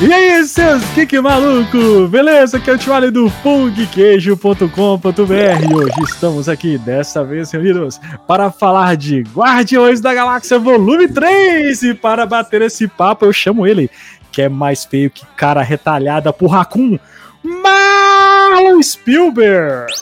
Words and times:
E 0.00 0.12
aí, 0.12 0.44
seus 0.44 0.80
que 1.08 1.20
maluco? 1.20 2.06
Beleza? 2.06 2.58
Aqui 2.58 2.70
é 2.70 2.74
o 2.74 2.78
Tio 2.78 3.10
do 3.10 3.28
pungqueijo.com.br 3.42 5.74
Hoje 5.74 6.00
estamos 6.04 6.48
aqui, 6.48 6.78
dessa 6.78 7.24
vez 7.24 7.50
reunidos, 7.50 8.00
para 8.24 8.48
falar 8.52 8.96
de 8.96 9.22
Guardiões 9.34 10.00
da 10.00 10.14
Galáxia 10.14 10.56
Volume 10.56 11.08
3 11.08 11.82
E 11.82 11.94
para 11.94 12.24
bater 12.26 12.62
esse 12.62 12.86
papo 12.86 13.24
eu 13.24 13.32
chamo 13.32 13.66
ele, 13.66 13.90
que 14.30 14.42
é 14.42 14.48
mais 14.48 14.84
feio 14.84 15.10
que 15.10 15.26
cara 15.36 15.62
retalhada 15.62 16.32
por 16.32 16.46
Raccoon, 16.46 16.96
Marlon 17.42 18.80
Spielberg 18.80 19.92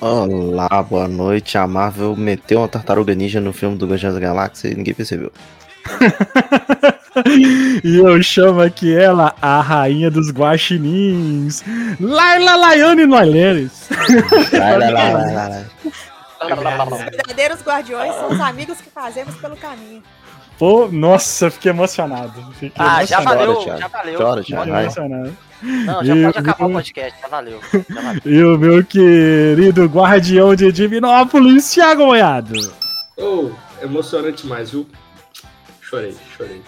Olá, 0.00 0.82
boa 0.82 1.06
noite. 1.06 1.56
A 1.56 1.64
Marvel 1.68 2.16
meteu 2.16 2.58
uma 2.58 2.66
tartaruga 2.66 3.14
ninja 3.14 3.40
no 3.40 3.52
filme 3.52 3.76
do 3.76 3.86
Guardiões 3.86 4.14
da 4.14 4.20
Galáxia 4.20 4.66
e 4.66 4.74
ninguém 4.74 4.94
percebeu. 4.94 5.30
e 7.84 7.96
eu 7.96 8.22
chamo 8.22 8.60
aqui 8.60 8.94
ela 8.94 9.34
a 9.40 9.60
rainha 9.60 10.10
dos 10.10 10.30
guaxinins, 10.30 11.62
Laila 12.00 12.56
Laiane 12.56 13.06
Noileres. 13.06 13.88
Os 13.90 14.50
verdadeiros 16.98 17.62
guardiões 17.62 18.14
são 18.14 18.32
os 18.32 18.40
amigos 18.40 18.80
que 18.80 18.90
fazemos 18.90 19.34
pelo 19.36 19.56
caminho. 19.56 20.02
Pô, 20.58 20.88
nossa, 20.88 21.50
fiquei 21.50 21.70
emocionado. 21.70 22.32
Fiquei 22.54 22.72
ah, 22.78 22.98
emocionado. 22.98 23.06
já 23.06 23.20
valeu, 23.20 23.78
já 23.78 23.88
valeu. 23.88 24.18
Chora, 24.18 24.42
já, 24.42 24.60
Fiquei 24.60 24.80
emocionado. 24.80 25.36
Não, 25.62 26.04
já 26.04 26.16
E 26.16 26.22
pode 26.24 26.38
acabar 26.38 26.58
meu- 26.58 26.68
o 26.68 26.72
podcast, 26.72 27.20
já 27.20 27.28
valeu. 27.28 27.60
Já 27.72 28.00
valeu. 28.00 28.22
E 28.24 28.44
o 28.44 28.58
meu 28.58 28.84
querido 28.84 29.86
guardião 29.86 30.54
de 30.54 30.72
Divinópolis, 30.72 31.70
Thiago 31.70 32.06
Moiado. 32.06 32.54
Oh, 33.16 33.50
emocionante 33.82 34.42
demais, 34.42 34.70
viu? 34.70 34.86
Chorei, 35.80 36.16
chorei. 36.36 36.62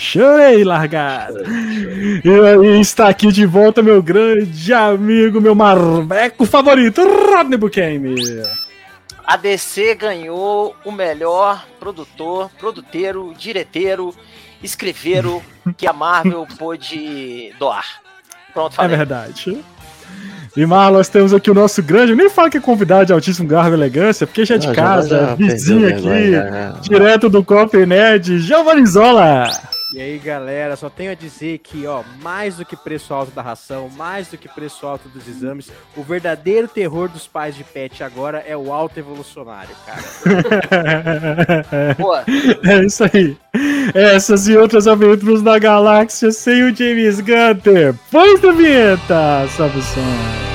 Chorei, 0.00 0.62
largado. 0.62 1.44
chorei, 1.44 2.20
chorei. 2.22 2.76
E 2.76 2.80
está 2.80 3.08
aqui 3.08 3.32
de 3.32 3.44
volta 3.44 3.82
meu 3.82 4.00
grande 4.00 4.72
amigo, 4.72 5.40
meu 5.40 5.56
marveco 5.56 6.46
favorito, 6.46 7.02
Rodney 7.04 7.58
Buchanan. 7.58 8.14
A 9.26 9.36
DC 9.36 9.96
ganhou 9.96 10.76
o 10.84 10.92
melhor 10.92 11.66
produtor, 11.80 12.48
produteiro, 12.60 13.34
direteiro, 13.36 14.14
escreveiro 14.62 15.42
que 15.76 15.84
a 15.84 15.92
Marvel 15.92 16.46
pôde 16.56 17.52
doar. 17.58 17.84
Pronto, 18.54 18.74
É 18.74 18.76
falei. 18.76 18.96
verdade. 18.96 19.58
E 20.56 20.64
Marlon, 20.64 20.98
nós 20.98 21.08
temos 21.08 21.34
aqui 21.34 21.50
o 21.50 21.54
nosso 21.54 21.82
grande, 21.82 22.14
nem 22.14 22.30
fala 22.30 22.48
que 22.48 22.56
é 22.58 22.60
convidado 22.60 23.06
de 23.06 23.12
altíssimo 23.12 23.48
garbo 23.48 23.70
e 23.70 23.74
elegância, 23.74 24.28
porque 24.28 24.44
já 24.44 24.54
é 24.54 24.58
de 24.58 24.68
Ah, 24.68 24.72
já- 24.72 24.74
casa, 24.80 25.08
já 25.18 25.34
vizinho 25.34 25.88
aqui, 25.88 26.30
já- 26.32 26.70
direto 26.82 27.28
do 27.28 27.42
Copa 27.44 27.76
Nerd, 27.84 28.38
Giovanni 28.38 28.86
Zola. 28.86 29.50
E 29.94 30.00
aí, 30.02 30.18
galera, 30.18 30.76
só 30.76 30.90
tenho 30.90 31.12
a 31.12 31.14
dizer 31.14 31.58
que, 31.58 31.86
ó, 31.86 32.02
mais 32.22 32.56
do 32.56 32.64
que 32.64 32.76
preço 32.76 33.14
alto 33.14 33.32
da 33.32 33.40
ração, 33.40 33.88
mais 33.96 34.28
do 34.28 34.36
que 34.36 34.46
preço 34.46 34.86
alto 34.86 35.08
dos 35.08 35.26
exames, 35.26 35.72
o 35.96 36.02
verdadeiro 36.02 36.68
terror 36.68 37.08
dos 37.08 37.26
pais 37.26 37.56
de 37.56 37.64
pet 37.64 38.04
agora 38.04 38.44
é 38.46 38.54
o 38.54 38.70
alto 38.70 38.98
evolucionário, 38.98 39.74
cara. 39.86 40.02
Pô, 41.96 42.14
É 42.16 42.84
isso 42.84 43.04
aí. 43.04 43.34
Essas 43.94 44.46
e 44.46 44.56
outras 44.56 44.86
aventuras 44.86 45.40
da 45.40 45.58
galáxia 45.58 46.30
sem 46.32 46.64
o 46.64 46.76
James 46.76 47.20
Gunter. 47.20 47.94
Pois 48.10 48.40
da 48.40 48.52
vinheta, 48.52 49.48
sobe 49.56 49.78
o 49.78 49.82
som. 49.82 50.47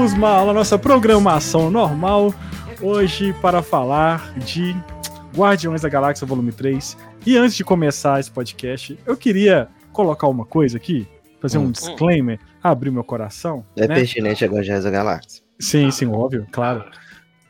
Voltamos, 0.00 0.14
Mal, 0.14 0.48
à 0.48 0.54
nossa 0.54 0.78
programação 0.78 1.70
normal. 1.70 2.34
Hoje 2.80 3.34
para 3.34 3.62
falar 3.62 4.32
de 4.38 4.74
Guardiões 5.36 5.82
da 5.82 5.90
Galáxia 5.90 6.26
Volume 6.26 6.52
3. 6.52 6.96
E 7.26 7.36
antes 7.36 7.54
de 7.54 7.62
começar 7.62 8.18
esse 8.18 8.30
podcast, 8.30 8.98
eu 9.04 9.14
queria 9.14 9.68
colocar 9.92 10.26
uma 10.26 10.46
coisa 10.46 10.78
aqui, 10.78 11.06
fazer 11.38 11.58
um 11.58 11.64
Hum. 11.64 11.70
disclaimer, 11.70 12.40
abrir 12.62 12.90
meu 12.90 13.04
coração. 13.04 13.62
É 13.76 13.86
né? 13.86 13.94
pertinente 13.94 14.42
a 14.42 14.48
Guardiões 14.48 14.84
da 14.84 14.90
Galáxia. 14.90 15.42
Sim, 15.58 15.90
sim, 15.90 16.06
óbvio, 16.06 16.46
claro. 16.50 16.82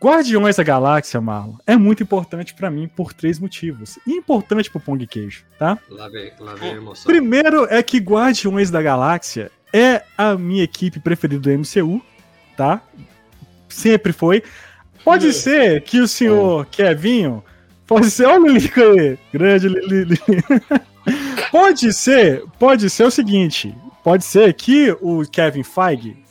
Guardiões 0.03 0.57
da 0.57 0.65
Galáxia, 0.65 1.21
Marlon, 1.21 1.55
é 1.65 1.77
muito 1.77 2.03
importante 2.03 2.53
pra 2.53 2.69
mim 2.69 2.89
por 2.89 3.13
três 3.13 3.39
motivos. 3.39 3.97
E 4.05 4.11
importante 4.11 4.69
pro 4.69 4.81
Pong 4.81 5.07
Queijo, 5.07 5.45
tá? 5.57 5.79
Lá 5.89 6.09
vem, 6.09 6.33
lá 6.41 6.55
vem 6.57 6.73
a 6.73 6.77
emoção. 6.77 7.05
Primeiro 7.07 7.67
é 7.71 7.81
que 7.81 7.99
Guardiões 7.99 8.73
da 8.73 8.83
Galáxia 8.83 9.53
é 9.73 10.03
a 10.19 10.37
minha 10.37 10.65
equipe 10.65 10.99
preferida 10.99 11.41
do 11.41 11.51
MCU, 11.51 12.03
tá? 12.61 12.83
Sempre 13.71 14.13
foi. 14.13 14.43
Pode 15.03 15.29
Hum. 15.29 15.33
ser 15.33 15.81
que 15.81 15.99
o 15.99 16.07
senhor 16.07 16.67
Kevinho. 16.67 17.43
Pode 17.87 18.11
ser. 18.11 18.27
Olha 18.27 18.43
o 18.43 18.47
Lilico 18.49 18.81
aí. 18.83 19.19
Grande 19.33 19.67
Lili. 19.69 20.19
Pode 21.51 21.91
ser. 21.95 22.45
Pode 22.59 22.91
ser 22.91 23.05
o 23.05 23.11
seguinte. 23.11 23.75
Pode 24.05 24.25
ser 24.27 24.53
que 24.53 24.91
o 25.01 25.23
Kevin 25.31 25.63
Feige 25.63 26.23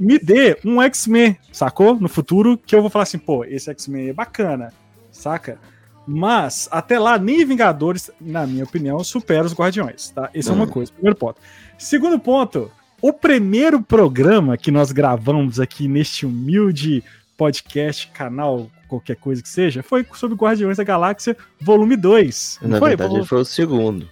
me 0.00 0.18
dê 0.18 0.56
um 0.64 0.80
X-Men, 0.82 1.36
sacou? 1.52 1.94
No 2.00 2.08
futuro, 2.08 2.56
que 2.56 2.74
eu 2.74 2.80
vou 2.80 2.88
falar 2.90 3.02
assim, 3.02 3.18
pô, 3.18 3.44
esse 3.44 3.70
X-Men 3.70 4.08
é 4.08 4.12
bacana, 4.14 4.72
saca? 5.10 5.58
Mas, 6.06 6.68
até 6.70 6.98
lá, 6.98 7.18
nem 7.18 7.44
Vingadores, 7.44 8.10
na 8.20 8.46
minha 8.46 8.64
opinião, 8.64 9.02
supera 9.04 9.44
os 9.46 9.54
Guardiões, 9.54 10.10
tá? 10.10 10.30
Isso 10.34 10.50
é 10.50 10.54
uma 10.54 10.64
Hum. 10.64 10.68
coisa, 10.68 10.92
primeiro 10.92 11.16
ponto. 11.18 11.38
Segundo 11.78 12.18
ponto, 12.18 12.70
o 13.02 13.12
primeiro 13.12 13.80
programa 13.82 14.56
que 14.56 14.70
nós 14.70 14.92
gravamos 14.92 15.60
aqui 15.60 15.86
neste 15.88 16.24
humilde 16.26 17.02
podcast, 17.36 18.08
canal, 18.08 18.70
qualquer 18.88 19.16
coisa 19.16 19.42
que 19.42 19.48
seja, 19.48 19.82
foi 19.82 20.06
sobre 20.14 20.36
Guardiões 20.36 20.78
da 20.78 20.84
Galáxia, 20.84 21.36
volume 21.60 21.96
2. 21.96 22.60
Na 22.62 22.78
foi? 22.78 22.96
verdade, 22.96 23.26
foi 23.26 23.40
o 23.40 23.44
segundo. 23.44 24.08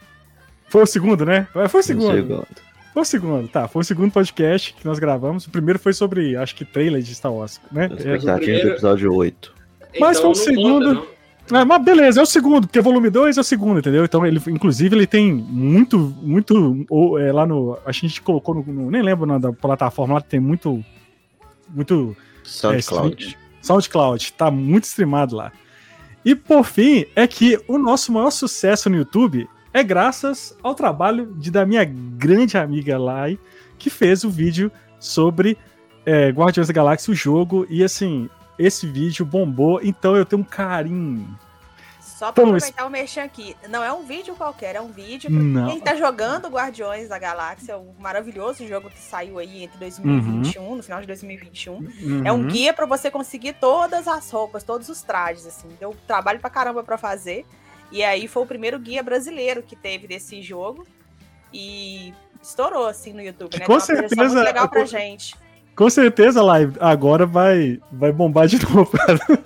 foi 0.69 0.83
o 0.83 0.87
segundo, 0.87 1.25
né? 1.25 1.47
Foi 1.53 1.65
o 1.65 1.69
Foi 1.69 1.83
segundo. 1.83 2.11
o 2.13 2.15
segundo. 2.15 2.47
Foi 2.93 3.03
o 3.03 3.05
segundo, 3.05 3.49
tá. 3.49 3.67
Foi 3.67 3.81
o 3.81 3.85
segundo 3.85 4.13
podcast 4.13 4.73
que 4.75 4.85
nós 4.87 4.99
gravamos. 5.01 5.47
O 5.47 5.51
primeiro 5.51 5.79
foi 5.81 5.93
sobre, 5.93 6.37
acho 6.37 6.55
que, 6.55 6.65
trailer 6.65 7.03
de 7.03 7.13
Star 7.15 7.33
Wars, 7.33 7.61
né? 7.73 7.85
A 7.91 7.95
expectativa 7.95 8.37
primeiro- 8.39 8.69
do 8.69 8.73
episódio 8.75 9.13
8. 9.15 9.53
Mas 9.99 10.17
foi 10.19 10.27
o 10.27 10.29
não 10.29 10.35
segundo. 10.35 10.95
conta. 11.01 11.15
É, 11.53 11.65
mas 11.65 11.85
beleza, 11.85 12.21
é 12.21 12.23
o 12.23 12.27
segundo, 12.27 12.67
porque 12.67 12.81
volume 12.81 13.11
2 13.11 13.37
é 13.37 13.41
o 13.41 13.45
segundo, 13.45 13.79
entendeu? 13.79 14.05
Então, 14.05 14.25
ele, 14.27 14.41
inclusive, 14.49 14.97
ele 14.97 15.07
tem 15.07 15.33
muito, 15.33 15.99
muito. 16.23 16.87
Ou, 16.89 17.19
é, 17.19 17.31
lá 17.33 17.47
no. 17.47 17.79
A 17.85 17.93
gente 17.93 18.21
colocou 18.23 18.55
no. 18.55 18.63
no- 18.65 18.91
nem 18.91 19.03
lembro 19.03 19.27
nome 19.27 19.41
da 19.41 19.53
plataforma 19.53 20.15
lá, 20.15 20.21
tem 20.21 20.41
muito. 20.41 20.83
Muito. 21.69 22.17
SoundCloud. 22.45 23.15
stream- 23.23 23.45
SoundCloud, 23.61 24.33
tá 24.35 24.51
muito 24.51 24.85
streamado 24.85 25.37
lá. 25.37 25.53
E 26.25 26.35
por 26.35 26.65
fim, 26.65 27.05
é 27.15 27.27
que 27.27 27.59
o 27.69 27.77
nosso 27.79 28.11
maior 28.13 28.31
sucesso 28.31 28.89
no 28.89 28.97
YouTube 28.97 29.47
é 29.73 29.83
graças 29.83 30.57
ao 30.63 30.75
trabalho 30.75 31.35
de, 31.37 31.51
da 31.51 31.67
minha 31.67 31.85
grande 31.85 32.57
amiga 32.57 32.97
Lai, 32.99 33.39
que 33.79 33.91
fez 33.91 34.25
o 34.25 34.31
vídeo 34.31 34.71
sobre 34.99 35.59
é, 36.07 36.29
Guardiões 36.31 36.69
da 36.69 36.73
Galáxia, 36.75 37.13
o 37.13 37.15
jogo, 37.15 37.67
e 37.69 37.83
assim, 37.85 38.29
esse 38.59 38.87
vídeo 38.87 39.25
bombou, 39.25 39.81
então 39.83 40.17
eu 40.17 40.25
tenho 40.25 40.43
um 40.43 40.45
carinho. 40.45 41.39
Só 42.01 42.31
pra 42.31 42.45
Então, 42.45 42.55
aproveitar 42.55 42.87
o 42.87 42.91
merchan 42.91 43.25
aqui. 43.25 43.57
Não 43.69 43.83
é 43.83 43.93
um 43.93 44.05
vídeo 44.05 44.37
qualquer, 44.37 44.77
é 44.77 44.81
um 44.81 44.93
vídeo 44.93 45.29
Não. 45.29 45.69
quem 45.69 45.81
tá 45.81 45.97
jogando 45.97 46.47
Guardiões 46.49 47.09
da 47.09 47.19
Galáxia, 47.19 47.77
o 47.77 47.93
maravilhoso 47.99 48.67
jogo 48.69 48.89
que 48.89 48.99
saiu 49.01 49.39
aí 49.41 49.65
entre 49.65 49.77
2021, 49.79 50.77
no 50.77 50.83
final 50.83 51.01
de 51.01 51.09
2021. 51.09 52.23
É 52.25 52.33
um 52.33 52.37
Uhum. 52.43 52.47
guia 52.47 52.73
pra 52.73 52.87
você 52.87 53.11
conseguir 53.11 53.55
todas 53.55 54.07
as 54.07 54.31
roupas, 54.31 54.63
todos 54.63 54.89
os 54.89 55.03
trajes, 55.03 55.45
assim. 55.45 55.69
Deu 55.81 55.95
trabalho 56.07 56.39
pra 56.39 56.49
caramba 56.49 56.85
pra 56.85 56.97
fazer. 56.97 57.45
E 57.91 58.03
aí 58.05 58.29
foi 58.29 58.45
o 58.45 58.47
primeiro 58.47 58.79
guia 58.79 59.03
brasileiro 59.03 59.61
que 59.63 59.75
teve 59.75 60.07
desse 60.07 60.41
jogo. 60.41 60.87
E 61.53 62.15
estourou 62.43 62.87
assim 62.87 63.13
no 63.13 63.23
YouTube, 63.23 63.59
né? 63.59 63.67
Com 63.67 63.79
certeza, 63.81 64.15
muito 64.17 64.35
legal 64.35 64.69
pra 64.69 64.81
com- 64.81 64.87
gente. 64.87 65.35
Com 65.75 65.91
certeza, 65.91 66.41
live, 66.41 66.77
agora 66.79 67.27
vai, 67.27 67.81
vai 67.91 68.13
bombar 68.13 68.47
de 68.47 68.63
novo 68.63 68.89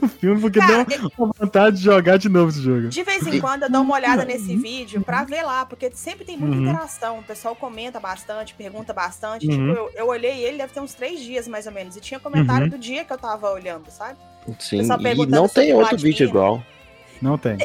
o 0.03 0.09
filme, 0.09 0.41
porque 0.41 0.59
Cara, 0.59 0.85
deu 0.85 1.11
uma 1.19 1.33
vontade 1.39 1.79
de 1.79 1.83
jogar 1.85 2.19
de 2.19 2.29
novo 2.29 2.51
esse 2.51 2.61
jogo. 2.61 2.89
De 2.89 3.03
vez 3.03 3.27
em 3.27 3.41
quando 3.41 3.63
eu 3.63 3.71
dou 3.71 3.81
uma 3.81 3.95
olhada 3.95 4.27
nesse 4.27 4.55
vídeo 4.57 5.01
pra 5.01 5.25
ver 5.25 5.43
lá, 5.43 5.65
porque 5.65 5.91
sempre 5.95 6.27
tem 6.27 6.37
muita 6.37 6.57
Uhum. 6.57 6.63
interação. 6.65 7.19
O 7.21 7.23
pessoal 7.23 7.57
comenta 7.57 7.99
bastante, 7.99 8.53
pergunta 8.55 8.93
bastante. 8.93 9.47
Uhum. 9.47 9.53
Tipo, 9.53 9.79
eu, 9.79 9.91
eu 9.95 10.09
olhei 10.09 10.45
ele, 10.45 10.59
deve 10.59 10.73
ter 10.73 10.81
uns 10.81 10.93
três 10.93 11.21
dias 11.21 11.49
mais 11.49 11.67
ou 11.67 11.73
menos. 11.73 11.97
E 11.97 12.01
tinha 12.01 12.21
comentário 12.21 12.65
Uhum. 12.65 12.71
do 12.71 12.79
dia 12.79 13.05
que 13.07 13.13
eu 13.13 13.19
tava 13.19 13.51
olhando, 13.51 13.91
sabe? 13.91 14.19
Sim, 14.59 14.79
Pessoal 14.79 15.01
e 15.01 15.27
não 15.27 15.49
tem 15.49 15.73
outro 15.73 15.97
vídeo 15.97 16.29
igual. 16.29 16.63
Não 17.23 17.39
tem. 17.39 17.57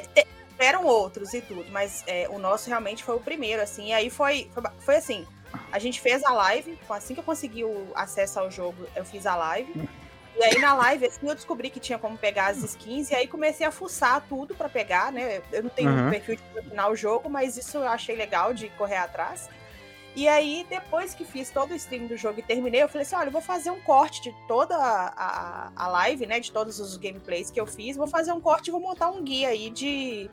Eram 0.58 0.86
outros 0.86 1.34
e 1.34 1.42
tudo, 1.42 1.66
mas 1.72 2.04
é, 2.08 2.28
o 2.30 2.40
nosso 2.40 2.70
realmente 2.70 3.04
foi 3.04 3.16
o 3.16 3.20
primeiro, 3.20 3.62
assim. 3.62 3.88
E 3.88 3.94
aí 3.94 4.10
foi, 4.10 4.48
foi, 4.54 4.64
foi 4.80 4.96
assim: 4.96 5.26
a 5.72 5.80
gente 5.80 6.00
fez 6.02 6.24
a 6.24 6.32
live, 6.34 6.78
assim 6.90 7.14
que 7.14 7.20
eu 7.20 7.24
consegui 7.24 7.64
o 7.64 7.88
acesso 7.96 8.40
ao 8.40 8.50
jogo, 8.52 8.86
eu 8.96 9.04
fiz 9.06 9.26
a 9.26 9.36
live. 9.36 9.88
E 10.36 10.44
aí 10.44 10.58
na 10.60 10.74
live, 10.74 11.06
assim, 11.06 11.28
eu 11.28 11.36
descobri 11.36 11.70
que 11.70 11.80
tinha 11.80 12.00
como 12.00 12.18
pegar 12.18 12.48
as 12.48 12.58
skins, 12.64 13.12
e 13.12 13.16
aí 13.16 13.28
comecei 13.28 13.66
a 13.68 13.72
fuçar 13.72 14.24
tudo 14.28 14.56
pra 14.56 14.68
pegar, 14.68 15.12
né? 15.12 15.42
Eu 15.52 15.64
não 15.64 15.70
tenho 15.70 15.92
Uhum. 15.92 16.08
um 16.08 16.10
perfil 16.10 16.36
de 16.38 16.42
terminar 16.42 16.90
o 16.90 16.96
jogo, 16.96 17.30
mas 17.30 17.56
isso 17.56 17.78
eu 17.78 17.88
achei 17.88 18.16
legal 18.16 18.52
de 18.54 18.68
correr 18.70 18.98
atrás. 18.98 19.48
E 20.16 20.28
aí, 20.28 20.64
depois 20.70 21.14
que 21.16 21.26
fiz 21.26 21.50
todo 21.50 21.72
o 21.72 21.76
stream 21.76 22.06
do 22.06 22.16
jogo 22.16 22.40
e 22.40 22.44
terminei, 22.44 22.84
eu 22.84 22.88
falei 22.88 23.02
assim: 23.06 23.16
olha, 23.16 23.28
eu 23.28 23.32
vou 23.32 23.42
fazer 23.42 23.72
um 23.72 23.80
corte 23.82 24.22
de 24.22 24.36
toda 24.48 24.76
a, 24.78 25.08
a, 25.08 25.72
a 25.76 25.88
live, 25.88 26.28
né? 26.28 26.40
De 26.40 26.52
todos 26.52 26.80
os 26.80 26.98
gameplays 26.98 27.50
que 27.50 27.60
eu 27.60 27.66
fiz. 27.66 27.98
Vou 27.98 28.06
fazer 28.08 28.32
um 28.32 28.40
corte 28.40 28.68
e 28.68 28.72
vou 28.72 28.80
montar 28.80 29.10
um 29.10 29.24
guia 29.24 29.50
aí 29.50 29.72
de. 29.72 30.30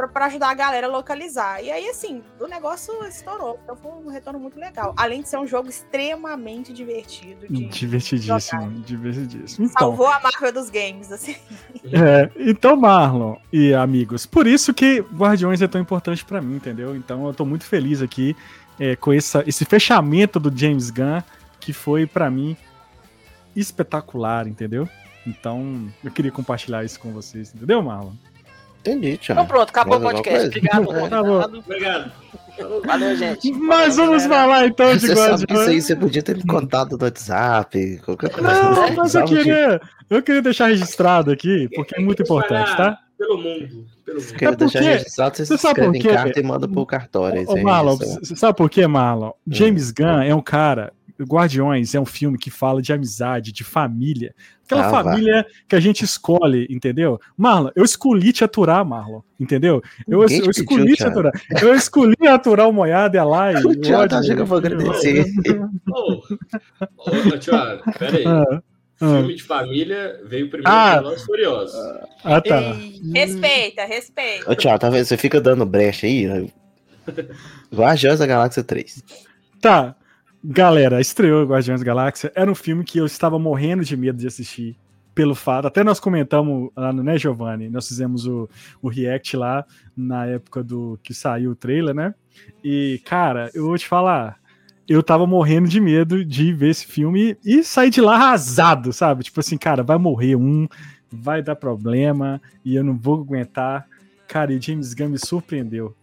Pra, 0.00 0.08
pra 0.08 0.26
ajudar 0.26 0.48
a 0.48 0.54
galera 0.54 0.86
a 0.86 0.90
localizar. 0.90 1.62
E 1.62 1.70
aí, 1.70 1.86
assim, 1.90 2.22
o 2.40 2.46
negócio 2.46 3.04
estourou. 3.04 3.60
Então 3.62 3.76
foi 3.76 3.90
um 3.92 4.08
retorno 4.08 4.40
muito 4.40 4.58
legal. 4.58 4.94
Além 4.96 5.20
de 5.20 5.28
ser 5.28 5.38
um 5.38 5.46
jogo 5.46 5.68
extremamente 5.68 6.72
divertido. 6.72 7.46
Divertidíssimo, 7.50 8.70
divertidíssimo. 8.80 9.66
Então, 9.66 9.88
Salvou 9.88 10.06
a 10.06 10.18
Marvel 10.20 10.52
dos 10.52 10.70
games, 10.70 11.12
assim. 11.12 11.36
É, 11.92 12.30
então, 12.36 12.76
Marlon 12.76 13.36
e 13.52 13.74
amigos, 13.74 14.24
por 14.24 14.46
isso 14.46 14.72
que 14.72 15.00
Guardiões 15.00 15.60
é 15.60 15.66
tão 15.66 15.80
importante 15.80 16.24
pra 16.24 16.40
mim, 16.40 16.56
entendeu? 16.56 16.94
Então 16.94 17.26
eu 17.26 17.34
tô 17.34 17.44
muito 17.44 17.64
feliz 17.64 18.00
aqui 18.02 18.36
é, 18.78 18.94
com 18.94 19.12
essa, 19.12 19.42
esse 19.46 19.64
fechamento 19.64 20.38
do 20.38 20.56
James 20.56 20.90
Gunn, 20.90 21.20
que 21.58 21.72
foi 21.72 22.06
pra 22.06 22.30
mim 22.30 22.56
espetacular, 23.56 24.46
entendeu? 24.46 24.88
Então 25.26 25.88
eu 26.04 26.10
queria 26.10 26.30
compartilhar 26.30 26.84
isso 26.84 27.00
com 27.00 27.12
vocês, 27.12 27.52
entendeu, 27.54 27.82
Marlon? 27.82 28.12
Entendi, 28.80 29.16
Thiago. 29.18 29.40
Então 29.42 29.46
pronto, 29.46 29.68
acabou 29.70 29.98
o 29.98 30.00
Mais 30.00 30.16
alguma 30.16 30.22
podcast. 30.34 30.58
Obrigado, 30.58 30.82
É. 30.82 31.08
Tá 31.08 31.22
convidado. 31.22 31.58
Obrigado. 31.58 32.12
Valeu, 32.84 33.16
gente. 33.16 33.52
Mas 33.52 33.96
vamos 33.96 34.22
galera. 34.26 34.42
falar 34.42 34.66
então 34.66 34.92
de 34.96 35.00
Você 35.06 35.16
sabe 35.16 35.44
isso 35.50 35.60
aí 35.70 35.80
você 35.80 35.96
podia 35.96 36.22
ter 36.22 36.36
me 36.36 36.44
contado 36.46 36.96
no 36.98 37.04
WhatsApp, 37.04 38.00
qualquer 38.04 38.30
coisa. 38.30 38.52
Não, 38.52 38.94
mas 38.96 39.14
eu 39.14 39.24
queria, 39.24 39.80
eu 40.10 40.22
queria 40.22 40.42
deixar 40.42 40.66
registrado 40.66 41.30
aqui, 41.30 41.68
porque 41.74 41.96
é 41.96 42.00
muito 42.00 42.22
importante, 42.22 42.76
tá? 42.76 42.98
Pelo 43.16 43.36
mundo. 43.38 43.86
Pelo 44.04 44.20
mundo. 44.20 44.34
Quero 44.38 44.52
É 44.52 44.56
deixar 44.56 44.78
porque- 44.78 44.92
registrado, 44.92 45.36
você 45.36 45.46
você 45.46 45.58
sabe 45.58 45.74
por 45.74 45.80
escreve 45.94 45.98
em 45.98 46.00
quê? 46.02 46.08
carta 46.08 46.40
e 46.40 46.42
manda 46.42 46.68
pro 46.68 46.84
cartório. 46.86 47.42
isso 47.42 47.52
Ô, 47.52 47.56
aí, 47.56 47.62
Marlon, 47.62 47.94
isso 47.94 48.04
aí. 48.04 48.26
você 48.26 48.36
sabe 48.36 48.56
por 48.58 48.68
quê, 48.68 48.86
Marlon? 48.86 49.30
James 49.46 49.90
Gunn 49.90 50.20
é 50.22 50.34
um 50.34 50.42
cara. 50.42 50.92
Guardiões 51.22 51.94
é 51.94 52.00
um 52.00 52.06
filme 52.06 52.38
que 52.38 52.50
fala 52.50 52.80
de 52.80 52.92
amizade, 52.92 53.52
de 53.52 53.62
família. 53.64 54.34
Aquela 54.64 54.86
Ah, 54.86 54.90
família 54.90 55.44
que 55.68 55.74
a 55.74 55.80
gente 55.80 56.04
escolhe, 56.04 56.66
entendeu? 56.70 57.20
Marlon, 57.36 57.70
eu 57.74 57.84
escolhi 57.84 58.32
te 58.32 58.44
aturar, 58.44 58.84
Marlon, 58.84 59.20
entendeu? 59.38 59.82
Eu, 60.06 60.20
eu 60.22 60.26
te 60.28 60.50
escolhi 60.60 60.82
pediu, 60.82 60.96
te 60.96 61.04
aturar. 61.04 61.32
Eu 61.60 61.74
escolhi 61.74 62.28
aturar 62.28 62.68
o 62.68 62.72
Moiado 62.72 63.16
e 63.16 63.18
a 63.18 63.24
Lai. 63.24 63.54
O 63.64 63.74
Thiago 63.74 64.08
tá 64.08 64.22
chegando 64.22 64.46
pra 64.48 64.56
agradecer. 64.58 65.26
Ô, 65.90 66.22
ô, 66.96 67.38
Thiago, 67.38 67.82
pera 67.98 68.16
aí. 68.16 68.24
Ah, 68.26 68.44
ah, 69.02 69.16
Filme 69.16 69.34
de 69.34 69.42
família 69.42 70.20
veio 70.26 70.48
primeiro 70.50 70.70
Ah. 70.70 70.96
Velozes 70.96 71.24
Furiosos. 71.24 71.74
ah, 72.24 72.40
tá. 72.40 72.76
Respeita, 73.14 73.84
respeita. 73.86 74.50
Ô, 74.52 74.54
Thiago, 74.54 74.78
tá 74.78 74.88
vendo? 74.90 75.04
Você 75.04 75.16
fica 75.16 75.40
dando 75.40 75.66
brecha 75.66 76.06
aí. 76.06 76.52
Guardiões 77.74 78.18
da 78.18 78.26
Galáxia 78.26 78.62
3. 78.62 79.02
Tá. 79.60 79.96
Galera, 80.42 81.02
estreou 81.02 81.44
Guardiões 81.44 81.80
da 81.80 81.86
Galáxia. 81.86 82.32
Era 82.34 82.50
um 82.50 82.54
filme 82.54 82.82
que 82.82 82.98
eu 82.98 83.04
estava 83.04 83.38
morrendo 83.38 83.84
de 83.84 83.94
medo 83.94 84.18
de 84.18 84.26
assistir. 84.26 84.74
Pelo 85.14 85.34
fato, 85.34 85.66
até 85.66 85.84
nós 85.84 86.00
comentamos 86.00 86.70
lá 86.74 86.92
no, 86.92 87.02
né, 87.02 87.18
Giovanni? 87.18 87.68
Nós 87.68 87.86
fizemos 87.86 88.26
o, 88.26 88.48
o 88.80 88.88
react 88.88 89.36
lá 89.36 89.66
na 89.94 90.24
época 90.24 90.62
do 90.62 90.98
que 91.02 91.12
saiu 91.12 91.50
o 91.50 91.54
trailer, 91.54 91.94
né? 91.94 92.14
E, 92.64 93.02
cara, 93.04 93.50
eu 93.52 93.66
vou 93.66 93.76
te 93.76 93.86
falar, 93.86 94.38
eu 94.88 95.02
tava 95.02 95.26
morrendo 95.26 95.68
de 95.68 95.78
medo 95.78 96.24
de 96.24 96.54
ver 96.54 96.70
esse 96.70 96.86
filme 96.86 97.36
e 97.44 97.62
sair 97.62 97.90
de 97.90 98.00
lá 98.00 98.14
arrasado, 98.14 98.94
sabe? 98.94 99.24
Tipo 99.24 99.40
assim, 99.40 99.58
cara, 99.58 99.82
vai 99.82 99.98
morrer 99.98 100.36
um, 100.36 100.66
vai 101.12 101.42
dar 101.42 101.56
problema 101.56 102.40
e 102.64 102.76
eu 102.76 102.84
não 102.84 102.96
vou 102.96 103.20
aguentar. 103.20 103.86
Cara, 104.26 104.54
e 104.54 104.60
James 104.60 104.94
Gunn 104.94 105.10
me 105.10 105.18
surpreendeu. 105.18 105.94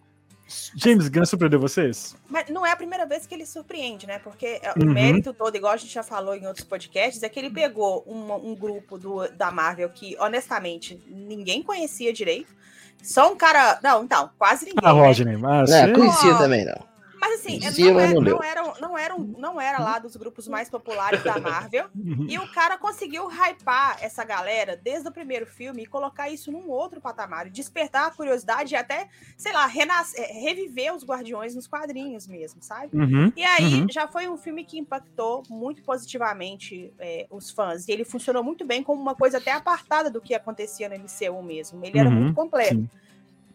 James 0.75 1.09
Gunn 1.09 1.25
surpreendeu 1.25 1.59
vocês? 1.59 2.15
Mas 2.29 2.49
não 2.49 2.65
é 2.65 2.71
a 2.71 2.75
primeira 2.75 3.05
vez 3.05 3.25
que 3.27 3.35
ele 3.35 3.45
surpreende, 3.45 4.07
né? 4.07 4.19
Porque 4.19 4.59
é, 4.61 4.71
Uhum. 4.77 4.91
o 4.91 4.93
mérito 4.93 5.33
todo, 5.33 5.55
igual 5.55 5.73
a 5.73 5.77
gente 5.77 5.93
já 5.93 6.03
falou 6.03 6.33
em 6.35 6.47
outros 6.47 6.65
podcasts, 6.65 7.21
é 7.21 7.29
que 7.29 7.37
ele 7.39 7.49
pegou 7.49 8.03
um, 8.07 8.51
um 8.51 8.55
grupo 8.55 8.97
do, 8.97 9.27
da 9.29 9.51
Marvel 9.51 9.89
que, 9.89 10.15
honestamente, 10.19 11.01
ninguém 11.07 11.61
conhecia 11.61 12.13
direito. 12.13 12.55
Só 13.03 13.31
um 13.31 13.35
cara. 13.35 13.79
Não, 13.83 14.03
então, 14.03 14.29
quase 14.37 14.65
ninguém. 14.65 14.79
Ah, 14.83 14.93
né? 14.93 15.01
Rodney, 15.01 15.37
mas 15.37 15.69
Não, 15.69 15.93
conhecia 15.93 16.35
também, 16.37 16.65
não. 16.65 16.96
Mas 17.29 17.39
assim, 17.41 17.59
Conhecia, 17.59 17.91
não, 17.93 17.99
era, 17.99 18.13
não 18.13 18.21
leu. 18.21 18.35
não, 18.35 18.43
eram, 18.43 18.73
não, 18.79 18.97
eram, 18.97 19.19
não 19.19 19.61
era 19.61 19.79
lá 19.79 19.99
dos 19.99 20.15
grupos 20.15 20.47
mais 20.47 20.69
populares 20.69 21.23
da 21.23 21.39
Marvel. 21.39 21.87
Uhum. 21.97 22.25
E 22.29 22.37
o 22.39 22.47
cara 22.53 22.77
conseguiu 22.77 23.27
hypar 23.27 23.97
essa 24.01 24.23
galera 24.23 24.79
desde 24.81 25.07
o 25.09 25.11
primeiro 25.11 25.45
filme 25.45 25.83
e 25.83 25.85
colocar 25.85 26.29
isso 26.29 26.51
num 26.51 26.69
outro 26.69 27.01
patamar. 27.01 27.49
Despertar 27.49 28.07
a 28.07 28.11
curiosidade 28.11 28.73
e 28.73 28.77
até, 28.77 29.09
sei 29.35 29.51
lá, 29.51 29.65
renascer, 29.65 30.23
é, 30.23 30.31
reviver 30.39 30.93
os 30.95 31.03
Guardiões 31.03 31.53
nos 31.53 31.67
quadrinhos 31.67 32.27
mesmo, 32.27 32.61
sabe? 32.63 32.95
Uhum. 32.95 33.31
E 33.35 33.43
aí, 33.43 33.81
Uhum. 33.81 33.87
já 33.91 34.07
foi 34.07 34.27
um 34.29 34.37
filme 34.37 34.63
que 34.63 34.77
impactou 34.79 35.43
muito 35.49 35.81
positivamente 35.83 36.93
é, 36.99 37.27
os 37.29 37.51
fãs. 37.51 37.87
E 37.87 37.91
ele 37.91 38.03
funcionou 38.05 38.43
muito 38.43 38.65
bem 38.65 38.81
como 38.83 39.01
uma 39.01 39.15
coisa 39.15 39.37
até 39.37 39.51
apartada 39.51 40.09
do 40.09 40.21
que 40.21 40.33
acontecia 40.33 40.87
no 40.89 40.95
MCU 40.95 41.41
mesmo. 41.43 41.83
Ele 41.85 41.97
era 41.99 42.09
Uhum, 42.09 42.15
muito 42.15 42.35
completo. 42.35 42.75
sim. 42.75 42.89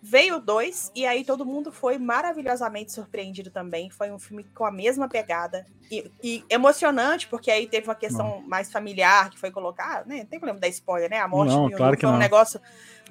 Veio 0.04 0.40
dois, 0.40 0.90
e 0.96 1.06
aí 1.06 1.24
todo 1.24 1.46
mundo 1.46 1.70
foi 1.70 1.96
maravilhosamente 1.96 2.90
surpreendido 2.90 3.50
também. 3.50 3.88
Foi 3.88 4.10
um 4.10 4.18
filme 4.18 4.44
com 4.52 4.64
a 4.64 4.70
mesma 4.72 5.08
pegada. 5.08 5.64
E, 5.88 6.10
e 6.20 6.44
emocionante, 6.50 7.28
porque 7.28 7.52
aí 7.52 7.68
teve 7.68 7.86
uma 7.86 7.94
questão 7.94 8.42
mais 8.48 8.72
familiar 8.72 9.30
que 9.30 9.38
foi 9.38 9.52
colocar. 9.52 10.04
Né? 10.04 10.18
Não 10.18 10.24
tem 10.24 10.40
problema 10.40 10.58
dar 10.58 10.66
spoiler, 10.68 11.08
né? 11.08 11.18
A 11.18 11.28
morte 11.28 11.52
Não, 11.52 11.68
do 11.68 11.76
claro 11.76 11.96
foi 11.96 12.08
um 12.08 12.12
não. 12.12 12.18
negócio 12.18 12.60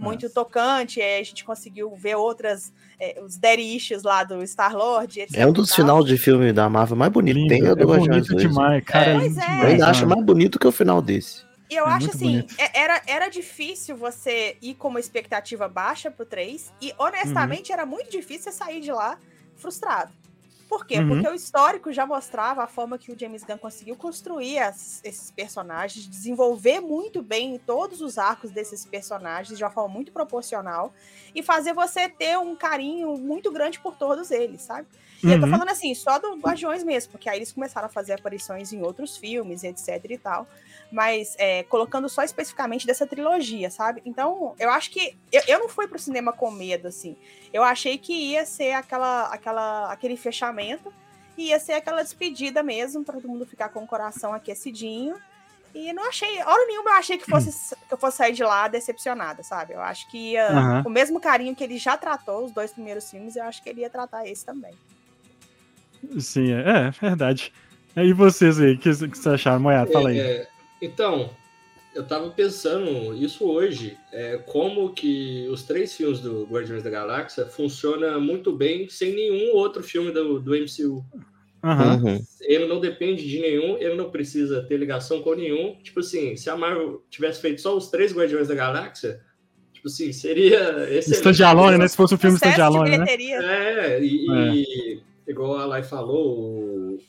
muito 0.01 0.29
tocante. 0.29 0.99
E 0.99 1.03
aí 1.03 1.21
a 1.21 1.23
gente 1.23 1.45
conseguiu 1.45 1.95
ver 1.95 2.15
outras, 2.15 2.73
é, 2.99 3.21
os 3.23 3.37
daddy 3.37 3.77
issues 3.77 4.03
lá 4.03 4.25
do 4.25 4.45
Star-Lord. 4.45 5.21
etc 5.21 5.37
É 5.37 5.47
um 5.47 5.53
dos 5.53 5.73
finais 5.73 6.03
de 6.03 6.17
filme 6.17 6.51
da 6.51 6.69
Marvel 6.69 6.97
mais 6.97 7.11
bonito. 7.11 7.35
Lindo, 7.35 7.49
Tem 7.49 7.63
o 7.63 7.71
é 7.71 7.85
bonito 7.85 8.33
2. 8.33 8.49
demais, 8.49 8.83
cara. 8.83 9.11
É. 9.11 9.15
É, 9.15 9.19
é. 9.19 9.63
Eu 9.63 9.67
ainda 9.67 9.87
acho 9.87 10.05
mais 10.05 10.25
bonito 10.25 10.59
que 10.59 10.67
o 10.67 10.71
final 10.73 11.01
desse. 11.01 11.49
E 11.71 11.75
eu 11.75 11.87
É 11.87 11.91
acho 11.91 12.09
assim, 12.09 12.25
bonito. 12.41 12.55
é- 12.57 12.81
era, 12.81 13.01
era 13.07 13.29
difícil 13.29 13.95
você 13.95 14.57
ir 14.61 14.75
com 14.75 14.89
uma 14.89 14.99
expectativa 14.99 15.69
baixa 15.69 16.11
pro 16.11 16.25
3, 16.25 16.69
e 16.81 16.93
honestamente 16.97 17.71
era 17.71 17.85
muito 17.85 18.11
difícil 18.11 18.51
você 18.51 18.57
sair 18.57 18.81
de 18.81 18.91
lá 18.91 19.17
frustrado. 19.55 20.11
Por 20.67 20.85
quê? 20.85 20.99
Uhum. 20.99 21.07
Porque 21.09 21.27
o 21.27 21.33
histórico 21.33 21.91
já 21.91 22.05
mostrava 22.05 22.63
a 22.63 22.67
forma 22.67 22.97
que 22.97 23.11
o 23.11 23.19
James 23.19 23.43
Gunn 23.43 23.57
conseguiu 23.57 23.95
construir 23.95 24.59
as- 24.59 25.01
esses 25.03 25.29
personagens, 25.31 26.07
desenvolver 26.07 26.79
muito 26.81 27.21
bem 27.21 27.57
todos 27.65 27.99
os 28.01 28.17
arcos 28.17 28.51
desses 28.51 28.85
personagens 28.85 29.57
de 29.57 29.63
uma 29.63 29.69
forma 29.69 29.93
muito 29.93 30.11
proporcional 30.13 30.93
e 31.35 31.41
fazer 31.43 31.73
você 31.73 32.07
ter 32.09 32.37
um 32.37 32.55
carinho 32.55 33.17
muito 33.17 33.51
grande 33.51 33.79
por 33.79 33.95
todos 33.95 34.29
eles, 34.31 34.61
sabe? 34.61 34.87
E 35.23 35.27
eu 35.31 35.39
tô 35.39 35.45
Uhum. 35.45 35.51
falando 35.51 35.69
assim, 35.69 35.93
só 35.93 36.17
do 36.19 36.35
Guardiões 36.37 36.83
mesmo, 36.83 37.11
porque 37.11 37.29
aí 37.29 37.37
eles 37.37 37.51
começaram 37.51 37.87
a 37.87 37.89
fazer 37.89 38.13
aparições 38.13 38.71
em 38.73 38.81
outros 38.81 39.17
filmes, 39.17 39.63
etc 39.65 40.03
e 40.09 40.17
tal. 40.17 40.47
Mas 40.91 41.35
é, 41.39 41.63
colocando 41.63 42.09
só 42.09 42.21
especificamente 42.21 42.85
dessa 42.85 43.07
trilogia, 43.07 43.71
sabe? 43.71 44.01
Então, 44.05 44.53
eu 44.59 44.69
acho 44.69 44.91
que. 44.91 45.17
Eu, 45.31 45.41
eu 45.47 45.59
não 45.59 45.69
fui 45.69 45.87
pro 45.87 45.97
cinema 45.97 46.33
com 46.33 46.51
medo, 46.51 46.87
assim. 46.87 47.15
Eu 47.53 47.63
achei 47.63 47.97
que 47.97 48.13
ia 48.13 48.45
ser 48.45 48.73
aquela, 48.73 49.27
aquela, 49.27 49.91
aquele 49.91 50.17
fechamento, 50.17 50.93
e 51.37 51.49
ia 51.49 51.59
ser 51.59 51.73
aquela 51.73 52.03
despedida 52.03 52.61
mesmo, 52.61 53.03
para 53.03 53.15
todo 53.15 53.29
mundo 53.29 53.45
ficar 53.45 53.69
com 53.69 53.83
o 53.83 53.87
coração 53.87 54.33
aquecidinho. 54.33 55.15
E 55.73 55.93
não 55.93 56.09
achei, 56.09 56.41
hora 56.43 56.67
nenhuma 56.67 56.91
eu 56.91 56.95
achei 56.95 57.17
que, 57.17 57.29
fosse, 57.29 57.75
que 57.87 57.93
eu 57.93 57.97
fosse 57.97 58.17
sair 58.17 58.33
de 58.33 58.43
lá 58.43 58.67
decepcionada, 58.67 59.41
sabe? 59.43 59.73
Eu 59.73 59.81
acho 59.81 60.09
que 60.11 60.33
ia, 60.33 60.81
com 60.83 60.89
o 60.89 60.91
mesmo 60.91 61.19
carinho 61.19 61.55
que 61.55 61.63
ele 61.63 61.77
já 61.77 61.95
tratou 61.97 62.45
os 62.45 62.51
dois 62.51 62.71
primeiros 62.71 63.09
filmes, 63.09 63.35
eu 63.35 63.43
acho 63.43 63.63
que 63.63 63.69
ele 63.69 63.81
ia 63.81 63.89
tratar 63.89 64.27
esse 64.27 64.45
também. 64.45 64.73
Sim, 66.19 66.51
é, 66.51 66.87
é 66.87 66.91
verdade. 66.91 67.53
E 67.95 68.13
vocês 68.13 68.59
aí, 68.59 68.73
o 68.73 68.77
que, 68.77 68.89
que 68.89 69.17
vocês 69.17 69.27
acharam, 69.27 69.59
Moiado? 69.59 69.91
Fala 69.91 70.09
aí. 70.09 70.19
É, 70.19 70.47
então, 70.81 71.29
eu 71.93 72.05
tava 72.05 72.29
pensando 72.31 73.13
isso 73.15 73.45
hoje, 73.45 73.97
é, 74.11 74.37
como 74.37 74.93
que 74.93 75.47
os 75.49 75.63
três 75.63 75.95
filmes 75.95 76.19
do 76.21 76.45
Guardiões 76.45 76.83
da 76.83 76.89
Galáxia 76.89 77.45
funcionam 77.45 78.19
muito 78.21 78.51
bem 78.51 78.87
sem 78.89 79.13
nenhum 79.13 79.55
outro 79.55 79.83
filme 79.83 80.11
do, 80.11 80.39
do 80.39 80.55
MCU. 80.55 81.03
Uhum. 81.63 82.19
Ele 82.41 82.65
não 82.65 82.79
depende 82.79 83.27
de 83.29 83.39
nenhum, 83.39 83.77
ele 83.77 83.93
não 83.95 84.09
precisa 84.09 84.63
ter 84.63 84.77
ligação 84.77 85.21
com 85.21 85.35
nenhum. 85.35 85.75
Tipo 85.83 85.99
assim, 85.99 86.35
se 86.35 86.49
a 86.49 86.55
Marvel 86.57 87.03
tivesse 87.09 87.39
feito 87.41 87.61
só 87.61 87.77
os 87.77 87.89
três 87.89 88.11
Guardiões 88.13 88.47
da 88.47 88.55
Galáxia, 88.55 89.21
tipo 89.73 89.87
assim, 89.87 90.11
seria 90.11 90.59
excelente. 90.89 91.29
Stand 91.33 91.45
Alone, 91.47 91.77
né? 91.77 91.87
Se 91.87 91.95
fosse 91.95 92.15
um 92.15 92.17
filme 92.17 92.37
Sucesso 92.37 92.51
Stand 92.53 92.71
de 92.71 92.75
Alone, 92.77 92.97
né? 92.97 93.05
É, 93.09 93.99
e, 94.01 94.25
e 94.27 94.99
igual 95.27 95.57
a 95.57 95.65
Lai 95.65 95.83
falou, 95.83 96.39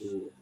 o- 0.01 0.33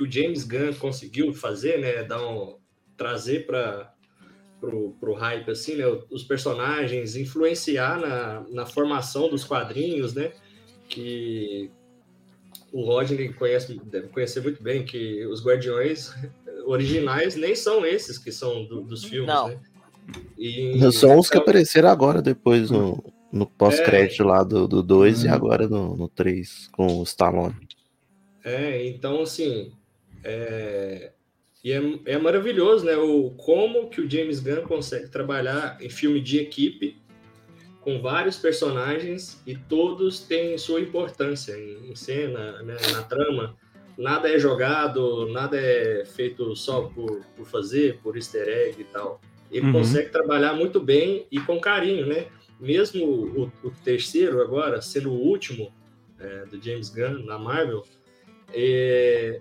que 0.00 0.04
o 0.04 0.10
James 0.10 0.44
Gunn 0.44 0.72
conseguiu 0.78 1.32
fazer, 1.34 1.78
né? 1.78 2.02
Dar 2.04 2.26
um, 2.26 2.56
trazer 2.96 3.46
para 3.46 3.92
pro, 4.60 4.94
pro 5.00 5.14
hype, 5.14 5.50
assim, 5.50 5.74
né? 5.76 5.84
Os 6.10 6.22
personagens, 6.22 7.16
influenciar 7.16 7.98
na, 8.00 8.44
na 8.50 8.66
formação 8.66 9.28
dos 9.28 9.44
quadrinhos, 9.44 10.14
né? 10.14 10.32
Que 10.88 11.70
o 12.72 12.82
Rodney 12.84 13.32
conhece, 13.32 13.80
deve 13.84 14.08
conhecer 14.08 14.42
muito 14.42 14.62
bem 14.62 14.84
que 14.84 15.24
os 15.26 15.44
Guardiões 15.44 16.12
originais 16.66 17.36
nem 17.36 17.54
são 17.54 17.84
esses 17.84 18.16
que 18.18 18.30
são 18.30 18.64
do- 18.64 18.82
dos 18.82 19.04
filmes, 19.04 19.26
Não. 19.28 19.48
né? 19.48 19.60
E, 20.38 20.78
São 20.92 21.18
os 21.18 21.28
que 21.28 21.36
então- 21.36 21.42
apareceram 21.42 21.88
agora, 21.88 22.20
depois 22.20 22.70
no, 22.70 23.02
no 23.32 23.46
pós-crédito 23.46 24.24
lá 24.24 24.42
do 24.42 24.66
2 24.82 25.24
e 25.24 25.28
Uhum. 25.28 25.34
agora 25.34 25.68
no, 25.68 25.96
no 25.96 26.08
3 26.08 26.68
com 26.72 26.98
o 26.98 27.02
Stallone. 27.04 27.54
É, 28.44 28.86
então 28.86 29.22
assim, 29.22 29.72
é, 30.24 31.12
e 31.62 31.72
é, 31.72 31.80
é 32.06 32.18
maravilhoso, 32.18 32.84
né? 32.86 32.96
O 32.96 33.30
como 33.30 33.88
que 33.90 34.00
o 34.00 34.10
James 34.10 34.40
Gunn 34.40 34.62
consegue 34.62 35.08
trabalhar 35.08 35.76
em 35.80 35.90
filme 35.90 36.20
de 36.20 36.38
equipe 36.38 36.96
com 37.80 38.00
vários 38.00 38.36
personagens 38.36 39.42
e 39.46 39.56
todos 39.56 40.20
têm 40.20 40.56
sua 40.58 40.80
importância 40.80 41.52
em, 41.52 41.90
em 41.90 41.96
cena, 41.96 42.62
né, 42.62 42.76
na 42.92 43.02
trama. 43.02 43.56
Nada 43.96 44.30
é 44.30 44.38
jogado, 44.38 45.26
nada 45.30 45.58
é 45.58 46.04
feito 46.04 46.54
só 46.56 46.82
por, 46.82 47.22
por 47.36 47.46
fazer, 47.46 47.98
por 48.02 48.16
easter 48.16 48.48
egg 48.48 48.80
e 48.80 48.84
tal. 48.84 49.20
Ele 49.50 49.66
Uhum. 49.66 49.72
consegue 49.72 50.10
trabalhar 50.10 50.54
muito 50.54 50.80
bem 50.80 51.26
e 51.30 51.40
com 51.40 51.60
carinho, 51.60 52.06
né? 52.06 52.26
Mesmo 52.58 53.04
o, 53.04 53.52
o 53.64 53.70
terceiro 53.84 54.40
agora, 54.40 54.80
sendo 54.80 55.10
o 55.10 55.18
último 55.20 55.72
é, 56.18 56.44
do 56.46 56.62
James 56.62 56.88
Gunn 56.88 57.24
na 57.24 57.38
Marvel, 57.38 57.82
é, 58.54 59.40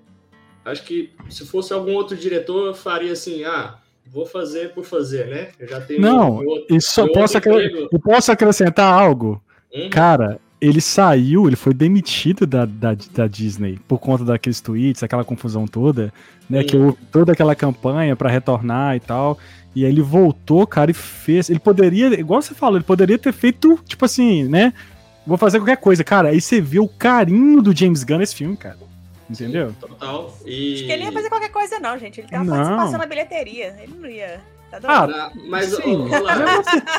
acho 0.65 0.83
que 0.83 1.11
se 1.29 1.45
fosse 1.45 1.73
algum 1.73 1.93
outro 1.93 2.15
diretor, 2.15 2.67
eu 2.67 2.73
faria 2.73 3.11
assim, 3.13 3.43
ah, 3.43 3.75
vou 4.05 4.25
fazer 4.25 4.73
por 4.73 4.83
fazer, 4.85 5.27
né? 5.27 5.49
Eu 5.59 5.67
já 5.67 5.81
tenho 5.81 6.01
Não, 6.01 6.39
meu- 6.39 6.65
E 6.69 6.81
só 6.81 7.03
meu 7.05 7.13
posso, 7.13 7.37
acre- 7.37 7.87
posso 8.03 8.31
acrescentar 8.31 8.91
algo? 8.91 9.41
Hum? 9.73 9.89
Cara, 9.89 10.39
ele 10.61 10.81
saiu, 10.81 11.47
ele 11.47 11.55
foi 11.55 11.73
demitido 11.73 12.45
da, 12.45 12.65
da, 12.65 12.95
da 13.13 13.27
Disney 13.27 13.79
por 13.87 13.99
conta 13.99 14.25
daqueles 14.25 14.59
tweets, 14.59 15.03
aquela 15.03 15.23
confusão 15.23 15.65
toda, 15.67 16.11
né? 16.49 16.61
Hum. 16.61 16.63
Que 16.65 16.77
houve 16.77 16.97
toda 17.11 17.31
aquela 17.31 17.55
campanha 17.55 18.15
pra 18.15 18.29
retornar 18.29 18.95
e 18.95 18.99
tal. 18.99 19.37
E 19.75 19.85
aí 19.85 19.91
ele 19.91 20.01
voltou, 20.01 20.65
cara, 20.65 20.89
e 20.89 20.93
fez. 20.95 21.49
Ele 21.49 21.59
poderia, 21.59 22.07
igual 22.19 22.41
você 22.41 22.55
falou, 22.55 22.77
ele 22.77 22.83
poderia 22.83 23.17
ter 23.19 23.31
feito, 23.31 23.79
tipo 23.85 24.03
assim, 24.03 24.43
né? 24.45 24.73
Vou 25.25 25.37
fazer 25.37 25.59
qualquer 25.59 25.77
coisa. 25.77 26.03
Cara, 26.03 26.29
aí 26.29 26.41
você 26.41 26.59
vê 26.59 26.79
o 26.79 26.87
carinho 26.87 27.61
do 27.61 27.73
James 27.75 28.03
Gunn 28.03 28.17
nesse 28.17 28.35
filme, 28.35 28.57
cara. 28.57 28.77
Entendeu? 29.29 29.75
Total. 29.79 30.33
E... 30.45 30.73
Acho 30.75 30.83
que 30.85 30.91
ele 30.91 31.03
ia 31.03 31.11
fazer 31.11 31.29
qualquer 31.29 31.51
coisa, 31.51 31.79
não, 31.79 31.97
gente. 31.99 32.19
Ele 32.21 32.27
tem 32.27 32.39
uma 32.39 32.45
Não. 32.45 32.55
participação 32.55 32.97
na 32.99 33.05
bilheteria. 33.05 33.75
Ele 33.79 33.93
não 33.99 34.09
ia. 34.09 34.41
Tá 34.71 34.79
doido? 34.79 35.15
Ah, 35.15 35.31
mas, 35.47 35.69
Sim. 35.75 36.07
Lai, 36.07 36.35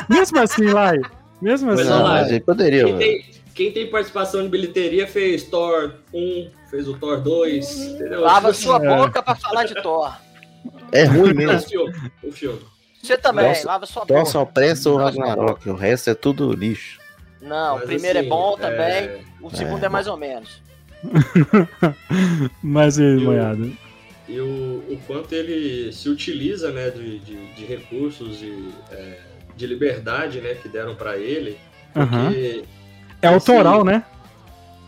mesmo 0.09 0.39
assim, 0.39 0.63
assim, 0.65 0.73
Lai. 0.73 0.97
Mesmo 1.41 1.71
assim. 1.71 1.89
mas 1.89 2.29
ele 2.29 2.39
poderia. 2.41 2.85
quem, 2.85 2.97
tem, 2.97 3.25
quem 3.55 3.71
tem 3.71 3.89
participação 3.89 4.43
de 4.43 4.49
bilheteria 4.49 5.07
fez 5.07 5.43
Thor 5.43 5.95
1, 6.13 6.51
fez 6.69 6.87
o 6.87 6.97
Thor 6.97 7.19
2, 7.19 7.77
entendeu? 7.81 8.21
Lava 8.21 8.53
sua 8.53 8.77
É. 8.77 8.87
boca 8.97 9.23
pra 9.23 9.35
falar 9.35 9.65
de 9.65 9.73
Thor. 9.81 10.13
É 10.91 11.05
ruim 11.05 11.29
assim, 11.29 11.33
mesmo. 11.33 11.55
o 11.57 11.61
filme, 11.61 12.11
o 12.23 12.31
filme. 12.31 12.59
Você 13.01 13.17
também, 13.17 13.47
Nossa, 13.47 13.67
lava 13.67 13.85
sua 13.85 14.05
boca. 14.05 14.25
só 14.25 14.45
presta 14.45 14.89
o 14.89 14.97
Ragnarok, 14.97 15.67
o 15.69 15.73
resto 15.75 16.09
é 16.11 16.13
tudo 16.13 16.51
lixo. 16.53 16.99
Não, 17.41 17.75
Mas, 17.75 17.83
o 17.83 17.87
primeiro 17.87 18.19
assim, 18.19 18.27
é 18.27 18.29
bom 18.29 18.55
é, 18.59 18.61
também, 18.61 19.25
o 19.41 19.49
segundo 19.49 19.81
é, 19.81 19.85
é 19.87 19.89
mais 19.89 20.05
ou 20.07 20.15
menos. 20.15 20.61
Mas 22.61 22.97
e 22.97 23.03
aí, 23.03 23.77
e 24.27 24.39
o, 24.39 24.83
o 24.89 24.99
quanto 25.05 25.33
ele 25.33 25.91
se 25.91 26.07
utiliza 26.07 26.71
né, 26.71 26.89
de, 26.89 27.19
de, 27.19 27.53
de 27.53 27.65
recursos 27.65 28.41
e 28.41 28.69
é, 28.91 29.19
de 29.57 29.67
liberdade 29.67 30.39
né, 30.39 30.55
que 30.55 30.69
deram 30.69 30.95
para 30.95 31.17
ele. 31.17 31.57
Porque, 31.93 32.63
É 33.21 33.27
autoral, 33.27 33.83
né? 33.83 34.05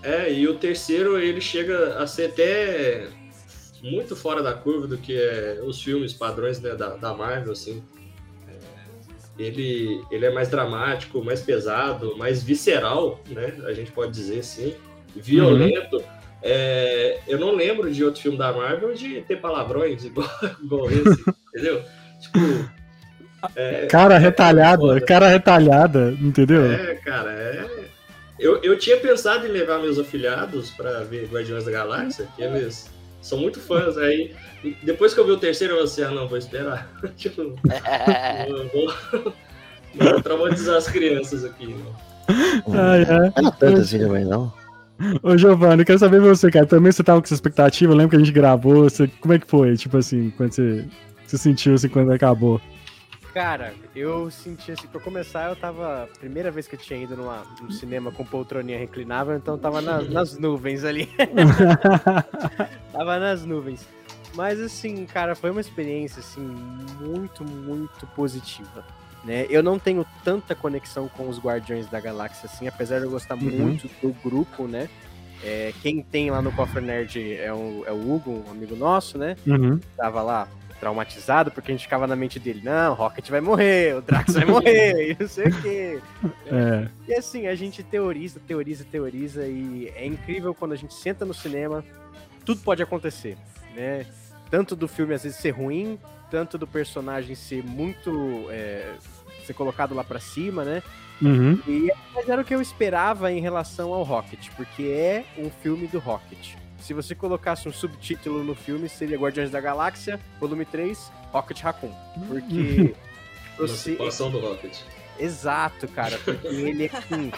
é, 0.01 0.31
e 0.31 0.47
o 0.47 0.55
terceiro 0.55 1.19
ele 1.19 1.41
chega 1.41 1.97
a 1.97 2.07
ser 2.07 2.27
até 2.27 3.07
muito 3.81 4.15
fora 4.15 4.41
da 4.41 4.53
curva 4.53 4.87
do 4.87 4.97
que 4.97 5.13
é 5.13 5.59
os 5.61 5.81
filmes 5.81 6.13
padrões 6.13 6.61
né, 6.61 6.73
da, 6.75 6.95
da 6.95 7.13
Marvel, 7.13 7.51
assim. 7.51 7.83
É, 8.47 9.43
ele, 9.43 10.01
ele 10.09 10.25
é 10.25 10.31
mais 10.31 10.47
dramático, 10.47 11.23
mais 11.23 11.41
pesado, 11.41 12.15
mais 12.17 12.41
visceral, 12.41 13.19
né? 13.27 13.57
A 13.65 13.73
gente 13.73 13.91
pode 13.91 14.11
dizer 14.13 14.39
assim. 14.39 14.73
Violento. 15.15 16.03
É, 16.41 17.19
eu 17.27 17.39
não 17.39 17.55
lembro 17.55 17.91
de 17.91 18.03
outro 18.03 18.21
filme 18.21 18.37
da 18.37 18.51
Marvel 18.51 18.93
de 18.93 19.21
ter 19.21 19.37
palavrões 19.37 20.03
igual, 20.03 20.29
igual 20.61 20.91
esse, 20.91 21.23
entendeu? 21.49 21.81
Tipo. 22.19 22.39
é- 23.55 23.85
Cara 23.87 24.15
é 24.15 24.17
retalhada, 24.17 24.81
foda. 24.81 25.01
cara 25.01 25.27
retalhada, 25.29 26.11
entendeu? 26.21 26.65
É, 26.71 26.95
cara, 26.95 27.31
é. 27.31 27.65
Eu, 28.39 28.61
eu 28.61 28.77
tinha 28.77 28.97
pensado 28.97 29.45
em 29.47 29.51
levar 29.51 29.79
meus 29.79 29.97
afilhados 29.97 30.71
pra 30.71 30.99
ver 31.03 31.29
Guardiões 31.31 31.63
da 31.63 31.71
Galáxia, 31.71 32.27
que 32.35 32.41
eles 32.43 32.89
são 33.21 33.37
muito 33.37 33.59
fãs. 33.61 33.97
Aí, 33.97 34.35
depois 34.81 35.13
que 35.13 35.19
eu 35.21 35.25
vi 35.25 35.31
o 35.31 35.37
terceiro, 35.37 35.73
eu 35.75 35.87
falei 35.87 35.91
assim: 35.91 36.03
ah, 36.03 36.11
não, 36.11 36.27
vou 36.27 36.37
esperar. 36.37 36.91
tipo, 37.15 37.55
É. 37.71 38.49
eu 38.51 38.67
vou, 38.69 39.33
vou 39.95 40.21
traumatizar 40.21 40.75
as 40.75 40.87
crianças 40.89 41.45
aqui. 41.45 41.73
Ai, 42.27 43.03
ai. 43.03 43.05
Não 43.07 43.47
era 43.47 43.51
tanto 43.51 43.79
assim 43.81 43.99
também, 43.99 44.25
não. 44.25 44.51
Ô, 45.21 45.37
Giovanni, 45.37 45.83
quero 45.83 45.99
saber 45.99 46.21
você, 46.21 46.49
cara. 46.51 46.65
Também 46.65 46.91
você 46.91 47.03
tava 47.03 47.19
com 47.19 47.25
essa 47.25 47.33
expectativa? 47.33 47.91
Eu 47.91 47.97
lembro 47.97 48.11
que 48.11 48.15
a 48.15 48.19
gente 48.19 48.31
gravou. 48.31 48.83
Você, 48.83 49.07
como 49.19 49.33
é 49.33 49.39
que 49.39 49.47
foi? 49.47 49.75
Tipo 49.75 49.97
assim, 49.97 50.29
quando 50.37 50.53
você, 50.53 50.85
você 51.25 51.37
sentiu 51.37 51.73
assim 51.73 51.89
quando 51.89 52.11
acabou? 52.11 52.61
Cara, 53.33 53.73
eu 53.95 54.29
senti 54.29 54.71
assim, 54.71 54.87
pra 54.87 55.01
começar, 55.01 55.49
eu 55.49 55.55
tava. 55.55 56.07
Primeira 56.19 56.51
vez 56.51 56.67
que 56.67 56.75
eu 56.75 56.79
tinha 56.79 57.01
ido 57.01 57.17
numa, 57.17 57.41
num 57.59 57.71
cinema 57.71 58.11
com 58.11 58.23
poltroninha 58.23 58.77
reclinável, 58.77 59.35
então 59.35 59.57
tava 59.57 59.81
na- 59.81 60.01
nas 60.01 60.37
nuvens 60.37 60.83
ali. 60.83 61.09
tava 62.93 63.17
nas 63.19 63.43
nuvens. 63.43 63.87
Mas 64.35 64.59
assim, 64.59 65.05
cara, 65.05 65.35
foi 65.35 65.49
uma 65.51 65.61
experiência 65.61 66.19
assim 66.19 66.41
muito, 67.01 67.43
muito 67.43 68.05
positiva. 68.15 68.83
Né? 69.23 69.45
Eu 69.49 69.63
não 69.63 69.79
tenho 69.79 70.05
tanta 70.23 70.53
conexão 70.53 71.07
com 71.07 71.29
os 71.29 71.39
Guardiões 71.39 71.87
da 71.87 71.99
Galáxia, 71.99 72.49
assim, 72.51 72.67
apesar 72.67 72.99
de 72.99 73.05
eu 73.05 73.11
gostar 73.11 73.35
Uhum. 73.35 73.41
muito 73.43 73.89
do 74.01 74.11
grupo, 74.23 74.67
né? 74.67 74.89
É, 75.41 75.73
quem 75.81 76.01
tem 76.01 76.29
lá 76.31 76.41
no 76.41 76.51
Cofre 76.51 76.81
Nerd 76.81 77.33
é 77.37 77.53
o, 77.53 77.83
é 77.85 77.91
o 77.91 78.13
Hugo, 78.13 78.43
um 78.47 78.51
amigo 78.51 78.75
nosso, 78.75 79.17
né? 79.17 79.35
Uhum. 79.47 79.79
tava 79.97 80.21
lá 80.21 80.47
traumatizado 80.79 81.49
porque 81.51 81.71
a 81.71 81.73
gente 81.73 81.83
ficava 81.85 82.05
na 82.05 82.15
mente 82.15 82.37
dele, 82.39 82.61
não, 82.61 82.91
o 82.91 82.95
Rocket 82.95 83.29
vai 83.29 83.39
morrer, 83.39 83.95
o 83.95 84.01
Drax 84.01 84.33
vai 84.33 84.43
morrer, 84.45 85.11
e 85.11 85.17
não 85.17 85.27
sei 85.29 85.45
o 85.47 85.61
quê. 85.61 85.99
É. 86.47 86.87
E 87.07 87.13
assim, 87.13 87.47
a 87.47 87.55
gente 87.55 87.81
teoriza, 87.83 88.41
teoriza, 88.45 88.83
teoriza, 88.89 89.45
e 89.47 89.89
é 89.95 90.05
incrível 90.05 90.53
quando 90.53 90.73
a 90.73 90.75
gente 90.75 90.93
senta 90.93 91.23
no 91.23 91.33
cinema, 91.33 91.83
tudo 92.45 92.59
pode 92.61 92.83
acontecer, 92.83 93.37
né? 93.73 94.05
Tanto 94.51 94.75
do 94.75 94.87
filme 94.87 95.13
às 95.13 95.23
vezes 95.23 95.37
ser 95.39 95.51
ruim, 95.51 95.97
tanto 96.29 96.57
do 96.57 96.67
personagem 96.67 97.33
ser 97.35 97.63
muito. 97.63 98.47
é, 98.49 98.93
ser 99.45 99.53
colocado 99.53 99.93
lá 99.93 100.03
pra 100.03 100.19
cima, 100.19 100.63
né? 100.63 100.83
Uhum. 101.21 101.59
E 101.67 101.91
mas 102.13 102.27
era 102.27 102.41
o 102.41 102.45
que 102.45 102.53
eu 102.53 102.61
esperava 102.61 103.31
em 103.31 103.39
relação 103.39 103.93
ao 103.93 104.03
Rocket, 104.03 104.49
porque 104.55 104.83
é 104.83 105.23
um 105.37 105.49
filme 105.49 105.87
do 105.87 105.99
Rocket. 105.99 106.55
Se 106.79 106.93
você 106.93 107.15
colocasse 107.15 107.67
um 107.69 107.71
subtítulo 107.73 108.43
no 108.43 108.53
filme, 108.55 108.89
seria 108.89 109.17
Guardiões 109.17 109.49
da 109.49 109.61
Galáxia, 109.61 110.19
volume 110.39 110.65
3, 110.65 111.11
Rocket 111.31 111.61
Raccoon. 111.61 111.91
Porque 112.27 112.93
você. 113.57 113.91
Emancipação 113.91 114.29
do 114.31 114.39
Rocket. 114.39 114.77
Exato, 115.17 115.87
cara, 115.87 116.17
porque 116.25 116.47
ele 116.49 116.85
é 116.85 116.97
assim, 116.97 117.31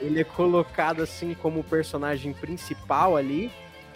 ele 0.00 0.20
é 0.20 0.24
colocado 0.24 1.02
assim 1.02 1.32
como 1.34 1.60
o 1.60 1.64
personagem 1.64 2.32
principal 2.34 3.16
ali, 3.16 3.50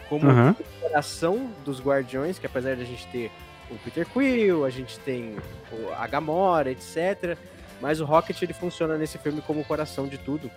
como 0.09 0.27
o 0.31 0.55
coração 0.81 1.51
dos 1.65 1.81
Guardiões, 1.81 2.39
que 2.39 2.47
apesar 2.47 2.75
de 2.77 2.83
a 2.83 2.87
gente 2.87 3.07
ter 3.09 3.31
o 3.71 3.75
Peter 3.77 4.07
Quill, 4.07 4.65
a 4.65 4.71
gente 4.71 4.99
tem 5.01 5.37
o- 5.73 5.93
a 5.93 6.07
Gamora, 6.07 6.71
etc. 6.71 7.37
Mas 7.85 8.01
o 8.01 8.07
Rocket 8.07 8.41
ele 8.41 8.55
funciona 8.55 8.97
nesse 8.97 9.19
filme 9.19 9.43
como 9.43 9.61
o 9.61 9.65
coração 9.65 10.07
de 10.09 10.17
tudo. 10.17 10.51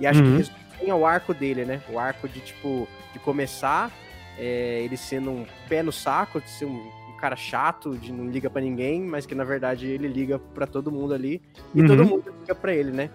E 0.00 0.06
acho 0.06 0.22
Uhum. 0.22 0.40
que 0.42 0.50
bem 0.80 0.90
ao 0.90 1.04
arco 1.04 1.34
dele, 1.34 1.66
né? 1.66 1.82
O 1.90 1.98
arco 1.98 2.26
de 2.26 2.40
tipo 2.40 2.88
de 3.12 3.18
começar 3.18 3.90
é, 4.38 4.80
ele 4.82 4.96
sendo 4.96 5.30
um 5.30 5.44
pé 5.68 5.82
no 5.82 5.92
saco, 5.92 6.40
de 6.40 6.48
ser 6.48 6.64
um, 6.64 6.70
um 6.78 7.16
cara 7.20 7.36
chato, 7.36 7.98
de 7.98 8.10
não 8.10 8.30
liga 8.30 8.48
pra 8.48 8.62
ninguém, 8.62 9.02
mas 9.02 9.26
que 9.26 9.34
na 9.34 9.44
verdade 9.44 9.86
ele 9.86 10.08
liga 10.08 10.38
pra 10.54 10.66
todo 10.66 10.90
mundo 10.90 11.12
ali 11.12 11.42
e 11.74 11.82
Uhum. 11.82 11.86
todo 11.86 12.04
mundo 12.06 12.34
liga 12.40 12.54
pra 12.54 12.72
ele, 12.74 12.92
né? 12.92 13.10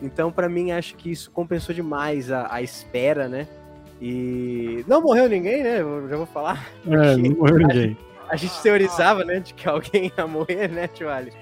Então, 0.00 0.30
pra 0.30 0.48
mim, 0.48 0.70
acho 0.70 0.94
que 0.94 1.10
isso 1.10 1.28
compensou 1.32 1.74
demais 1.74 2.30
a, 2.30 2.46
a 2.54 2.62
espera, 2.62 3.26
né? 3.26 3.48
E 4.00 4.84
não 4.86 5.02
morreu 5.02 5.28
ninguém, 5.28 5.64
né? 5.64 5.80
Eu 5.80 6.08
já 6.08 6.16
vou 6.16 6.26
falar. 6.26 6.68
É, 6.86 7.16
não 7.16 7.30
morreu 7.36 7.58
ninguém. 7.66 7.96
A 8.28 8.36
gente 8.36 8.60
teorizava, 8.62 9.24
né, 9.24 9.40
de 9.40 9.54
que 9.54 9.66
alguém 9.68 10.12
ia 10.16 10.26
morrer, 10.26 10.68
né, 10.68 10.86
Tio 10.88 11.08
Ali? 11.10 11.32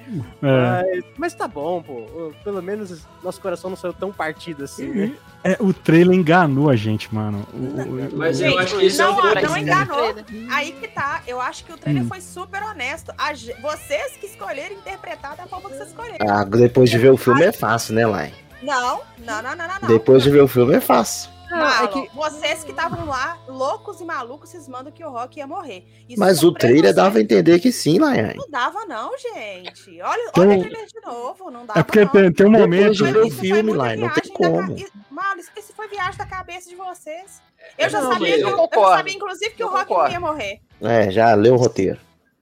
É. 0.42 0.82
Mas, 0.82 1.04
mas 1.18 1.34
tá 1.34 1.48
bom, 1.48 1.82
pô. 1.82 2.32
Pelo 2.44 2.62
menos 2.62 3.02
nosso 3.22 3.40
coração 3.40 3.70
não 3.70 3.76
saiu 3.76 3.92
tão 3.92 4.12
partido 4.12 4.64
assim, 4.64 4.86
né? 4.88 5.12
É, 5.44 5.56
o 5.60 5.72
trailer 5.72 6.16
enganou 6.16 6.68
a 6.70 6.76
gente, 6.76 7.12
mano. 7.14 7.46
O- 7.52 7.56
o- 7.56 8.16
Mas 8.16 8.40
eu 8.40 8.50
Gente, 8.50 8.58
acho 8.62 8.78
que 8.78 8.86
é 8.88 9.04
não, 9.04 9.12
o 9.14 9.18
ó, 9.18 9.22
ponto. 9.34 9.42
não 9.48 9.56
enganou. 9.58 10.14
Aí 10.50 10.72
que 10.72 10.88
tá. 10.88 11.22
Eu 11.26 11.40
acho 11.40 11.64
que 11.64 11.72
o 11.72 11.76
trailer 11.76 12.02
Hum. 12.02 12.08
foi 12.08 12.20
super 12.20 12.62
honesto. 12.62 13.12
A 13.16 13.32
vocês 13.60 14.16
que 14.20 14.26
escolheram 14.26 14.74
interpretar 14.74 15.36
da 15.36 15.46
forma 15.46 15.68
que 15.70 15.76
vocês 15.76 15.88
escolheram. 15.88 16.26
Ah, 16.28 16.44
depois 16.44 16.90
de 16.90 16.98
ver 16.98 17.10
o 17.10 17.16
filme 17.16 17.42
é 17.44 17.52
fácil, 17.52 17.94
né, 17.94 18.06
Lai? 18.06 18.32
Não, 18.62 19.00
não, 19.18 19.42
não, 19.42 19.54
não, 19.56 19.68
não. 19.68 19.74
não. 19.82 19.88
Depois 19.88 20.22
de 20.22 20.30
ver 20.30 20.42
o 20.42 20.48
filme 20.48 20.74
é 20.74 20.80
fácil. 20.80 21.30
Ah, 21.52 21.84
é 21.84 21.88
que- 21.88 22.10
vocês 22.14 22.64
que 22.64 22.70
estavam 22.70 23.06
lá, 23.06 23.38
loucos 23.46 24.00
e 24.00 24.04
malucos, 24.04 24.50
cismando 24.50 24.90
que 24.90 25.04
o 25.04 25.10
Rock 25.10 25.38
ia 25.38 25.46
morrer. 25.46 25.84
Isso 26.08 26.18
Mas 26.18 26.42
o 26.42 26.52
trailer 26.52 26.92
dava 26.94 27.18
a 27.18 27.20
entender 27.20 27.58
que 27.60 27.70
sim, 27.72 27.98
Laiane. 27.98 28.34
Não 28.36 28.50
dava, 28.50 28.84
não, 28.86 29.10
gente. 29.18 30.00
Olha, 30.02 30.22
Então- 30.28 30.42
olha 30.48 30.58
o 30.58 30.60
trailer 30.60 30.86
de 30.86 31.00
novo. 31.06 31.50
Não 31.50 31.64
dava. 31.66 31.78
É 31.80 31.82
porque 31.82 32.00
não. 32.04 32.08
tem, 32.08 32.32
tem 32.32 32.46
um 32.46 32.50
momento. 32.50 32.92
de 32.94 33.04
ver 33.04 33.16
o 33.18 33.30
filme, 33.30 33.62
muita 33.62 33.78
Lai, 33.78 33.96
não 33.96 34.08
tem 34.10 34.22
viagem 34.24 34.32
da 34.32 34.38
ca- 34.50 34.66
como. 34.66 34.76
Isso- 34.78 34.92
Mano, 35.10 35.40
isso- 35.40 35.50
isso 35.56 35.72
foi 35.74 35.88
viagem 35.88 36.18
da 36.18 36.26
cabeça 36.26 36.68
de 36.68 36.76
vocês. 36.76 37.40
Eu 37.78 37.88
já 37.88 38.00
Não, 38.02 38.12
sabia, 38.12 38.38
eu 38.38 38.48
eu, 38.50 38.68
eu 38.70 38.82
sabia, 38.88 39.14
inclusive, 39.14 39.50
que 39.52 39.62
Eu 39.62 39.68
o 39.68 39.70
Rock 39.70 39.86
concordo. 39.86 40.12
ia 40.12 40.20
morrer. 40.20 40.60
É, 40.80 41.10
já 41.10 41.34
leu 41.34 41.54
o 41.54 41.56
roteiro. 41.56 41.98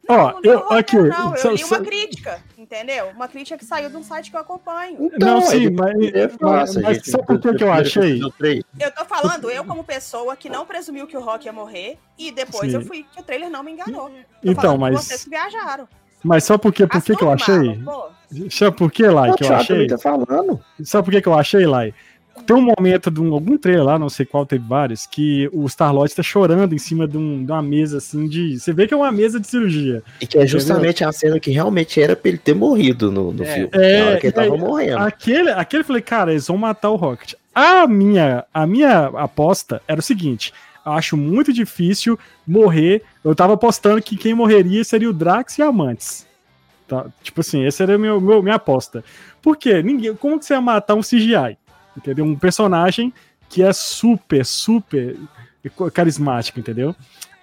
Ó, 0.09 0.33
não 0.33 0.41
li 0.41 0.49
eu, 0.49 0.59
o 0.59 0.63
roteiro, 0.63 0.79
aqui. 0.79 0.97
não, 0.97 1.31
eu 1.33 1.37
só- 1.39 1.51
li 1.51 1.59
só- 1.59 1.67
uma 1.77 1.85
crítica, 1.85 2.43
entendeu? 2.59 3.07
Uma 3.15 3.27
crítica 3.29 3.57
que 3.57 3.65
saiu 3.65 3.89
de 3.89 3.97
um 3.97 4.03
site 4.03 4.31
que 4.31 4.37
eu 4.37 4.41
acompanho. 4.41 5.11
Não, 5.19 5.39
aí 5.39 5.43
sim, 5.45 5.71
mas, 5.71 5.95
é 6.13 6.27
mas, 6.27 6.37
fácil, 6.37 6.83
mas 6.83 6.97
gente. 6.99 7.11
sabe 7.11 7.27
por 7.27 7.41
que, 7.41 7.55
que 7.55 7.65
eu 7.65 7.73
achei? 7.73 8.21
Eu 8.81 8.91
tô 8.91 9.05
falando, 9.07 9.51
eu 9.51 9.65
como 9.65 9.83
pessoa 9.85 10.37
que 10.37 10.49
não 10.51 10.67
presumiu 10.67 11.07
que 11.07 11.17
o 11.17 11.21
Rock 11.21 11.47
ia 11.47 11.53
morrer, 11.53 11.99
e 12.19 12.31
depois 12.31 12.71
Sim. 12.71 12.77
eu 12.79 12.83
fui, 12.83 13.05
que 13.13 13.21
o 13.21 13.25
trailer 13.25 13.49
não 13.51 13.63
me 13.63 13.73
enganou. 13.73 14.11
Tô 14.11 14.15
Então, 14.43 14.77
mas- 14.77 14.95
Vocês 14.95 15.25
que 15.25 15.31
viajaram. 15.31 15.89
Mas 16.23 16.45
sabe 16.45 16.63
por 16.63 16.73
quê? 16.73 16.87
Por 16.87 17.03
que, 17.03 17.15
que 17.15 17.23
eu 17.23 17.31
achei? 17.31 17.79
Pô. 17.85 18.07
Sabe 18.51 18.77
por 18.77 18.91
que, 18.91 19.07
Lai, 19.07 19.31
O 19.31 19.35
que 19.35 19.45
eu 19.45 19.55
achei? 19.55 19.87
tá 19.87 19.99
falando. 19.99 20.59
Sabe 20.83 21.05
por 21.05 21.11
que, 21.13 21.21
que 21.21 21.29
eu 21.29 21.35
achei, 21.35 21.67
Lai? 21.67 21.93
Tem 22.47 22.57
um 22.57 22.61
momento 22.61 23.11
de 23.11 23.21
um, 23.21 23.33
algum 23.33 23.57
trailer 23.57 23.85
lá, 23.85 23.99
não 23.99 24.09
sei 24.11 24.26
qual, 24.26 24.45
teve 24.45 24.64
vários, 24.67 25.07
que 25.07 25.49
o 25.53 25.67
Star-Lord 25.69 26.14
tá 26.14 26.23
chorando 26.23 26.75
em 26.75 26.79
cima 26.79 27.07
de, 27.07 27.17
um- 27.17 27.45
de 27.45 27.50
uma 27.53 27.62
mesa 27.62 27.99
assim 27.99 28.29
de. 28.29 28.59
Você 28.59 28.73
vê 28.73 28.87
que 28.87 28.93
é 28.93 28.97
uma 28.97 29.12
mesa 29.12 29.38
de 29.41 29.47
cirurgia. 29.47 30.03
E 30.21 30.26
que 30.26 30.37
é 30.38 30.47
justamente 30.47 31.05
a 31.05 31.12
cena 31.12 31.38
que 31.41 31.50
realmente 31.50 32.00
era 32.03 32.14
pra 32.17 32.29
ele 32.29 32.38
ter 32.38 32.55
morrido 32.55 33.11
no, 33.11 33.33
no 33.33 33.43
É. 33.45 33.47
filme. 33.55 33.71
É, 33.73 34.00
na 34.00 34.07
hora 34.07 34.21
que 34.21 34.26
ele 34.26 34.33
tava 34.33 34.57
morrendo. 34.57 34.99
Aquele, 34.99 35.50
aquele 35.50 35.83
eu 35.83 35.87
falei, 35.87 36.03
cara, 36.03 36.33
eles 36.33 36.47
vão 36.49 36.57
matar 36.59 36.91
o 36.91 36.97
Rocket. 36.97 37.35
A 37.55 37.87
minha, 37.87 38.45
a 38.53 38.67
minha 38.67 39.07
aposta 39.14 39.81
era 39.87 40.00
o 40.00 40.03
seguinte: 40.03 40.53
eu 40.85 40.93
acho 40.93 41.17
muito 41.17 41.53
difícil 41.53 42.19
morrer. 42.47 43.03
Eu 43.25 43.35
tava 43.35 43.55
apostando 43.55 44.03
que 44.03 44.17
quem 44.17 44.35
morreria 44.35 44.83
seria 44.85 45.09
o 45.09 45.12
Drax 45.12 45.57
e 45.59 45.62
a 45.62 45.67
Amantes. 45.69 46.26
Tá? 46.87 47.07
Tipo 47.23 47.41
assim, 47.41 47.64
essa 47.64 47.85
era 47.85 47.95
a 47.95 47.99
meu, 47.99 48.21
meu- 48.21 48.43
minha 48.43 48.57
aposta. 48.57 49.03
Por 49.41 49.57
quê? 49.57 49.83
Ninguém, 49.83 50.14
como 50.14 50.38
que 50.38 50.45
você 50.45 50.53
ia 50.55 50.61
matar 50.61 50.95
um 50.95 51.00
CGI? 51.00 51.57
Entendeu? 51.97 52.25
Um 52.25 52.37
personagem 52.37 53.13
que 53.49 53.63
é 53.63 53.73
super, 53.73 54.45
super 54.45 55.17
carismático, 55.93 56.59
entendeu? 56.61 56.95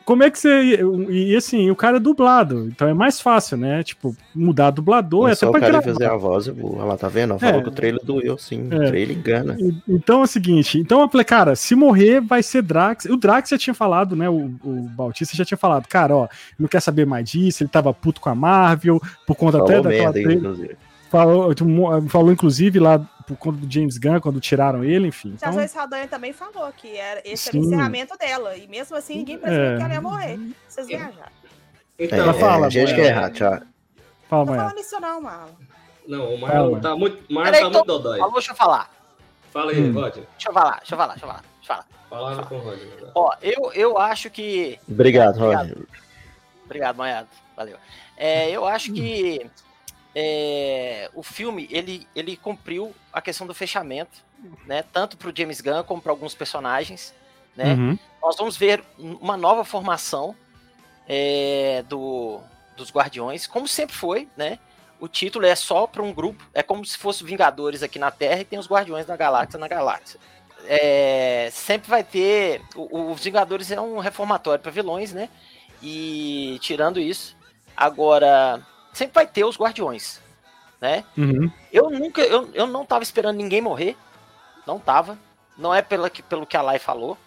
Como 0.03 0.24
é 0.24 0.31
que 0.31 0.39
você. 0.39 0.79
E 1.10 1.36
assim, 1.36 1.70
o 1.70 1.75
cara 1.75 1.98
é 1.98 2.00
dublado, 2.00 2.67
então 2.67 2.88
é 2.88 2.93
mais 2.93 3.22
fácil, 3.22 3.55
né? 3.55 3.84
Tipo, 3.84 4.15
mudar 4.36 4.72
dublador 4.72 5.29
é 5.29 5.36
só 5.36 5.50
até 5.50 5.60
pra 5.60 5.70
gravar. 5.70 5.84
fazer 5.84 6.05
a 6.05 6.15
voz, 6.17 6.48
eu 6.48 6.55
vou. 6.55 6.75
Olha 6.75 6.86
lá, 6.86 6.98
tá 6.98 7.08
vendo? 7.08 7.38
Falou 7.38 7.60
É. 7.60 7.63
que 7.63 7.70
o 7.70 7.72
trailer 7.72 8.03
doeu, 8.03 8.36
sim. 8.38 8.67
É. 8.72 8.75
O 8.75 8.88
trailer 8.88 9.15
engana. 9.15 9.55
Então 9.88 10.22
é 10.22 10.24
o 10.24 10.27
seguinte, 10.27 10.79
então 10.79 11.08
cara, 11.25 11.56
se 11.56 11.75
morrer 11.75 12.19
vai 12.19 12.41
ser 12.41 12.63
Drax. 12.63 13.06
O 13.06 13.15
Drax 13.15 13.52
já 13.52 13.58
tinha 13.60 13.75
falado, 13.75 14.15
né? 14.15 14.28
O, 14.28 14.52
o 14.63 14.89
Bautista 14.89 15.38
já 15.38 15.45
tinha 15.45 15.58
falado, 15.58 15.88
cara, 15.88 16.15
ó, 16.15 16.28
não 16.60 16.67
quer 16.67 16.82
saber 16.82 17.06
mais 17.06 17.30
disso, 17.30 17.62
ele 17.62 17.69
tava 17.69 17.93
puto 17.93 18.19
com 18.19 18.30
a 18.30 18.36
Marvel, 18.36 18.99
por 19.28 19.36
conta 19.36 19.60
até 19.60 19.67
Falou 19.78 19.84
daquela 19.84 20.04
merda 20.06 20.13
trailer. 20.13 20.38
inclusive. 20.38 20.75
Falou, 21.12 21.52
falou, 22.08 22.32
inclusive, 22.32 22.80
lá 22.80 22.97
por 23.28 23.36
conta 23.36 23.58
do 23.60 23.69
James 23.69 23.97
Gunn, 23.97 24.21
quando 24.21 24.39
tiraram 24.39 24.82
ele, 24.82 25.10
enfim. 25.10 25.32
A 25.32 25.34
Então, 25.36 25.52
Zoe 25.54 25.67
Saldanha 25.67 26.08
também 26.08 26.32
falou 26.32 26.71
que 26.71 26.95
era, 26.95 27.21
esse 27.26 27.50
era 27.50 27.58
o 27.58 27.62
Sim. 27.62 27.67
encerramento 27.67 28.17
dela. 28.17 28.56
E 28.56 28.65
mesmo 28.65 28.95
assim, 28.95 29.17
ninguém 29.17 29.38
presumiu 29.38 29.71
É. 29.74 29.78
que 29.78 29.84
ela 29.84 29.93
ia 29.93 30.02
morrer. 30.02 30.39
Vocês 30.69 30.88
viajaram. 30.88 31.13
É, 32.00 32.06
Então, 32.06 32.17
Ela 32.17 32.34
fala, 32.34 32.67
é, 32.67 32.69
gente 32.69 32.93
Moela. 32.93 32.95
que 32.95 33.02
é 33.02 33.06
errado, 33.08 33.34
Thiago. 33.34 33.65
fala, 34.30 34.39
Não 34.39 34.45
tô 34.45 34.52
Maia. 34.52 34.62
falando 34.69 34.80
isso 34.80 35.00
não, 35.02 35.21
Marlon. 35.21 35.52
não, 36.08 36.34
o 36.34 36.39
Fala, 36.39 36.54
Marlon 36.54 36.80
tá 36.80 36.95
muito, 36.95 37.34
Marlon 37.34 37.52
tá 37.52 37.62
muito 37.69 37.84
dodói. 37.86 38.19
Alô, 38.21 38.32
deixa 38.32 38.52
eu 38.54 38.56
falar. 38.56 38.89
Fala 39.52 39.71
aí, 39.74 39.82
Hum. 39.84 39.93
Roger. 39.93 40.24
Deixa 40.32 40.50
eu 40.50 40.54
falar, 40.54 40.78
deixa 40.78 40.93
eu 40.93 40.97
falar, 40.97 41.13
deixa 41.13 41.26
eu 41.26 41.30
falar. 41.30 41.41
Deixa 41.60 41.74
eu 41.74 41.76
falar. 41.76 41.88
Fala 42.10 42.43
com 42.45 42.56
o 42.56 42.60
Roger. 42.60 42.88
agora. 42.97 43.12
Ó, 43.15 43.34
eu, 43.41 43.71
eu 43.74 43.97
acho 43.97 44.30
que. 44.30 44.80
Obrigado, 44.89 45.36
Obrigado. 45.43 45.67
Roger. 45.67 45.78
Obrigado, 46.65 46.95
Manhado. 46.95 47.28
Valeu. 47.58 47.76
É, 48.15 48.50
eu 48.50 48.65
acho 48.65 48.93
que 48.93 49.45
é, 50.15 51.10
o 51.13 51.24
filme 51.24 51.67
ele, 51.71 52.08
ele 52.15 52.36
cumpriu 52.36 52.93
a 53.13 53.21
questão 53.21 53.47
do 53.47 53.54
fechamento, 53.54 54.19
né? 54.65 54.84
Tanto 54.91 55.17
para 55.17 55.30
o 55.30 55.34
James 55.36 55.62
Gunn 55.62 55.84
como 55.84 56.02
para 56.02 56.12
alguns 56.12 56.34
personagens, 56.34 57.13
né? 57.56 57.74
Uhum. 57.74 58.00
Nós 58.21 58.36
vamos 58.38 58.58
ver 58.58 58.84
uma 58.97 59.38
nova 59.38 59.63
formação 59.63 60.36
é, 61.08 61.84
do, 61.88 62.39
dos 62.78 62.91
Guardiões, 62.91 63.47
como 63.47 63.67
sempre 63.67 63.95
foi, 63.95 64.28
né? 64.36 64.60
O 65.00 65.08
título 65.08 65.45
é 65.47 65.56
só 65.56 65.88
para 65.88 66.04
um 66.04 66.13
grupo, 66.13 66.43
é 66.54 66.62
como 66.62 66.86
se 66.86 66.97
fosse 66.97 67.24
Vingadores 67.24 67.82
aqui 67.82 67.97
na 67.97 68.12
Terra 68.12 68.41
e 68.41 68.45
tem 68.45 68.60
os 68.60 68.67
Guardiões 68.67 69.06
da 69.06 69.17
Galáxia 69.17 69.58
na 69.58 69.67
Galáxia. 69.67 70.19
É, 70.67 71.50
sempre 71.52 71.89
vai 71.89 72.04
ter. 72.04 72.62
o- 72.76 73.12
Os 73.12 73.24
Vingadores 73.24 73.71
é 73.71 73.82
um 73.82 73.97
reformatório 73.97 74.62
para 74.62 74.71
vilões, 74.71 75.12
né? 75.12 75.28
E 75.82 76.60
tirando 76.62 77.00
isso, 77.00 77.36
agora 77.76 78.62
sempre 78.93 79.13
vai 79.15 79.27
ter 79.27 79.43
os 79.45 79.58
Guardiões, 79.58 80.21
né? 80.80 81.04
Uhum. 81.17 81.51
Eu 81.71 81.89
nunca, 81.89 82.21
eu, 82.21 82.49
eu 82.54 82.67
não 82.67 82.86
tava 82.86 83.04
esperando 83.04 83.36
ninguém 83.38 83.62
morrer. 83.62 83.95
Não 84.65 84.80
tava. 84.80 85.17
Não 85.58 85.73
é 85.73 85.82
pela, 85.82 86.10
que- 86.10 86.21
pelo 86.23 86.45
que 86.45 86.56
a 86.58 86.62
Lai 86.62 86.80
falou, 86.80 87.17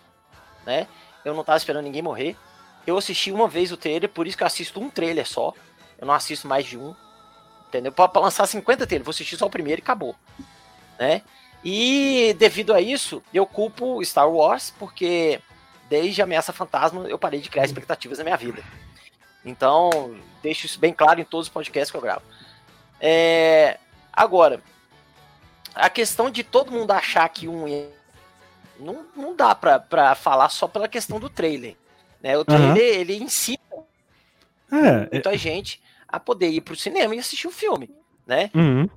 né? 0.67 0.87
Eu 1.25 1.35
não 1.35 1.45
tava 1.45 1.59
esperando 1.59 1.85
ninguém 1.85 2.03
morrer. 2.03 2.37
Eu 2.87 2.99
assisti 2.99 3.33
uma 3.33 3.49
vez 3.49 3.73
o 3.73 3.77
trailer, 3.77 4.09
por 4.09 4.27
isso 4.27 4.37
que 4.37 4.43
eu 4.43 4.47
assisto 4.47 4.81
um 4.81 4.91
trailer 4.91 5.27
só. 5.27 5.53
Eu 5.99 6.07
não 6.07 6.15
assisto 6.15 6.47
mais 6.47 6.67
de 6.67 6.77
um. 6.77 6.95
Entendeu? 7.69 7.91
Pra, 7.93 8.07
pra 8.07 8.21
lançar 8.21 8.47
50 8.47 8.87
trailers, 8.87 9.05
vou 9.05 9.11
assistir 9.11 9.37
só 9.37 9.47
o 9.47 9.51
primeiro 9.51 9.81
e 9.81 9.83
acabou. 9.83 10.15
Né? 10.99 11.23
E 11.65 12.35
devido 12.39 12.73
a 12.75 12.81
isso, 12.81 13.23
eu 13.33 13.47
culpo 13.47 14.05
Star 14.05 14.29
Wars, 14.31 14.73
porque 14.79 15.41
desde 15.89 16.21
Ameaça 16.23 16.53
Fantasma 16.53 17.09
eu 17.09 17.19
parei 17.19 17.41
de 17.41 17.49
criar 17.49 17.65
expectativas 17.65 18.19
na 18.19 18.25
minha 18.25 18.37
vida. 18.37 18.63
Então, 19.45 20.17
deixo 20.43 20.67
isso 20.67 20.79
bem 20.79 20.93
claro 20.93 21.21
em 21.21 21.25
todos 21.25 21.47
os 21.49 21.53
podcasts 21.53 21.91
que 21.91 21.97
eu 21.97 22.01
gravo. 22.01 22.23
É, 23.01 23.79
agora, 24.13 24.61
a 25.75 25.91
questão 25.91 26.31
de 26.31 26.43
todo 26.43 26.73
mundo 26.73 26.91
achar 26.93 27.29
que 27.29 27.47
um 27.49 27.89
não, 28.81 29.07
não 29.15 29.37
dá 29.37 29.55
pra, 29.55 29.79
pra 29.79 30.15
falar 30.15 30.49
só 30.49 30.67
pela 30.67 30.89
questão 30.89 31.21
do 31.21 31.29
trailer. 31.29 31.77
Né? 32.23 32.37
O 32.39 32.45
trailer, 32.45 33.01
ele 33.01 33.17
incita 33.17 33.63
É, 34.73 34.77
é, 34.77 35.09
muita 35.13 35.37
gente 35.37 35.81
a 36.09 36.19
poder 36.19 36.49
ir 36.49 36.61
pro 36.61 36.75
cinema 36.77 37.15
e 37.15 37.19
assistir 37.19 37.47
o 37.47 37.53
filme, 37.53 37.91
né? 38.27 38.51
uhum. 38.55 38.89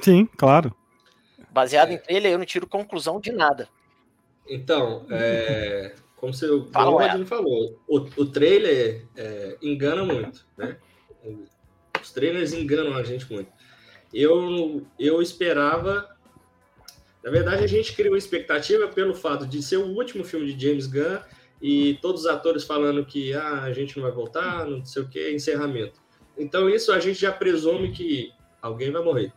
Sim, 0.00 0.26
claro. 0.26 0.74
Baseado 1.50 1.90
É. 1.90 1.94
em 1.94 1.98
trailer, 1.98 2.32
eu 2.32 2.38
não 2.38 2.44
tiro 2.44 2.66
conclusão 2.66 3.20
de 3.20 3.30
nada. 3.30 3.68
Então, 4.48 5.06
é, 5.10 5.94
como 6.24 6.32
você, 6.32 6.46
Fala, 6.72 6.90
o. 6.90 6.98
Rodney 6.98 7.26
falou, 7.26 7.78
o, 7.86 7.96
o 7.98 8.26
trailer 8.26 9.06
é, 9.14 9.58
engana 9.60 10.04
muito, 10.04 10.46
né? 10.56 10.78
Os 12.00 12.10
trailers 12.12 12.54
enganam 12.54 12.94
a 12.94 13.02
gente 13.02 13.30
muito. 13.30 13.50
Eu, 14.12 14.86
eu 14.98 15.20
esperava. 15.20 16.08
Na 17.22 17.30
verdade, 17.30 17.62
a 17.64 17.66
gente 17.66 17.94
criou 17.94 18.16
expectativa 18.16 18.88
pelo 18.88 19.14
fato 19.14 19.46
de 19.46 19.62
ser 19.62 19.78
o 19.78 19.86
último 19.86 20.24
filme 20.24 20.52
de 20.52 20.66
James 20.66 20.86
Gunn 20.86 21.18
e 21.60 21.98
todos 22.00 22.22
os 22.22 22.26
atores 22.26 22.64
falando 22.64 23.04
que 23.04 23.32
ah, 23.32 23.62
a 23.62 23.72
gente 23.72 23.96
não 23.96 24.04
vai 24.04 24.12
voltar, 24.12 24.66
não 24.66 24.84
sei 24.84 25.02
o 25.02 25.08
que, 25.08 25.30
encerramento. 25.30 26.00
Então, 26.36 26.68
isso 26.68 26.92
a 26.92 27.00
gente 27.00 27.20
já 27.20 27.32
presume 27.32 27.92
que 27.92 28.30
alguém 28.60 28.90
vai 28.90 29.02
morrer. 29.02 29.32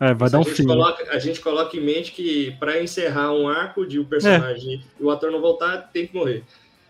É, 0.00 0.12
vai 0.12 0.28
dar 0.28 0.38
a, 0.38 0.40
um 0.40 0.44
gente 0.44 0.56
fim. 0.56 0.62
né? 0.64 0.68
coloca, 0.74 1.10
a 1.10 1.18
gente 1.18 1.40
coloca 1.40 1.76
em 1.76 1.80
mente 1.80 2.12
que 2.12 2.50
para 2.58 2.82
encerrar 2.82 3.32
um 3.32 3.48
arco 3.48 3.86
de 3.86 3.98
o 3.98 4.04
personagem 4.04 4.82
e 4.98 5.02
o 5.02 5.10
ator 5.10 5.30
não 5.30 5.40
voltar, 5.40 5.90
tem 5.92 6.06
que 6.06 6.14
morrer. 6.14 6.42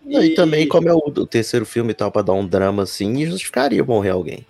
Não, 0.03 0.23
E, 0.23 0.35
também, 0.35 0.67
como 0.67 0.89
é 0.89 0.93
o, 0.93 0.97
o 0.97 1.25
terceiro 1.25 1.65
filme 1.65 1.91
e 1.91 1.93
tal, 1.95 2.11
pra 2.11 2.21
dar 2.21 2.33
um 2.33 2.45
drama 2.47 2.83
assim, 2.83 3.25
justificaria 3.25 3.83
morrer 3.83 4.09
alguém. 4.11 4.45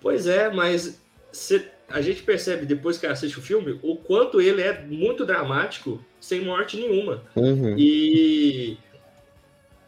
Pois 0.00 0.26
é, 0.26 0.50
mas 0.50 1.00
cê- 1.32 1.68
a 1.88 2.00
gente 2.00 2.22
percebe 2.22 2.66
depois 2.66 2.98
que 2.98 3.06
assiste 3.06 3.38
o 3.38 3.42
filme 3.42 3.78
o 3.82 3.96
quanto 3.96 4.40
ele 4.40 4.62
é 4.62 4.82
muito 4.82 5.24
dramático 5.24 6.04
sem 6.20 6.40
morte 6.40 6.76
nenhuma. 6.76 7.22
Uhum. 7.36 7.76
E, 7.78 8.76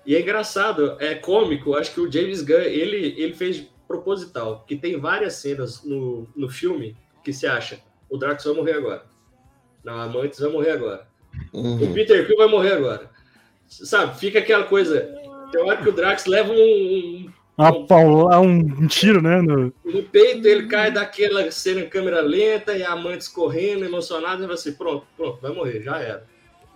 e 0.04 0.14
é 0.14 0.20
engraçado, 0.20 0.96
é 1.00 1.14
cômico. 1.14 1.74
Acho 1.74 1.92
que 1.92 2.00
o 2.00 2.10
James 2.10 2.42
Gunn 2.42 2.60
ele, 2.62 3.14
ele 3.20 3.34
fez 3.34 3.64
proposital, 3.88 4.64
que 4.66 4.76
tem 4.76 4.98
várias 4.98 5.34
cenas 5.34 5.82
no, 5.84 6.28
no 6.36 6.48
filme 6.48 6.96
que 7.24 7.32
se 7.32 7.46
acha 7.46 7.78
o 8.10 8.16
Drax 8.16 8.44
vai 8.44 8.54
morrer 8.54 8.72
agora. 8.72 9.04
Não, 9.84 10.00
a 10.00 10.06
Mantis 10.06 10.38
vai 10.40 10.50
morrer 10.50 10.70
agora. 10.72 11.06
O 11.52 11.60
Uhum. 11.60 11.92
Peter 11.92 12.26
Quill 12.26 12.36
vai 12.36 12.48
morrer 12.48 12.72
agora. 12.72 13.10
sabe, 13.68 14.18
fica 14.18 14.38
aquela 14.38 14.64
coisa. 14.64 15.00
Tem 15.52 15.60
hora 15.62 15.76
que 15.76 15.88
o 15.88 15.92
Drax 15.92 16.26
leva 16.26 16.52
um, 16.52 16.56
um, 16.56 17.32
Uma 17.58 17.86
paula- 17.86 18.40
um, 18.40 18.86
tiro, 18.86 19.20
né? 19.22 19.40
no- 19.42 19.72
no 19.84 20.02
peito, 20.04 20.46
ele 20.46 20.66
cai 20.66 20.90
daquela 20.90 21.50
cena 21.50 21.80
em 21.80 21.88
câmera 21.88 22.20
lenta 22.20 22.76
e 22.76 22.82
a 22.82 22.92
amante 22.92 23.22
escorrendo, 23.22 23.84
emocionada, 23.84 24.44
e 24.44 24.46
você, 24.46 24.72
pronto, 24.72 25.06
pronto, 25.16 25.40
vai 25.40 25.52
morrer, 25.52 25.82
já 25.82 25.98
era. 25.98 26.24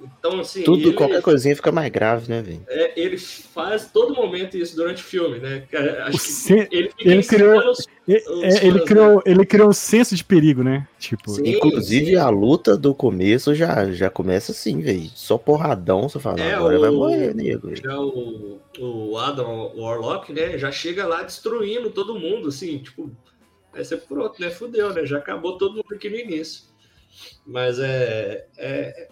Então, 0.03 0.41
assim, 0.41 0.63
Tudo, 0.63 0.89
ele, 0.89 0.93
qualquer 0.95 1.21
coisinha 1.21 1.55
fica 1.55 1.71
mais 1.71 1.91
grave, 1.93 2.31
né, 2.31 2.41
velho? 2.41 2.63
é, 2.69 2.99
ele 2.99 3.19
faz 3.19 3.91
todo 3.93 4.15
momento 4.15 4.57
isso 4.57 4.75
durante 4.75 5.03
o 5.03 5.05
filme, 5.05 5.39
né? 5.39 5.67
Cara, 5.71 6.07
Acho 6.07 6.19
que 6.47 6.53
ele 6.71 6.89
fica 6.89 7.11
ele 7.11 7.23
criou- 7.23 7.71
os- 7.71 7.87
E- 8.09 8.17
Os 8.17 8.43
é, 8.57 8.67
ele, 8.67 8.79
fãs, 8.79 8.89
criou, 8.89 9.23
ele 9.27 9.47
criou 9.47 9.69
um 9.69 9.73
senso 9.75 10.17
de 10.17 10.25
perigo, 10.25 10.65
né? 10.65 10.89
Tipo, 10.99 11.31
Sim, 11.33 11.43
Inclusive, 11.51 12.07
sim. 12.07 12.17
a 12.17 12.29
luta 12.31 12.77
do 12.77 12.95
começo 12.95 13.55
já, 13.55 13.91
já 13.93 14.09
começa 14.11 14.53
assim, 14.53 14.81
velho. 14.81 15.09
Só 15.15 15.37
porradão, 15.39 16.09
você 16.09 16.19
fala, 16.19 16.41
É, 16.43 16.55
agora 16.55 16.77
o- 16.79 16.81
vai 16.81 16.91
morrer, 16.91 17.35
nego. 17.35 17.77
Já 17.77 18.01
o, 18.01 18.59
o 18.81 19.19
Adam 19.19 19.73
Warlock, 19.77 20.33
né, 20.33 20.57
já 20.59 20.73
chega 20.73 21.07
lá 21.07 21.23
destruindo 21.23 21.91
todo 21.91 22.19
mundo, 22.19 22.49
assim, 22.49 22.79
tipo, 22.79 23.11
aí 23.73 23.85
você 23.85 23.97
pronto, 23.99 24.41
né, 24.41 24.51
fudeu, 24.51 24.93
né, 24.95 25.05
já 25.05 25.19
acabou 25.19 25.59
todo 25.59 25.75
mundo 25.77 25.95
aqui 25.95 26.09
no 26.09 26.17
início. 26.17 26.65
Mas 27.47 27.79
é... 27.79 28.47
é- 28.57 29.09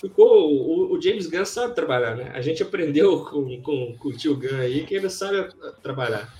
ficou... 0.00 0.50
O, 0.52 0.92
o 0.96 1.00
James 1.02 1.26
Gunn 1.26 1.44
sabe 1.44 1.74
trabalhar, 1.74 2.14
né? 2.16 2.30
A 2.34 2.40
gente 2.40 2.62
aprendeu 2.62 3.24
com, 3.24 3.60
com, 3.62 3.96
com 3.98 4.08
o 4.08 4.12
tio 4.16 4.36
Gunn 4.36 4.60
aí 4.60 4.84
que 4.84 4.94
ele 4.94 5.08
sabe 5.10 5.38
a- 5.38 5.72
trabalhar. 5.82 6.32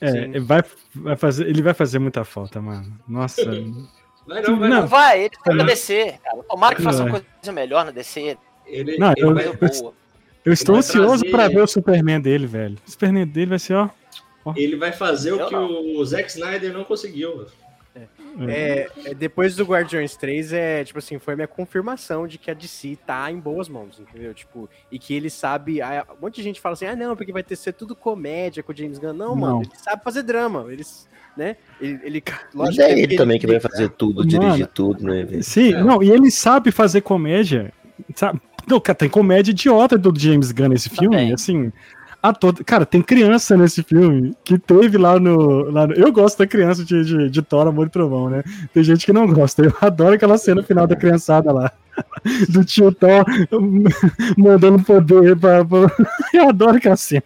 é, 0.00 0.40
vai, 0.40 0.62
vai 0.94 1.16
fazer, 1.16 1.46
ele 1.48 1.62
vai 1.62 1.74
fazer 1.74 1.98
muita 1.98 2.24
falta, 2.24 2.60
mano. 2.60 2.98
Nossa. 3.08 3.42
Vai 4.26 4.42
não, 4.42 4.58
vai 4.60 4.68
Não. 4.68 4.80
não. 4.82 4.86
Vai, 4.86 5.20
ele 5.22 5.30
tá 5.42 5.52
na. 5.52 5.64
DC, 5.64 6.18
cara. 6.22 6.42
Tomara 6.48 6.76
que 6.76 6.82
faça 6.82 7.02
uma 7.02 7.10
coisa 7.10 7.52
melhor 7.52 7.84
na 7.86 7.90
DC. 7.90 8.36
Ele, 8.66 8.96
Não, 8.98 9.12
ele 9.16 9.22
eu- 9.26 9.34
vai... 9.34 9.56
Coisa 9.56 9.82
boa. 9.82 9.94
eu 10.44 10.52
estou 10.52 10.74
vai 10.74 10.78
ansioso 10.80 11.20
trazer- 11.24 11.30
pra 11.30 11.48
ver 11.48 11.62
o 11.62 11.66
Superman 11.66 12.20
dele, 12.20 12.46
velho. 12.46 12.76
O 12.86 12.90
Superman 12.90 13.26
dele 13.26 13.46
vai 13.46 13.58
ser, 13.58 13.74
ó. 13.74 13.88
Ele 14.54 14.76
vai 14.76 14.92
fazer 14.92 15.32
o 15.32 15.40
Eu 15.40 15.46
que 15.46 15.52
não. 15.52 15.96
o 15.96 16.04
Zack 16.04 16.28
Snyder 16.30 16.72
não 16.72 16.84
conseguiu. 16.84 17.42
É, 17.42 17.46
é, 18.48 18.88
depois 19.16 19.56
do 19.56 19.64
Guardiões 19.64 20.16
3, 20.16 20.52
é, 20.52 20.84
tipo 20.84 20.98
assim, 20.98 21.18
foi 21.18 21.34
a 21.34 21.36
minha 21.36 21.48
confirmação 21.48 22.26
de 22.26 22.38
que 22.38 22.50
a 22.50 22.54
DC 22.54 22.98
tá 23.06 23.30
em 23.30 23.38
boas 23.38 23.68
mãos, 23.68 23.98
entendeu? 24.00 24.32
Tipo, 24.34 24.68
e 24.90 24.98
que 24.98 25.14
ele 25.14 25.30
sabe. 25.30 25.80
ah, 25.82 26.06
Um 26.18 26.22
monte 26.22 26.36
de 26.36 26.42
gente 26.42 26.60
fala 26.60 26.74
assim, 26.74 26.86
ah, 26.86 26.96
não, 26.96 27.16
porque 27.16 27.32
vai 27.32 27.42
ter 27.42 27.56
ser 27.56 27.72
tudo 27.72 27.94
comédia 27.96 28.62
com 28.62 28.72
o 28.72 28.76
James 28.76 28.98
Gunn. 28.98 29.12
Não, 29.12 29.34
mano, 29.36 29.54
Não. 29.56 29.62
ele 29.62 29.70
sabe 29.74 30.02
fazer 30.04 30.22
drama. 30.22 30.66
Eles, 30.70 31.08
né? 31.36 31.56
Ele. 31.80 31.98
ele 32.02 32.22
Mas 32.54 32.76
lógico 32.76 32.82
é 32.82 32.94
que 32.94 33.00
ele 33.00 33.16
também 33.16 33.38
que 33.38 33.46
vai 33.46 33.60
fazer 33.60 33.88
tudo, 33.90 34.18
Mano, 34.18 34.28
dirigir 34.28 34.66
tudo, 34.68 35.04
né? 35.04 35.26
Sim, 35.42 35.74
É. 35.74 35.82
não, 35.82 36.02
e 36.02 36.10
ele 36.10 36.30
sabe 36.30 36.70
fazer 36.70 37.00
comédia. 37.00 37.72
Sabe? 38.14 38.40
Não, 38.66 38.78
tem 38.80 39.08
comédia 39.08 39.50
idiota 39.50 39.98
do 39.98 40.12
James 40.18 40.52
Gunn 40.52 40.68
nesse 40.68 40.88
filme, 40.88 41.16
Também. 41.16 41.32
assim. 41.32 41.72
A 42.22 42.32
todo... 42.34 42.62
Cara, 42.64 42.84
tem 42.84 43.00
criança 43.00 43.56
nesse 43.56 43.82
filme 43.82 44.34
que 44.44 44.58
teve 44.58 44.98
lá 44.98 45.18
no. 45.18 45.70
Lá 45.70 45.86
no- 45.86 45.94
Eu 45.94 46.12
gosto 46.12 46.38
da 46.38 46.46
criança 46.46 46.84
de, 46.84 47.02
de, 47.04 47.30
de 47.30 47.42
Thor, 47.42 47.66
Amor 47.66 47.86
e 47.86 47.90
Trovão, 47.90 48.28
né? 48.28 48.42
Tem 48.74 48.84
gente 48.84 49.06
que 49.06 49.12
não 49.12 49.26
gosta. 49.26 49.62
Eu 49.64 49.72
adoro 49.80 50.14
aquela 50.14 50.36
cena 50.36 50.62
final 50.62 50.86
da 50.86 50.94
criançada 50.96 51.50
lá. 51.50 51.72
Do 52.48 52.64
tio 52.64 52.92
Thor 52.92 53.24
mandando 54.36 54.82
poder 54.82 55.36
pra. 55.36 55.60
Eu 56.32 56.48
adoro 56.48 56.76
aquela 56.76 56.96
cena. 56.96 57.22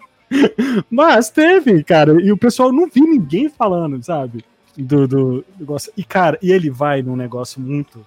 Mas 0.91 1.29
teve, 1.31 1.83
cara, 1.85 2.21
e 2.21 2.33
o 2.33 2.37
pessoal 2.37 2.73
não 2.73 2.89
viu 2.89 3.05
ninguém 3.05 3.49
falando, 3.49 4.03
sabe? 4.03 4.45
Do, 4.77 5.07
do 5.07 5.45
negócio. 5.59 5.93
E, 5.97 6.03
cara, 6.05 6.39
e 6.43 6.51
ele 6.51 6.71
vai 6.71 7.03
num 7.03 7.17
negócio 7.17 7.61
muito 7.61 8.05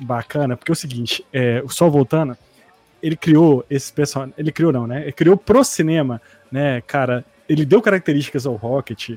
bacana, 0.00 0.56
porque 0.56 0.70
é 0.70 0.74
o 0.74 0.76
seguinte, 0.76 1.24
é, 1.32 1.62
só 1.68 1.88
voltando, 1.88 2.36
ele 3.02 3.16
criou 3.16 3.64
esse 3.68 3.92
personagem. 3.92 4.34
Ele 4.36 4.52
criou, 4.52 4.72
não, 4.72 4.86
né? 4.86 5.02
Ele 5.02 5.12
criou 5.12 5.36
pro 5.36 5.62
cinema, 5.64 6.20
né, 6.50 6.80
cara? 6.82 7.24
Ele 7.48 7.64
deu 7.64 7.80
características 7.80 8.46
ao 8.46 8.56
Rocket, 8.56 9.16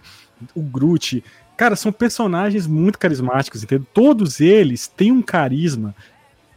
o 0.56 0.62
Groot. 0.62 1.24
Cara, 1.58 1.76
são 1.76 1.91
personagens 1.91 2.65
muito 2.65 2.98
carismáticos, 2.98 3.63
entendeu? 3.63 3.86
Todos 3.94 4.39
eles 4.39 4.88
têm 4.88 5.12
um 5.12 5.22
carisma 5.22 5.96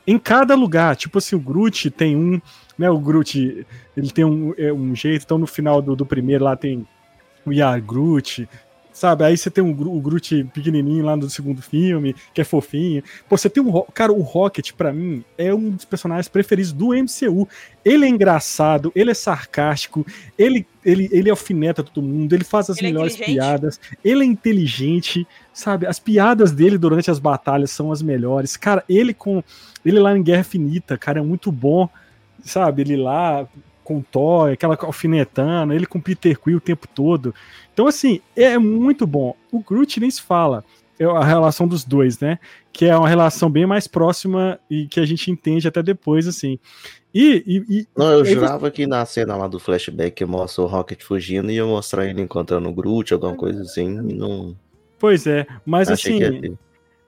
em 0.07 0.19
cada 0.19 0.55
lugar. 0.55 0.97
Tipo 0.97 1.19
assim, 1.19 1.37
o 1.37 1.41
Groot 1.41 1.91
tem 1.91 2.17
um, 2.17 2.41
né? 2.79 2.89
O 2.91 2.99
Groot, 2.99 3.67
ele 3.97 4.11
tem 4.11 4.25
um, 4.25 4.55
é, 4.57 4.73
um 4.73 4.95
jeito. 4.95 5.25
Então, 5.25 5.39
no 5.39 5.47
final 5.47 5.83
do, 5.83 5.97
do 5.97 6.07
primeiro 6.07 6.45
lá 6.45 6.57
tem 6.57 6.87
o 7.45 7.53
Yar 7.53 7.81
Groot, 7.83 8.49
sabe? 8.95 9.25
Aí 9.25 9.37
você 9.37 9.51
tem 9.51 9.63
um, 9.63 9.71
o 9.73 10.01
Groot 10.01 10.45
pequenininho 10.55 11.05
lá 11.05 11.17
no 11.17 11.29
segundo 11.29 11.61
filme, 11.61 12.15
que 12.33 12.41
é 12.41 12.45
fofinho. 12.45 13.03
Pô, 13.29 13.37
você 13.37 13.51
tem 13.51 13.61
um... 13.63 13.83
Cara, 13.93 14.13
o 14.13 14.23
Rocket, 14.23 14.73
pra 14.73 14.93
mim, 14.93 15.23
é 15.37 15.53
um 15.53 15.71
dos 15.71 15.85
personagens 15.85 16.29
preferidos 16.29 16.73
do 16.73 16.91
MCU. 16.95 17.47
Ele 17.85 18.07
é 18.07 18.09
engraçado, 18.09 18.93
ele 18.95 19.11
é 19.11 19.15
sarcástico, 19.15 20.07
ele, 20.39 20.65
ele, 20.85 21.09
ele 21.13 21.29
alfineta 21.29 21.83
todo 21.83 22.01
mundo, 22.01 22.33
ele 22.33 22.45
faz 22.45 22.71
as 22.71 22.79
Ele 22.79 22.87
é 22.87 22.91
melhores 22.93 23.15
inteligente. 23.15 23.35
piadas, 23.37 23.81
ele 24.03 24.23
é 24.23 24.27
inteligente, 24.27 25.27
sabe? 25.53 25.87
As 25.87 25.99
piadas 25.99 26.53
dele 26.53 26.79
durante 26.79 27.11
as 27.11 27.19
batalhas 27.19 27.73
são 27.73 27.91
as 27.91 28.01
melhores. 28.01 28.57
Cara, 28.57 28.85
ele 28.89 29.13
com... 29.13 29.43
Ele 29.85 29.99
lá 29.99 30.17
em 30.17 30.23
Guerra 30.23 30.45
Finita, 30.45 30.97
cara, 30.97 31.19
é 31.19 31.23
muito 31.23 31.53
bom, 31.53 31.89
sabe? 32.43 32.83
Ele 32.83 32.97
lá 32.97 33.47
com 33.85 33.99
o 33.99 34.03
Thor, 34.03 34.51
aquela 34.53 34.77
alfinetando, 34.81 35.73
ele 35.73 35.87
com 35.87 35.99
o 35.99 36.03
Peter 36.03 36.39
Quill 36.41 36.57
o 36.57 36.61
tempo 36.61 36.89
todo. 36.93 37.35
Então, 37.73 37.87
assim, 37.87 38.21
é 38.35 38.59
muito 38.59 39.07
bom. 39.07 39.37
O 39.53 39.61
Groot 39.61 40.01
nem 40.01 40.11
se 40.11 40.23
fala. 40.23 40.65
É 40.99 41.05
a 41.05 41.25
relação 41.25 41.67
dos 41.69 41.85
dois, 41.85 42.19
né? 42.21 42.39
Que 42.73 42.87
é 42.87 42.97
uma 42.97 43.09
relação 43.09 43.51
bem 43.51 43.67
mais 43.67 43.87
próxima 43.87 44.59
e 44.71 44.87
que 44.87 45.01
a 45.01 45.05
gente 45.05 45.31
entende 45.31 45.67
até 45.69 45.83
depois, 45.83 46.27
assim. 46.27 46.59
E, 47.13 47.43
e- 47.47 47.79
e- 47.81 47.87
Não, 47.97 48.11
eu 48.13 48.25
você- 48.25 48.35
jurava 48.35 48.71
que 48.71 48.87
na 48.87 49.05
cena 49.05 49.37
lá 49.37 49.47
do 49.49 49.59
flashback 49.61 50.13
que 50.17 50.25
mostra 50.25 50.63
o 50.63 50.67
Rocket 50.67 51.03
fugindo 51.03 51.51
ia 51.51 51.65
mostrar 51.65 52.07
ele 52.07 52.23
encontrando 52.23 52.69
o 52.69 52.73
Groot, 52.73 53.13
alguma 53.13 53.35
coisa 53.35 53.63
assim, 53.63 53.87
e 54.09 54.15
não 54.15 54.57
pois 54.99 55.27
é, 55.27 55.47
mas 55.67 55.89
achei 55.91 56.23
assim. 56.23 56.57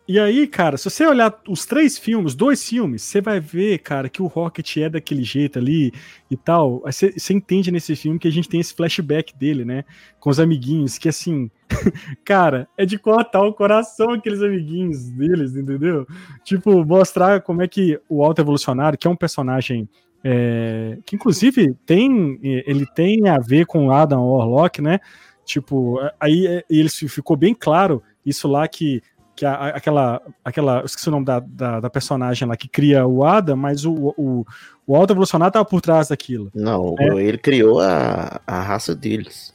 E 0.09 0.21
aí, 0.21 0.47
cara, 0.47 0.77
se 0.77 0.89
você 0.89 1.05
olhar 1.05 1.37
os 1.49 1.67
três 1.67 1.99
filmes, 1.99 2.37
dois 2.37 2.69
filmes, 2.69 3.03
você 3.03 3.21
vai 3.21 3.41
ver, 3.41 3.79
cara, 3.81 4.09
que 4.09 4.23
o 4.23 4.27
Rocket 4.27 4.77
é 4.77 4.89
daquele 4.89 5.25
jeito 5.25 5.59
ali 5.59 5.93
e 6.31 6.37
tal. 6.37 6.83
Você 6.85 7.35
entende 7.35 7.73
nesse 7.73 7.97
filme 7.97 8.17
que 8.17 8.29
a 8.29 8.31
gente 8.31 8.49
tem 8.49 8.61
esse 8.61 8.73
flashback 8.73 9.37
dele, 9.37 9.65
né? 9.65 9.85
Com 10.21 10.31
os 10.31 10.39
amiguinhos, 10.39 10.97
que 10.97 11.09
assim, 11.09 11.51
cara, 12.25 12.69
é 12.79 12.87
de 12.87 12.97
cortar 12.99 13.43
o 13.43 13.53
coração 13.53 14.13
aqueles 14.13 14.43
amiguinhos 14.43 15.11
deles, 15.11 15.57
entendeu? 15.57 16.07
Tipo, 16.45 16.85
mostrar 16.85 17.41
como 17.43 17.63
é 17.63 17.67
que 17.67 18.01
o 18.09 18.25
Alto 18.25 18.41
Evolucionário, 18.41 18.97
que 18.97 19.09
é 19.09 19.11
um 19.11 19.17
personagem. 19.17 19.89
é, 20.23 20.99
que 21.05 21.17
inclusive 21.17 21.75
tem 21.85 22.39
ele 22.43 22.87
tem 22.95 23.29
a 23.29 23.39
ver 23.39 23.67
com 23.67 23.91
Adam 23.91 24.25
Warlock, 24.25 24.81
né? 24.81 25.01
Tipo, 25.45 25.99
aí 26.21 26.47
é, 26.47 26.65
ele 26.71 26.89
ficou 26.89 27.37
bem 27.37 27.55
claro 27.55 28.03
isso 28.25 28.49
lá 28.49 28.67
que 28.67 29.01
que 29.37 29.45
a- 29.45 29.53
a- 29.55 29.69
aquela, 29.69 30.23
aquela, 30.45 30.79
eu 30.81 30.87
esqueci 30.87 31.09
o 31.09 31.13
nome 31.13 31.27
da, 31.27 31.39
da, 31.41 31.81
da 31.81 31.91
personagem 31.91 32.49
lá 32.49 32.57
que 32.57 32.67
cria 32.69 33.07
o 33.07 33.23
Adam, 33.25 33.55
mas 33.57 33.85
o, 33.85 33.93
o, 34.17 34.47
o 34.87 34.97
Alto 34.97 35.13
Evolucionário 35.13 35.53
tava 35.53 35.65
por 35.67 35.81
trás 35.83 36.09
daquilo. 36.09 36.51
Não, 36.55 36.95
É. 36.99 37.07
ele 37.23 37.37
criou 37.39 37.81
a, 37.81 38.41
a 38.47 38.61
raça 38.61 38.95
deles. 38.95 39.55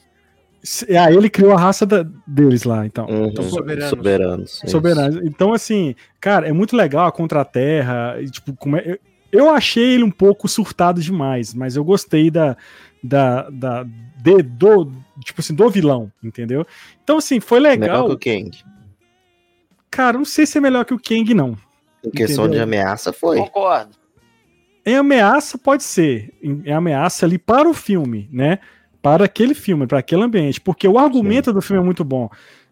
Se- 0.62 0.96
Aí 0.96 1.16
ele 1.16 1.28
criou 1.28 1.52
a 1.52 1.58
raça 1.58 1.84
da- 1.84 2.06
deles 2.26 2.62
lá, 2.62 2.86
então. 2.86 3.06
Uhum, 3.06 3.26
Então, 3.26 3.44
soberanos. 3.44 3.90
soberanos. 3.90 4.62
Soberanos. 4.66 5.16
Então, 5.24 5.52
assim, 5.52 5.94
cara, 6.20 6.46
é 6.48 6.52
muito 6.52 6.76
legal 6.76 7.06
a 7.06 7.12
Contra-Terra. 7.12 8.14
Tipo, 8.30 8.54
como 8.54 8.76
é- 8.76 8.84
eu, 8.86 8.98
eu 9.32 9.50
achei 9.50 9.94
ele 9.94 10.04
um 10.04 10.10
pouco 10.10 10.46
surtado 10.46 11.00
demais, 11.00 11.52
mas 11.52 11.74
eu 11.74 11.82
gostei 11.84 12.30
da. 12.30 12.56
da, 13.02 13.50
da 13.50 13.82
de- 14.22 14.42
do, 14.42 14.92
tipo 15.24 15.40
assim, 15.40 15.52
do 15.56 15.68
vilão, 15.68 16.12
entendeu? 16.22 16.64
Então, 17.02 17.18
assim, 17.18 17.40
foi 17.40 17.58
Melhor 17.58 17.80
legal. 17.80 18.06
que 18.06 18.12
o 18.12 18.18
Kang. 18.18 18.50
Cara, 19.92 20.16
não 20.16 20.24
sei 20.24 20.46
se 20.46 20.56
é 20.56 20.60
melhor 20.60 20.86
que 20.86 20.94
o 20.94 20.98
Kang, 20.98 21.34
não. 21.34 21.54
Em 22.02 22.10
questão 22.10 22.46
Entendeu? 22.46 22.60
de 22.60 22.62
ameaça 22.62 23.12
foi. 23.12 23.38
Concordo. 23.38 23.94
Em 24.84 24.96
ameaça 24.96 25.58
pode 25.58 25.84
ser, 25.84 26.32
em 26.42 26.72
ameaça 26.72 27.26
ali 27.26 27.38
para 27.38 27.68
o 27.68 27.74
filme, 27.74 28.28
né? 28.32 28.58
Para 29.02 29.26
aquele 29.26 29.54
filme, 29.54 29.86
para 29.86 29.98
aquele 29.98 30.22
ambiente, 30.22 30.60
porque 30.60 30.88
o 30.88 30.98
argumento 30.98 31.52
do 31.52 31.60
filme 31.60 31.80
é 31.80 31.84
muito 31.84 32.02
bom, 32.02 32.28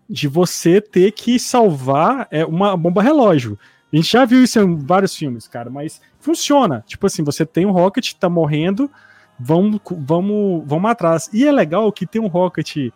de 0.08 0.26
você 0.26 0.80
ter 0.80 1.12
que 1.12 1.38
salvar 1.38 2.26
é, 2.30 2.44
uma 2.44 2.76
bomba 2.76 3.02
relógio. 3.02 3.56
A 3.92 3.96
gente 3.96 4.10
já 4.10 4.24
viu 4.24 4.42
isso 4.42 4.58
em 4.58 4.78
vários 4.78 5.14
filmes, 5.14 5.46
cara, 5.46 5.68
mas 5.68 6.00
funciona. 6.18 6.82
Tipo 6.86 7.06
assim, 7.06 7.22
você 7.22 7.44
tem 7.44 7.66
um 7.66 7.70
Rocket, 7.70 8.14
tá 8.14 8.30
morrendo, 8.30 8.90
vamos, 9.38 9.78
vamos, 9.90 10.62
vamos 10.66 10.90
atrás. 10.90 11.28
E 11.32 11.46
é 11.46 11.52
legal 11.52 11.92
que 11.92 12.06
tem 12.06 12.20
um 12.20 12.28
Rocket 12.28 12.92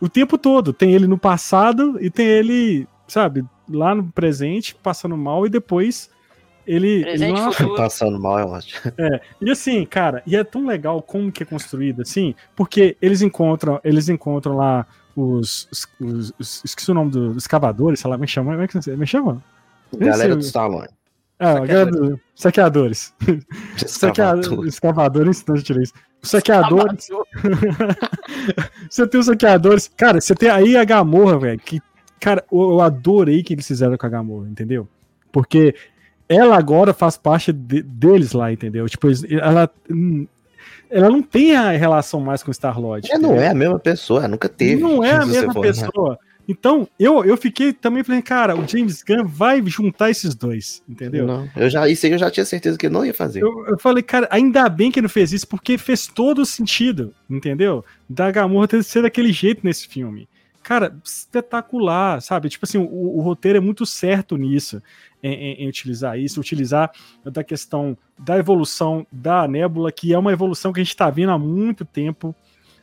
o 0.00 0.08
tempo 0.08 0.38
todo. 0.38 0.72
Tem 0.72 0.92
ele 0.92 1.06
no 1.06 1.18
passado 1.18 1.98
e 2.00 2.10
tem 2.10 2.26
ele, 2.26 2.88
sabe, 3.06 3.44
lá 3.70 3.94
no 3.94 4.04
presente, 4.12 4.74
passando 4.74 5.16
mal, 5.16 5.46
e 5.46 5.50
depois 5.50 6.10
ele. 6.66 7.02
Presente 7.02 7.30
ele 7.32 7.40
lá- 7.40 7.52
futuro. 7.52 7.74
Passando 7.76 8.18
mal, 8.20 8.38
eu 8.38 8.54
acho. 8.54 8.74
e 9.40 9.50
assim, 9.50 9.84
cara, 9.86 10.22
e 10.26 10.36
é 10.36 10.44
tão 10.44 10.66
legal 10.66 11.00
como 11.02 11.32
que 11.32 11.42
é 11.42 11.46
construído, 11.46 12.02
assim, 12.02 12.34
porque 12.54 12.96
eles 13.00 13.22
encontram, 13.22 13.80
eles 13.84 14.08
encontram 14.08 14.56
lá 14.56 14.86
os, 15.16 15.68
os, 15.72 15.86
os- 16.00 16.32
os- 16.38 16.62
esqueci 16.64 16.90
o 16.90 16.94
nome 16.94 17.10
do- 17.10 17.28
dos 17.34 17.44
escavadores, 17.44 18.00
sei 18.00 18.10
lá, 18.10 18.18
me 18.18 18.26
chama, 18.28 18.52
como 18.52 18.62
é 18.62 18.68
que 18.68 18.96
me 18.96 19.06
chama? 19.06 19.42
Nem 19.92 20.08
Galera 20.10 20.28
sei. 20.28 20.34
do 20.36 20.40
Stallone. 20.42 20.88
Ah, 21.40 21.54
Saqueadores. 21.54 22.18
saqueadores. 22.34 23.14
Saqueadores. 23.76 23.92
Saqueadores. 23.92 24.74
Escavadores, 24.74 25.44
não 25.46 25.54
tirei 25.56 25.84
isso. 25.84 25.92
Os 26.20 26.30
saqueadores. 26.30 27.06
você 28.90 29.06
tem 29.06 29.20
os 29.20 29.26
saqueadores. 29.26 29.88
Cara, 29.96 30.20
você 30.20 30.34
tem 30.34 30.50
aí 30.50 30.76
a 30.76 30.84
Gamorra, 30.84 31.38
velho. 31.38 31.60
Que, 31.60 31.80
cara, 32.18 32.44
eu, 32.52 32.80
adorei 32.80 33.42
que 33.42 33.54
eles 33.54 33.66
fizeram 33.66 33.96
com 33.96 34.06
a 34.06 34.08
Gamorra, 34.10 34.48
entendeu? 34.48 34.88
Porque 35.32 35.74
ela 36.28 36.56
agora 36.56 36.92
faz 36.92 37.16
parte 37.16 37.52
de- 37.52 37.82
deles 37.82 38.32
lá, 38.32 38.52
entendeu? 38.52 38.88
Tipo, 38.88 39.08
ela. 39.30 39.70
hum, 39.90 40.26
Ela 40.90 41.10
não 41.10 41.22
tem 41.22 41.54
a 41.54 41.70
relação 41.72 42.18
mais 42.20 42.42
com 42.42 42.50
o 42.50 42.54
Star-Lord. 42.54 43.10
É, 43.12 43.18
não 43.18 43.34
é 43.36 43.48
a 43.48 43.54
mesma 43.54 43.78
pessoa, 43.78 44.26
nunca 44.26 44.48
teve. 44.48 44.80
Não 44.82 45.04
é 45.04 45.12
a 45.12 45.26
mesma 45.26 45.52
for, 45.52 45.64
né? 45.64 45.68
pessoa. 45.72 46.18
Então, 46.50 46.88
eu, 46.98 47.22
eu 47.26 47.36
fiquei 47.36 47.74
também 47.74 48.02
falei, 48.02 48.22
cara, 48.22 48.56
o 48.56 48.66
James 48.66 49.02
Gunn 49.02 49.26
vai 49.26 49.62
juntar 49.66 50.08
esses 50.08 50.34
dois, 50.34 50.82
entendeu? 50.88 51.26
Não, 51.26 51.46
eu 51.54 51.68
já, 51.68 51.86
isso 51.86 52.06
aí 52.06 52.12
eu 52.12 52.16
já 52.18 52.30
tinha 52.30 52.46
certeza 52.46 52.78
que 52.78 52.86
ele 52.86 52.94
não 52.94 53.04
ia 53.04 53.12
fazer. 53.12 53.42
Eu, 53.42 53.66
eu 53.66 53.78
falei, 53.78 54.02
cara, 54.02 54.26
ainda 54.30 54.66
bem 54.70 54.90
que 54.90 54.98
ele 54.98 55.04
não 55.04 55.10
fez 55.10 55.30
isso, 55.30 55.46
porque 55.46 55.76
fez 55.76 56.06
todo 56.06 56.40
o 56.40 56.46
sentido, 56.46 57.12
entendeu? 57.28 57.84
Da 58.08 58.30
Gamorra 58.30 58.66
ter 58.66 58.82
ser 58.82 59.02
daquele 59.02 59.30
jeito 59.30 59.60
nesse 59.62 59.86
filme. 59.86 60.26
Cara, 60.68 60.94
espetacular, 61.02 62.20
sabe? 62.20 62.48
Tipo 62.50 62.66
assim, 62.66 62.76
o, 62.78 63.16
o 63.16 63.20
roteiro 63.22 63.56
é 63.56 63.60
muito 63.60 63.86
certo 63.86 64.36
nisso, 64.36 64.82
em, 65.22 65.32
em- 65.32 65.64
em 65.64 65.68
utilizar 65.68 66.18
isso, 66.18 66.38
utilizar 66.38 66.90
da 67.24 67.42
questão 67.42 67.96
da 68.18 68.36
evolução 68.36 69.06
da 69.10 69.48
nébula, 69.48 69.90
que 69.90 70.12
é 70.12 70.18
uma 70.18 70.30
evolução 70.30 70.70
que 70.72 70.80
a 70.80 70.84
gente 70.84 70.94
tá 70.94 71.08
vendo 71.08 71.30
há 71.32 71.38
muito 71.38 71.84
tempo, 71.86 72.34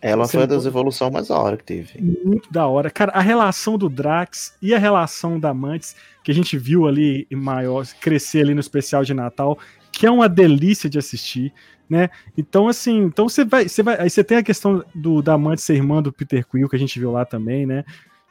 Ela 0.01 0.27
foi 0.27 0.47
das 0.47 0.65
evoluções 0.65 1.11
mais 1.13 1.27
da 1.27 1.37
hora 1.37 1.57
que 1.57 1.63
teve. 1.63 2.01
muito 2.23 2.51
da 2.51 2.65
hora. 2.67 2.89
Cara, 2.89 3.11
a 3.11 3.21
relação 3.21 3.77
do 3.77 3.87
Drax 3.89 4.55
e 4.61 4.73
a 4.73 4.79
relação 4.79 5.39
da 5.39 5.53
Mantis, 5.53 5.95
que 6.23 6.31
a 6.31 6.33
gente 6.33 6.57
viu 6.57 6.87
ali 6.87 7.27
em 7.31 7.35
maior, 7.35 7.85
crescer 8.01 8.41
ali 8.41 8.53
no 8.55 8.59
especial 8.61 9.03
de 9.03 9.13
Natal, 9.13 9.57
que 9.91 10.05
é 10.07 10.11
uma 10.11 10.27
delícia 10.27 10.89
de 10.89 10.97
assistir, 10.99 11.53
né? 11.89 12.09
Então, 12.37 12.67
assim, 12.67 13.03
então 13.03 13.29
você 13.29 13.45
vai, 13.45 13.67
você 13.67 13.83
vai. 13.83 13.99
Aí 13.99 14.09
você 14.09 14.23
tem 14.23 14.37
a 14.37 14.43
questão 14.43 14.83
do 14.93 15.21
da 15.21 15.37
Mantis 15.37 15.63
ser 15.63 15.75
irmã 15.75 16.01
do 16.01 16.11
Peter 16.11 16.45
Quill, 16.47 16.69
que 16.69 16.75
a 16.75 16.79
gente 16.79 16.99
viu 16.99 17.11
lá 17.11 17.25
também, 17.25 17.65
né? 17.65 17.83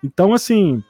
Então, 0.03 0.35
assim, 0.35 0.83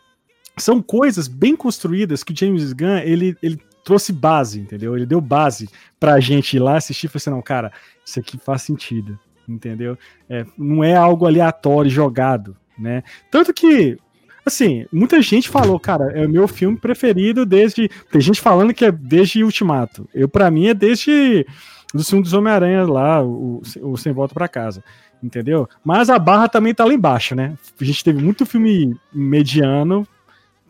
são 0.57 0.81
coisas 0.81 1.29
bem 1.29 1.57
construídas 1.57 2.23
que 2.23 2.33
o 2.33 2.37
James 2.37 2.73
Gunn, 2.73 2.99
ele, 2.99 3.37
ele 3.43 3.61
trouxe 3.85 4.13
base, 4.13 4.61
entendeu? 4.61 4.97
Ele 4.97 5.07
deu 5.07 5.21
base 5.21 5.69
pra 6.01 6.19
gente 6.19 6.57
ir 6.57 6.61
lá 6.61 6.77
assistir 6.77 7.07
e 7.07 7.09
falar 7.09 7.19
assim, 7.19 7.31
não, 7.31 7.43
cara, 7.43 7.73
isso 8.05 8.19
aqui 8.19 8.39
faz 8.39 8.63
sentido, 8.63 9.19
entendeu? 9.49 9.99
É, 10.29 10.45
não 10.57 10.83
é 10.83 10.97
algo 10.97 11.27
aleatório, 11.27 11.91
jogado, 11.91 12.57
né? 12.79 13.03
Tanto 13.31 13.53
que, 13.53 13.99
assim, 14.45 14.87
muita 14.91 15.21
gente 15.21 15.49
falou, 15.49 15.79
cara, 15.79 16.11
é 16.13 16.27
o 16.27 16.31
meu 16.31 16.49
filme 16.49 16.79
preferido 16.79 17.45
desde. 17.45 17.89
Tem 18.11 18.21
gente 18.21 18.41
falando 18.41 18.75
que 18.75 18.85
é 18.85 18.91
desde 18.91 19.45
Ultimato. 19.45 20.09
Eu, 20.15 20.29
para 20.29 20.51
mim, 20.51 20.69
é 20.69 20.75
desde 20.75 21.47
do 21.95 22.05
filme 22.05 22.23
dos 22.25 22.33
Homem-Aranha 22.33 22.85
lá, 22.85 23.23
o, 23.23 23.63
o 23.83 23.97
Sem 23.97 24.13
Volta 24.13 24.35
pra 24.35 24.49
Casa. 24.49 24.83
Entendeu? 25.23 25.67
Mas 25.83 26.11
a 26.11 26.19
barra 26.19 26.49
também 26.49 26.75
tá 26.75 26.85
lá 26.85 26.93
embaixo, 26.93 27.35
né? 27.35 27.57
A 27.81 27.85
gente 27.85 28.05
teve 28.05 28.23
muito 28.23 28.45
filme 28.45 28.95
mediano. 29.13 30.07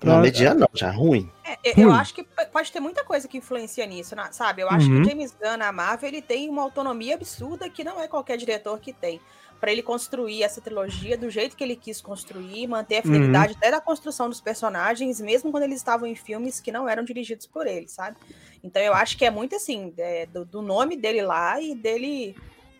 Não, 0.03 0.21
mediano 0.21 0.61
não, 0.61 0.69
já 0.75 0.91
ruim. 0.91 1.31
É, 1.45 1.59
eu- 1.71 1.85
eu 1.85 1.89
Hum. 1.89 1.95
acho 1.95 2.15
que 2.15 2.25
pode 2.53 2.71
ter 2.71 2.79
muita 2.79 3.03
coisa 3.05 3.27
que 3.27 3.39
influencia 3.39 3.87
nisso, 3.87 4.15
sabe? 4.33 4.61
Eu 4.63 4.69
acho 4.69 4.87
que 4.87 4.93
Uhum. 4.93 5.01
o 5.01 5.05
James 5.05 5.35
Gunn 5.43 5.57
na 5.57 5.73
Marvel 5.73 6.09
ele 6.11 6.21
tem 6.23 6.49
uma 6.51 6.61
autonomia 6.63 7.15
absurda 7.15 7.69
que 7.71 7.83
não 7.83 7.99
é 8.01 8.07
qualquer 8.07 8.37
diretor 8.37 8.79
que 8.79 8.93
tem. 8.93 9.19
Pra 9.65 9.73
ele 9.73 9.83
construir 9.83 10.43
essa 10.43 10.61
trilogia 10.61 11.17
do 11.17 11.31
jeito 11.31 11.57
que 11.57 11.65
ele 11.65 11.75
quis 11.75 11.99
construir, 11.99 12.67
manter 12.67 12.97
a 12.97 12.99
Uhum. 12.99 13.05
fidelidade 13.05 13.55
até 13.57 13.71
da 13.71 13.81
construção 13.81 14.29
dos 14.29 14.39
personagens, 14.39 15.23
mesmo 15.23 15.51
quando 15.51 15.63
eles 15.63 15.77
estavam 15.79 16.07
em 16.07 16.15
filmes 16.15 16.61
que 16.61 16.71
não 16.71 16.87
eram 16.87 17.03
dirigidos 17.03 17.47
por 17.47 17.67
ele, 17.67 17.89
sabe? 17.89 18.19
Então 18.63 18.83
eu 18.83 18.93
acho 18.93 19.17
que 19.17 19.25
é 19.25 19.31
muito 19.31 19.57
assim, 19.57 19.91
é, 19.97 20.27
do, 20.27 20.45
do 20.45 20.61
nome 20.61 20.99
dele 20.99 21.23
lá 21.23 21.59
e 21.59 21.75
dele 21.75 22.37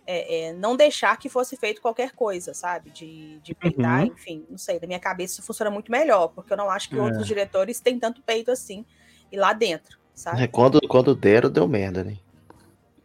é, 0.07 0.49
é, 0.49 0.53
não 0.53 0.77
deixar 0.77 1.17
que 1.19 1.31
fosse 1.31 1.57
feito 1.57 1.81
qualquer 1.81 2.13
coisa, 2.13 2.53
sabe? 2.53 2.91
De, 2.91 3.39
de 3.41 3.55
peitar, 3.55 4.01
Uhum. 4.03 4.09
enfim, 4.09 4.45
não 4.51 4.59
sei, 4.59 4.79
da 4.79 4.87
minha 4.87 5.01
cabeça 5.01 5.33
isso 5.41 5.43
funciona 5.43 5.71
muito 5.71 5.91
melhor, 5.91 6.29
porque 6.35 6.53
eu 6.53 6.57
não 6.59 6.69
acho 6.69 6.91
que 6.91 6.97
É. 6.99 7.01
outros 7.01 7.27
diretores 7.27 7.81
têm 7.81 7.99
tanto 7.99 8.21
peito 8.21 8.51
assim 8.51 8.85
e 9.33 9.39
lá 9.39 9.55
dentro, 9.55 9.99
sabe? 10.15 10.43
É, 10.43 10.47
Quando, 10.47 10.79
quando 10.87 11.15
deram, 11.15 11.49
deu 11.49 11.67
merda, 11.67 12.05
né? 12.05 12.19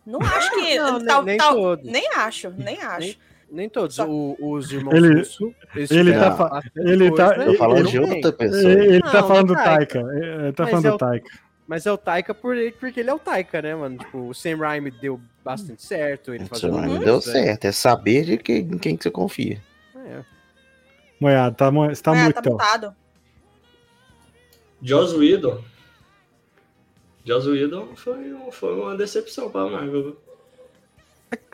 Não 0.05 0.19
acho 0.21 0.51
que. 0.51 0.75
Não, 0.77 0.97
nem- 0.97 1.05
tal- 1.07 1.23
nem 1.23 1.37
tal- 1.37 1.55
todos. 1.55 1.85
nem 1.89 2.09
acho, 2.15 2.49
nem 2.49 2.81
acho. 2.81 2.99
Nem 3.07 3.28
todos. 3.69 3.95
Só- 3.95 4.07
O- 4.07 4.35
os 4.39 4.71
irmãos 4.71 4.93
Ele- 4.95 5.19
Russo, 5.19 5.53
ele 5.75 5.87
tiveram 5.87 6.19
tá 6.21 6.35
fa- 6.35 6.61
ele 6.75 7.11
tá- 7.15 7.35
coisa, 7.35 7.51
Tô 7.51 7.57
falando 7.57 7.79
ele- 7.79 7.87
de 7.89 7.99
outra 7.99 8.31
pessoa. 8.33 8.71
Ele, 8.71 8.85
ele 8.85 9.01
tá 9.01 9.13
Não, 9.21 9.27
falando 9.27 9.47
do 9.47 9.53
Taika. 9.55 10.03
Taika. 10.03 10.15
Ele 10.15 10.53
tá 10.53 10.63
Mas 10.63 10.69
falando 10.71 10.85
é 10.85 10.89
do 10.89 10.95
o- 10.95 10.97
Taika. 10.97 11.39
Mas 11.67 11.85
é 11.85 11.91
o 11.91 11.97
Taika 11.97 12.33
por 12.33 12.55
ele, 12.57 12.71
porque 12.71 12.99
ele 12.99 13.09
é 13.09 13.13
o 13.13 13.19
Taika, 13.19 13.61
né, 13.61 13.75
mano? 13.75 13.97
Tipo, 13.97 14.29
o 14.29 14.33
Sam 14.33 14.57
Raimi 14.57 14.89
deu 14.91 15.19
bastante 15.43 15.83
certo. 15.83 16.33
Ele 16.33 16.45
fazendo 16.45 16.77
não 16.77 16.87
coisa, 16.87 17.05
deu 17.05 17.21
certo. 17.21 17.65
É 17.65 17.71
saber 17.71 18.25
de 18.25 18.37
quem, 18.37 18.57
em 18.59 18.77
quem 18.77 18.97
que 18.97 19.03
você 19.03 19.11
confia. 19.11 19.61
É. 19.95 20.21
Moiado, 21.19 21.55
tá, 21.55 21.69
mo- 21.71 21.87
você 21.87 22.01
tá 22.01 22.15
é, 22.15 22.23
muito. 22.23 22.41
tá 22.41 22.49
mutado. 22.49 22.95
Joss 24.81 25.13
Whedon. 25.15 25.61
Joss 27.25 27.47
Whedon 27.47 27.95
foi, 27.95 28.33
um- 28.33 28.51
foi 28.51 28.73
uma 28.75 28.95
decepção 28.97 29.51
pra 29.51 29.69
Marvel. 29.69 30.17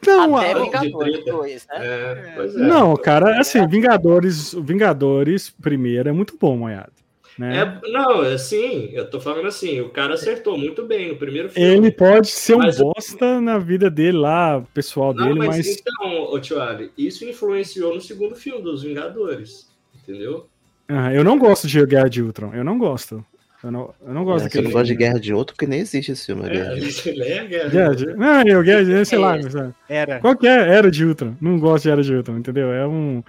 Não, 0.05 0.35
Até 0.37 0.51
a- 0.53 0.59
Vingadores 0.63 1.15
treta. 1.15 1.31
2, 1.31 1.67
né? 1.67 1.75
É, 1.79 2.33
pois 2.35 2.55
é. 2.55 2.59
não, 2.59 2.95
cara, 2.95 3.39
assim, 3.39 3.67
Vingadores, 3.67 4.53
Vingadores 4.53 5.49
primeiro 5.49 6.09
é 6.09 6.11
muito 6.11 6.37
bom, 6.39 6.55
Moiado. 6.57 6.91
Né? 7.37 7.59
É, 7.83 7.89
não, 7.91 8.23
é 8.23 8.33
assim, 8.35 8.89
eu 8.93 9.09
tô 9.09 9.19
falando 9.19 9.47
assim, 9.47 9.81
o 9.81 9.89
cara 9.89 10.13
acertou 10.13 10.57
muito 10.57 10.85
bem 10.85 11.09
no 11.09 11.17
primeiro 11.17 11.49
filme. 11.49 11.67
Ele 11.67 11.91
pode 11.91 12.27
ser 12.29 12.55
um 12.55 12.71
bosta 12.71 13.41
na 13.41 13.57
vida 13.57 13.89
dele 13.89 14.17
lá, 14.17 14.63
pessoal 14.73 15.13
Não, 15.13 15.25
dele, 15.27 15.39
mas, 15.39 15.57
mas. 15.57 15.67
então, 15.67 16.21
ô 16.31 16.39
Tio 16.39 16.61
Ali, 16.61 16.91
isso 16.97 17.25
influenciou 17.25 17.93
no 17.93 17.99
segundo 17.99 18.35
filme 18.35 18.61
dos 18.61 18.83
Vingadores, 18.83 19.69
entendeu? 19.93 20.47
Ah, 20.87 21.13
eu 21.13 21.25
não 21.25 21.37
gosto 21.37 21.67
de 21.67 21.85
Guerra 21.85 22.09
de 22.09 22.21
Ultron. 22.21 22.53
Eu 22.53 22.63
não 22.63 22.77
gosto. 22.77 23.25
Eu 23.65 23.71
não, 23.71 23.93
eu 24.05 24.13
não 24.13 24.23
gosto 24.23 24.35
É, 24.35 24.39
você 24.41 24.43
daquele 24.43 24.63
não 24.65 24.71
gosta 24.71 24.85
de. 24.85 24.95
Guerra 24.95 25.19
de 25.19 25.33
Outro, 25.33 25.55
porque 25.55 25.65
nem 25.65 25.79
existe 25.79 26.11
esse 26.11 26.27
filme. 26.27 26.45
É, 26.45 26.49
Guerra 26.49 26.75
de 26.75 27.09
ele 27.09 27.23
é 27.23 27.39
a 27.39 27.45
guerra. 27.45 27.69
Guerra 27.69 27.95
de... 27.95 28.05
Não, 28.05 28.41
eu, 28.43 28.61
Guerra 28.61 28.83
de... 28.83 29.05
sei 29.05 29.17
lá. 29.17 29.37
É. 29.37 29.49
sabe? 29.49 29.73
Era. 29.89 30.19
Qual 30.19 30.37
que 30.37 30.47
é? 30.47 30.69
Era 30.69 30.91
de 30.91 31.03
Ultron. 31.03 31.33
Não 31.41 31.57
gosto 31.57 31.85
de 31.85 31.89
Era 31.89 32.03
de 32.03 32.13
Ultron, 32.13 32.37
entendeu? 32.37 32.71
É 32.71 32.87
um, 32.87 33.23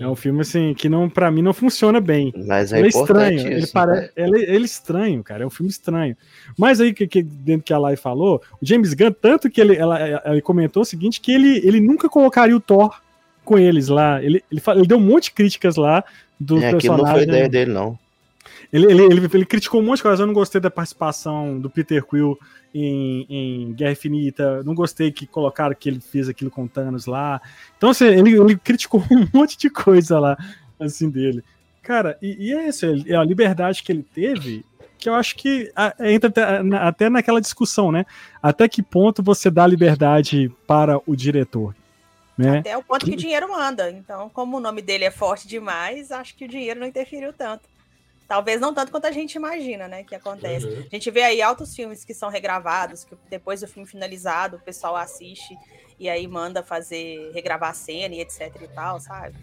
é 0.00 0.08
um 0.08 0.16
filme 0.16 0.40
assim 0.40 0.72
que 0.72 0.88
não, 0.88 1.10
pra 1.10 1.30
mim 1.30 1.42
não 1.42 1.52
funciona 1.52 2.00
bem. 2.00 2.32
Mas 2.46 2.72
é 2.72 2.78
Ele 2.78 2.86
é 2.86 2.88
estranho, 2.88 3.46
ele, 3.46 3.58
isso, 3.60 3.72
pare... 3.74 3.92
né? 3.92 4.08
ele, 4.16 4.42
ele 4.44 4.56
é 4.56 4.60
estranho, 4.60 5.22
cara. 5.22 5.44
É 5.44 5.46
um 5.46 5.50
filme 5.50 5.70
estranho. 5.70 6.16
Mas 6.56 6.80
aí, 6.80 6.94
que, 6.94 7.06
que, 7.06 7.22
dentro 7.22 7.64
que 7.64 7.72
a 7.74 7.78
Lai 7.78 7.94
falou, 7.94 8.40
o 8.62 8.64
James 8.66 8.94
Gunn, 8.94 9.12
tanto 9.12 9.50
que 9.50 9.60
ele, 9.60 9.76
ela, 9.76 9.98
ela 10.00 10.40
comentou 10.40 10.80
o 10.80 10.86
seguinte: 10.86 11.20
que 11.20 11.30
ele, 11.30 11.58
ele 11.58 11.78
nunca 11.78 12.08
colocaria 12.08 12.56
o 12.56 12.60
Thor 12.60 12.98
com 13.44 13.58
eles 13.58 13.88
lá. 13.88 14.22
Ele, 14.24 14.42
ele, 14.50 14.62
ele 14.66 14.86
deu 14.86 14.96
um 14.96 15.02
monte 15.02 15.24
de 15.24 15.32
críticas 15.32 15.76
lá 15.76 16.02
do 16.40 16.58
É, 16.58 16.70
aquilo 16.70 16.96
não 16.96 17.04
foi 17.04 17.16
personagem. 17.16 17.28
ideia 17.28 17.48
dele, 17.50 17.70
não. 17.70 17.98
Ele, 18.74 18.86
ele, 18.90 19.02
ele, 19.04 19.30
ele 19.32 19.46
criticou 19.46 19.80
um 19.80 19.84
monte 19.84 19.98
de 19.98 20.02
coisa. 20.02 20.24
Eu 20.24 20.26
não 20.26 20.34
gostei 20.34 20.60
da 20.60 20.68
participação 20.68 21.60
do 21.60 21.70
Peter 21.70 22.04
Quill 22.04 22.36
em, 22.74 23.24
em 23.30 23.72
Guerra 23.72 23.92
Infinita. 23.92 24.64
Não 24.64 24.74
gostei 24.74 25.12
que 25.12 25.28
colocaram 25.28 25.76
que 25.78 25.88
ele 25.88 26.00
fez 26.00 26.28
aquilo 26.28 26.50
com 26.50 26.66
Thanos 26.66 27.06
lá. 27.06 27.40
Então, 27.76 27.90
assim, 27.90 28.06
ele, 28.06 28.32
ele 28.36 28.56
criticou 28.56 29.00
um 29.12 29.28
monte 29.32 29.56
de 29.56 29.70
coisa 29.70 30.18
lá, 30.18 30.36
assim, 30.80 31.08
dele. 31.08 31.44
Cara, 31.84 32.18
e, 32.20 32.48
e 32.48 32.52
é 32.52 32.68
isso, 32.68 32.84
é 32.84 33.14
a 33.14 33.22
liberdade 33.22 33.80
que 33.80 33.92
ele 33.92 34.02
teve, 34.02 34.64
que 34.98 35.08
eu 35.08 35.14
acho 35.14 35.36
que 35.36 35.70
entra 36.00 36.32
até 36.80 37.08
naquela 37.08 37.40
discussão, 37.40 37.92
né? 37.92 38.04
Até 38.42 38.68
que 38.68 38.82
ponto 38.82 39.22
você 39.22 39.50
dá 39.50 39.64
liberdade 39.68 40.50
para 40.66 40.98
o 41.06 41.14
diretor, 41.14 41.76
né? 42.36 42.58
Até 42.58 42.76
o 42.76 42.82
ponto 42.82 43.04
que 43.04 43.12
o 43.12 43.16
dinheiro 43.16 43.48
manda. 43.52 43.88
Então, 43.90 44.28
como 44.30 44.56
o 44.56 44.60
nome 44.60 44.82
dele 44.82 45.04
é 45.04 45.12
forte 45.12 45.46
demais, 45.46 46.10
acho 46.10 46.34
que 46.34 46.46
o 46.46 46.48
dinheiro 46.48 46.80
não 46.80 46.86
interferiu 46.88 47.32
tanto. 47.32 47.73
Talvez 48.26 48.60
não 48.60 48.72
tanto 48.72 48.90
quanto 48.90 49.06
a 49.06 49.10
gente 49.12 49.34
imagina, 49.34 49.86
né? 49.86 50.02
Que 50.02 50.14
acontece. 50.14 50.66
Uhum. 50.66 50.84
A 50.90 50.94
gente 50.94 51.10
vê 51.10 51.22
aí 51.22 51.42
altos 51.42 51.74
filmes 51.74 52.04
que 52.04 52.14
são 52.14 52.30
regravados, 52.30 53.04
que 53.04 53.14
depois 53.28 53.60
do 53.60 53.68
filme 53.68 53.88
finalizado, 53.88 54.56
o 54.56 54.60
pessoal 54.60 54.96
assiste 54.96 55.56
e 55.98 56.08
aí 56.08 56.26
manda 56.26 56.62
fazer, 56.62 57.30
regravar 57.34 57.70
a 57.70 57.74
cena 57.74 58.14
e 58.14 58.20
etc 58.20 58.50
e 58.62 58.68
tal, 58.68 58.98
sabe? 58.98 59.36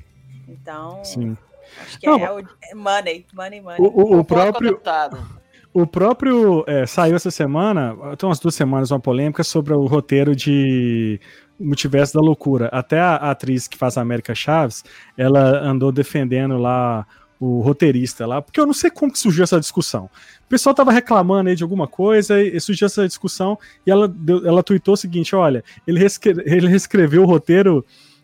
Então, 0.48 1.04
Sim. 1.06 1.38
acho 1.82 2.00
que 2.00 2.08
Não, 2.08 2.17
é 2.20 2.32
o 2.32 2.39
é 2.39 2.74
money, 2.76 3.26
money, 3.34 3.62
money. 3.62 3.80
O, 3.80 3.86
o- 4.15 4.20
o 4.20 4.26
próprio, 4.26 4.70
o 4.70 4.72
deputado. 4.74 5.41
O 5.74 5.88
próprio. 5.88 6.65
é, 6.67 6.86
saiu 6.86 7.15
essa 7.15 7.32
semana, 7.32 7.96
tem 8.17 8.28
umas 8.28 8.39
duas 8.39 8.56
semanas, 8.56 8.91
uma 8.91 9.00
polêmica 9.00 9.44
sobre 9.44 9.74
o 9.74 9.86
roteiro 9.86 10.36
de 10.36 11.17
Multiverso 11.58 12.13
da 12.15 12.20
Loucura. 12.20 12.67
Até 12.74 13.00
a, 13.00 13.15
a 13.15 13.32
atriz 13.32 13.67
que 13.70 13.78
faz 13.78 13.98
a 13.98 14.02
América 14.02 14.36
Chaves, 14.36 14.84
ela 15.17 15.60
andou 15.62 15.91
defendendo 15.91 16.58
lá 16.58 17.06
o 17.44 17.60
roteirista 17.62 18.28
lá, 18.28 18.40
porque 18.40 18.60
eu 18.60 18.68
não 18.68 18.74
sei 18.74 18.92
como 18.92 19.12
que 19.12 19.18
surgiu 19.18 19.44
essa 19.44 19.60
discussão. 19.60 20.06
O 20.46 20.48
pessoal 20.48 20.76
tava 20.76 20.92
reclamando 20.92 21.50
aí 21.50 21.56
de 21.56 21.64
alguma 21.64 21.88
coisa 21.88 22.40
e, 22.40 22.56
e 22.56 22.62
surgiu 22.62 22.86
essa 22.86 23.08
discussão 23.08 23.58
e 23.86 23.90
ela, 23.90 24.08
deu, 24.08 24.46
ela 24.48 24.62
tweetou 24.62 24.94
o 24.94 24.98
seguinte: 24.98 25.36
olha, 25.36 25.64
ele, 25.88 25.98
reescre- 26.00 26.44
ele 26.46 26.68
reescreveu 26.68 27.24
o 27.24 27.26
roteiro 27.26 27.84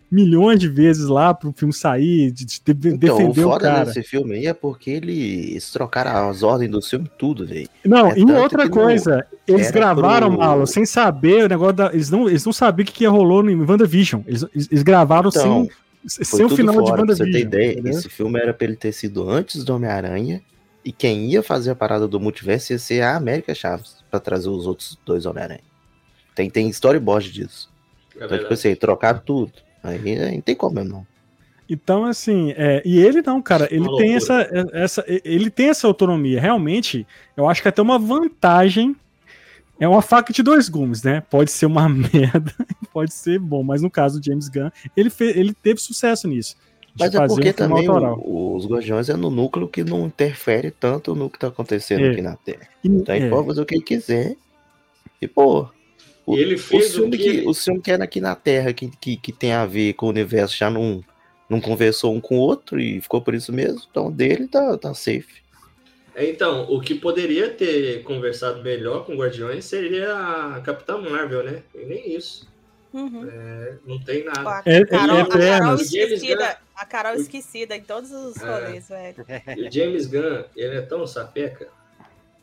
milhões 0.10 0.58
de 0.60 0.70
vezes 0.70 1.06
lá 1.08 1.34
pro 1.34 1.52
filme 1.52 1.74
sair, 1.74 2.32
de, 2.32 2.46
de- 2.46 2.74
de- 2.74 2.90
Então, 2.90 3.16
o 3.16 3.18
defender 3.18 3.46
o 3.46 3.50
foda 3.50 3.66
cara. 3.72 3.86
desse 3.86 4.04
filme 4.04 4.36
aí 4.36 4.46
é 4.46 4.54
porque 4.54 4.92
eles 4.92 5.70
trocaram 5.72 6.30
as 6.30 6.44
ordens 6.44 6.72
do 6.72 6.82
filme 6.82 7.10
tudo, 7.18 7.46
velho. 7.46 7.68
Não, 7.84 8.12
É 8.12 8.20
e 8.20 8.24
outra 8.24 8.70
coisa, 8.70 9.26
Eles 9.46 9.70
gravaram, 9.72 10.30
pro- 10.30 10.38
Malo, 10.40 10.66
sem 10.68 10.86
saber 10.86 11.44
o 11.46 11.50
negócio 11.50 11.74
da. 11.74 11.88
Eles 11.94 12.10
não, 12.10 12.30
eles 12.30 12.46
não 12.46 12.54
sabiam 12.54 12.84
o 12.84 12.88
que, 12.88 12.94
que 12.94 13.06
rolou 13.06 13.44
no 13.44 13.70
WandaVision. 13.70 14.22
Eles, 14.28 14.46
eles 14.54 14.68
eles 14.72 14.84
gravaram 14.84 15.28
Então, 15.30 15.66
sem, 15.66 15.70
Foi 16.10 16.26
sem 16.26 16.46
o 16.46 16.50
final 16.50 16.76
de 16.76 16.90
fora, 16.90 17.06
pra 17.06 17.16
você 17.16 17.24
ter 17.32 17.40
ideia, 17.40 17.72
entendeu? 17.74 17.92
esse 17.92 18.10
filme 18.10 18.40
era 18.40 18.54
pra 18.54 18.66
ele 18.66 18.76
ter 18.76 18.92
sido 18.92 19.30
antes 19.30 19.64
do 19.64 19.76
Homem-Aranha, 19.76 20.42
e 20.84 20.92
quem 20.92 21.26
ia 21.26 21.44
fazer 21.44 21.72
a 21.72 21.76
parada 21.76 22.08
do 22.08 22.20
multiverso 22.20 22.72
ia 22.72 22.80
ser 22.80 23.02
a 23.02 23.16
América 23.16 23.54
Chaves, 23.54 23.98
pra 24.10 24.20
trazer 24.20 24.50
os 24.50 24.66
outros 24.66 24.98
dois 25.06 25.26
Homem-Aranha. 25.26 25.62
Tem, 26.34 26.50
tem 26.50 26.70
storyboard 26.70 27.32
disso. 27.32 27.70
É 28.20 28.26
Então, 28.26 28.38
tipo 28.38 28.54
assim, 28.54 28.76
trocaram 28.76 29.20
tudo. 29.20 29.52
Aí 29.84 30.34
não 30.34 30.42
tem 30.42 30.56
como 30.56 30.84
não. 30.84 31.06
Então, 31.70 32.06
assim, 32.06 32.54
é, 32.56 32.82
e 32.86 33.00
ele 33.00 33.22
não, 33.22 33.42
cara, 33.42 33.68
ele 33.70 33.88
Uma 33.88 33.98
tem 33.98 34.12
loucura. 34.18 34.42
essa, 34.42 34.70
essa, 34.74 35.06
ele 35.08 35.50
tem 35.50 35.70
essa 35.70 35.86
autonomia. 35.86 36.40
Realmente, 36.40 37.06
eu 37.36 37.50
acho 37.50 37.62
que 37.62 37.68
até 37.68 37.82
uma 37.82 38.00
vantagem. 38.00 38.96
É 39.80 39.88
uma 39.88 40.02
faca 40.02 40.34
de 40.34 40.42
dois 40.42 40.70
gumes, 40.70 41.04
né? 41.04 41.22
Pode 41.30 41.52
ser 41.52 41.66
uma 41.68 41.88
merda, 41.90 42.54
pode 42.92 43.14
ser 43.14 43.40
bom, 43.40 43.64
mas 43.64 43.82
no 43.82 43.90
caso 43.92 44.20
do 44.20 44.26
James 44.26 44.48
Gunn, 44.50 44.70
ele, 44.96 45.10
fe, 45.10 45.26
ele 45.26 45.54
teve 45.54 45.80
sucesso 45.80 46.28
nisso. 46.28 46.56
Mas 47.00 47.14
é 47.14 47.28
porque 47.28 47.50
um 47.50 47.54
também 47.54 47.88
o- 47.88 48.56
os 48.56 48.66
Guardiões 48.66 49.08
é 49.08 49.16
no 49.16 49.30
núcleo 49.30 49.68
que 49.68 49.84
não 49.84 50.08
interfere 50.08 50.72
tanto 50.72 51.14
no 51.14 51.30
que 51.30 51.38
tá 51.38 51.48
acontecendo 51.48 52.06
É. 52.06 52.10
aqui 52.12 52.22
na 52.24 52.36
Terra. 52.36 52.68
Então 52.84 53.16
ele 53.16 53.26
é, 53.26 53.30
pode 53.30 53.46
fazer 53.48 53.62
o 53.62 53.66
que 53.68 53.76
ele 53.76 53.84
quiser. 53.84 54.36
E, 55.22 55.28
pô. 55.28 55.68
O, 56.26 56.36
E 56.36 56.40
ele 56.42 56.56
o 56.56 56.60
fez 56.60 56.94
o 56.94 57.02
filme 57.02 57.12
que 57.18 57.24
que, 57.24 57.30
ele- 57.30 57.48
o 57.48 57.54
filme 57.54 57.80
que 57.82 57.92
era 57.92 58.04
aqui 58.04 58.20
na 58.20 58.36
Terra, 58.36 58.74
que, 58.74 58.90
que, 59.00 59.16
que 59.16 59.32
tem 59.32 59.52
a 59.54 59.66
ver 59.68 59.94
com 59.94 60.08
o 60.08 60.10
universo, 60.10 60.58
já 60.58 60.72
não, 60.72 61.04
não 61.48 61.62
conversou 61.62 62.16
um 62.16 62.20
com 62.20 62.38
o 62.38 62.42
outro 62.42 62.80
e 62.80 63.00
ficou 63.00 63.22
por 63.22 63.36
isso 63.36 63.54
mesmo. 63.54 63.80
Então 63.92 64.12
dele 64.12 64.48
tá, 64.48 64.76
tá 64.76 64.92
safe. 64.96 65.46
É, 66.18 66.26
Então, 66.30 66.64
o 66.70 66.82
que 66.82 66.96
poderia 66.96 67.48
ter 67.50 68.02
conversado 68.04 68.64
melhor 68.64 69.06
com 69.06 69.16
Guardiões 69.16 69.64
seria 69.66 70.14
a 70.56 70.62
Capitã 70.62 70.98
Marvel, 70.98 71.44
né? 71.44 71.62
E 71.76 71.86
nem 71.86 72.16
isso. 72.16 72.48
Uhum. 72.92 73.30
É, 73.30 73.76
não 73.86 74.00
tem 74.00 74.24
nada. 74.24 74.42
A 74.50 74.64
É- 74.66 74.78
é 74.80 74.86
Carol, 74.86 75.20
a 75.20 75.28
Carol 75.28 75.76
esquecida, 75.76 76.58
a 76.76 76.86
Carol 76.86 77.14
esquecida 77.16 77.76
em 77.76 77.82
todos 77.84 78.12
os 78.12 78.38
É. 78.42 78.46
rolês, 78.66 78.90
velho. 78.90 79.26
O 79.68 79.72
James 79.72 80.08
Gunn, 80.08 80.44
ele 80.56 80.78
é 80.78 80.82
tão 80.82 81.06
sapeca 81.06 81.68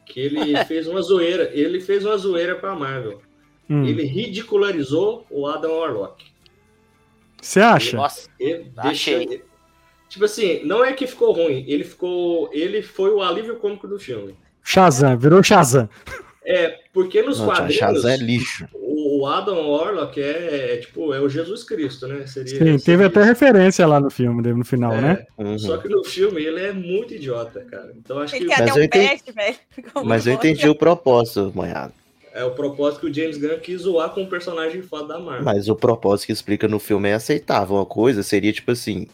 que 0.07 0.21
ele 0.21 0.39
fez 0.69 0.87
uma 0.87 1.03
zoeira. 1.03 1.51
Ele 1.53 1.81
fez 1.81 2.05
uma 2.05 2.17
zoeira 2.17 2.55
com 2.55 2.67
a 2.67 2.75
Marvel. 2.77 3.21
hum. 3.69 3.85
Ele 3.85 4.05
ridicularizou 4.05 5.27
o 5.31 5.47
Adam 5.49 5.73
Warlock. 5.73 6.25
Você 7.43 7.61
acha? 7.61 7.97
Nossa, 7.97 8.29
Ele 8.39 8.71
Achei. 8.77 9.27
deixa- 9.27 9.45
Tipo 10.14 10.27
assim, 10.27 10.61
não 10.64 10.85
é 10.85 10.92
que 10.92 11.09
ficou 11.09 11.33
ruim, 11.33 11.64
ele 11.66 11.83
ficou. 11.83 12.48
Ele 12.53 12.83
foi 12.83 13.11
o 13.11 13.20
alívio 13.20 13.57
cômico 13.57 13.88
do 13.88 13.98
filme. 13.98 14.33
Shazam, 14.62 15.18
virou 15.18 15.42
Shazam. 15.42 15.88
É, 16.46 16.79
porque 16.92 17.20
nos 17.20 17.40
Não, 17.40 17.46
quadrinhos. 17.46 17.74
Shazam 17.74 18.11
é 18.12 18.16
lixo. 18.16 18.68
O 18.81 19.27
Adam 19.27 19.68
Warlock 19.70 20.20
é, 20.20 20.74
é, 20.74 20.77
tipo, 20.77 21.12
é 21.12 21.20
o 21.20 21.29
Jesus 21.29 21.64
Cristo, 21.64 22.07
né? 22.07 22.27
Seria, 22.29 22.48
Sim, 22.50 22.59
seria 22.59 22.79
teve 22.81 23.05
até 23.05 23.24
referência 23.24 23.85
lá 23.88 23.98
no 23.98 24.09
filme, 24.09 24.40
dele, 24.40 24.55
no 24.57 24.64
final, 24.64 24.92
É, 24.92 25.00
né? 25.00 25.27
Uhum. 25.37 25.59
Só 25.59 25.79
que 25.79 25.88
no 25.88 26.05
filme 26.05 26.40
ele 26.44 26.61
é 26.61 26.72
muito 26.72 27.12
idiota, 27.12 27.64
cara. 27.68 27.92
Então 27.96 28.20
acho 28.20 28.37
Ele 28.37 28.44
que 28.46 28.55
tem 28.55 28.59
Mas 28.61 28.70
até 28.70 28.79
eu 28.79 28.83
um 28.83 28.87
entendi- 28.87 29.22
pet, 29.24 29.90
Mas 30.05 30.27
eu 30.29 30.33
entendi 30.35 30.68
o 30.68 30.74
propósito, 30.77 31.50
manhado. 31.57 31.92
é 32.33 32.44
o 32.44 32.53
propósito 32.53 33.00
que 33.00 33.07
o 33.09 33.14
James 33.14 33.37
Gunn 33.37 33.59
quis 33.59 33.81
zoar 33.83 34.11
com 34.11 34.22
um 34.22 34.27
personagem 34.29 34.81
foda 34.81 35.09
da 35.14 35.18
Marvel. 35.18 35.44
Mas 35.44 35.68
o 35.68 35.74
propósito 35.74 36.27
que 36.27 36.33
explica 36.33 36.68
no 36.68 36.79
filme 36.79 37.09
é 37.09 37.14
aceitável. 37.14 37.74
Uma 37.77 37.87
coisa 37.87 38.22
seria, 38.22 38.53
tipo 38.53 38.70
assim, 38.70 39.09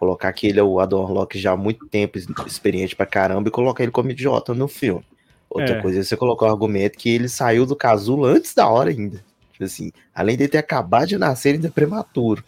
colocar 0.00 0.32
que 0.32 0.46
ele 0.46 0.58
é 0.58 0.62
o 0.62 0.80
Adam 0.80 1.02
Warlock 1.02 1.38
já 1.38 1.52
há 1.52 1.56
muito 1.56 1.86
tempo, 1.86 2.18
experiente 2.46 2.96
pra 2.96 3.04
caramba, 3.04 3.48
e 3.48 3.52
colocar 3.52 3.82
ele 3.82 3.92
como 3.92 4.10
idiota 4.10 4.54
no 4.54 4.66
filme. 4.66 5.04
Outra 5.50 5.76
É. 5.76 5.82
coisa 5.82 6.00
é 6.00 6.02
você 6.02 6.16
colocar 6.16 6.46
o 6.46 6.48
argumento 6.50 6.96
que 6.96 7.10
ele 7.10 7.28
saiu 7.28 7.66
do 7.66 7.76
casulo 7.76 8.24
antes 8.24 8.54
da 8.54 8.66
hora 8.66 8.88
ainda. 8.88 9.22
Tipo 9.52 9.64
assim, 9.64 9.92
além 10.14 10.38
de 10.38 10.48
ter 10.48 10.56
acabado 10.56 11.06
de 11.08 11.18
nascer 11.18 11.54
ainda 11.54 11.68
prematuro. 11.70 12.42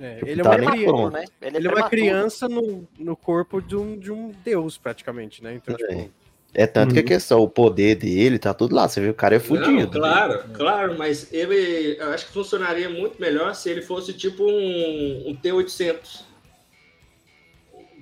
É, 0.00 0.18
ele 0.22 0.40
é 0.40 0.44
Tá 0.44 0.56
pronto. 0.58 1.10
né? 1.12 1.24
Ele 1.40 1.56
é, 1.56 1.60
ele 1.60 1.68
é 1.68 1.70
uma 1.70 1.88
criança 1.88 2.48
no, 2.48 2.88
no 2.98 3.14
corpo 3.14 3.60
de 3.60 3.76
um, 3.76 3.96
de 3.96 4.10
um 4.10 4.32
deus, 4.44 4.76
praticamente, 4.76 5.44
né? 5.44 5.54
Então, 5.54 5.76
É. 5.80 5.94
tipo, 5.94 6.10
É 6.52 6.66
tanto 6.66 6.92
que 6.94 6.98
a 6.98 7.02
Uhum. 7.02 7.06
questão, 7.08 7.40
o 7.40 7.48
poder 7.48 7.94
dele, 7.94 8.36
tá 8.36 8.52
tudo 8.52 8.74
lá. 8.74 8.88
Você 8.88 9.00
viu, 9.00 9.12
o 9.12 9.14
cara 9.14 9.36
é 9.36 9.38
fudido. 9.38 9.88
claro, 10.00 10.42
claro, 10.52 10.98
mas 10.98 11.32
ele. 11.32 11.96
Eu 12.00 12.10
acho 12.10 12.26
que 12.26 12.32
funcionaria 12.32 12.88
muito 12.90 13.20
melhor 13.20 13.54
se 13.54 13.70
ele 13.70 13.80
fosse 13.82 14.12
tipo 14.12 14.42
um, 14.42 15.28
um 15.28 15.36
T-800. 15.36 16.24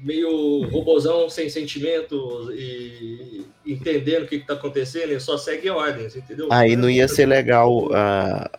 Meio 0.03 0.63
robozão 0.69 1.29
sem 1.29 1.49
sentimentos 1.49 2.51
e 2.55 3.45
entendendo 3.67 4.25
o 4.25 4.27
que, 4.29 4.39
que 4.41 4.47
tá 4.47 4.55
acontecendo, 4.55 5.11
ele 5.11 5.21
só 5.21 5.37
segue 5.37 5.69
ordens, 5.71 6.17
entendeu? 6.17 6.49
Aí 6.51 6.77
não 6.77 6.89
ia 6.89 7.07
ser 7.09 7.27
legal, 7.27 7.89
ah, 7.93 8.51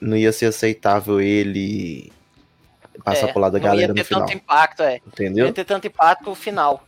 não 0.00 0.16
ia 0.16 0.32
ser 0.32 0.46
aceitável 0.46 1.20
ele 1.20 2.10
passar 3.04 3.28
É, 3.28 3.32
pro 3.32 3.40
lado 3.40 3.52
da 3.52 3.58
não 3.58 3.64
galera 3.66 3.82
ia 3.82 3.88
no 3.88 3.94
ter 3.94 4.04
final. 4.04 4.20
tanto 4.22 4.34
impacto, 4.36 4.82
é. 4.82 5.00
Não 5.04 5.12
Entendeu? 5.12 5.46
ia 5.46 5.52
ter 5.52 5.64
tanto 5.64 5.86
impacto 5.86 6.28
no 6.28 6.34
final. 6.34 6.84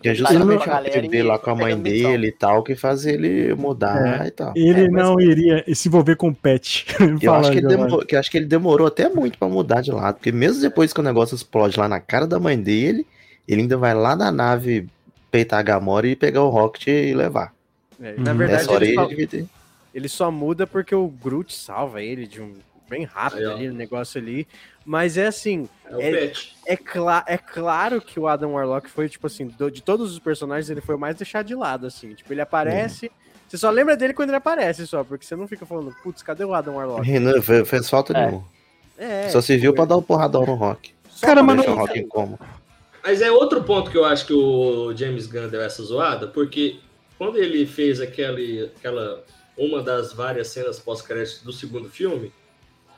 Que 0.00 0.08
é 0.10 0.12
tá 0.12 0.18
justamente 0.18 0.62
o 0.62 0.66
galera 0.66 1.08
que 1.08 1.22
lá 1.22 1.36
com 1.38 1.50
a 1.50 1.54
mãe 1.56 1.76
dele 1.76 2.28
e 2.28 2.32
tal, 2.32 2.62
que 2.62 2.76
faz 2.76 3.04
ele 3.06 3.52
mudar 3.54 4.24
e 4.24 4.30
tal. 4.30 4.52
Ele 4.54 4.82
É, 4.84 4.88
mas- 4.88 5.02
não 5.04 5.20
iria 5.20 5.64
se 5.74 5.88
envolver 5.88 6.14
com 6.14 6.28
o 6.28 6.34
pet. 6.34 6.86
Eu 7.20 7.34
acho, 7.34 7.50
que 7.50 7.60
demorou, 7.60 8.04
que 8.06 8.14
eu 8.14 8.20
acho 8.20 8.30
que 8.30 8.36
ele 8.36 8.46
demorou 8.46 8.86
até 8.86 9.08
muito 9.08 9.36
pra 9.36 9.48
mudar 9.48 9.80
de 9.80 9.90
lado, 9.90 10.16
porque 10.16 10.30
mesmo 10.30 10.60
depois 10.60 10.92
que 10.92 11.00
o 11.00 11.02
negócio 11.02 11.34
explode 11.34 11.76
lá 11.80 11.88
na 11.88 11.98
cara 11.98 12.24
da 12.26 12.38
mãe 12.38 12.56
dele, 12.56 13.04
ele 13.46 13.62
ainda 13.62 13.76
vai 13.76 13.94
lá 13.94 14.14
na 14.16 14.30
nave 14.32 14.88
peitar 15.30 15.58
a 15.60 15.62
Gamora 15.62 16.06
e 16.06 16.16
pegar 16.16 16.42
o 16.42 16.48
Rocket 16.50 16.86
e 16.88 17.14
levar. 17.14 17.52
é, 18.00 18.10
Hum. 18.12 18.14
na 18.18 18.32
verdade, 18.32 18.68
ele 18.72 18.86
ele 18.86 18.94
só, 18.94 19.46
ele 19.94 20.08
só 20.08 20.30
muda 20.30 20.66
porque 20.66 20.94
o 20.94 21.06
Groot 21.08 21.54
salva 21.54 22.02
ele 22.02 22.26
de 22.26 22.40
um 22.42 22.52
bem 22.88 23.04
rápido 23.04 23.50
ali, 23.50 23.68
o 23.68 23.74
negócio 23.74 24.20
ali. 24.20 24.46
Mas 24.84 25.16
é 25.16 25.26
assim, 25.26 25.68
É 25.86 26.10
É- 26.10 26.32
é, 26.66 26.76
cla 26.76 27.24
é 27.26 27.38
claro 27.38 28.00
que 28.00 28.20
o 28.20 28.28
Adam 28.28 28.52
Warlock 28.52 28.88
foi, 28.90 29.08
tipo 29.08 29.26
assim, 29.26 29.46
do- 29.46 29.70
de 29.70 29.82
todos 29.82 30.12
os 30.12 30.18
personagens, 30.18 30.68
ele 30.68 30.80
foi 30.82 30.94
o 30.94 30.98
mais 30.98 31.16
deixado 31.16 31.46
de 31.46 31.54
lado, 31.54 31.86
assim. 31.86 32.12
Tipo, 32.14 32.32
ele 32.32 32.40
aparece. 32.42 33.10
Você 33.48 33.56
só 33.56 33.70
lembra 33.70 33.96
dele 33.96 34.12
quando 34.12 34.30
ele 34.30 34.36
aparece, 34.36 34.86
só, 34.86 35.02
porque 35.04 35.24
você 35.24 35.34
não 35.36 35.46
fica 35.48 35.64
falando, 35.64 35.94
putz, 36.02 36.22
cadê 36.22 36.44
o 36.44 36.52
Adam 36.52 36.74
Warlock? 36.74 37.06
Renan 37.06 37.40
fez, 37.40 37.88
falta 37.88 38.12
É. 38.12 38.26
nenhuma. 38.26 38.44
É, 38.98 39.28
Só 39.28 39.40
serviu 39.40 39.72
pra 39.74 39.84
dar 39.86 39.96
um 39.96 40.02
porradão 40.02 40.44
no 40.44 40.54
Rock. 40.54 40.92
só 41.08 41.26
Cara, 41.26 41.42
mas 41.42 41.56
Deixar 41.56 41.72
Mas 43.04 43.20
é 43.20 43.30
outro 43.30 43.62
ponto 43.62 43.90
que 43.90 43.98
eu 43.98 44.04
acho 44.04 44.26
que 44.26 44.32
o 44.32 44.96
James 44.96 45.26
Gunn 45.26 45.48
deu 45.48 45.60
essa 45.60 45.82
zoada, 45.82 46.26
porque 46.26 46.78
quando 47.18 47.36
ele 47.36 47.66
fez 47.66 48.00
aquele, 48.00 48.70
aquela 48.76 49.22
uma 49.58 49.82
das 49.82 50.12
várias 50.12 50.48
cenas 50.48 50.78
pós-créditos 50.78 51.42
do 51.42 51.52
segundo 51.52 51.90
filme, 51.90 52.32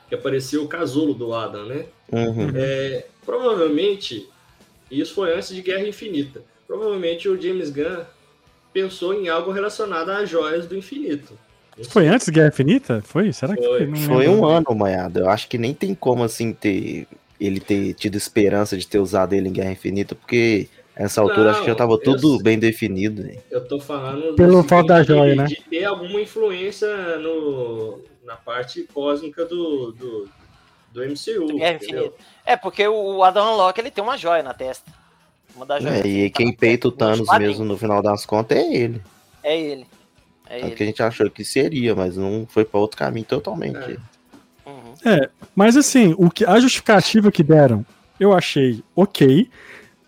que 0.07 0.15
apareceu 0.15 0.63
o 0.63 0.67
casulo 0.67 1.13
do 1.13 1.33
Adam, 1.33 1.65
né? 1.65 1.85
Uhum. 2.09 2.51
É, 2.55 3.05
provavelmente, 3.25 4.29
isso 4.89 5.13
foi 5.13 5.35
antes 5.35 5.53
de 5.53 5.61
Guerra 5.61 5.85
Infinita. 5.85 6.41
Provavelmente 6.65 7.27
o 7.27 7.39
James 7.39 7.69
Gunn 7.69 8.05
pensou 8.71 9.13
em 9.13 9.27
algo 9.27 9.51
relacionado 9.51 10.09
às 10.09 10.29
joias 10.29 10.67
do 10.67 10.77
infinito. 10.77 11.37
Foi 11.89 12.07
antes 12.07 12.25
de 12.27 12.31
Guerra 12.31 12.47
Infinita? 12.47 13.01
Foi? 13.03 13.31
Será 13.33 13.55
que 13.55 13.61
Foi. 13.61 13.77
foi? 13.79 13.87
Não 13.87 13.95
Foi 13.97 14.27
um 14.27 14.45
ano, 14.45 14.73
Maiado. 14.73 15.19
Eu 15.19 15.29
acho 15.29 15.47
que 15.47 15.57
nem 15.57 15.73
tem 15.73 15.93
como, 15.93 16.23
assim, 16.23 16.53
ter 16.53 17.07
ele 17.39 17.59
ter 17.59 17.93
tido 17.93 18.15
esperança 18.15 18.77
de 18.77 18.87
ter 18.87 18.99
usado 18.99 19.33
ele 19.33 19.49
em 19.49 19.53
Guerra 19.53 19.71
Infinita, 19.71 20.15
porque 20.15 20.67
nessa 20.97 21.21
altura 21.21 21.43
Não, 21.43 21.49
acho 21.51 21.61
que 21.61 21.67
já 21.67 21.75
tava 21.75 21.93
eu 21.93 21.97
tudo 21.99 22.33
sei. 22.35 22.43
bem 22.43 22.59
definido. 22.59 23.23
né? 23.23 23.37
Eu 23.51 23.67
tô 23.67 23.79
falando 23.79 24.35
Pelo 24.35 24.63
fato 24.63 24.87
da 24.87 25.03
joia, 25.03 25.31
de, 25.31 25.37
né? 25.37 25.45
de 25.45 25.55
ter 25.69 25.85
alguma 25.85 26.19
influência 26.21 26.87
no, 27.19 27.99
na 28.25 28.35
parte 28.35 28.83
cósmica 28.93 29.45
do, 29.45 29.91
do, 29.91 30.29
do 30.91 31.01
MCU. 31.05 31.47
É, 32.45 32.55
porque 32.57 32.87
o 32.87 33.23
Adam 33.23 33.55
Locke 33.55 33.79
ele 33.79 33.91
tem 33.91 34.03
uma 34.03 34.17
joia 34.17 34.41
na 34.41 34.53
testa. 34.53 34.91
Uma 35.55 35.65
das 35.65 35.81
joias. 35.83 36.03
É, 36.03 36.07
e 36.07 36.29
Tá 36.29 36.37
quem 36.37 36.53
peita 36.53 36.87
o 36.87 36.91
Thanos 36.91 37.27
mesmo 37.37 37.65
no 37.65 37.77
final 37.77 38.01
das 38.01 38.25
contas 38.25 38.57
é 38.57 38.73
ele. 38.75 39.01
É 39.43 39.59
ele. 39.59 39.87
É 40.49 40.55
Tanto 40.59 40.65
ele. 40.67 40.75
que 40.75 40.83
a 40.83 40.85
gente 40.85 41.03
achou 41.03 41.29
que 41.29 41.43
seria, 41.43 41.93
mas 41.95 42.15
não 42.15 42.45
foi 42.49 42.63
pra 42.65 42.79
outro 42.79 42.97
caminho 42.97 43.25
totalmente. 43.25 43.77
É. 43.77 43.97
Uhum. 45.05 45.27
Mas 45.55 45.75
assim, 45.75 46.15
o 46.17 46.29
que, 46.29 46.45
a 46.45 46.59
justificativa 46.59 47.31
que 47.31 47.43
deram, 47.43 47.85
eu 48.19 48.33
achei 48.33 48.83
ok. 48.95 49.49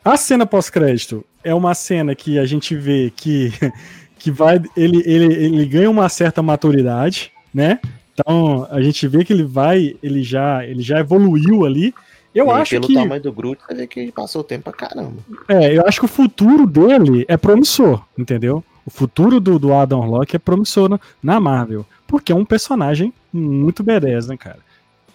A 0.04 0.18
cena 0.18 0.46
pós-crédito 0.46 1.26
é 1.44 1.54
uma 1.54 1.74
cena 1.74 2.16
que 2.16 2.40
a 2.40 2.46
gente 2.46 2.76
vê 2.76 3.12
que, 3.16 3.52
que 4.18 4.32
vai. 4.32 4.62
Ele, 4.76 5.04
ele, 5.06 5.34
ele 5.34 5.66
ganha 5.66 5.90
uma 5.90 6.10
certa 6.10 6.42
maturidade, 6.42 7.32
né? 7.54 7.80
Então 8.14 8.68
a 8.70 8.82
gente 8.82 9.08
vê 9.08 9.24
que 9.24 9.32
ele 9.32 9.44
vai, 9.44 9.96
ele 10.04 10.24
já, 10.24 10.66
ele 10.66 10.82
já 10.82 11.00
evoluiu 11.00 11.66
ali. 11.66 11.94
Eu 12.34 12.48
e 12.48 12.52
acho 12.52 12.72
pelo 12.72 12.88
que. 12.88 12.94
tamanho 12.94 13.22
do 13.22 13.32
Groot, 13.32 13.62
vê 13.72 13.88
que 13.88 14.00
ele 14.00 14.12
passou 14.12 14.44
tempo 14.44 14.66
pra 14.66 14.74
caramba. 14.74 15.18
É, 15.48 15.78
eu 15.78 15.86
acho 15.88 16.00
que 16.00 16.06
o 16.06 16.10
futuro 16.10 16.68
dele 16.68 17.26
é 17.28 17.38
promissor, 17.38 18.04
entendeu? 18.18 18.64
O 18.86 18.90
futuro 18.92 19.40
do, 19.40 19.58
do 19.58 19.74
Adam 19.74 20.00
Warlock 20.00 20.36
é 20.36 20.40
promissor 20.40 20.90
na, 20.90 21.00
na 21.22 21.40
Marvel. 21.40 21.86
Porque 22.08 22.32
é 22.32 22.36
um 22.36 22.46
personagem 22.46 23.14
muito 23.32 23.84
badass, 23.84 24.28
né, 24.28 24.38
cara? 24.38 24.60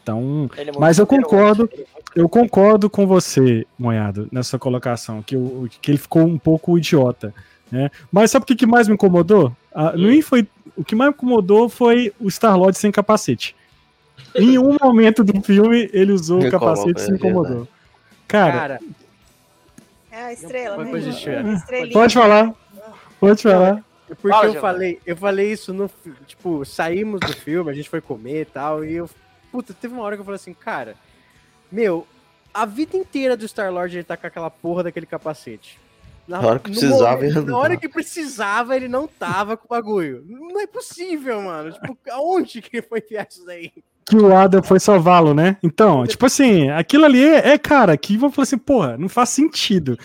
Então, 0.05 0.51
é 0.55 0.71
Mas 0.79 0.99
eu 0.99 1.07
concordo. 1.07 1.69
eu 2.15 2.29
concordo 2.29 2.91
com 2.91 3.07
você, 3.07 3.67
Moiado, 3.79 4.29
nessa 4.31 4.59
colocação, 4.59 5.23
que, 5.23 5.35
o, 5.35 5.67
que 5.81 5.91
ele 5.91 5.99
ficou 5.99 6.23
um 6.27 6.39
pouco 6.39 6.77
idiota. 6.77 7.35
Né? 7.73 7.91
Mas 8.13 8.31
sabe 8.31 8.43
o 8.43 8.47
que, 8.47 8.55
que 8.55 8.67
mais 8.67 8.87
me 8.87 8.95
incomodou? 8.95 9.57
Ah, 9.75 9.95
nem 9.97 10.21
foi 10.21 10.47
o 10.77 10.85
que 10.85 10.95
mais 10.95 11.11
me 11.11 11.15
incomodou 11.17 11.71
foi 11.71 12.13
o 12.21 12.31
Star-Lord 12.31 12.77
sem 12.77 12.93
capacete. 12.93 13.57
Em 14.35 14.59
um 14.59 14.77
momento 14.81 15.25
do 15.25 15.41
filme, 15.41 15.89
ele 15.93 16.13
usou 16.13 16.41
o 16.41 16.45
Me 16.45 16.51
capacete 16.51 16.93
coloca, 16.93 17.01
e 17.01 17.03
é 17.03 17.07
se 17.07 17.13
incomodou. 17.13 17.69
Cara, 18.29 18.53
Cara, 18.53 18.81
É 20.11 20.23
a 20.23 20.33
estrela, 20.35 20.85
né? 20.85 20.93
A 20.93 21.53
estrelinha. 21.55 21.93
pode 21.93 22.15
falar. 22.15 22.55
Pode 23.19 23.43
falar. 23.43 23.83
É 24.11 24.15
Porque 24.15 24.29
Fala, 24.29 24.47
eu 24.47 24.61
falei, 24.61 25.01
eu 25.07 25.17
falei 25.17 25.51
isso 25.53 25.73
no. 25.73 25.91
Tipo, 26.27 26.63
saímos 26.67 27.21
do 27.21 27.33
filme, 27.33 27.71
a 27.71 27.75
gente 27.75 27.89
foi 27.89 28.03
comer 28.03 28.43
e 28.43 28.45
tal, 28.45 28.85
e 28.85 28.95
eu. 28.95 29.09
Puta, 29.55 29.73
teve 29.73 29.95
uma 29.95 30.03
hora 30.03 30.17
que 30.17 30.21
eu 30.21 30.25
falei 30.25 30.35
assim, 30.35 30.53
cara, 30.53 30.97
meu, 31.71 32.05
a 32.53 32.67
vida 32.67 32.97
inteira 32.97 33.37
do 33.37 33.47
Star-Lord 33.47 33.95
ele 33.97 34.03
tá 34.03 34.17
com 34.17 34.27
aquela 34.27 34.51
porra 34.51 34.83
daquele 34.83 35.07
capacete. 35.07 35.79
Na, 36.27 36.43
Na 36.43 36.49
hora 36.49 36.59
que 36.59 36.71
precisava, 36.73 37.15
momento- 37.15 37.25
ele 37.25 37.35
não 37.35 37.45
Na 37.53 37.59
hora 37.59 37.69
tava. 37.69 37.81
que 37.81 37.89
precisava, 37.89 38.75
ele 38.77 38.89
não 38.89 39.07
tava 39.07 39.57
com 39.57 39.67
o 39.67 39.69
bagulho. 39.69 40.25
Não 40.27 40.61
é 40.61 40.67
possível, 40.67 41.41
mano. 41.41 41.71
Tipo, 41.71 41.97
aonde 42.11 42.61
que 42.61 42.83
foi 42.83 42.99
enfiar 42.99 43.29
isso 43.31 43.47
daí? 43.47 43.71
Que 44.05 44.17
o 44.17 44.37
Adam 44.37 44.61
foi 44.61 44.81
salvá-lo, 44.81 45.33
né? 45.35 45.57
Então, 45.63 46.05
tipo 46.05 46.27
assim, 46.27 46.69
aquilo 46.71 47.05
ali 47.05 47.25
é, 47.25 47.51
é, 47.51 47.59
cara, 47.59 47.97
que 47.97 48.17
vou 48.19 48.33
falar 48.33 48.43
assim, 48.43 48.59
porra, 48.59 48.99
não 48.99 49.09
faz 49.09 49.29
sentido. 49.29 49.97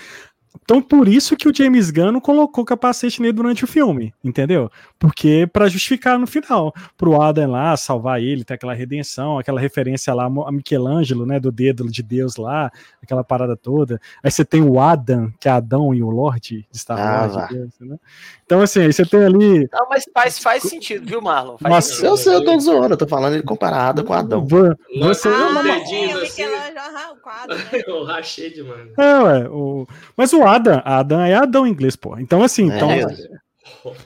Então, 0.64 0.82
por 0.82 1.08
isso 1.08 1.36
que 1.36 1.48
o 1.48 1.54
James 1.56 1.90
Gunn 1.92 2.12
não 2.12 2.20
colocou 2.20 2.64
capacete 2.66 3.22
nele 3.22 3.34
durante 3.34 3.64
o 3.64 3.68
filme, 3.68 4.14
entendeu? 4.24 4.70
Porque 5.00 5.48
pra 5.52 5.68
justificar 5.68 6.18
no 6.20 6.28
final, 6.28 6.74
pro 6.98 7.20
Adam 7.22 7.52
lá 7.52 7.76
salvar 7.78 8.22
ele, 8.22 8.44
ter 8.44 8.54
aquela 8.56 8.74
redenção, 8.74 9.40
aquela 9.40 9.60
referência 9.60 10.14
lá 10.14 10.26
a 10.26 10.52
Michelangelo, 10.52 11.26
né, 11.26 11.40
do 11.40 11.52
dedo 11.52 11.90
de 11.90 12.04
Deus 12.04 12.36
lá, 12.36 12.72
aquela 13.02 13.24
parada 13.24 13.56
toda. 13.56 14.00
Aí 14.24 14.30
você 14.30 14.44
tem 14.46 14.62
o 14.62 14.80
Adam, 14.80 15.32
que 15.40 15.48
é 15.48 15.52
Adão 15.52 15.94
e 15.94 16.04
o 16.04 16.10
Lorde 16.10 16.68
de 16.72 16.78
Star 16.80 17.00
Ah, 17.00 17.22
Wars, 17.22 17.34
vá. 17.34 17.46
Deus, 17.48 17.70
né? 17.80 17.98
Então, 18.46 18.62
assim, 18.62 18.82
aí 18.82 18.94
você 18.94 19.06
tem 19.06 19.24
ali 19.24 19.68
Não, 19.72 19.88
mas 19.90 20.06
faz, 20.14 20.40
faz 20.40 20.64
sentido, 20.64 21.06
viu, 21.06 21.22
Marlon? 21.22 21.58
Faz 21.58 21.74
Nossa, 21.74 21.90
sentido. 21.90 22.06
Eu 22.08 22.18
sei, 22.18 22.36
eu 22.36 22.44
tô 22.46 22.60
zoando, 22.60 22.94
eu 22.94 22.98
tô 22.98 23.08
falando 23.08 23.34
ele 23.34 23.44
comparado 23.44 24.04
com 24.04 24.14
Adão. 24.14 24.46
você 24.46 24.76
Ah, 24.98 25.06
uns 25.08 25.18
sim, 25.18 25.64
dedinhos 25.64 26.20
o 26.20 26.24
assim. 26.24 26.44
Michelangelo, 26.44 26.80
aham, 26.80 27.14
o 27.14 27.16
quadro, 27.22 27.56
né? 27.58 27.64
Eu 27.88 28.04
rachei 28.04 28.50
demais. 28.52 28.90
É, 28.98 29.20
ué, 29.20 29.50
o... 29.50 29.88
Mas 30.18 30.34
o 30.40 30.48
Adam, 30.48 30.82
Adam 30.84 31.22
é 31.22 31.34
Adão 31.34 31.68
em 31.68 31.72
inglês, 31.72 31.96
pô. 31.96 32.18
Então, 32.20 32.44
assim, 32.44 32.72
É 32.72 32.78
então, 32.78 32.90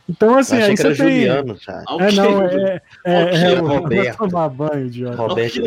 então 0.07 0.37
assim, 0.37 0.57
aí 0.57 0.75
você 0.75 0.83
tem. 0.83 0.95
Juliano, 0.95 1.57
cara. 1.65 1.83
É, 1.99 2.11
não, 2.11 2.41
é, 2.43 2.81
é, 3.05 3.13
é, 3.13 3.51
é 3.53 3.55
Roberto. 3.55 4.17
tomar 4.17 4.49
banho, 4.49 4.85
idiota. 4.85 5.15
Roberto. 5.15 5.59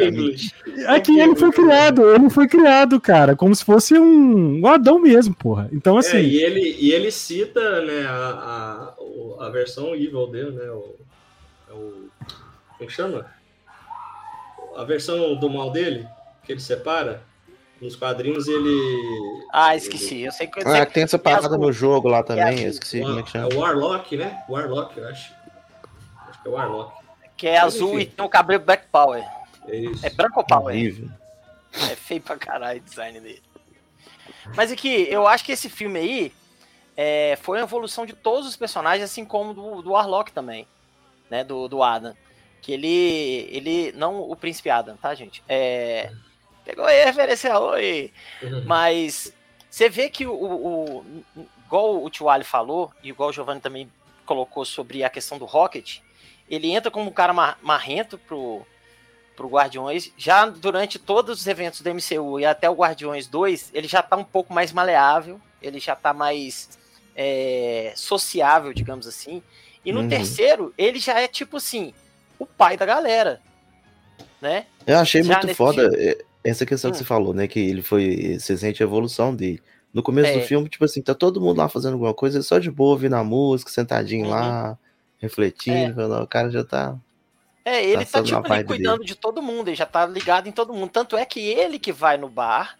É 0.87 1.01
que 1.01 1.19
ele 1.19 1.35
foi 1.37 1.51
criado, 1.51 2.15
ele 2.15 2.31
foi 2.31 2.47
criado, 2.47 3.01
cara, 3.01 3.35
como 3.35 3.55
se 3.55 3.65
fosse 3.65 3.99
um, 3.99 4.61
um 4.61 4.67
Adão 4.67 4.99
mesmo, 4.99 5.35
porra. 5.35 5.69
Então, 5.73 5.97
É, 5.97 6.01
assim, 6.01 6.19
e, 6.19 6.37
ele, 6.37 6.77
e 6.79 6.93
ele 6.93 7.11
cita 7.11 7.81
né, 7.83 8.07
a, 8.07 8.95
a, 9.41 9.47
a 9.47 9.51
versão 9.51 9.95
evil 9.95 10.27
dele, 10.29 10.51
né? 10.53 10.71
O, 10.71 10.95
é 11.69 11.73
o, 11.73 12.09
como 12.79 12.91
chama? 12.91 13.27
A 14.77 14.85
versão 14.85 15.35
do 15.35 15.49
mal 15.49 15.71
dele, 15.71 16.07
que 16.45 16.53
ele 16.53 16.61
separa. 16.61 17.23
Nos 17.81 17.95
quadrinhos 17.95 18.49
ele. 18.49 19.45
Ah, 19.53 19.77
esqueci. 19.77 20.23
Eu 20.23 20.33
sei 20.33 20.47
que 20.47 20.59
eu 20.61 20.67
Ah, 20.67 20.73
sei 20.77 20.87
que 20.87 20.93
tem 20.95 21.03
essa 21.03 21.19
parada 21.19 21.57
no 21.59 21.71
jogo 21.73 22.09
lá 22.09 22.23
também, 22.23 22.65
É, 22.65 22.69
esqueci 22.69 23.01
como 23.01 23.19
é 23.19 23.23
que 23.23 23.31
chama. 23.31 23.49
É 23.53 23.55
o 23.55 23.59
Warlock, 23.59 24.17
né? 24.17 24.43
Warlock, 24.49 24.97
eu 24.99 25.09
acho. 25.09 25.35
Acho 26.29 26.43
que 26.43 26.49
é 26.49 26.51
o 26.51 26.55
Warlock. 26.55 26.93
que 27.37 27.47
é 27.47 27.59
azul 27.59 28.01
e 28.01 28.07
tem 28.07 28.25
um 28.25 28.29
cabelo 28.29 28.65
Black 28.65 28.87
Power. 28.91 29.23
É 29.69 29.77
isso. 29.77 30.07
É 30.07 30.11
branco 30.11 30.41
ou 30.41 30.47
Power? 30.47 30.75
Horrível. 30.75 31.11
É 31.91 31.95
feio 31.95 32.21
pra 32.23 32.37
caralho 32.39 32.81
o 32.81 32.83
design 32.83 33.21
dele. 33.21 33.43
Mas 34.55 34.73
aqui, 34.73 35.07
eu 35.11 35.27
acho 35.27 35.45
que 35.45 35.53
esse 35.53 35.69
filme 35.69 35.99
aí 35.99 36.33
é, 36.97 37.37
foi 37.43 37.59
uma 37.59 37.65
evolução 37.65 38.07
de 38.07 38.15
todos 38.15 38.49
os 38.49 38.57
personagens, 38.57 39.05
assim 39.05 39.25
como 39.25 39.53
do, 39.53 39.83
do 39.83 39.91
Warlock 39.91 40.33
também, 40.33 40.67
né? 41.29 41.45
Do, 41.45 41.69
do 41.69 41.83
Adam. 41.83 42.17
Que 42.63 42.73
ele. 42.73 43.49
ele. 43.53 43.93
Não 43.93 44.19
o 44.19 44.35
príncipe 44.35 44.71
Adam, 44.71 44.97
tá, 44.97 45.15
gente? 45.15 45.43
É. 45.47 46.11
Pegou 46.67 46.85
aí 46.85 47.03
a 47.03 47.07
referência, 47.07 47.59
oi! 47.59 48.13
Mas 48.67 49.33
você 49.71 49.89
vê 49.89 50.11
que 50.11 50.27
o, 50.27 50.33
o, 50.33 50.99
o- 51.37 51.47
igual 51.65 52.03
o 52.03 52.11
Tio 52.11 52.29
Ali 52.29 52.43
falou, 52.45 52.93
e 53.05 53.09
igual 53.11 53.31
o 53.31 53.33
Giovanni 53.33 53.61
também 53.61 53.91
colocou 54.27 54.65
sobre 54.65 55.05
a 55.05 55.09
questão 55.09 55.39
do 55.39 55.45
Rocket, 55.45 56.01
ele 56.51 56.71
entra 56.73 56.91
como 56.91 57.09
um 57.09 57.13
cara 57.13 57.33
mar- 57.33 57.57
marrento 57.63 58.19
pro, 58.19 58.67
pro 59.37 59.49
Guardiões. 59.49 60.13
Já 60.19 60.45
durante 60.47 60.99
todos 60.99 61.41
os 61.41 61.47
eventos 61.47 61.81
do 61.83 61.89
MCU 61.95 62.41
e 62.41 62.45
até 62.45 62.69
o 62.69 62.75
Guardiões 62.75 63.29
2, 63.29 63.71
ele 63.73 63.87
já 63.87 64.03
tá 64.03 64.17
um 64.17 64.25
pouco 64.25 64.53
mais 64.53 64.73
maleável, 64.73 65.41
ele 65.63 65.79
já 65.79 65.95
tá 65.95 66.13
mais 66.13 66.69
é, 67.15 67.93
sociável, 67.95 68.73
digamos 68.75 69.07
assim. 69.07 69.41
E 69.85 69.93
no 69.93 70.01
Uhum. 70.01 70.09
terceiro, 70.09 70.75
ele 70.77 70.99
já 70.99 71.21
é 71.21 71.29
tipo 71.29 71.59
assim, 71.59 71.95
o 72.41 72.45
pai 72.45 72.77
da 72.77 72.85
galera, 72.85 73.41
né? 74.43 74.67
Eu 74.85 74.99
achei 74.99 75.23
Já 75.23 75.39
muito 75.39 75.55
foda 75.55 75.89
filme. 75.91 76.17
É, 76.47 76.51
essa 76.51 76.65
questão 76.67 76.91
que 76.91 76.97
Hum. 76.97 76.99
você 76.99 77.05
falou, 77.05 77.35
né? 77.35 77.47
Que 77.49 77.61
ele 77.61 77.83
foi. 77.83 78.39
Você 78.39 78.57
sente 78.57 78.83
a 78.83 78.87
evolução 78.87 79.35
dele. 79.35 79.63
No 79.93 80.03
começo 80.03 80.31
É. 80.31 80.39
do 80.39 80.47
filme, 80.47 80.69
tipo 80.69 80.85
assim, 80.85 81.01
tá 81.01 81.15
todo 81.15 81.41
mundo 81.41 81.59
lá 81.59 81.69
fazendo 81.69 81.95
alguma 81.95 82.13
coisa, 82.13 82.37
ele 82.37 82.45
só 82.45 82.59
de 82.59 82.71
boa, 82.71 82.91
ouvindo 82.91 83.15
a 83.17 83.25
música, 83.25 83.71
sentadinho 83.71 84.25
Uhum. 84.27 84.31
lá, 84.31 84.79
refletindo, 85.19 85.77
É. 85.93 85.95
falando, 85.95 86.21
"Ó, 86.21 86.23
o 86.23 86.27
cara 86.27 86.51
já 86.51 86.63
tá. 86.65 86.97
É, 87.65 87.85
ele 87.85 88.05
tá, 88.05 88.19
na 88.21 88.25
tipo 88.25 88.53
ali 88.53 88.65
cuidando 88.65 89.05
de 89.05 89.15
todo 89.17 89.43
mundo, 89.43 89.69
ele 89.69 89.77
já 89.77 89.87
tá 89.87 90.07
ligado 90.07 90.49
em 90.49 90.53
todo 90.53 90.73
mundo. 90.73 90.91
Tanto 90.91 91.17
é 91.17 91.25
que 91.25 91.41
ele 91.41 91.79
que 91.79 91.91
vai 91.93 92.17
no 92.17 92.29
bar 92.29 92.79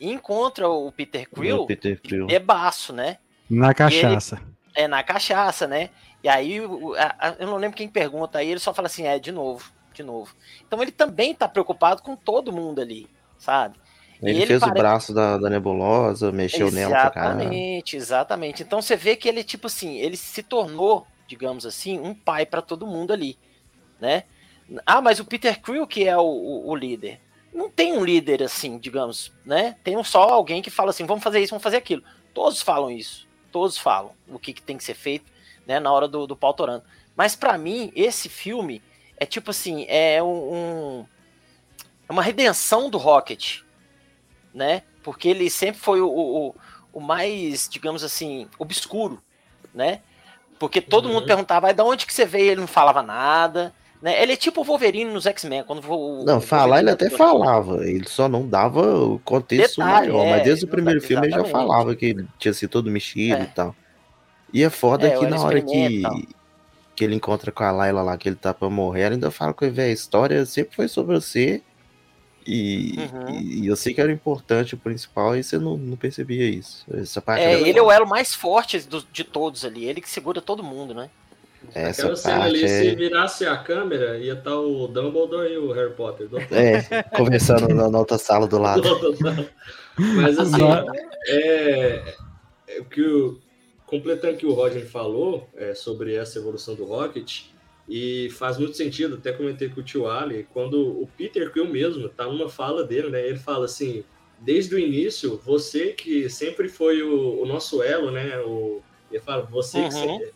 e 0.00 0.10
encontra 0.10 0.68
o 0.68 0.90
Peter 0.90 1.28
o 1.30 1.40
Quill 1.40 1.66
Peter 1.66 2.00
Quill. 2.00 2.26
bebaço, 2.26 2.92
né? 2.92 3.18
na 3.48 3.72
cachaça. 3.74 4.40
É 4.74 4.88
na 4.88 5.02
cachaça, 5.04 5.66
né? 5.68 5.90
E 6.22 6.28
aí, 6.28 6.60
o- 6.62 6.94
eu 7.38 7.46
não 7.46 7.58
lembro 7.58 7.76
quem 7.76 7.86
pergunta, 7.86 8.38
aí 8.38 8.50
ele 8.50 8.58
só 8.58 8.72
fala 8.72 8.86
assim, 8.86 9.04
é, 9.06 9.18
de 9.18 9.30
novo, 9.30 9.70
de 9.94 10.02
novo. 10.02 10.34
Então 10.66 10.82
ele 10.82 10.92
também 10.92 11.34
tá 11.34 11.48
preocupado 11.48 12.02
com 12.02 12.14
todo 12.16 12.52
mundo 12.52 12.80
ali, 12.80 13.08
sabe? 13.38 13.78
Ele, 14.22 14.38
ele 14.38 14.46
fez 14.46 14.60
pare- 14.60 14.72
o 14.72 14.74
braço 14.74 15.12
da, 15.14 15.36
da 15.38 15.50
nebulosa, 15.50 16.30
mexeu 16.32 16.70
nela 16.70 16.96
pra 16.96 17.10
caralho. 17.10 17.38
Exatamente, 17.40 17.96
exatamente. 17.96 18.62
Então 18.62 18.80
você 18.82 18.96
vê 18.96 19.16
que 19.16 19.28
ele, 19.28 19.42
tipo 19.44 19.66
assim, 19.66 19.96
ele 19.98 20.16
se 20.16 20.42
tornou, 20.42 21.06
digamos 21.26 21.66
assim, 21.66 21.98
um 21.98 22.14
pai 22.14 22.46
pra 22.46 22.62
todo 22.62 22.86
mundo 22.86 23.12
ali, 23.12 23.38
né? 24.00 24.24
Ah, 24.86 25.00
mas 25.02 25.20
o 25.20 25.24
Peter 25.24 25.60
Quill 25.60 25.86
que 25.86 26.04
é 26.08 26.16
o, 26.16 26.22
o- 26.22 26.68
o 26.70 26.74
líder. 26.76 27.20
Não 27.52 27.70
tem 27.70 27.92
um 27.92 28.04
líder 28.04 28.42
assim, 28.42 28.78
digamos, 28.78 29.30
né? 29.44 29.76
Tem 29.84 30.02
só 30.02 30.22
alguém 30.22 30.60
que 30.62 30.70
fala 30.70 30.90
assim, 30.90 31.06
vamos 31.06 31.22
fazer 31.22 31.40
isso, 31.40 31.50
vamos 31.50 31.62
fazer 31.62 31.76
aquilo. 31.76 32.02
Todos 32.32 32.62
falam 32.62 32.90
isso, 32.90 33.28
todos 33.52 33.78
falam 33.78 34.12
o 34.28 34.38
que, 34.38 34.52
que 34.52 34.62
tem 34.62 34.76
que 34.76 34.82
ser 34.84 34.94
feito, 34.94 35.30
né? 35.66 35.78
Na 35.78 35.92
hora 35.92 36.08
do, 36.08 36.26
do 36.26 36.34
pau 36.34 36.52
torando. 36.54 36.82
Mas 37.14 37.36
pra 37.36 37.56
mim, 37.58 37.92
esse 37.94 38.28
filme 38.28 38.82
é 39.16 39.26
tipo 39.26 39.50
assim, 39.50 39.84
é 39.88 40.22
um, 40.22 41.04
é 42.08 42.12
uma 42.12 42.22
redenção 42.22 42.90
do 42.90 42.98
Rocket, 42.98 43.60
né? 44.52 44.82
Porque 45.02 45.28
ele 45.28 45.50
sempre 45.50 45.80
foi 45.80 46.00
o, 46.00 46.08
o, 46.08 46.54
o 46.92 47.00
mais, 47.00 47.68
digamos 47.68 48.02
assim, 48.02 48.48
obscuro, 48.58 49.20
né? 49.74 50.00
Porque 50.58 50.80
todo 50.80 51.06
Uhum. 51.06 51.14
mundo 51.14 51.26
perguntava, 51.26 51.66
"Ai, 51.66 51.74
da 51.74 51.84
onde 51.84 52.06
que 52.06 52.14
você 52.14 52.24
veio? 52.24 52.52
Ele 52.52 52.60
não 52.60 52.66
falava 52.68 53.02
nada, 53.02 53.74
né? 54.00 54.22
Ele 54.22 54.32
é 54.32 54.36
tipo 54.36 54.60
o 54.60 54.64
Wolverine 54.64 55.10
nos 55.12 55.26
X-Men, 55.26 55.64
quando 55.64 55.84
o, 55.92 56.24
Não, 56.24 56.40
falar 56.40 56.78
ele 56.80 56.90
até 56.90 57.10
falava, 57.10 57.86
ele 57.86 58.08
só 58.08 58.28
não 58.28 58.48
dava 58.48 58.80
o 58.98 59.18
contexto 59.20 59.78
Detalhe, 59.78 60.10
maior, 60.12 60.24
é, 60.26 60.30
mas 60.30 60.42
desde 60.44 60.64
o 60.64 60.68
primeiro 60.68 61.00
dá- 61.00 61.06
filme 61.06 61.26
ele 61.26 61.34
já 61.36 61.44
falava 61.44 61.94
que 61.96 62.06
ele 62.06 62.26
tinha 62.38 62.54
sido 62.54 62.70
todo 62.70 62.90
mexido 62.90 63.42
É. 63.42 63.44
e 63.44 63.46
tal. 63.48 63.74
E 64.52 64.62
é 64.62 64.70
foda 64.70 65.08
É, 65.08 65.18
que 65.18 65.26
na 65.26 65.40
hora 65.40 65.60
que, 65.60 66.02
que 66.94 67.02
ele 67.04 67.14
encontra 67.14 67.50
com 67.50 67.64
a 67.64 67.70
Layla 67.72 68.02
lá, 68.02 68.16
que 68.16 68.28
ele 68.28 68.36
tá 68.36 68.54
pra 68.54 68.70
morrer, 68.70 69.02
ela 69.02 69.14
ainda 69.14 69.30
fala 69.30 69.52
com 69.52 69.64
ele, 69.64 69.74
velho, 69.74 69.90
a 69.90 69.92
história 69.92 70.46
sempre 70.46 70.76
foi 70.76 70.88
sobre 70.88 71.14
você 71.18 71.60
e, 72.46 72.94
Uhum. 72.98 73.30
e, 73.30 73.60
e 73.62 73.66
eu 73.66 73.74
sei 73.76 73.94
que 73.94 74.00
era 74.00 74.12
importante 74.12 74.74
o 74.74 74.78
principal 74.78 75.34
e 75.36 75.42
você 75.42 75.58
não, 75.58 75.76
não 75.78 75.96
percebia 75.96 76.44
isso. 76.48 76.84
Essa 76.92 77.20
parte 77.22 77.42
É, 77.42 77.60
ele 77.60 77.78
é 77.78 77.82
o 77.82 77.90
elo 77.90 78.06
mais 78.06 78.34
forte 78.34 78.78
do- 78.80 79.04
de 79.12 79.24
todos 79.24 79.64
ali, 79.64 79.84
ele 79.86 80.00
que 80.00 80.08
segura 80.10 80.40
todo 80.42 80.62
mundo, 80.62 80.92
né? 80.94 81.08
Essa 81.74 82.02
Aquela 82.02 82.16
cena 82.16 82.34
parte 82.40 82.48
ali, 82.50 82.64
é- 82.64 82.68
se 82.68 82.94
virasse 82.94 83.46
a 83.46 83.56
câmera, 83.56 84.18
ia 84.18 84.34
estar 84.34 84.54
o 84.54 84.86
Dumbledore 84.86 85.50
e 85.50 85.56
o 85.56 85.72
Harry 85.72 85.94
Potter. 85.94 86.28
É, 86.50 87.02
conversando 87.16 87.74
na, 87.74 87.88
na 87.90 87.98
outra 87.98 88.18
sala 88.18 88.46
do 88.46 88.58
lado. 88.58 88.82
Do 88.82 88.88
outro 88.88 89.24
lado. 89.24 89.48
Mas 89.96 90.38
assim, 90.38 90.62
é, 91.26 92.14
é 92.68 92.80
o 92.80 92.84
que 92.84 93.00
o, 93.00 93.40
completando 93.86 94.34
o 94.34 94.36
que 94.36 94.46
o 94.46 94.52
Roger 94.52 94.86
falou 94.86 95.48
é, 95.54 95.74
sobre 95.74 96.14
essa 96.14 96.38
evolução 96.38 96.74
do 96.74 96.84
Rocket, 96.84 97.44
e 97.88 98.30
faz 98.30 98.56
muito 98.56 98.76
sentido, 98.76 99.16
até 99.16 99.32
comentei 99.32 99.68
com 99.68 99.80
o 99.80 99.84
tio 99.84 100.08
Ali, 100.08 100.46
quando 100.52 101.02
o 101.02 101.06
Peter 101.18 101.52
Quill 101.52 101.66
mesmo 101.66 102.08
tá 102.08 102.24
numa 102.24 102.48
fala 102.48 102.82
dele, 102.82 103.10
né? 103.10 103.26
Ele 103.26 103.38
fala 103.38 103.66
assim, 103.66 104.04
desde 104.40 104.74
o 104.74 104.78
início, 104.78 105.40
você 105.44 105.92
que 105.92 106.28
sempre 106.30 106.68
foi 106.68 107.02
o, 107.02 107.42
o 107.42 107.46
nosso 107.46 107.82
elo, 107.82 108.10
né? 108.10 108.38
O, 108.40 108.82
ele 109.10 109.20
fala, 109.20 109.42
você 109.42 109.78
que 109.78 109.84
Uhum. 109.84 109.90
sempre, 109.90 110.32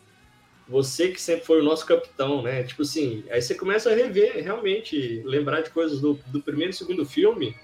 você 0.67 1.07
que 1.09 1.19
sempre 1.19 1.45
foi 1.45 1.59
o 1.59 1.63
nosso 1.63 1.85
capitão, 1.87 2.43
né? 2.43 2.63
Tipo 2.63 2.83
assim, 2.83 3.23
aí 3.31 3.41
você 3.41 3.55
começa 3.55 3.89
a 3.89 3.95
rever, 3.95 4.43
realmente, 4.43 5.23
lembrar 5.25 5.61
de 5.61 5.71
coisas 5.71 5.99
do, 5.99 6.19
do 6.27 6.41
primeiro 6.41 6.71
e 6.71 6.75
segundo 6.75 7.03
filme, 7.03 7.55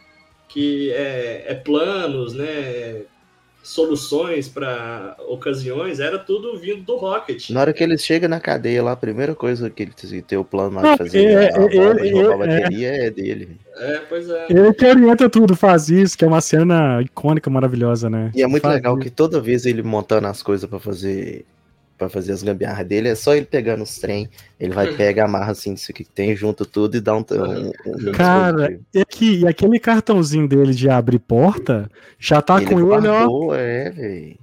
que 0.49 0.91
é, 0.91 1.43
é 1.47 1.53
planos, 1.53 2.33
né? 2.33 3.05
Soluções 3.65 4.47
para 4.47 5.17
ocasiões, 5.27 5.99
era 5.99 6.19
tudo 6.19 6.57
vindo 6.57 6.83
do 6.83 6.95
Rocket. 6.97 7.49
Na 7.49 7.61
hora 7.61 7.73
que 7.73 7.83
eles 7.83 8.03
chegam 8.05 8.29
na 8.29 8.39
cadeia 8.39 8.83
lá, 8.83 8.91
a 8.91 8.95
primeira 8.95 9.33
coisa 9.33 9.69
que 9.71 9.83
ele 9.83 10.21
tem 10.21 10.37
o 10.37 10.45
plano 10.45 10.75
lá 10.79 10.91
de 10.91 10.97
fazer 10.99 11.25
é- 11.25 11.53
a 11.55 11.59
bomba 11.59 11.95
de 12.01 12.07
é- 12.07 12.11
roubar 12.13 12.29
a 12.49 12.53
é- 12.53 12.59
bateria 12.61 12.89
é 13.07 13.09
dele. 13.09 13.57
É, 13.77 14.01
pois 14.07 14.29
é. 14.29 14.45
Ele 14.49 14.71
que 14.73 14.85
orienta 14.85 15.29
tudo, 15.29 15.55
faz 15.55 15.89
isso, 15.89 16.15
que 16.17 16.23
é 16.23 16.27
uma 16.27 16.41
cena 16.41 17.01
icônica, 17.01 17.49
maravilhosa, 17.49 18.09
né? 18.09 18.31
E 18.35 18.43
é 18.43 18.47
muito 18.47 18.61
Faz 18.61 18.75
legal 18.75 18.93
isso. 18.93 19.03
que 19.03 19.09
toda 19.09 19.41
vez 19.41 19.65
ele 19.65 19.81
montando 19.81 20.27
as 20.27 20.43
coisas 20.43 20.69
pra 20.69 20.79
fazer 20.79 21.43
para 21.97 22.09
fazer 22.09 22.31
as 22.33 22.43
gambiarras 22.43 22.85
dele, 22.87 23.07
é 23.09 23.15
só 23.15 23.33
ele 23.35 23.45
pegando 23.45 23.83
os 23.83 23.97
trem, 23.97 24.29
ele 24.59 24.73
vai 24.73 24.87
pega, 24.95 25.25
amarra 25.25 25.51
assim 25.51 25.73
isso 25.73 25.93
que 25.93 26.03
tem, 26.03 26.35
junta 26.35 26.65
tudo 26.65 26.97
e 26.97 27.01
dá 27.01 27.15
um, 27.15 27.19
um, 27.31 27.71
um 28.07 28.11
Cara, 28.11 28.51
dispositivo. 28.69 28.85
E, 28.93 28.99
aqui, 29.01 29.39
e 29.41 29.47
aquele 29.47 29.79
cartãozinho 29.79 30.47
dele 30.47 30.73
de 30.73 30.89
abrir 30.89 31.19
porta 31.19 31.89
já 32.19 32.41
tá 32.41 32.57
ele 32.57 32.65
com 32.67 32.79
ele, 32.79 33.07
ó. 33.07 33.19
guardou, 33.19 33.55
é, 33.55 33.89
velho. 33.91 34.37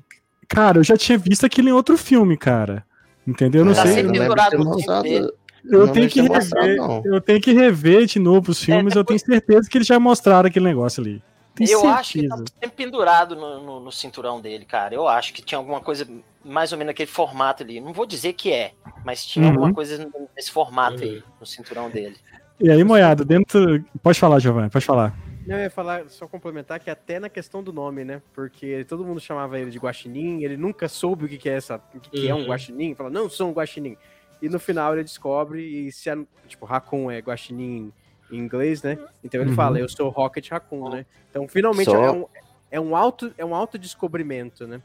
Cara, 0.48 0.78
eu 0.78 0.84
já 0.84 0.96
tinha 0.96 1.16
visto 1.18 1.46
aquilo 1.46 1.68
em 1.68 1.72
outro 1.72 1.96
filme, 1.96 2.36
cara. 2.36 2.84
Entendeu? 3.26 3.60
Eu 3.62 3.64
não 3.66 3.74
Tá 3.74 3.82
sei. 3.86 4.02
não 4.02 4.12
lembro 4.12 4.20
pendurado 4.20 4.50
de 4.50 4.56
ter 4.56 4.58
no 4.58 4.64
mostrado- 4.70 5.02
dele. 5.04 5.32
Eu 5.64 5.86
não 5.86 5.92
tenho 5.92 6.08
que 6.08 6.22
mostrado, 6.22 6.66
rever. 6.66 6.76
não. 6.76 7.02
Eu 7.04 7.20
tenho 7.20 7.40
que 7.40 7.52
rever 7.52 8.04
de 8.06 8.18
novo 8.18 8.50
os 8.50 8.62
filmes. 8.62 8.96
É, 8.96 8.98
eu 8.98 9.04
tenho 9.04 9.20
certeza 9.20 9.68
que 9.70 9.78
eles 9.78 9.86
já 9.86 10.00
mostraram 10.00 10.48
aquele 10.48 10.64
negócio 10.64 11.00
ali. 11.00 11.22
Tenho 11.54 11.70
Eu 11.70 11.78
certeza. 11.80 12.00
acho 12.00 12.12
que 12.14 12.28
tá 12.28 12.36
sempre 12.36 12.70
pendurado 12.84 13.36
no, 13.36 13.62
no- 13.62 13.80
no 13.80 13.92
cinturão 13.92 14.40
dele, 14.40 14.64
cara. 14.64 14.92
Eu 14.94 15.06
acho 15.06 15.32
que 15.32 15.40
tinha 15.40 15.56
alguma 15.58 15.80
coisa 15.80 16.04
mais 16.44 16.72
ou 16.72 16.78
menos 16.78 16.90
naquele 16.90 17.10
formato 17.10 17.62
ali. 17.62 17.80
Não 17.80 17.92
vou 17.92 18.06
dizer 18.06 18.32
que 18.32 18.52
é, 18.52 18.72
mas 19.04 19.24
tinha 19.24 19.46
Uhum. 19.46 19.52
alguma 19.52 19.72
coisa 19.72 20.10
nesse 20.36 20.50
formato 20.50 21.02
Uhum. 21.02 21.08
aí, 21.10 21.22
no 21.40 21.46
cinturão 21.46 21.90
dele. 21.90 22.16
E 22.60 22.70
aí, 22.70 22.84
moiado, 22.84 23.24
dentro. 23.24 23.82
Pode 24.02 24.20
falar, 24.20 24.38
Giovanni, 24.38 24.70
pode 24.70 24.84
falar. 24.84 25.16
Não, 25.46 25.56
eu 25.56 25.64
ia 25.64 25.70
falar, 25.70 26.08
só 26.08 26.28
complementar 26.28 26.78
que 26.78 26.88
até 26.88 27.18
na 27.18 27.28
questão 27.28 27.62
do 27.62 27.72
nome, 27.72 28.04
né? 28.04 28.22
Porque 28.32 28.84
todo 28.84 29.04
mundo 29.04 29.20
chamava 29.20 29.58
ele 29.58 29.70
de 29.70 29.78
guaxinim, 29.78 30.44
ele 30.44 30.56
nunca 30.56 30.88
soube 30.88 31.24
o 31.24 31.28
que, 31.28 31.36
que 31.38 31.48
é 31.48 31.54
essa, 31.54 31.82
o 31.92 31.98
que, 32.00 32.10
que 32.10 32.28
é 32.28 32.34
um 32.34 32.42
Uhum. 32.42 32.46
guaxinim, 32.46 32.94
fala, 32.94 33.10
não, 33.10 33.28
sou 33.28 33.48
um 33.50 33.52
guaxinim. 33.52 33.96
E 34.40 34.48
no 34.48 34.60
final 34.60 34.94
ele 34.94 35.02
descobre, 35.02 35.60
e 35.88 35.90
se 35.92 36.08
a, 36.08 36.16
tipo, 36.46 36.64
Raccoon 36.64 37.10
é 37.10 37.18
guaxinim 37.18 37.92
em 38.30 38.38
inglês, 38.38 38.82
né? 38.82 38.96
Então 39.24 39.40
ele 39.40 39.50
Uhum. 39.50 39.56
fala, 39.56 39.78
eu 39.80 39.88
sou 39.88 40.08
Rocket 40.10 40.48
Raccoon, 40.48 40.90
né? 40.90 41.06
Então 41.30 41.48
finalmente 41.48 41.90
Só- 41.90 42.00
é 42.04 42.10
um, 42.12 42.26
é 42.70 42.80
um 42.80 42.94
auto, 42.96 43.34
é 43.36 43.44
um 43.44 43.54
autodescobrimento, 43.54 44.66
né? 44.68 44.80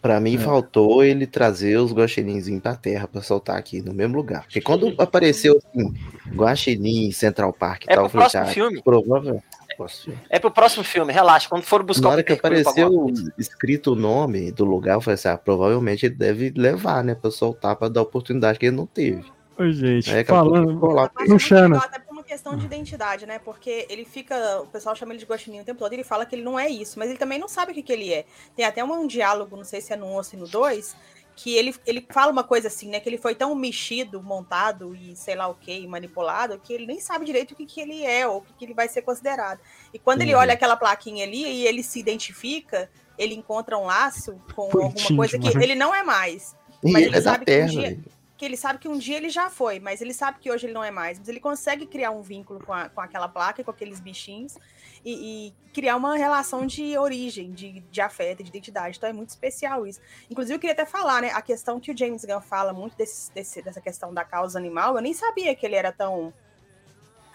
Pra 0.00 0.20
mim, 0.20 0.36
É. 0.36 0.38
faltou 0.38 1.02
ele 1.02 1.26
trazer 1.26 1.76
os 1.78 1.92
guaxininzinhos 1.92 2.62
pra 2.62 2.76
terra 2.76 3.08
pra 3.08 3.20
soltar 3.20 3.56
aqui 3.58 3.82
no 3.82 3.92
mesmo 3.92 4.16
lugar. 4.16 4.42
Porque 4.44 4.60
quando 4.60 4.94
apareceu 4.98 5.58
assim, 5.58 5.92
Guaxinim, 6.34 7.10
Central 7.10 7.52
Park 7.52 7.82
e 7.84 7.86
É 7.92 7.94
tal, 7.94 8.08
pro 8.08 8.20
eu 8.20 8.28
falei, 8.30 8.30
próximo 8.30 8.42
ah, 8.42 8.46
filme. 8.46 8.82
provável. 8.82 9.42
Posso- 9.76 10.10
É 10.30 10.38
pro 10.40 10.50
próximo 10.50 10.82
filme, 10.82 11.12
relaxa. 11.12 11.48
Quando 11.48 11.62
for 11.62 11.82
buscar 11.82 12.02
Na 12.02 12.08
o 12.08 12.12
hora 12.12 12.22
que 12.22 12.32
apareceu 12.32 13.06
escrito 13.38 13.92
o 13.92 13.94
nome 13.94 14.50
do 14.50 14.64
lugar, 14.64 14.94
eu 14.94 15.00
falei 15.00 15.14
assim, 15.14 15.28
ah, 15.28 15.38
provavelmente 15.38 16.06
ele 16.06 16.14
deve 16.16 16.52
levar, 16.56 17.02
né, 17.04 17.14
pra 17.14 17.30
soltar, 17.30 17.76
pra 17.76 17.88
dar 17.88 18.02
oportunidade 18.02 18.58
que 18.58 18.66
ele 18.66 18.76
não 18.76 18.86
teve. 18.86 19.24
Oi, 19.58 19.72
gente. 19.72 20.10
Aí 20.12 20.24
falando. 20.24 20.80
lá. 20.86 21.08
Parte 21.08 21.28
é 22.28 22.32
questão 22.34 22.56
de 22.56 22.66
identidade, 22.66 23.26
né? 23.26 23.38
Porque 23.38 23.86
ele 23.88 24.04
fica. 24.04 24.60
O 24.60 24.66
pessoal 24.66 24.94
chama 24.94 25.12
ele 25.12 25.20
de 25.20 25.26
guaxinim 25.26 25.60
o 25.60 25.64
tempo 25.64 25.78
todo 25.78 25.92
e 25.92 25.96
ele 25.96 26.04
fala 26.04 26.26
que 26.26 26.34
ele 26.34 26.42
não 26.42 26.58
é 26.58 26.68
isso, 26.68 26.98
mas 26.98 27.08
ele 27.08 27.18
também 27.18 27.38
não 27.38 27.48
sabe 27.48 27.72
o 27.72 27.74
que, 27.74 27.82
que 27.82 27.92
ele 27.92 28.12
é. 28.12 28.24
Tem 28.54 28.64
até 28.64 28.84
um 28.84 29.06
diálogo, 29.06 29.56
não 29.56 29.64
sei 29.64 29.80
se 29.80 29.92
é 29.92 29.96
no 29.96 30.06
1 30.06 30.12
ou 30.14 30.22
se 30.24 30.36
no 30.36 30.46
2, 30.46 30.96
que 31.34 31.54
ele, 31.56 31.74
ele 31.86 32.04
fala 32.10 32.30
uma 32.32 32.44
coisa 32.44 32.68
assim, 32.68 32.88
né? 32.88 33.00
Que 33.00 33.08
ele 33.08 33.18
foi 33.18 33.34
tão 33.34 33.54
mexido, 33.54 34.22
montado 34.22 34.94
e 34.94 35.16
sei 35.16 35.34
lá 35.36 35.48
o 35.48 35.54
que, 35.54 35.86
manipulado, 35.86 36.58
que 36.58 36.72
ele 36.72 36.86
nem 36.86 37.00
sabe 37.00 37.24
direito 37.24 37.52
o 37.52 37.54
que, 37.56 37.64
que 37.64 37.80
ele 37.80 38.04
é 38.04 38.26
ou 38.26 38.38
o 38.38 38.42
que, 38.42 38.52
que 38.54 38.64
ele 38.64 38.74
vai 38.74 38.88
ser 38.88 39.02
considerado. 39.02 39.60
E 39.94 39.98
quando 39.98 40.22
ele 40.22 40.34
Uhum. 40.34 40.40
olha 40.40 40.52
aquela 40.54 40.76
plaquinha 40.76 41.24
ali 41.24 41.44
e 41.44 41.66
ele 41.66 41.82
se 41.82 41.98
identifica, 41.98 42.90
ele 43.16 43.34
encontra 43.34 43.78
um 43.78 43.84
laço 43.86 44.40
com 44.54 44.62
alguma 44.62 44.88
Bonitinho 44.90 45.16
coisa 45.16 45.38
que 45.38 45.48
ele 45.62 45.74
não 45.74 45.94
é 45.94 46.02
mais 46.02 46.56
E 46.82 46.92
Mas 46.92 47.02
ele 47.02 47.10
ele 47.10 47.16
é 47.16 47.20
da 47.20 47.32
sabe 47.32 47.46
que 47.46 47.52
um 47.52 47.66
terra, 47.66 47.68
dia-. 47.68 47.98
Que 48.38 48.44
ele 48.44 48.56
sabe 48.56 48.78
que 48.78 48.88
um 48.88 48.96
dia 48.96 49.16
ele 49.16 49.28
já 49.28 49.50
foi, 49.50 49.80
mas 49.80 50.00
ele 50.00 50.14
sabe 50.14 50.38
que 50.38 50.50
hoje 50.50 50.66
ele 50.66 50.72
não 50.72 50.82
é 50.84 50.90
mais. 50.92 51.18
Mas 51.18 51.28
ele 51.28 51.40
consegue 51.40 51.84
criar 51.86 52.12
um 52.12 52.22
vínculo 52.22 52.64
com, 52.64 52.72
a- 52.72 52.88
com 52.88 53.00
aquela 53.00 53.28
placa 53.28 53.62
com 53.64 53.70
aqueles 53.70 53.98
bichinhos 54.00 54.56
e, 55.04 55.48
e 55.48 55.72
criar 55.74 55.96
uma 55.96 56.16
relação 56.16 56.64
de 56.64 56.96
origem, 56.96 57.52
de, 57.52 57.80
de 57.80 58.00
afeto, 58.00 58.42
de 58.42 58.48
identidade. 58.48 58.96
Então 58.96 59.10
é 59.10 59.12
muito 59.12 59.30
especial 59.30 59.86
isso. 59.86 60.00
Inclusive, 60.30 60.54
eu 60.54 60.60
queria 60.60 60.72
até 60.72 60.86
falar, 60.86 61.20
né? 61.20 61.30
A 61.32 61.42
questão 61.42 61.80
que 61.80 61.90
o 61.90 61.96
James 61.98 62.24
Gunn 62.24 62.40
fala 62.40 62.72
muito 62.72 62.96
desse, 62.96 63.32
desse- 63.34 63.60
dessa 63.60 63.80
questão 63.80 64.14
da 64.14 64.24
causa 64.24 64.56
animal, 64.56 64.94
eu 64.94 65.02
nem 65.02 65.12
sabia 65.12 65.54
que 65.56 65.66
ele 65.66 65.74
era 65.74 65.90
tão 65.92 66.32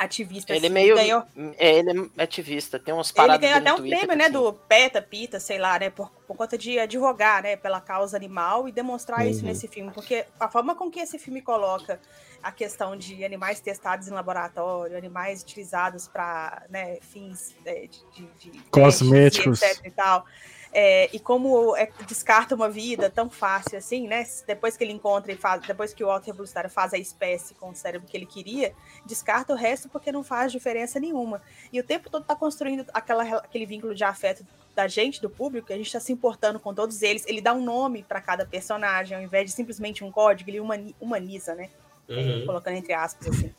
ativista 0.04 0.54
Ele 0.54 0.66
é 0.66 0.70
assim. 0.70 0.74
meio. 0.74 0.96
Ganhou, 0.96 1.24
É, 1.58 1.76
ele 1.80 2.10
é 2.18 2.24
ativista, 2.24 2.78
tem 2.80 2.94
umas 2.94 3.10
ele 3.10 3.16
paradas. 3.16 3.42
ganhou 3.42 3.56
dele 3.60 3.70
até 3.70 3.74
um 3.74 3.78
Twitter 3.82 4.00
prêmio, 4.00 4.16
né, 4.18 4.24
assim, 4.26 4.34
do 4.34 4.54
PETA, 4.54 5.02
PITA, 5.02 5.40
sei 5.40 5.58
lá, 5.58 5.80
né, 5.80 5.90
por, 5.90 6.12
por 6.28 6.36
conta 6.36 6.58
de 6.58 6.78
advogar, 6.80 7.44
né, 7.44 7.56
pela 7.56 7.82
causa 7.82 8.16
animal 8.16 8.68
e 8.68 8.72
demonstrar 8.72 9.26
isso 9.28 9.42
Uhum. 9.42 9.48
nesse 9.48 9.68
filme, 9.68 9.92
porque 9.92 10.26
a 10.40 10.48
forma 10.50 10.76
com 10.76 10.90
que 10.92 11.00
esse 11.00 11.18
filme 11.18 11.42
coloca 11.42 12.00
a 12.42 12.52
questão 12.52 12.98
de 12.98 13.24
animais 13.24 13.60
testados 13.62 14.08
em 14.08 14.12
laboratório, 14.12 14.98
animais 14.98 15.42
utilizados 15.42 16.08
para, 16.10 16.64
né, 16.70 16.98
fins 17.02 17.56
é, 17.66 17.88
de, 17.88 18.28
de- 18.38 18.52
de 18.52 18.60
Cosméticos. 18.70 19.62
etc 19.62 19.86
e 19.86 19.92
tal, 19.92 20.26
é, 20.74 21.08
e 21.16 21.20
como 21.20 21.76
é, 21.76 21.90
descarta 22.08 22.56
uma 22.56 22.68
vida 22.68 23.10
tão 23.10 23.30
fácil 23.30 23.78
assim, 23.78 24.08
né? 24.08 24.26
Depois 24.48 24.76
que 24.76 24.84
ele 24.84 24.92
encontra 24.92 25.32
e 25.32 25.36
faz, 25.36 25.62
depois 25.62 25.94
que 25.94 26.04
o 26.04 26.10
Otto 26.10 26.26
Revolucionário 26.26 26.70
faz 26.70 26.94
a 26.94 26.98
espécie 26.98 27.54
com 27.54 27.70
o 27.70 27.76
cérebro 27.76 28.08
que 28.08 28.18
ele 28.18 28.26
queria, 28.26 28.74
descarta 29.06 29.54
o 29.54 29.56
resto 29.56 29.88
porque 29.88 30.12
não 30.12 30.24
faz 30.24 30.52
diferença 30.52 31.00
nenhuma. 31.00 31.42
E 31.72 31.80
o 31.80 31.84
tempo 31.84 32.10
todo 32.10 32.26
tá 32.26 32.36
construindo 32.36 32.86
aquela, 32.92 33.24
aquele 33.38 33.66
vínculo 33.68 33.94
de 33.94 34.04
afeto 34.04 34.46
da 34.76 34.88
gente, 34.88 35.22
do 35.22 35.30
público, 35.30 35.72
a 35.72 35.78
gente 35.78 35.92
tá 35.92 36.00
se 36.00 36.12
importando 36.12 36.60
com 36.60 36.74
todos 36.74 37.04
eles. 37.04 37.24
Ele 37.28 37.40
dá 37.40 37.54
um 37.54 37.64
nome 37.64 38.02
para 38.02 38.20
cada 38.20 38.44
personagem, 38.44 39.16
ao 39.16 39.24
invés 39.24 39.46
de 39.46 39.52
simplesmente 39.52 40.04
um 40.04 40.12
código, 40.12 40.50
ele 40.50 40.60
humani- 40.60 40.96
humaniza, 41.00 41.54
né? 41.54 41.70
Uhum. 42.10 42.46
colocando 42.46 42.76
entre 42.76 42.94
aspas, 42.94 43.28
assim. 43.28 43.54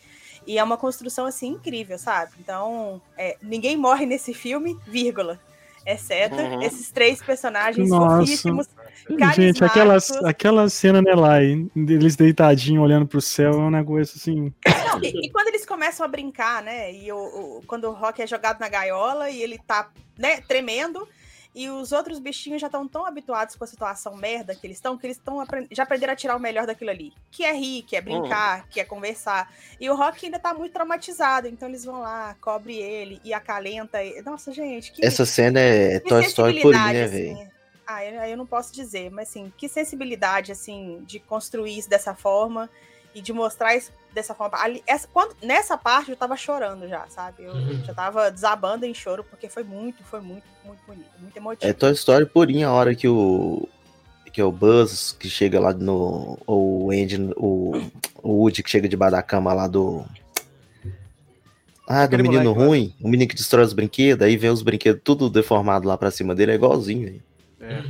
E 0.47 0.59
é 0.59 0.65
uma 0.65 0.77
construção, 0.77 1.25
assim, 1.25 1.49
incrível, 1.49 1.99
sabe? 1.99 2.33
Então, 2.39 3.01
é, 3.17 3.39
ninguém 3.41 3.77
morre 3.77 4.05
nesse 4.05 4.35
filme, 4.35 4.79
vírgula. 4.87 5.41
Exceto 5.87 6.37
Uhum. 6.37 6.63
esses 6.63 6.91
três 6.91 7.23
personagens 7.23 7.89
Nossa. 7.91 8.17
fofíssimos, 8.21 8.69
Gente, 9.37 9.63
aquela, 9.63 9.99
aquela 10.25 10.69
cena, 10.71 11.03
né, 11.03 11.13
lá, 11.15 11.43
eles 11.43 12.17
deitadinhos 12.17 12.83
olhando 12.83 13.07
pro 13.07 13.21
céu, 13.21 13.53
é 13.53 13.57
um 13.59 13.71
negócio 13.71 14.17
assim. 14.17 14.51
Não, 14.67 15.03
e, 15.03 15.27
e 15.27 15.31
quando 15.31 15.49
eles 15.49 15.67
começam 15.67 16.07
a 16.07 16.09
brincar, 16.09 16.63
né? 16.63 16.91
E 16.91 17.13
o, 17.13 17.17
o- 17.19 17.63
quando 17.67 17.85
o 17.85 17.93
Rock 17.93 18.23
é 18.23 18.27
jogado 18.27 18.61
na 18.61 18.69
gaiola 18.69 19.29
e 19.29 19.43
ele 19.43 19.59
tá, 19.59 19.91
né, 20.19 20.41
tremendo, 20.49 21.07
e 21.55 21.69
os 21.71 21.93
outros 21.93 22.19
bichinhos 22.19 22.61
já 22.61 22.67
estão 22.67 22.89
tão 22.89 23.07
habituados 23.07 23.55
com 23.55 23.63
a 23.63 23.67
situação 23.67 24.17
merda 24.17 24.55
que 24.57 24.67
eles 24.67 24.77
estão, 24.77 24.99
que 24.99 25.07
eles 25.07 25.17
estão 25.17 25.45
já 25.71 25.85
aprenderam 25.85 26.13
a 26.13 26.17
tirar 26.17 26.37
o 26.37 26.41
melhor 26.41 26.67
daquilo 26.67 26.91
ali. 26.91 27.13
Que 27.31 27.45
é 27.45 27.53
rir, 27.53 27.83
que 27.83 27.95
é 27.97 28.01
brincar, 28.01 28.69
que 28.69 28.81
é 28.81 28.85
conversar. 28.85 29.53
E 29.81 29.89
o 29.89 29.95
Rock 29.95 30.27
ainda 30.27 30.39
tá 30.39 30.53
muito 30.53 30.73
traumatizado, 30.73 31.47
então 31.47 31.69
eles 31.69 31.85
vão 31.85 32.01
lá, 32.01 32.35
cobre 32.41 32.75
ele 32.77 33.21
e 33.23 33.33
acalenta. 33.33 34.03
ele. 34.03 34.21
Nossa, 34.23 34.53
gente, 34.53 34.91
que. 34.91 35.05
Essa 35.05 35.25
cena 35.25 35.61
é 35.61 36.01
Toy 36.01 36.25
Story 36.25 36.61
purinha, 36.61 36.93
né, 36.93 37.07
velho? 37.07 37.33
assim. 37.35 37.49
Ah, 37.87 38.05
eu, 38.05 38.21
eu 38.23 38.37
não 38.37 38.47
posso 38.47 38.73
dizer, 38.73 39.11
mas 39.11 39.29
assim, 39.29 39.53
que 39.57 39.69
sensibilidade, 39.69 40.51
assim, 40.51 41.03
de 41.07 41.21
construir 41.21 41.79
isso 41.79 41.89
dessa 41.89 42.15
forma 42.15 42.69
e 43.15 43.21
de 43.23 43.33
mostrar 43.33 43.77
isso 43.77 43.93
dessa 44.13 44.35
forma. 44.35 44.59
Ali, 44.61 44.83
essa, 44.87 45.07
quando, 45.13 45.37
nessa 45.43 45.77
parte 45.79 46.11
eu 46.11 46.17
tava 46.17 46.37
chorando 46.37 46.89
já, 46.89 47.07
sabe? 47.09 47.45
Eu 47.45 47.53
Uhum. 47.53 47.85
já 47.85 47.95
tava 47.95 48.31
desabando 48.31 48.85
em 48.85 48.93
choro, 48.95 49.25
porque 49.25 49.49
foi 49.49 49.63
muito, 49.63 50.03
foi 50.05 50.21
muito, 50.21 50.45
muito 50.65 50.81
bonito, 50.87 51.09
muito 51.21 51.37
emotivo. 51.37 51.71
É 51.71 51.73
Toy 51.73 51.93
Story 51.93 52.27
purinha 52.27 52.69
a 52.69 52.73
hora 52.73 52.95
que 52.95 53.07
o. 53.09 53.69
Que 54.33 54.41
é 54.41 54.45
o 54.45 54.51
Buzz 54.51 55.13
que 55.13 55.31
chega 55.31 55.61
lá 55.61 55.73
no. 55.73 56.37
Ou 56.45 56.87
o 56.87 56.91
Andy, 56.91 57.31
o, 57.37 57.81
o 58.21 58.31
Woody 58.33 58.65
que 58.65 58.71
chega 58.71 58.89
debaixo 58.89 59.13
da 59.13 59.23
cama 59.23 59.53
lá 59.53 59.69
do. 59.69 60.05
Ah, 61.87 62.01
do 62.01 62.05
Aquele 62.07 62.23
menino 62.25 62.43
moleque 62.51 62.67
ruim, 62.67 62.95
o 63.01 63.09
menino 63.09 63.29
que 63.29 63.37
destrói 63.37 63.65
os 63.65 63.73
brinquedos, 63.73 64.27
aí 64.27 64.37
vem 64.37 64.51
os 64.51 64.63
brinquedos 64.63 65.03
tudo 65.05 65.29
deformado 65.31 65.87
lá 65.87 65.97
pra 65.99 66.11
cima 66.11 66.35
dele, 66.35 66.53
é 66.53 66.55
igualzinho, 66.57 67.05
velho. 67.07 67.23
É. 67.65 67.83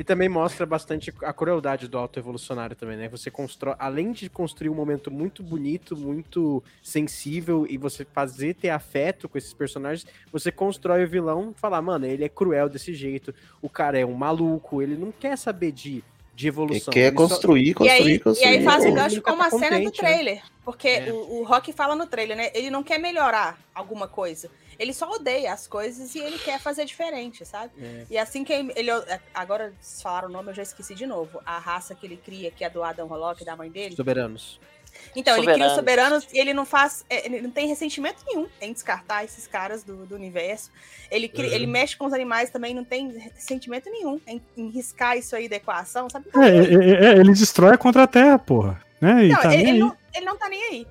E 0.00 0.04
também 0.04 0.28
mostra 0.28 0.64
bastante 0.64 1.12
a 1.22 1.32
crueldade 1.32 1.86
do 1.88 1.98
autoevolucionário 1.98 2.74
também, 2.74 2.96
né? 2.96 3.08
Você 3.08 3.30
constrói, 3.30 3.74
além 3.78 4.12
de 4.12 4.28
construir 4.30 4.68
um 4.70 4.74
momento 4.74 5.10
muito 5.10 5.42
bonito, 5.42 5.96
muito 5.96 6.62
sensível 6.82 7.66
e 7.68 7.76
você 7.76 8.04
fazer 8.04 8.54
ter 8.54 8.70
afeto 8.70 9.28
com 9.28 9.36
esses 9.38 9.52
personagens, 9.52 10.06
você 10.32 10.50
constrói 10.50 11.04
o 11.04 11.08
vilão, 11.08 11.52
falar, 11.56 11.82
mano, 11.82 12.06
ele 12.06 12.24
é 12.24 12.28
cruel 12.28 12.68
desse 12.68 12.94
jeito, 12.94 13.34
o 13.62 13.68
cara 13.68 13.98
é 13.98 14.04
um 14.06 14.14
maluco, 14.14 14.80
ele 14.82 14.96
não 14.96 15.12
quer 15.12 15.36
saber 15.36 15.72
de, 15.72 16.02
de 16.34 16.46
Ele 16.46 16.48
evolução. 16.48 16.92
quer 16.92 17.08
ele 17.08 17.16
só- 17.16 17.28
construir, 17.28 17.68
E 17.70 17.74
construir, 17.74 18.02
aí, 18.02 18.12
e 18.14 18.18
construir. 18.18 18.48
aí 18.48 18.64
faz 18.64 18.82
Ele 18.84 18.92
um 18.92 18.94
gancho 18.94 19.22
com 19.22 19.30
tá 19.30 19.34
uma 19.34 19.50
cena 19.50 19.78
do 19.78 19.84
né? 19.84 19.90
trailer. 19.90 20.42
Porque 20.64 20.88
É. 20.88 21.12
o, 21.12 21.40
o 21.40 21.44
Rock 21.44 21.72
fala 21.72 21.94
no 21.94 22.06
trailer, 22.06 22.36
né? 22.36 22.50
Ele 22.54 22.70
não 22.70 22.82
quer 22.82 22.98
melhorar 22.98 23.58
alguma 23.74 24.06
coisa. 24.08 24.50
Ele 24.78 24.92
só 24.92 25.10
odeia 25.10 25.52
as 25.52 25.66
coisas 25.66 26.14
e 26.14 26.18
ele 26.20 26.38
quer 26.38 26.60
fazer 26.60 26.84
diferente, 26.84 27.44
sabe? 27.44 27.72
É. 27.82 28.06
E 28.10 28.16
assim 28.18 28.44
que 28.44 28.52
ele. 28.52 28.90
Agora, 29.34 29.72
vocês 29.80 30.00
falaram 30.00 30.28
o 30.28 30.32
nome, 30.32 30.50
eu 30.50 30.54
já 30.54 30.62
esqueci 30.62 30.94
de 30.94 31.06
novo. 31.06 31.40
A 31.44 31.58
raça 31.58 31.94
que 31.94 32.06
ele 32.06 32.16
cria, 32.16 32.50
que 32.50 32.64
é 32.64 32.70
do 32.70 32.82
Adam 32.84 33.06
Hollock, 33.08 33.44
da 33.44 33.56
mãe 33.56 33.70
dele. 33.70 33.96
Soberanos. 33.96 34.60
Então, 35.14 35.36
ele 35.36 35.52
cria 35.52 35.66
os 35.66 35.72
Soberanos. 35.74 36.24
soberanos 36.24 36.26
e 36.32 36.38
ele 36.38 36.54
não 36.54 36.64
faz. 36.64 37.04
é, 37.10 37.26
Ele 37.26 37.40
não 37.42 37.50
tem 37.50 37.66
ressentimento 37.68 38.22
nenhum 38.26 38.48
em 38.60 38.72
descartar 38.72 39.22
esses 39.24 39.46
caras 39.46 39.84
do, 39.84 40.06
do 40.06 40.14
universo. 40.14 40.70
Ele, 41.10 41.28
cria- 41.28 41.48
Uhum. 41.48 41.54
ele 41.54 41.66
mexe 41.66 41.96
com 41.96 42.06
os 42.06 42.12
animais 42.12 42.50
também, 42.50 42.74
não 42.74 42.84
tem 42.84 43.10
ressentimento 43.34 43.88
nenhum 43.90 44.20
em, 44.26 44.40
em 44.56 44.68
riscar 44.70 45.16
isso 45.16 45.36
aí 45.36 45.48
da 45.48 45.56
equação, 45.56 46.08
sabe? 46.10 46.26
É, 46.34 46.48
é, 46.48 47.04
é, 47.14 47.18
ele 47.18 47.32
destrói 47.32 47.76
contra 47.76 48.04
a 48.04 48.06
Terra, 48.06 48.38
porra. 48.38 48.82
Né? 49.00 49.26
E 49.26 49.28
Não, 49.28 49.40
tá 49.40 49.54
ele, 49.54 49.56
nem 49.56 49.60
ele 49.62 49.70
aí. 49.72 49.78
não, 49.78 49.96
ele 50.14 50.24
não 50.26 50.36
tá 50.36 50.48
nem 50.48 50.62
aí. 50.64 50.86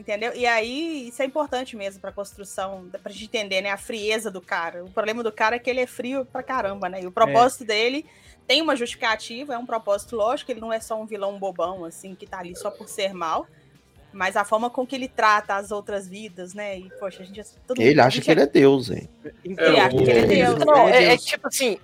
Entendeu? 0.00 0.32
E 0.34 0.46
aí, 0.46 1.08
isso 1.08 1.20
é 1.20 1.26
importante 1.26 1.76
mesmo 1.76 2.00
pra 2.00 2.10
construção, 2.10 2.88
pra 3.02 3.12
gente 3.12 3.26
entender, 3.26 3.60
né? 3.60 3.70
A 3.70 3.76
frieza 3.76 4.30
do 4.30 4.40
cara. 4.40 4.82
O 4.82 4.90
problema 4.90 5.22
do 5.22 5.30
cara 5.30 5.56
é 5.56 5.58
que 5.58 5.68
ele 5.68 5.80
é 5.80 5.86
frio 5.86 6.24
pra 6.24 6.42
caramba, 6.42 6.88
né? 6.88 7.02
E 7.02 7.06
o 7.06 7.12
propósito 7.12 7.66
dele 7.66 8.06
tem 8.46 8.62
uma 8.62 8.74
justificativa, 8.74 9.52
é 9.54 9.58
um 9.58 9.66
propósito 9.66 10.16
lógico, 10.16 10.50
ele 10.50 10.60
não 10.60 10.72
é 10.72 10.80
só 10.80 10.98
um 10.98 11.04
vilão 11.04 11.38
bobão, 11.38 11.84
assim, 11.84 12.14
que 12.14 12.26
tá 12.26 12.38
ali 12.38 12.56
só 12.56 12.70
por 12.70 12.88
ser 12.88 13.12
mal. 13.12 13.46
Mas 14.10 14.36
a 14.36 14.44
forma 14.44 14.70
com 14.70 14.86
que 14.86 14.96
ele 14.96 15.06
trata 15.06 15.54
as 15.54 15.70
outras 15.70 16.08
vidas, 16.08 16.54
né? 16.54 16.78
E, 16.78 16.90
poxa, 16.98 17.22
a 17.22 17.26
gente. 17.26 17.44
Todo 17.66 17.78
mundo- 17.78 17.86
Ele 17.86 18.00
a 18.00 18.06
acha 18.06 18.16
gente 18.16 18.24
que 18.24 18.30
ele 18.30 18.40
é 18.40 18.46
Deus, 18.46 18.90
hein? 18.90 19.08
Ele 19.44 19.78
acha 19.78 19.96
que 19.96 20.02
ele 20.02 20.10
é 20.18 20.26
Deus. 20.26 20.58
Não, 20.64 20.88
é, 20.88 21.04
é 21.12 21.16
tipo 21.18 21.46
assim. 21.46 21.78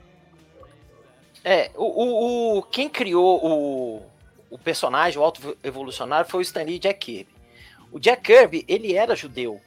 É, 1.45 1.71
o, 1.77 1.85
o, 1.85 2.59
o- 2.59 2.63
quem 2.63 2.89
criou 2.89 3.45
o, 3.47 4.03
o 4.51 4.59
personagem, 4.59 5.19
o 5.21 5.23
alto 5.23 5.57
evolucionário, 5.63 6.29
foi 6.29 6.41
o 6.41 6.43
Stanley 6.43 6.79
Jack 6.79 6.99
Kirby. 6.99 7.36
O 7.97 7.99
Jack 7.99 8.25
Kirby, 8.25 8.63
ele 8.69 8.95
era 8.95 9.17
judeu, 9.17 9.59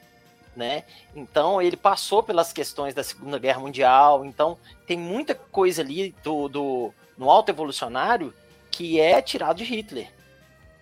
né? 0.55 0.83
Então 1.15 1.59
ele 1.59 1.75
passou 1.75 2.21
pelas 2.21 2.53
questões 2.53 2.93
da 2.93 3.03
Segunda 3.03 3.39
Guerra 3.39 3.59
Mundial. 3.59 4.23
Então 4.23 4.55
tem 4.85 4.95
muita 4.99 5.33
coisa 5.33 5.81
ali 5.81 6.13
do, 6.23 6.47
do 6.47 6.93
no 7.17 7.27
alto 7.27 7.49
evolucionário 7.49 8.31
que 8.69 8.99
é 8.99 9.19
tirado 9.19 9.57
de 9.57 9.63
Hitler, 9.63 10.11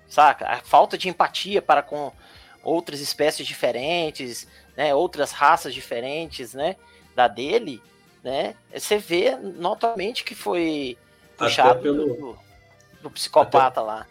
saca? 0.10 0.46
A 0.46 0.58
falta 0.58 0.98
de 0.98 1.08
empatia 1.08 1.62
para 1.62 1.82
com 1.82 2.12
outras 2.62 3.00
espécies 3.00 3.48
diferentes, 3.48 4.46
né? 4.76 4.94
Outras 4.94 5.32
raças 5.32 5.74
diferentes, 5.74 6.54
né? 6.54 6.76
Da 7.16 7.30
dele, 7.30 7.82
né? 8.22 8.56
Você 8.76 8.98
vê 8.98 9.38
notamente 9.38 10.26
que 10.26 10.36
foi 10.36 10.98
Até 11.36 11.46
puxado 11.46 11.82
pelo- 11.82 12.14
do, 12.14 12.40
do 13.04 13.10
psicopata 13.10 13.82
lá. 13.82 14.06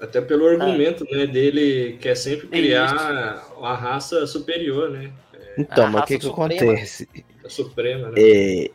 Até 0.00 0.20
pelo 0.20 0.46
argumento, 0.46 1.06
né, 1.10 1.26
dele 1.26 1.96
quer 2.00 2.14
sempre 2.16 2.46
É 2.48 2.50
criar 2.50 3.44
a 3.62 3.74
raça 3.74 4.26
superior, 4.26 4.90
né? 4.90 5.10
Então, 5.56 5.86
A 5.86 5.90
mas 5.90 6.02
o 6.02 6.06
que 6.06 6.18
que 6.18 6.26
acontece? 6.26 7.08
A 7.44 7.48
suprema, 7.48 8.08
né? 8.08 8.14
É, 8.18 8.70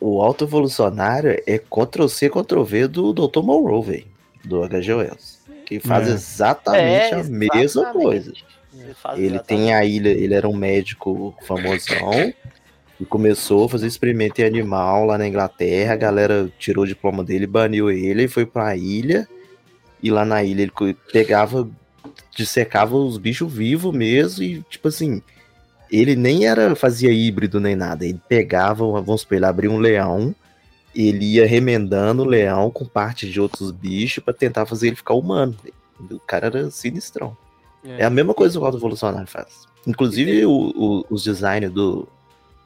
o 0.00 0.20
alto 0.20 0.44
evolucionário 0.44 1.42
é 1.46 1.58
Ctrl-C, 1.58 2.28
Ctrl-V 2.28 2.86
do 2.88 3.12
Dr. 3.12 3.40
Monroe, 3.42 3.82
velho. 3.82 4.06
Do 4.44 4.62
H.G. 4.62 4.94
Wells. 4.94 5.38
Que 5.66 5.80
faz 5.80 6.08
É. 6.08 6.12
exatamente 6.12 7.14
a 7.14 7.22
mesma 7.24 7.56
exatamente. 7.62 8.02
coisa. 8.04 8.32
Ele, 9.16 9.26
Ele 9.26 9.38
tem 9.40 9.74
a 9.74 9.84
ilha, 9.84 10.10
ele 10.10 10.34
era 10.34 10.48
um 10.48 10.54
médico 10.54 11.34
famosão 11.46 12.32
e 13.00 13.04
começou 13.04 13.64
a 13.64 13.68
fazer 13.68 13.86
experimento 13.86 14.40
em 14.40 14.44
animal 14.44 15.04
lá 15.06 15.18
na 15.18 15.26
Inglaterra. 15.26 15.94
A 15.94 15.96
galera 15.96 16.48
tirou 16.58 16.84
o 16.84 16.86
diploma 16.86 17.24
dele, 17.24 17.46
baniu 17.46 17.90
ele 17.90 18.24
e 18.24 18.28
foi 18.28 18.46
pra 18.46 18.76
ilha. 18.76 19.26
E 20.02 20.10
lá 20.10 20.24
na 20.24 20.42
ilha 20.44 20.62
ele 20.62 20.72
pegava, 21.12 21.68
dissecava 22.34 22.96
os 22.96 23.18
bichos 23.18 23.52
vivos 23.52 23.94
mesmo 23.94 24.42
e, 24.44 24.62
tipo 24.70 24.88
assim, 24.88 25.20
ele 25.90 26.14
nem 26.14 26.46
era, 26.46 26.74
fazia 26.76 27.10
híbrido 27.10 27.58
nem 27.60 27.74
nada. 27.74 28.04
Ele 28.04 28.20
pegava, 28.28 28.84
vamos 29.00 29.22
supor, 29.22 29.36
ele 29.36 29.46
abria 29.46 29.70
um 29.70 29.78
leão, 29.78 30.34
ele 30.94 31.24
ia 31.34 31.46
remendando 31.46 32.22
o 32.22 32.26
leão 32.26 32.70
com 32.70 32.84
parte 32.84 33.28
de 33.30 33.40
outros 33.40 33.70
bichos 33.70 34.22
pra 34.22 34.32
tentar 34.34 34.66
fazer 34.66 34.88
ele 34.88 34.96
ficar 34.96 35.14
humano. 35.14 35.54
O 36.10 36.20
cara 36.20 36.46
era 36.46 36.70
sinistrão. 36.70 37.36
É 37.84 38.04
a 38.04 38.10
mesma 38.10 38.34
coisa 38.34 38.58
que 38.58 38.62
o 38.62 38.66
Alto 38.66 38.78
Evolucionário 38.78 39.26
faz. 39.26 39.66
Inclusive, 39.86 40.44
o- 40.46 40.52
o- 40.76 41.04
os 41.10 41.24
designs 41.24 41.70
do, 41.72 42.06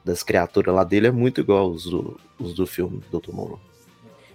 das 0.05 0.23
criaturas 0.23 0.75
lá 0.75 0.85
dele 0.85 1.07
é 1.07 1.11
muito 1.11 1.41
igual 1.41 1.71
os 1.71 1.85
do, 1.85 2.19
os 2.39 2.53
do 2.55 2.67
filme 2.67 3.01
do 3.11 3.21
Dr. 3.21 3.33
Monroe. 3.33 3.59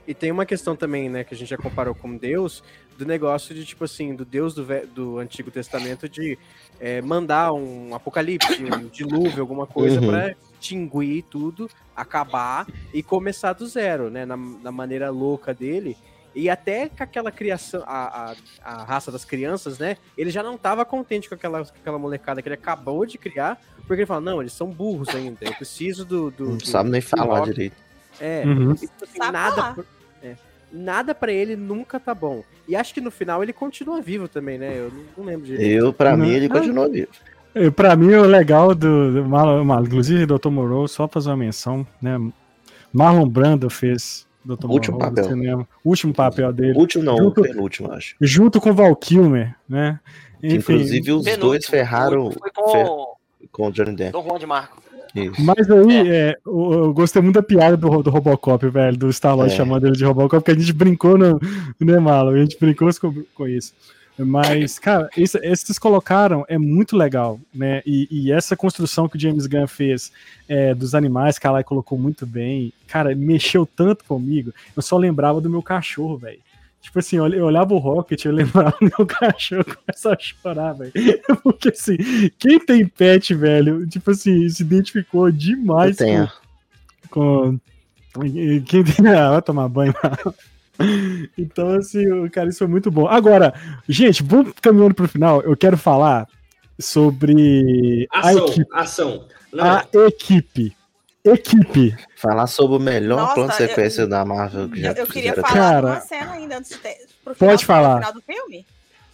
E 0.07 0.13
tem 0.13 0.31
uma 0.31 0.45
questão 0.45 0.75
também, 0.75 1.09
né, 1.09 1.23
que 1.25 1.33
a 1.33 1.37
gente 1.37 1.49
já 1.49 1.57
comparou 1.57 1.93
com 1.93 2.15
Deus, 2.15 2.63
do 2.97 3.05
negócio 3.05 3.53
de, 3.53 3.63
tipo 3.65 3.83
assim, 3.83 4.15
do 4.15 4.25
Deus 4.25 4.53
do, 4.53 4.65
do 4.93 5.19
Antigo 5.19 5.51
Testamento 5.51 6.09
de 6.09 6.37
é, 6.79 7.01
mandar 7.01 7.53
um 7.53 7.93
apocalipse, 7.93 8.63
um 8.63 8.87
dilúvio, 8.87 9.41
alguma 9.41 9.67
coisa 9.67 9.99
Uhum. 10.01 10.07
pra 10.07 10.35
extinguir 10.59 11.23
tudo, 11.29 11.69
acabar 11.95 12.65
e 12.93 13.03
começar 13.03 13.53
do 13.53 13.67
zero, 13.67 14.09
né, 14.09 14.25
na, 14.25 14.35
na 14.35 14.71
maneira 14.71 15.09
louca 15.11 15.53
dele. 15.53 15.95
E 16.35 16.49
até 16.49 16.87
com 16.89 17.01
aquela 17.03 17.31
criação, 17.31 17.83
a, 17.87 18.31
a, 18.63 18.71
a 18.73 18.83
raça 18.83 19.11
das 19.11 19.25
crianças, 19.25 19.79
né, 19.79 19.97
ele 20.17 20.29
já 20.29 20.43
não 20.43 20.57
tava 20.57 20.83
contente 20.85 21.27
com 21.29 21.35
aquela, 21.35 21.63
com 21.65 21.71
aquela 21.79 21.97
molecada 21.97 22.41
que 22.41 22.47
ele 22.47 22.53
acabou 22.55 23.05
de 23.05 23.17
criar, 23.17 23.59
porque 23.87 24.01
ele 24.01 24.05
fala, 24.05 24.21
não, 24.21 24.41
eles 24.41 24.53
são 24.53 24.67
burros 24.69 25.09
ainda, 25.09 25.37
eu 25.41 25.53
preciso 25.53 26.03
do... 26.05 26.29
do 26.31 26.49
Não 26.49 26.57
do- 26.57 26.65
sabe 26.67 26.89
nem 26.89 27.01
do 27.01 27.07
falar 27.07 27.39
Loki." 27.39 27.51
direito. 27.53 27.75
É, 28.19 28.43
Uhum. 28.45 28.73
tipo 28.75 28.91
assim, 29.03 29.17
Sabe 29.17 29.31
nada, 29.31 29.55
falar. 29.55 29.85
Nada 30.71 31.13
para 31.15 31.31
ele 31.31 31.55
nunca 31.55 31.99
tá 31.99 32.13
bom. 32.13 32.43
E 32.67 32.75
acho 32.75 32.93
que 32.93 33.01
no 33.01 33.09
final 33.11 33.41
ele 33.43 33.53
continua 33.53 34.01
vivo 34.01 34.27
também, 34.27 34.57
né? 34.57 34.77
Eu 34.77 34.91
não, 34.91 35.03
não 35.17 35.25
lembro 35.25 35.45
direito. 35.45 35.85
Eu, 35.85 35.93
pra 35.93 36.15
Não. 36.15 36.25
mim, 36.25 36.31
ele 36.33 36.47
Ah. 36.47 36.49
continua 36.49 36.89
vivo. 36.89 37.07
E 37.55 37.71
Pra 37.71 37.95
mim, 37.95 38.13
o 38.13 38.23
legal 38.23 38.75
do, 38.75 39.13
do 39.13 39.25
Marlon, 39.25 39.81
inclusive 39.81 40.25
Dr. 40.25 40.49
Moreau, 40.49 40.87
só 40.87 41.07
fazer 41.07 41.29
uma 41.29 41.37
menção, 41.37 41.85
né? 42.01 42.17
Marlon 42.93 43.27
Brando 43.27 43.69
fez 43.69 44.27
Dr. 44.45 44.65
O 44.65 44.71
último 44.71 44.97
Moreau 44.97 45.09
no 45.11 45.15
papel. 45.15 45.23
cinema. 45.29 45.67
O 45.83 45.89
último 45.89 46.13
papel 46.13 46.53
dele. 46.53 46.77
Último 46.77 47.03
não, 47.03 47.17
Junto- 47.17 47.41
o 47.41 47.43
penúltimo, 47.43 47.91
acho. 47.91 48.15
Junto 48.21 48.61
com 48.61 48.69
o 48.69 48.73
Val 48.73 48.95
Kilmer, 48.95 49.55
né? 49.67 49.99
Que, 50.39 50.55
inclusive, 50.55 51.11
os 51.13 51.23
Penúltimo, 51.23 51.37
dois 51.49 51.65
ferraram 51.65 52.29
com 52.55 52.69
fer- 52.71 52.85
o 52.85 53.17
com 53.51 53.67
o 53.67 53.71
Johnny 53.71 53.95
Depp. 53.95 54.11
Juan 54.21 54.37
de 54.37 54.45
Marco. 54.45 54.77
Isso. 55.15 55.41
Mas 55.41 55.69
aí, 55.69 56.09
é, 56.09 56.37
eu, 56.45 56.73
eu 56.73 56.93
gostei 56.93 57.21
muito 57.21 57.35
da 57.35 57.43
piada 57.43 57.77
do, 57.77 58.03
do 58.03 58.09
Robocop, 58.09 58.67
velho, 58.69 58.97
do 58.97 59.11
Star-Lord 59.11 59.53
É. 59.53 59.55
chamando 59.55 59.87
ele 59.87 59.95
de 59.95 60.05
Robocop, 60.05 60.43
porque 60.43 60.51
a 60.51 60.59
gente 60.59 60.73
brincou 60.73 61.17
no, 61.17 61.39
né, 61.79 61.99
Malo? 61.99 62.31
A 62.31 62.37
gente 62.37 62.57
brincou 62.59 62.89
com, 62.99 63.23
com 63.33 63.47
isso. 63.47 63.73
Mas, 64.19 64.79
cara, 64.79 65.09
isso, 65.15 65.37
esse 65.43 65.61
que 65.61 65.67
vocês 65.67 65.79
colocaram 65.79 66.43
é 66.47 66.57
muito 66.57 66.97
legal, 66.97 67.39
né? 67.53 67.83
E, 67.85 68.07
e 68.09 68.31
essa 68.31 68.55
construção 68.55 69.07
que 69.07 69.15
o 69.15 69.19
James 69.19 69.45
Gunn 69.45 69.67
fez 69.67 70.11
é, 70.49 70.73
dos 70.73 70.95
animais, 70.95 71.37
que 71.37 71.45
a 71.45 71.51
Lai 71.51 71.63
colocou 71.63 71.99
muito 71.99 72.25
bem, 72.25 72.73
cara, 72.87 73.13
mexeu 73.15 73.65
tanto 73.65 74.03
comigo. 74.05 74.51
Eu 74.75 74.81
só 74.81 74.97
lembrava 74.97 75.39
do 75.39 75.49
meu 75.49 75.61
cachorro, 75.61 76.17
velho. 76.17 76.39
Tipo 76.81 76.99
assim, 76.99 77.17
eu 77.17 77.45
olhava 77.45 77.73
o 77.73 77.77
Rocket, 77.79 78.23
eu 78.25 78.31
lembrava 78.31 78.75
meu 78.81 79.05
cachorro 79.05 79.65
começava 79.65 80.15
a 80.15 80.19
chorar, 80.19 80.73
velho. 80.73 80.91
Porque 81.43 81.69
assim, 81.69 81.97
quem 82.39 82.59
tem 82.59 82.87
pet, 82.87 83.33
velho, 83.35 83.85
tipo 83.87 84.11
assim, 84.11 84.47
se 84.49 84.63
identificou 84.63 85.27
Eu 85.27 85.33
demais 85.33 85.97
tenho. 85.97 86.29
com. 87.09 87.59
Quem 88.65 88.83
tem. 88.83 89.05
Ah, 89.13 89.31
vai 89.31 89.41
tomar 89.41 89.67
banho. 89.67 89.93
Então, 91.37 91.69
assim, 91.75 92.09
o 92.11 92.29
cara, 92.29 92.49
isso 92.49 92.59
foi 92.59 92.67
muito 92.67 92.89
bom. 92.91 93.07
Agora, 93.07 93.53
gente, 93.89 94.21
vamos 94.23 94.53
caminhando 94.61 94.93
pro 94.95 95.07
final. 95.07 95.41
Eu 95.41 95.57
quero 95.57 95.75
falar 95.77 96.27
sobre 96.79 98.07
a 98.13 98.19
Ação, 98.29 98.47
equipe. 98.47 98.67
ação. 98.71 99.27
Não, 99.51 99.65
A 99.65 99.85
equipe. 100.07 100.76
Equipe. 101.23 101.95
Falar 102.15 102.47
sobre 102.47 102.77
o 102.77 102.79
melhor 102.79 103.17
Nossa, 103.21 103.33
plano 103.33 103.49
de 103.55 103.61
eu- 103.63 103.67
sequência 103.67 104.07
da 104.07 104.23
Marvel 104.23 104.69
que 104.69 104.81
já 104.81 104.91
Eu, 104.91 104.95
eu 104.95 105.07
queria 105.07 105.33
fizeram. 105.33 105.47
falar 105.49 105.59
Cara, 105.71 105.87
uma 105.87 105.99
cena 106.01 106.31
ainda 106.33 106.57
antes 106.57 106.71
de 106.71 106.77
ter, 106.77 106.97
pro 107.23 107.35
final, 107.35 107.51
pode 107.53 107.65
falar. 107.65 107.95
final 107.97 108.13
do 108.13 108.21
filme. 108.21 108.65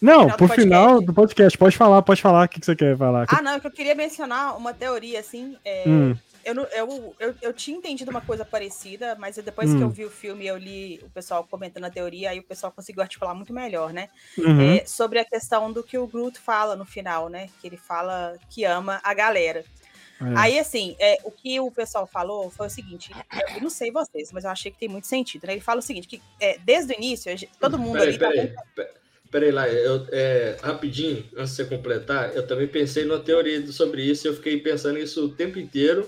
Não, 0.01 0.13
Final 0.23 0.29
do 0.29 0.37
pro 0.37 0.47
final 0.49 0.83
podcast. 0.87 1.05
do 1.05 1.13
podcast. 1.13 1.57
Pode 1.57 1.77
falar, 1.77 2.01
pode 2.01 2.21
falar. 2.21 2.45
O 2.45 2.49
que 2.49 2.59
que 2.59 2.65
você 2.65 2.75
quer 2.75 2.97
falar? 2.97 3.25
Ah, 3.29 3.41
não, 3.41 3.51
é 3.53 3.59
que 3.59 3.65
eu 3.67 3.71
queria 3.71 3.95
mencionar 3.95 4.57
uma 4.57 4.73
teoria, 4.73 5.19
assim. 5.19 5.57
é, 5.63 5.83
Hum, 5.87 6.13
eu, 6.43 6.53
eu, 6.55 7.15
eu, 7.21 7.35
eu 7.41 7.53
tinha 7.53 7.77
entendido 7.77 8.11
uma 8.11 8.19
coisa 8.19 8.43
parecida, 8.43 9.15
mas 9.17 9.37
depois 9.37 9.69
que 9.69 9.77
Hum. 9.77 9.83
eu 9.83 9.89
vi 9.89 10.03
o 10.03 10.09
filme 10.11 10.45
eu 10.45 10.57
li 10.57 10.99
o 11.03 11.09
pessoal 11.09 11.47
comentando 11.49 11.85
a 11.85 11.89
teoria, 11.89 12.31
aí 12.31 12.39
o 12.39 12.43
pessoal 12.43 12.69
conseguiu 12.75 13.01
articular 13.01 13.33
muito 13.33 13.53
melhor, 13.53 13.93
né? 13.93 14.09
uhum. 14.37 14.73
É, 14.75 14.85
sobre 14.85 15.19
a 15.19 15.25
questão 15.25 15.71
do 15.71 15.81
que 15.81 15.97
o 15.97 16.05
Groot 16.05 16.37
fala 16.37 16.75
no 16.75 16.83
final, 16.85 17.29
né? 17.29 17.47
Que 17.61 17.67
ele 17.67 17.77
fala 17.77 18.33
que 18.49 18.65
ama 18.65 18.99
a 19.05 19.13
galera. 19.13 19.63
É. 20.21 20.25
Aí, 20.37 20.59
assim, 20.59 20.95
é, 20.99 21.17
o 21.23 21.31
que 21.31 21.59
o 21.59 21.69
pessoal 21.71 22.05
falou 22.07 22.49
foi 22.49 22.67
o 22.67 22.69
seguinte: 22.69 23.11
eu 23.55 23.61
não 23.61 23.69
sei 23.69 23.91
vocês, 23.91 24.31
mas 24.31 24.43
eu 24.43 24.49
achei 24.49 24.71
que 24.71 24.77
tem 24.79 24.89
muito 24.89 25.07
sentido, 25.07 25.45
né? 25.45 25.53
Ele 25.53 25.61
fala 25.61 25.79
o 25.79 25.83
seguinte: 25.83 26.07
que 26.07 26.21
é, 26.39 26.57
desde 26.59 26.93
o 26.93 26.97
início, 26.97 27.31
todo 27.59 27.77
mundo 27.77 27.93
Peraí, 27.93 28.09
ali 28.09 28.17
tá 28.17 28.29
peraí. 28.29 28.53
pe- 28.75 29.03
Peraí 29.31 29.51
lá, 29.51 29.67
eu, 29.67 30.05
é, 30.11 30.57
rapidinho, 30.61 31.25
antes 31.35 31.55
de 31.55 31.63
você 31.63 31.65
completar, 31.65 32.35
eu 32.35 32.45
também 32.45 32.67
pensei 32.67 33.03
numa 33.03 33.19
teoria 33.19 33.65
sobre 33.71 34.03
isso, 34.03 34.27
e 34.27 34.29
eu 34.29 34.35
fiquei 34.35 34.59
pensando 34.59 34.99
isso 34.99 35.25
o 35.25 35.29
tempo 35.29 35.57
inteiro 35.57 36.07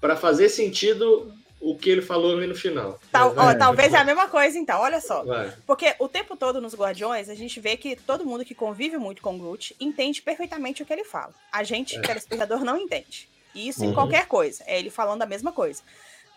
para 0.00 0.14
fazer 0.14 0.48
sentido 0.48 1.34
o 1.62 1.76
que 1.78 1.88
ele 1.88 2.02
falou 2.02 2.36
ali 2.36 2.46
no 2.46 2.54
final. 2.54 2.98
Tal- 3.12 3.30
ó, 3.30 3.34
vai, 3.34 3.56
talvez 3.56 3.94
é 3.94 3.96
a 3.96 4.04
mesma 4.04 4.28
coisa, 4.28 4.58
então, 4.58 4.80
olha 4.80 5.00
só. 5.00 5.22
vai. 5.22 5.52
Porque 5.66 5.94
o 6.00 6.08
tempo 6.08 6.36
todo 6.36 6.60
nos 6.60 6.74
Guardiões, 6.74 7.28
a 7.28 7.34
gente 7.34 7.60
vê 7.60 7.76
que 7.76 7.94
todo 7.96 8.26
mundo 8.26 8.44
que 8.44 8.54
convive 8.54 8.98
muito 8.98 9.22
com 9.22 9.36
o 9.36 9.38
Groot 9.38 9.74
entende 9.80 10.20
perfeitamente 10.20 10.82
o 10.82 10.86
que 10.86 10.92
ele 10.92 11.04
fala. 11.04 11.32
A 11.52 11.62
gente, 11.62 11.96
É. 11.96 12.00
telespectador, 12.02 12.64
não 12.64 12.76
entende. 12.76 13.28
E 13.54 13.68
isso 13.68 13.84
em 13.84 13.88
Uhum. 13.88 13.94
qualquer 13.94 14.26
coisa. 14.26 14.64
É 14.66 14.78
ele 14.78 14.90
falando 14.90 15.22
a 15.22 15.26
mesma 15.26 15.52
coisa. 15.52 15.82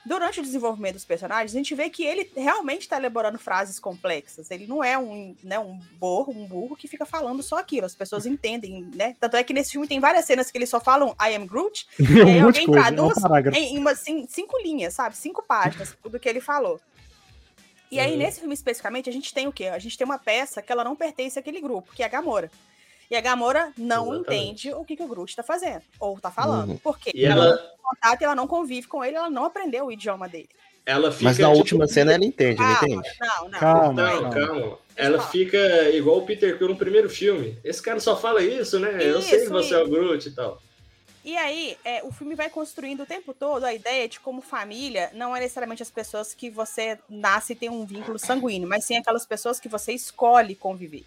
Durante 0.05 0.39
o 0.39 0.43
desenvolvimento 0.43 0.93
dos 0.95 1.05
personagens, 1.05 1.51
a 1.53 1.57
gente 1.57 1.73
vê 1.73 1.89
que 1.89 2.03
ele 2.03 2.29
realmente 2.35 2.81
está 2.81 2.97
elaborando 2.97 3.39
frases 3.39 3.79
complexas. 3.79 4.51
Ele 4.51 4.67
não 4.67 4.83
é 4.83 4.97
um, 4.97 5.35
né, 5.43 5.57
um 5.59 5.79
borro, 5.99 6.31
um 6.31 6.45
burro 6.45 6.75
que 6.75 6.87
fica 6.87 7.05
falando 7.05 7.41
só 7.41 7.57
aquilo. 7.57 7.85
As 7.85 7.95
pessoas 7.95 8.25
entendem, 8.25 8.89
né? 8.93 9.15
Tanto 9.19 9.35
é 9.37 9.43
que 9.43 9.53
nesse 9.53 9.71
filme 9.71 9.87
tem 9.87 9.99
várias 9.99 10.25
cenas 10.25 10.51
que 10.51 10.57
eles 10.57 10.69
só 10.69 10.79
falam 10.79 11.15
I 11.19 11.33
am 11.35 11.45
Groot, 11.47 11.87
e 11.99 12.03
aí 12.21 12.37
Um 12.39 12.41
monte 12.43 12.55
de 12.55 12.59
alguém 12.61 12.65
coisa, 12.67 12.81
traduz 12.81 13.17
um 13.17 13.21
parágrafo. 13.21 13.57
em, 13.57 13.77
umas 13.77 13.99
cin- 13.99 14.27
cinco 14.29 14.57
linhas, 14.61 14.93
sabe? 14.93 15.17
Cinco 15.17 15.41
páginas 15.41 15.95
do 16.07 16.19
que 16.19 16.29
ele 16.29 16.39
falou. 16.41 16.79
E 17.91 17.99
aí, 17.99 18.11
Uhum. 18.13 18.17
nesse 18.17 18.39
filme 18.39 18.53
especificamente, 18.53 19.09
a 19.09 19.13
gente 19.13 19.33
tem 19.33 19.47
o 19.47 19.51
quê? 19.53 19.65
A 19.65 19.79
gente 19.79 19.97
tem 19.97 20.05
uma 20.05 20.17
peça 20.17 20.61
que 20.61 20.71
ela 20.71 20.83
não 20.83 20.95
pertence 20.95 21.37
àquele 21.39 21.61
grupo, 21.61 21.93
que 21.93 22.01
é 22.03 22.05
a 22.05 22.09
Gamora. 22.09 22.51
E 23.09 23.15
a 23.15 23.21
Gamora 23.21 23.71
não 23.77 24.13
Exatamente. 24.13 24.67
entende 24.67 24.73
o 24.73 24.83
que, 24.83 24.95
que 24.95 25.03
o 25.03 25.07
Groot 25.07 25.35
tá 25.35 25.43
fazendo, 25.43 25.81
ou 25.99 26.19
tá 26.19 26.31
falando. 26.31 26.71
Uhum. 26.71 26.77
Por 26.77 26.97
quê? 26.99 27.11
E 27.13 27.25
ela, 27.25 27.57
contato 27.81 28.21
e 28.21 28.23
ela 28.25 28.35
não 28.35 28.47
convive 28.47 28.87
com 28.87 29.03
ele, 29.03 29.15
ela 29.15 29.29
não 29.29 29.45
aprendeu 29.45 29.85
o 29.85 29.91
idioma 29.91 30.27
dele. 30.27 30.49
ela 30.85 31.11
fica. 31.11 31.25
Mas 31.25 31.37
na 31.37 31.47
tipo, 31.47 31.57
última 31.59 31.87
cena 31.87 32.13
ela 32.13 32.25
entende, 32.25 32.59
não 32.59 32.75
Calma, 32.75 32.95
entende? 32.95 33.17
não, 33.19 33.49
não. 33.49 33.59
Calma, 33.59 33.93
Não, 33.93 34.29
calma. 34.31 34.47
calma. 34.47 34.77
Ela 34.95 35.21
fica 35.27 35.57
igual 35.89 36.17
o 36.19 36.25
Peter 36.25 36.57
Quill 36.57 36.69
no 36.69 36.77
primeiro 36.77 37.09
filme. 37.09 37.57
Esse 37.63 37.81
cara 37.81 37.99
só 37.99 38.15
fala 38.15 38.41
isso, 38.41 38.79
né? 38.79 38.97
Eu 39.01 39.21
sei 39.21 39.39
que 39.39 39.43
Isso, 39.43 39.51
você 39.51 39.73
é 39.75 39.77
o 39.83 39.87
Groot 39.89 40.27
e 40.27 40.31
tal. 40.31 40.61
E 41.23 41.35
aí, 41.35 41.75
é, 41.83 42.03
o 42.03 42.11
filme 42.11 42.33
vai 42.35 42.49
construindo 42.51 43.01
o 43.01 43.05
tempo 43.05 43.33
todo 43.33 43.63
a 43.65 43.73
ideia 43.73 44.07
de 44.07 44.19
como 44.19 44.41
família 44.41 45.09
não 45.13 45.35
é 45.35 45.39
necessariamente 45.39 45.81
as 45.83 45.89
pessoas 45.89 46.33
que 46.35 46.49
você 46.51 46.99
nasce 47.09 47.53
e 47.53 47.55
tem 47.55 47.67
um 47.69 47.83
vínculo 47.83 48.17
sanguíneo, 48.19 48.69
mas 48.69 48.85
sim 48.85 48.95
aquelas 48.95 49.25
pessoas 49.25 49.59
que 49.59 49.67
você 49.67 49.91
escolhe 49.91 50.55
conviver. 50.55 51.03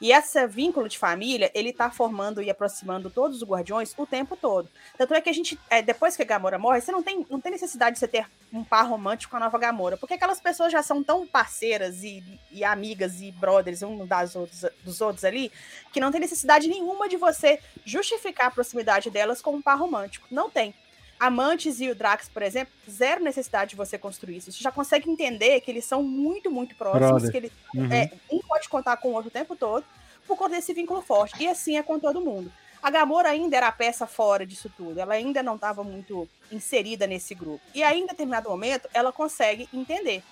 E 0.00 0.12
esse 0.12 0.46
vínculo 0.46 0.88
de 0.88 0.98
família, 0.98 1.50
ele 1.54 1.72
tá 1.72 1.90
formando 1.90 2.42
e 2.42 2.50
aproximando 2.50 3.10
todos 3.10 3.42
os 3.42 3.48
guardiões 3.48 3.94
o 3.98 4.06
tempo 4.06 4.36
todo. 4.36 4.68
Tanto 4.96 5.12
é 5.14 5.20
que 5.20 5.28
a 5.28 5.32
gente, 5.32 5.58
é, 5.68 5.82
depois 5.82 6.16
que 6.16 6.22
a 6.22 6.24
Gamora 6.24 6.58
morre, 6.58 6.80
você 6.80 6.90
não 6.90 7.02
tem, 7.02 7.26
não 7.28 7.40
tem 7.40 7.52
necessidade 7.52 7.94
de 7.94 8.00
você 8.00 8.08
ter 8.08 8.26
um 8.52 8.64
par 8.64 8.88
romântico 8.88 9.30
com 9.30 9.36
a 9.36 9.40
nova 9.40 9.58
Gamora, 9.58 9.96
porque 9.96 10.14
aquelas 10.14 10.40
pessoas 10.40 10.72
já 10.72 10.82
são 10.82 11.02
tão 11.02 11.26
parceiras 11.26 12.02
e, 12.02 12.22
e 12.50 12.64
amigas 12.64 13.20
e 13.20 13.30
brothers 13.32 13.82
um 13.82 14.06
das 14.06 14.34
outros, 14.34 14.64
dos 14.82 15.00
outros 15.00 15.24
ali, 15.24 15.52
que 15.92 16.00
não 16.00 16.10
tem 16.10 16.20
necessidade 16.20 16.66
nenhuma 16.66 17.08
de 17.08 17.16
você 17.16 17.60
justificar 17.84 18.46
a 18.46 18.50
proximidade 18.50 19.10
delas 19.10 19.42
com 19.42 19.54
um 19.54 19.62
par 19.62 19.78
romântico. 19.78 20.26
Não 20.30 20.48
tem. 20.50 20.74
Amantes 21.20 21.80
e 21.80 21.88
o 21.90 21.94
Drax, 21.94 22.30
por 22.30 22.42
exemplo, 22.42 22.72
zero 22.90 23.22
necessidade 23.22 23.70
de 23.70 23.76
você 23.76 23.98
construir 23.98 24.38
isso. 24.38 24.50
Você 24.50 24.62
já 24.62 24.72
consegue 24.72 25.08
entender 25.10 25.60
que 25.60 25.70
eles 25.70 25.84
são 25.84 26.02
muito, 26.02 26.50
muito 26.50 26.74
próximos, 26.74 27.22
Brother. 27.22 27.30
que 27.30 27.36
eles, 27.36 27.52
Uhum. 27.74 27.92
é, 27.92 28.10
um 28.32 28.38
pode 28.40 28.68
contar 28.70 28.96
com 28.96 29.10
o 29.10 29.12
outro 29.12 29.28
o 29.28 29.30
tempo 29.30 29.54
todo, 29.54 29.84
por 30.26 30.36
conta 30.36 30.56
desse 30.56 30.72
vínculo 30.72 31.02
forte. 31.02 31.34
E 31.42 31.46
assim 31.46 31.76
é 31.76 31.82
com 31.82 32.00
todo 32.00 32.20
mundo. 32.22 32.50
A 32.82 32.90
Gamora 32.90 33.28
ainda 33.28 33.54
era 33.58 33.68
a 33.68 33.72
peça 33.72 34.06
fora 34.06 34.46
disso 34.46 34.72
tudo. 34.74 34.98
Ela 34.98 35.12
ainda 35.12 35.42
não 35.42 35.56
estava 35.56 35.84
muito 35.84 36.26
inserida 36.50 37.06
nesse 37.06 37.34
grupo. 37.34 37.60
E 37.74 37.82
aí, 37.82 38.00
em 38.00 38.06
determinado 38.06 38.48
momento, 38.48 38.88
ela 38.94 39.12
consegue 39.12 39.68
entender. 39.74 40.22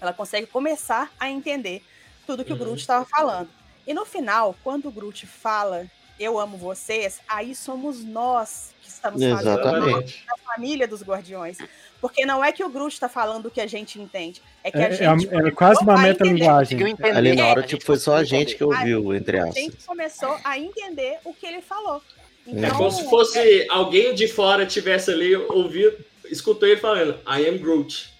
Ela 0.00 0.14
consegue 0.14 0.46
começar 0.46 1.12
a 1.20 1.28
entender 1.28 1.84
tudo 2.26 2.42
que 2.44 2.52
o 2.52 2.54
Uhum. 2.54 2.60
Groot 2.60 2.80
estava 2.80 3.04
falando. 3.04 3.50
E 3.86 3.92
no 3.92 4.06
final, 4.06 4.56
quando 4.64 4.88
o 4.88 4.90
Groot 4.90 5.26
fala 5.26 5.86
eu 6.20 6.38
amo 6.38 6.58
vocês, 6.58 7.18
aí 7.26 7.54
somos 7.54 8.04
nós 8.04 8.74
que 8.82 8.88
estamos 8.90 9.22
falando 9.22 9.40
Exatamente. 9.40 10.24
da 10.26 10.36
família 10.54 10.86
dos 10.86 11.02
Guardiões. 11.02 11.56
Porque 12.00 12.24
não 12.26 12.44
é 12.44 12.52
que 12.52 12.62
o 12.62 12.68
Groot 12.68 12.92
está 12.94 13.08
falando 13.08 13.46
o 13.46 13.50
que 13.50 13.60
a 13.60 13.66
gente 13.66 14.00
entende, 14.00 14.40
é 14.62 14.70
que 14.70 14.78
É, 14.78 14.84
a 14.84 14.88
é, 14.88 14.92
gente 15.18 15.34
é, 15.34 15.48
é 15.48 15.50
quase 15.50 15.82
uma 15.82 15.94
a 15.94 15.98
metalinguagem. 15.98 16.78
Conseguiu 16.78 16.86
entender. 16.88 17.16
Ali 17.16 17.34
na 17.34 17.42
É, 17.42 17.50
hora, 17.50 17.60
a 17.60 17.66
tipo, 17.66 17.84
foi 17.84 17.96
só 17.98 18.14
a 18.16 18.24
gente 18.24 18.54
que 18.54 18.62
ouviu, 18.64 19.14
entre 19.14 19.38
A 19.38 19.44
aspas. 19.44 19.56
gente 19.56 19.76
começou 19.86 20.36
a 20.44 20.58
entender 20.58 21.18
o 21.24 21.32
que 21.34 21.46
ele 21.46 21.60
falou. 21.62 22.02
É 22.46 22.50
Então, 22.52 22.70
como 22.76 22.90
se 22.90 23.08
fosse 23.08 23.66
alguém 23.70 24.14
de 24.14 24.28
fora 24.28 24.64
tivesse 24.66 25.10
ali, 25.10 25.34
ouviu, 25.36 25.92
escutou 26.30 26.68
ele 26.68 26.80
falando 26.80 27.18
I 27.26 27.46
am 27.48 27.58
Groot. 27.58 28.10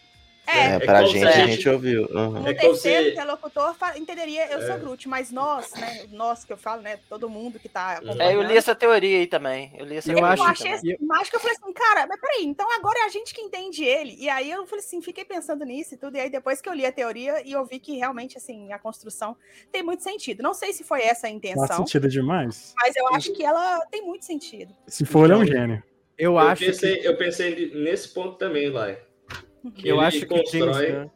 É, 0.47 0.59
É, 0.59 0.75
é 0.75 0.79
pra 0.81 1.05
gente, 1.05 1.19
se 1.21 1.27
a 1.41 1.47
gente 1.47 1.69
ouviu. 1.69 2.07
Uhum. 2.11 2.41
um 2.43 2.47
É 2.49 2.55
terceiro 2.55 3.05
se- 3.05 3.11
interlocutor 3.13 3.75
entenderia 3.97 4.51
eu 4.51 4.61
sou 4.63 4.75
É. 4.75 4.79
Groot, 4.79 5.09
mas 5.09 5.31
nós, 5.31 5.73
né, 5.75 6.07
nós 6.11 6.45
que 6.45 6.53
eu 6.53 6.57
falo, 6.57 6.83
né, 6.83 6.99
todo 7.09 7.29
mundo 7.31 7.59
que 7.59 7.69
tá 7.69 7.93
É, 7.93 7.97
acompanhando. 7.97 8.21
É, 8.23 8.35
eu 8.35 8.43
li 8.43 8.57
essa 8.57 8.75
teoria 8.75 9.19
aí 9.19 9.27
também. 9.27 9.73
Eu 9.79 9.85
li 9.87 9.97
essa 9.97 10.09
Eu 10.11 10.13
Eu, 10.13 10.17
teoria 10.25 10.33
acho- 10.35 10.43
achei 10.45 10.77
também. 10.77 10.95
essa 10.95 11.05
mágica, 11.05 11.37
eu 11.37 11.41
falei 11.41 11.57
assim, 11.63 11.73
cara, 11.73 12.07
mas 12.09 12.21
peraí, 12.21 12.45
então 12.45 12.67
agora 12.73 12.99
é 13.01 13.05
a 13.05 13.09
gente 13.09 13.33
que 13.35 13.41
entende 13.41 13.85
ele. 13.85 14.17
E 14.19 14.29
aí 14.29 14.51
eu 14.51 14.67
falei 14.67 14.85
assim, 14.85 15.01
fiquei 15.01 15.25
pensando 15.25 15.65
nisso 15.65 15.95
e 15.95 15.97
tudo, 15.97 16.17
e 16.17 16.21
aí 16.21 16.31
depois 16.31 16.61
que 16.61 16.69
eu 16.69 16.73
li 16.75 16.85
a 16.85 16.93
teoria 16.93 17.43
e 17.47 17.53
eu 17.53 17.65
vi 17.65 17.79
que 17.79 17.97
realmente, 17.97 18.37
assim, 18.37 18.73
a 18.73 18.79
construção 18.79 19.37
tem 19.71 19.83
muito 19.83 20.03
sentido. 20.03 20.43
Não 20.43 20.55
sei 20.55 20.73
se 20.73 20.83
foi 20.83 21.03
essa 21.03 21.27
a 21.27 21.31
Faz 21.31 21.35
intenção, 21.37 21.77
sentido 21.77 22.09
demais. 22.09 22.75
mas 22.81 22.97
eu 22.97 23.07
acho 23.15 23.33
que 23.33 23.45
ela 23.45 23.81
tem 23.91 24.03
muito 24.03 24.25
sentido. 24.25 24.75
Se 24.87 25.05
for, 25.05 25.25
ele 25.25 25.33
é 25.35 25.37
um 25.37 25.43
Então, 25.45 25.55
gênio. 25.61 25.83
Eu 26.19 26.33
Eu, 26.33 26.39
acho 26.39 26.65
pensei, 26.65 26.97
que, 26.99 27.07
eu 27.07 27.17
pensei 27.17 27.71
nesse 27.75 28.09
ponto 28.09 28.37
também, 28.37 28.69
Lai. 28.69 28.99
Que 29.75 29.89
eu 29.89 30.01
acho 30.01 30.27
que 30.27 30.33
o 30.35 30.37
James 30.37 30.51
constrói. 30.53 30.93
Gunn... 30.93 31.11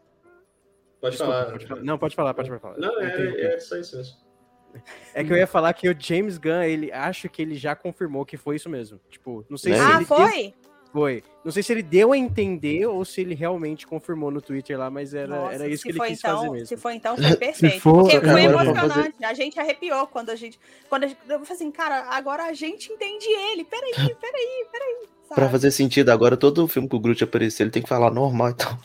Pode 1.01 1.16
Desculpa, 1.16 1.32
falar. 1.34 1.51
pode 1.53 1.66
falar. 1.66 1.82
Não, 1.82 1.99
pode 1.99 2.16
falar, 2.16 2.34
pode 2.34 2.59
falar. 2.59 2.78
Não, 2.78 3.01
é, 3.01 3.55
é 3.55 3.61
só 3.61 3.76
isso 3.76 3.97
mesmo. 3.97 4.16
É 5.14 5.22
que 5.22 5.32
eu 5.32 5.36
ia 5.36 5.47
falar 5.47 5.72
que 5.74 5.88
o 5.88 5.95
James 5.99 6.36
Gunn, 6.38 6.62
ele 6.62 6.90
acho 6.90 7.28
que 7.28 7.40
ele 7.42 7.55
já 7.55 7.76
confirmou 7.76 8.24
que 8.24 8.36
foi 8.36 8.57
isso 8.57 8.68
mesmo. 8.68 8.99
Tipo, 9.09 9.45
não 9.49 9.57
sei 9.57 9.72
Né? 9.72 9.78
se 9.78 9.84
Ah, 9.84 9.97
ele 9.97 10.05
foi? 10.05 10.55
foi. 10.92 11.24
Não 11.45 11.53
sei 11.53 11.62
se 11.62 11.72
ele 11.72 11.82
deu 11.82 12.12
a 12.12 12.16
entender 12.18 12.86
ou 12.86 13.05
se 13.05 13.20
ele 13.20 13.34
realmente 13.34 13.86
confirmou 13.86 14.30
no 14.30 14.40
Twitter 14.40 14.78
lá, 14.78 14.90
mas 14.90 15.12
era, 15.14 15.28
Nossa, 15.28 15.55
era 15.55 15.68
isso 15.68 15.82
que 15.84 15.90
ele 15.90 15.99
foi 15.99 16.09
quis 16.09 16.18
então, 16.18 16.36
fazer 16.38 16.51
mesmo. 16.51 16.66
Se 16.66 16.76
foi 16.76 16.95
então, 16.95 17.16
foi 17.18 17.36
perfeito. 17.36 17.80
for, 17.80 18.03
Porque 18.03 18.20
foi 18.20 18.42
emocionante. 18.45 19.24
A 19.24 19.34
gente 19.34 19.61
arrepiou 19.61 20.07
quando 20.09 20.30
a 20.30 20.36
gente. 20.36 20.59
Quando 20.88 21.05
a 21.05 21.07
gente 21.07 21.20
eu 21.28 21.38
falei 21.40 21.53
assim, 21.53 21.70
cara, 21.70 22.07
agora 22.11 22.45
a 22.45 22.53
gente 22.53 22.90
entende 22.92 23.26
ele. 23.26 23.64
Peraí, 23.64 23.92
peraí, 23.92 24.66
peraí. 24.72 25.09
Sabe? 25.29 25.35
Pra 25.35 25.49
fazer 25.49 25.70
sentido, 25.70 26.11
agora 26.11 26.37
todo 26.37 26.66
filme 26.68 26.89
que 26.89 26.97
o 26.97 27.01
Groot 27.01 27.22
aparecer, 27.25 27.64
ele 27.64 27.70
tem 27.70 27.83
que 27.83 27.89
falar 27.89 28.11
normal, 28.11 28.51
então. 28.51 28.79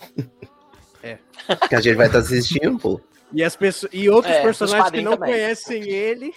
É. 1.03 1.17
Que 1.67 1.75
a 1.75 1.81
gente 1.81 1.95
vai 1.95 2.07
estar 2.07 2.19
assistindo, 2.19 2.77
pô. 2.77 2.99
E, 3.33 3.43
as 3.43 3.55
pessoas, 3.55 3.91
e 3.93 4.09
outros 4.09 4.33
É, 4.33 4.41
personagens 4.41 4.91
que 4.91 5.01
não 5.01 5.13
também. 5.17 5.31
conhecem 5.33 5.83
ele 5.89 6.33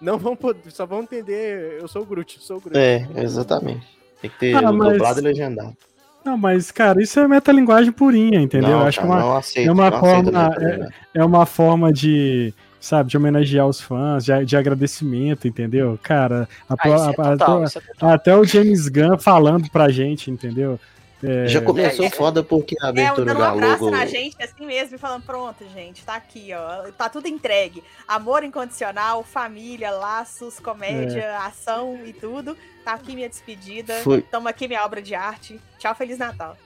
não 0.00 0.18
vão 0.18 0.34
poder, 0.36 0.70
só 0.70 0.84
vão 0.84 1.02
entender. 1.02 1.78
Eu 1.80 1.88
sou 1.88 2.02
o 2.02 2.04
Groot, 2.06 2.36
eu 2.36 2.42
sou 2.42 2.56
o 2.58 2.60
Groot. 2.60 2.76
É, 2.78 3.06
exatamente. 3.16 3.86
Tem 4.20 4.30
que 4.30 4.38
ter 4.38 4.56
Ah, 4.56 4.72
mas- 4.72 4.92
dublado 4.92 5.20
e 5.20 5.22
legendado. 5.22 5.76
Não, 6.24 6.38
mas, 6.38 6.70
cara, 6.70 7.02
isso 7.02 7.20
é 7.20 7.28
metalinguagem 7.28 7.92
purinha, 7.92 8.40
entendeu? 8.40 8.70
Não, 8.70 8.86
Acho 8.86 9.00
que 9.00 9.06
cara, 9.06 9.20
é 9.20 9.22
uma, 9.24 9.30
não 9.30 9.36
aceito, 9.36 9.68
é 9.68 9.72
uma 9.72 9.90
forma- 9.92 10.48
legendada. 10.48 10.94
é 11.14 11.24
uma 11.24 11.46
forma 11.46 11.92
de, 11.92 12.54
sabe, 12.84 13.10
de 13.10 13.16
homenagear 13.16 13.66
os 13.66 13.80
fãs, 13.80 14.24
de, 14.24 14.44
de 14.44 14.56
agradecimento, 14.56 15.48
entendeu? 15.48 15.98
Cara, 16.02 16.48
a- 16.68 16.74
Ah, 16.78 16.88
é 16.88 16.92
a- 16.92 17.08
a- 17.08 17.12
total, 17.12 17.64
isso 17.64 17.78
é 17.78 17.82
até 18.06 18.36
o 18.36 18.44
James 18.44 18.88
Gunn 18.88 19.18
falando 19.18 19.70
pra 19.70 19.88
gente, 19.88 20.30
entendeu? 20.30 20.78
É, 21.26 21.46
Já 21.48 21.62
começou 21.62 22.04
É, 22.04 22.08
é- 22.08 22.10
foda 22.10 22.42
porque 22.42 22.76
a 22.82 22.86
É, 22.86 22.88
abertura 22.90 23.32
um 23.34 23.38
da 23.38 23.50
abraço 23.50 23.84
logo. 23.84 23.96
na 23.96 24.04
gente 24.04 24.36
assim 24.42 24.66
mesmo 24.66 24.96
e 24.96 24.98
falando, 24.98 25.22
pronto, 25.22 25.64
gente, 25.74 26.04
tá 26.04 26.16
aqui, 26.16 26.50
ó. 26.52 26.90
Tá 26.92 27.08
tudo 27.08 27.26
entregue. 27.26 27.82
Amor 28.06 28.44
incondicional, 28.44 29.24
família, 29.24 29.90
laços, 29.90 30.60
comédia, 30.60 31.38
ação 31.38 31.98
e 32.04 32.12
tudo. 32.12 32.54
Tá 32.84 32.92
aqui 32.92 33.14
minha 33.14 33.28
despedida. 33.28 33.94
Foi- 34.02 34.20
Toma 34.20 34.50
aqui 34.50 34.68
minha 34.68 34.84
obra 34.84 35.00
de 35.00 35.14
arte. 35.14 35.58
Tchau, 35.78 35.94
Feliz 35.94 36.18
Natal. 36.18 36.58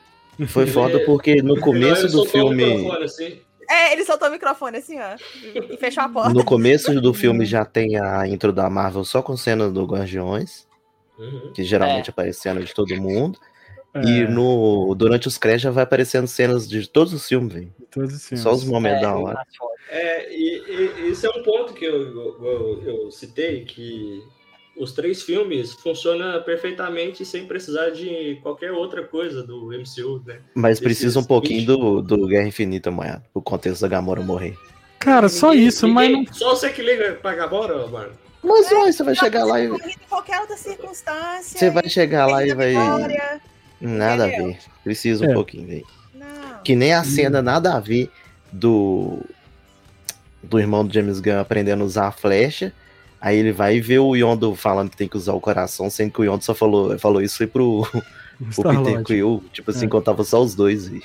Foi 0.49 0.67
foda 0.67 1.01
porque 1.07 1.41
no 1.41 1.61
começo 1.61 2.09
do 2.09 2.25
filme. 2.25 2.65
microfone, 2.79 3.05
assim. 3.05 3.39
É, 3.71 3.93
ele 3.93 4.05
soltou 4.05 4.29
o 4.29 4.31
microfone 4.33 4.79
assim, 4.79 4.99
ó. 4.99 5.17
E, 5.71 5.77
fechou 5.77 6.03
a 6.03 6.09
porta. 6.09 6.33
No 6.33 6.45
começo 6.45 7.01
do 7.01 7.13
filme 7.15 7.45
já 7.45 7.65
tem 7.65 7.99
a 7.99 8.27
intro 8.27 8.53
da 8.53 8.69
Marvel 8.71 9.05
só 9.05 9.21
com 9.23 9.37
cena 9.37 9.69
do 9.71 9.85
Guardiões, 9.85 10.67
Uhum. 11.19 11.53
que 11.53 11.65
geralmente 11.65 12.11
aparece 12.11 12.41
cena 12.41 12.63
de 12.63 12.73
todo 12.73 12.95
mundo. 12.97 13.39
é, 13.93 14.01
E 14.05 14.27
no, 14.29 14.95
durante 14.95 15.27
os 15.27 15.37
créditos 15.37 15.63
já 15.65 15.71
vai 15.71 15.83
aparecendo 15.85 16.27
cenas 16.29 16.69
de 16.69 16.89
todos 16.89 17.13
os 17.13 17.27
filmes, 17.27 17.53
velho. 17.53 17.75
todos 17.91 18.15
os 18.15 18.27
filmes. 18.29 18.43
Só 18.43 18.53
os 18.53 18.65
momentos 18.65 18.99
É, 18.99 19.03
da 19.03 19.17
hora. 19.17 19.43
É, 19.91 20.33
e, 20.33 20.63
e 21.07 21.11
isso 21.11 21.27
é 21.27 21.31
um 21.31 21.43
ponto 21.43 21.75
que 21.75 21.85
eu, 21.85 22.03
eu- 22.45 22.83
eu 22.85 23.11
citei, 23.11 23.65
que 23.65 24.23
os 24.79 24.93
três 24.93 25.23
filmes 25.23 25.73
funcionam 25.75 26.43
perfeitamente 26.43 27.25
sem 27.25 27.47
precisar 27.47 27.91
de 27.91 28.39
qualquer 28.43 28.73
outra 28.73 29.03
coisa 29.05 29.43
do 29.43 29.69
MCU, 29.73 30.23
né? 30.27 30.39
Mas 30.55 30.79
precisa 30.81 31.19
um 31.21 31.25
pouquinho 31.25 31.67
do, 31.67 32.03
do 32.03 32.27
Guerra 32.27 32.47
Infinita, 32.49 32.91
manhã. 32.91 33.23
O 33.35 33.41
contexto 33.43 33.81
da 33.83 33.89
Gamora 33.89 34.21
morrer. 34.23 34.57
Cara, 34.99 35.29
só 35.29 35.51
Ninguém- 35.51 35.67
isso, 35.67 35.89
mas 35.89 36.11
não. 36.11 36.27
Só 36.33 36.55
você 36.55 36.71
que 36.71 36.83
liga 36.83 37.15
pra 37.21 37.35
Gamora, 37.35 37.87
mano. 37.87 38.13
Mas 38.43 38.71
ué, 38.71 38.93
você 38.93 39.03
vai 39.03 39.15
chegar 39.15 39.45
lá 39.45 39.61
e. 39.61 39.69
Qualquer 40.09 40.41
outra 40.41 40.57
circunstância. 40.57 41.59
Você 41.59 41.71
vai 41.71 41.89
chegar 41.89 42.27
lá 42.27 42.47
e 42.47 42.55
vai. 42.55 42.71
vitória. 42.71 43.41
Nada 43.81 44.25
a 44.25 44.29
Entendeu? 44.29 44.47
ver. 44.49 44.59
Precisa 44.85 45.27
um 45.27 45.31
É. 45.31 45.35
pouquinho, 45.35 45.67
velho. 45.67 45.87
Não. 46.15 46.63
Que 46.65 46.75
nem 46.77 46.93
a 46.95 47.03
cena 47.05 47.43
nada 47.43 47.75
a 47.75 47.81
ver 47.81 48.11
do. 48.53 49.19
Do 50.43 50.59
irmão 50.59 50.87
do 50.87 50.95
James 50.95 51.19
Gunn 51.21 51.41
aprendendo 51.41 51.83
a 51.83 51.87
usar 51.87 52.07
a 52.09 52.13
flecha. 52.13 52.73
Aí 53.21 53.37
ele 53.37 53.53
vai 53.53 53.77
e 53.77 53.81
vê 53.81 53.99
o 53.99 54.15
Yondo 54.15 54.55
falando 54.55 54.91
que 54.91 54.97
tem 54.97 55.09
que 55.09 55.17
usar 55.17 55.33
o 55.33 55.41
coração, 55.41 55.91
sendo 55.91 56.13
que 56.13 56.21
o 56.21 56.25
Yondo 56.25 56.45
só 56.45 56.55
falou, 56.55 56.97
falou 56.99 57.21
isso 57.21 57.37
foi 57.39 57.47
pro, 57.49 57.87
Peter. 58.63 59.03
Quill. 59.05 59.43
Tipo 59.53 59.71
assim, 59.73 59.87
É. 59.87 59.89
contava 59.89 60.23
só 60.25 60.41
os 60.41 60.55
dois. 60.55 60.87
E... 60.87 61.03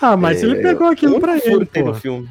Ah, 0.00 0.16
mas 0.16 0.40
É, 0.44 0.46
ele 0.46 0.56
pegou 0.62 0.86
aquilo 0.88 1.16
um 1.16 1.20
pra 1.20 1.38
furo 1.40 1.56
ele, 1.56 1.66
que 1.66 1.72
tem 1.72 1.82
no 1.84 1.94
filme. 1.94 2.28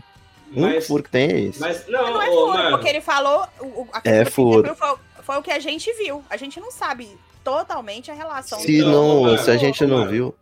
O 0.51 0.59
único 0.61 0.75
Mas, 0.75 0.87
furo 0.87 1.03
que 1.03 1.09
tem 1.09 1.29
é 1.31 1.39
esse. 1.41 1.59
mas 1.59 1.87
não, 1.87 2.13
Não 2.13 2.21
é 2.21 2.25
furo, 2.27 2.47
mano. 2.53 2.69
porque 2.71 2.89
ele 2.89 3.01
falou. 3.01 3.45
o- 3.61 3.87
a 3.93 4.01
É 4.03 4.25
furo. 4.25 4.75
Foi, 4.75 4.95
foi 5.23 5.37
o 5.37 5.41
que 5.43 5.51
a 5.51 5.59
gente 5.59 5.91
viu. 5.93 6.23
A 6.29 6.37
gente 6.37 6.59
não 6.59 6.71
sabe 6.71 7.07
totalmente 7.43 8.09
a 8.09 8.13
relação 8.15 8.59
Se 8.59 8.81
Não, 8.81 8.91
não, 8.91 9.21
mano, 9.23 9.37
se 9.37 9.49
a 9.51 9.57
gente 9.57 9.85
não 9.85 9.99
mano. 9.99 10.11
viu. 10.11 10.35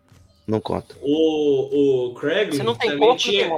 Não 0.47 0.61
conta. 0.61 0.95
O, 1.01 2.07
o 2.11 2.13
Craiglin 2.15 2.55
Se 2.57 2.63
não 2.63 2.73
tem 2.75 2.91
também 2.91 3.05
corpo, 3.05 3.21
tinha. 3.21 3.49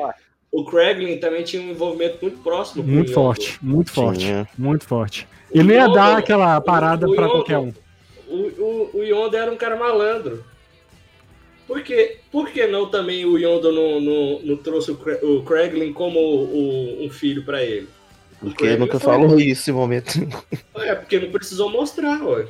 O 0.52 0.66
Craiglin 0.66 1.18
também 1.20 1.44
tinha 1.44 1.62
um 1.62 1.70
envolvimento 1.70 2.18
muito 2.22 2.40
próximo 2.40 2.84
com 2.84 2.90
o 2.90 2.94
Muito 2.94 3.08
Yondo. 3.10 3.14
forte, 3.14 3.60
muito 3.62 3.92
forte, 3.92 4.26
muito 4.58 4.86
forte. 4.86 5.28
Ele 5.52 5.64
não 5.64 5.74
ia 5.76 5.82
Yondo- 5.84 5.94
dar 5.94 6.18
aquela 6.18 6.60
parada 6.62 7.06
Yondo- 7.06 7.16
qualquer 7.16 7.58
um. 7.60 7.72
O, 8.28 8.36
o, 8.36 8.90
o 9.00 9.04
Yondo 9.04 9.36
era 9.38 9.52
um 9.52 9.56
cara 9.58 9.76
malandro. 9.76 10.44
Por 11.68 11.82
que, 11.84 12.18
por 12.32 12.50
que 12.50 12.66
não 12.66 12.90
também 12.90 13.26
o 13.26 13.38
Yondo 13.38 13.72
não, 13.72 14.02
não, 14.02 14.40
não 14.44 14.58
trouxe 14.58 14.90
o, 14.92 14.96
Cra- 14.98 15.20
o 15.24 15.44
Craiglin 15.44 15.94
como 15.94 16.20
o- 16.20 17.06
um 17.06 17.10
filho 17.12 17.44
pra 17.44 17.64
ele? 17.64 17.88
Porque 18.40 18.66
ele 18.66 18.78
nunca 18.78 19.00
falou 19.00 19.40
isso 19.40 19.70
em 19.70 19.74
momento. 19.74 20.14
É, 20.78 20.96
porque 20.96 21.20
não 21.20 21.30
precisou 21.30 21.70
mostrar, 21.70 22.24
ué. 22.24 22.48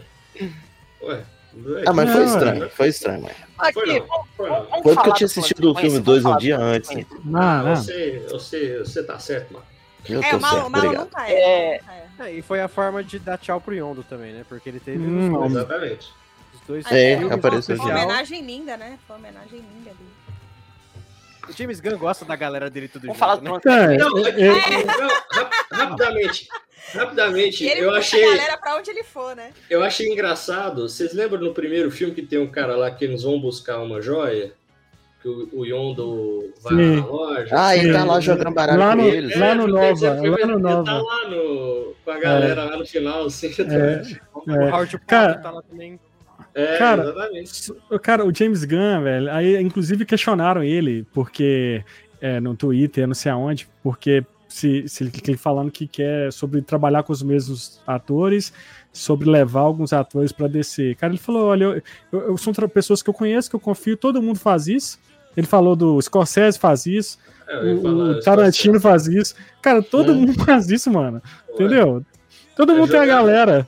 Ué. 1.02 1.24
Não 1.64 1.78
é 1.80 1.84
Ah, 1.88 1.94
mas 1.94 2.06
Não, 2.08 2.14
foi 2.16 2.22
é. 2.22 2.26
estranho, 2.26 2.70
foi 2.70 2.88
estranho, 2.88 3.22
mano. 3.24 3.36
Aqui, 3.58 3.74
Foi 3.74 4.00
não, 4.00 4.08
foi 4.38 4.50
não. 4.50 4.66
Foi 4.84 4.94
falar 4.96 5.08
eu 5.08 5.14
tinha 5.14 5.28
do 5.28 5.32
assistido 5.32 5.72
o 5.72 5.76
filme 5.76 5.98
de 5.98 6.00
2 6.00 6.18
sequência, 6.24 6.36
um 6.36 6.40
dia 6.40 6.58
do 6.58 6.64
antes. 6.64 6.90
Não, 7.26 7.64
não. 7.64 7.76
Você, 7.76 8.26
você, 8.30 8.78
você 8.80 9.04
tá 9.04 9.20
certo, 9.20 9.54
mano. 9.54 9.66
Eu 10.08 10.24
É, 10.24 10.36
o 10.36 10.40
Malo, 10.42 10.70
Malo 10.70 10.86
obrigado. 10.86 11.04
nunca 11.06 11.30
É. 11.30 11.34
é. 11.34 11.76
é. 11.76 11.82
É, 12.22 12.34
e 12.34 12.42
foi 12.42 12.60
a 12.62 12.68
forma 12.68 13.04
de 13.04 13.18
dar 13.20 13.38
tchau 13.38 13.62
pro 13.62 13.74
Yondo 13.74 14.04
também, 14.04 14.34
né? 14.34 14.46
Porque 14.48 14.68
ele 14.70 14.80
teve 14.80 14.98
Hum, 15.00 15.32
dois, 15.34 15.52
Exatamente. 15.52 16.10
os 16.54 16.62
dois 16.68 16.86
É, 16.92 17.16
apareceu 17.34 17.76
Uma 17.76 17.84
já. 17.84 17.84
especial. 17.84 17.88
homenagem 17.98 18.42
linda, 18.42 18.76
né? 18.78 18.98
Foi 19.08 19.16
uma 19.16 19.28
homenagem 19.30 19.60
linda 19.60 19.90
ali. 19.92 20.10
O 21.48 21.54
James 21.54 21.80
Gunn 21.80 21.98
gosta 21.98 22.26
da 22.26 22.36
galera 22.36 22.70
dele 22.70 22.88
tudo 22.88 23.08
Vamos 23.08 23.18
junto, 23.18 23.20
falar 23.20 23.36
do 23.38 23.44
né? 23.44 23.96
É, 23.96 23.98
Não, 23.98 24.18
é, 24.18 24.30
é, 24.30 24.86
não, 24.86 25.08
rap- 25.32 25.54
rapidamente. 25.72 26.48
Rapidamente, 26.94 27.64
ele 27.66 27.82
eu 27.82 27.92
achei, 27.94 28.24
a 28.24 28.30
galera 28.32 28.58
pra 28.58 28.76
onde 28.78 28.90
ele 28.90 29.04
for, 29.04 29.36
né? 29.36 29.52
eu 29.70 29.84
achei 29.84 30.08
engraçado. 30.12 30.88
Vocês 30.90 31.14
lembram 31.14 31.40
no 31.42 31.54
primeiro 31.54 31.92
filme 31.92 32.14
que 32.16 32.22
tem 32.22 32.40
um 32.40 32.48
cara 32.48 32.76
lá 32.76 32.90
que 32.90 33.06
eles 33.06 33.24
vão 33.24 33.40
buscar 33.40 33.80
uma 33.80 34.02
joia? 34.02 34.54
Que 35.22 35.28
o, 35.28 35.50
o 35.52 35.66
Yondo 35.66 36.54
vai 36.64 36.76
Sim. 36.76 36.96
na 37.02 37.06
loja. 37.06 37.50
Ah, 37.52 37.76
ele 37.78 37.92
tá 37.92 38.06
lá 38.06 38.20
jogando 38.22 38.52
baralho 38.54 38.80
Lá 38.80 38.96
com 38.96 39.02
no- 39.02 39.08
eles. 39.10 39.38
lá 39.38 39.54
no 39.54 39.64
porque 39.68 39.76
Nova, 39.80 40.22
filme, 40.22 40.30
lá 40.30 40.46
no 40.48 40.54
ele 40.54 40.62
Nova. 40.62 40.84
tá 40.86 41.02
lá 41.02 41.30
no, 41.30 41.94
com 42.06 42.12
a 42.12 42.20
galera 42.20 42.64
lá 42.64 42.78
no 42.78 42.86
final, 42.86 43.26
assim. 43.26 43.50
É. 43.60 44.02
O 44.34 44.52
é. 44.52 44.70
Howard 44.72 44.92
Paul 44.98 45.02
Cara- 45.06 45.36
tá 45.36 45.52
lá 45.52 45.62
também. 45.62 46.00
É, 46.56 46.78
Cara, 46.78 47.04
exatamente. 47.04 47.74
Cara, 48.02 48.26
o 48.26 48.34
James 48.34 48.64
Gunn, 48.64 49.04
velho, 49.04 49.32
aí 49.32 49.62
inclusive 49.62 50.06
questionaram 50.06 50.64
ele, 50.64 51.06
porque 51.14 51.84
é, 52.22 52.40
no 52.40 52.56
Twitter, 52.56 53.06
não 53.06 53.14
sei 53.14 53.32
aonde, 53.32 53.68
porque 53.84 54.24
se, 54.50 54.86
se 54.90 55.04
ele, 55.04 55.12
ele 55.26 55.38
falando 55.38 55.72
que 55.72 55.88
quer 55.88 56.34
sobre 56.34 56.62
trabalhar 56.62 57.04
com 57.04 57.14
os 57.14 57.24
mesmos 57.24 57.80
atores, 57.88 58.52
sobre 58.92 59.30
levar 59.30 59.62
alguns 59.62 59.94
atores 59.94 60.32
pra 60.34 60.48
descer. 60.48 60.96
Cara, 60.98 61.14
ele 61.14 61.20
falou: 61.22 61.46
olha, 61.48 61.64
eu, 61.66 61.82
eu, 62.12 62.20
eu 62.32 62.38
sou 62.38 62.52
tra- 62.52 62.68
pessoas 62.68 63.02
que 63.02 63.10
eu 63.10 63.14
conheço, 63.14 63.50
que 63.50 63.56
eu 63.56 63.60
confio, 63.60 63.96
todo 63.96 64.22
mundo 64.22 64.40
faz 64.40 64.68
isso. 64.68 65.00
Ele 65.38 65.48
falou 65.48 65.76
do 65.76 66.02
Scorsese 66.02 66.58
faz 66.60 66.86
isso, 66.88 67.18
É, 67.48 67.56
o, 67.74 67.86
o 67.88 68.20
Tarantino 68.20 68.82
faz 68.82 69.08
isso. 69.08 69.36
Cara, 69.62 69.82
todo 69.82 70.12
É. 70.12 70.16
mundo 70.16 70.34
faz 70.44 70.70
isso, 70.70 70.92
mano. 70.92 71.22
Ué, 71.50 71.54
Entendeu? 71.54 72.04
Todo 72.58 72.74
É 72.74 72.76
mundo 72.76 72.90
tem 72.92 73.00
a 73.00 73.06
galera. 73.06 73.68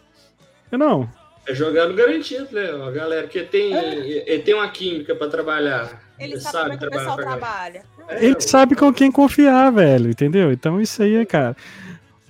Eu 0.71 0.77
não. 0.79 1.07
É 1.47 1.53
jogando 1.55 1.93
garantido, 1.95 2.47
né? 2.51 2.69
A 2.71 2.91
galera 2.91 3.27
que 3.27 3.41
tem, 3.43 3.73
ele 3.73 4.41
tem 4.43 4.53
uma 4.53 4.69
química 4.69 5.15
pra 5.15 5.27
trabalhar. 5.27 6.01
Ele 6.19 6.39
sabe, 6.39 6.61
como 6.61 6.73
é 6.73 6.77
que 6.77 6.85
o 6.85 6.89
pessoal 6.91 7.17
trabalha. 7.17 7.83
Ele 8.09 8.39
sabe 8.41 8.75
com 8.75 8.91
quem 8.93 9.11
confiar, 9.11 9.71
velho, 9.71 10.09
entendeu? 10.09 10.51
Então 10.51 10.79
isso 10.81 11.01
aí 11.03 11.15
é, 11.15 11.25
cara. 11.25 11.55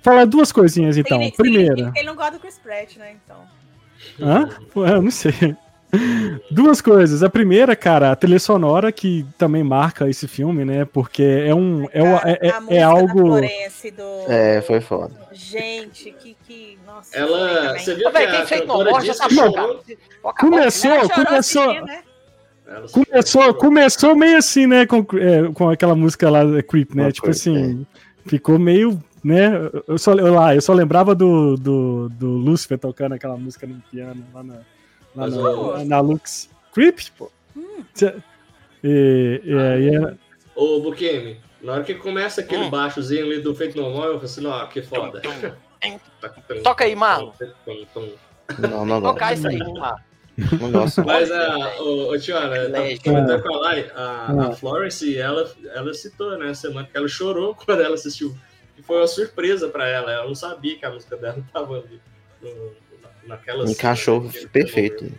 Falar 0.01 0.25
duas 0.25 0.51
coisinhas 0.51 0.97
então. 0.97 1.29
Primeira. 1.31 1.91
Ele 1.95 2.05
não 2.07 2.15
gosta 2.15 2.31
do 2.33 2.39
Chris 2.39 2.57
Pratt, 2.59 2.97
né? 2.97 3.15
Então. 3.23 3.37
Hã? 4.19 4.49
Pô, 4.73 4.85
Eu 4.85 5.01
não 5.01 5.11
sei. 5.11 5.55
Duas 6.49 6.81
coisas. 6.81 7.21
A 7.21 7.29
primeira, 7.29 7.75
cara, 7.75 8.11
a 8.11 8.15
trilha 8.15 8.39
sonora 8.39 8.91
que 8.91 9.25
também 9.37 9.61
marca 9.63 10.09
esse 10.09 10.25
filme, 10.27 10.63
né? 10.63 10.85
Porque 10.85 11.21
é 11.21 11.53
um. 11.53 11.85
É, 11.91 12.01
o- 12.01 12.17
é, 12.17 12.39
é- 12.41 12.77
é 12.77 12.81
algo. 12.81 13.41
Do... 13.41 14.31
É, 14.31 14.61
foi 14.61 14.79
foda. 14.79 15.13
Gente, 15.33 16.11
que. 16.13 16.35
que... 16.47 16.79
Nossa, 16.85 17.15
Ela. 17.17 17.77
Você 17.77 17.93
viu 17.93 18.07
Ô, 18.07 18.11
que 18.11 18.17
velho, 18.19 18.31
quem 18.31 18.41
a 18.41 18.45
fez 18.45 18.61
no 18.61 18.67
morte 18.83 19.07
jogar. 19.07 19.29
chorou? 19.29 19.83
Começou, 20.39 21.09
começou. 21.09 21.63
assistindo, 21.69 21.85
né? 21.85 21.99
Começou, 22.91 23.53
começou 23.53 24.15
meio 24.15 24.37
assim, 24.37 24.67
né? 24.67 24.85
Com, 24.85 24.99
é, 25.17 25.51
com 25.53 25.69
aquela 25.69 25.95
música 25.95 26.29
lá, 26.29 26.41
é, 26.57 26.61
Creep, 26.61 26.93
né? 26.95 27.03
Uma 27.03 27.11
tipo 27.11 27.25
coisa, 27.27 27.39
assim, 27.39 27.85
ficou 28.25 28.57
meio, 28.59 29.01
né? 29.23 29.51
Eu 29.87 29.97
só, 29.97 30.13
eu, 30.13 30.33
lá, 30.33 30.55
eu 30.55 30.61
só 30.61 30.73
lembrava 30.73 31.13
do, 31.15 31.55
do, 31.57 32.09
do 32.09 32.27
Lucifer 32.29 32.77
tocando 32.77 33.13
aquela 33.13 33.37
música 33.37 33.65
no 33.67 33.81
piano 33.91 34.23
lá 34.33 34.43
na, 34.43 34.55
lá 35.15 35.27
no- 35.27 35.71
o- 35.75 35.85
na 35.85 35.99
Lux. 35.99 36.49
Creep, 36.73 36.99
pô. 37.17 37.29
Hum. 37.55 37.83
Cê- 37.93 38.15
E, 38.83 39.41
e 39.43 39.53
aí 39.57 39.95
é- 39.95 40.15
Ô, 40.55 40.79
Bukemi, 40.81 41.37
na 41.61 41.73
hora 41.73 41.83
que 41.83 41.93
começa 41.95 42.41
aquele 42.41 42.63
Hum. 42.65 42.69
baixozinho 42.69 43.25
ali 43.25 43.39
do 43.39 43.53
Feito 43.53 43.77
Normal, 43.79 44.05
eu 44.05 44.13
falo 44.13 44.25
assim, 44.25 44.45
ó, 44.45 44.65
que 44.67 44.81
foda. 44.81 45.21
Toca 46.63 46.83
aí, 46.85 46.95
Marlon. 46.95 47.31
Não, 48.59 48.85
não 48.85 48.99
gosto. 49.01 49.13
Tocar 49.13 49.33
isso 49.33 49.47
aí, 49.47 49.57
Marlon. 49.57 49.95
Gosto. 50.71 51.03
Mas 51.05 51.29
a, 51.31 51.81
o, 51.81 52.11
o 52.11 52.19
Tiana, 52.19 52.69
tá 52.69 52.79
comentando 53.03 53.41
com 53.43 53.53
a 53.55 53.59
Lai, 53.59 53.91
a, 53.95 54.01
Ah. 54.29 54.47
a 54.47 54.51
Florence, 54.53 55.17
ela, 55.17 55.49
ela 55.75 55.93
citou, 55.93 56.37
né, 56.37 56.53
semana 56.53 56.87
que 56.89 56.97
ela 56.97 57.07
chorou 57.07 57.53
quando 57.65 57.81
ela 57.81 57.95
assistiu. 57.95 58.35
E 58.77 58.81
foi 58.81 58.97
uma 58.97 59.07
surpresa 59.07 59.67
pra 59.67 59.87
ela, 59.87 60.11
ela 60.11 60.25
não 60.27 60.35
sabia 60.35 60.77
que 60.77 60.85
a 60.85 60.91
música 60.91 61.15
dela 61.17 61.37
tava 61.53 61.75
ali. 61.77 62.01
No, 62.41 62.71
naquela 63.27 63.69
Encaixou 63.69 64.29
cena, 64.31 64.49
perfeito. 64.49 65.11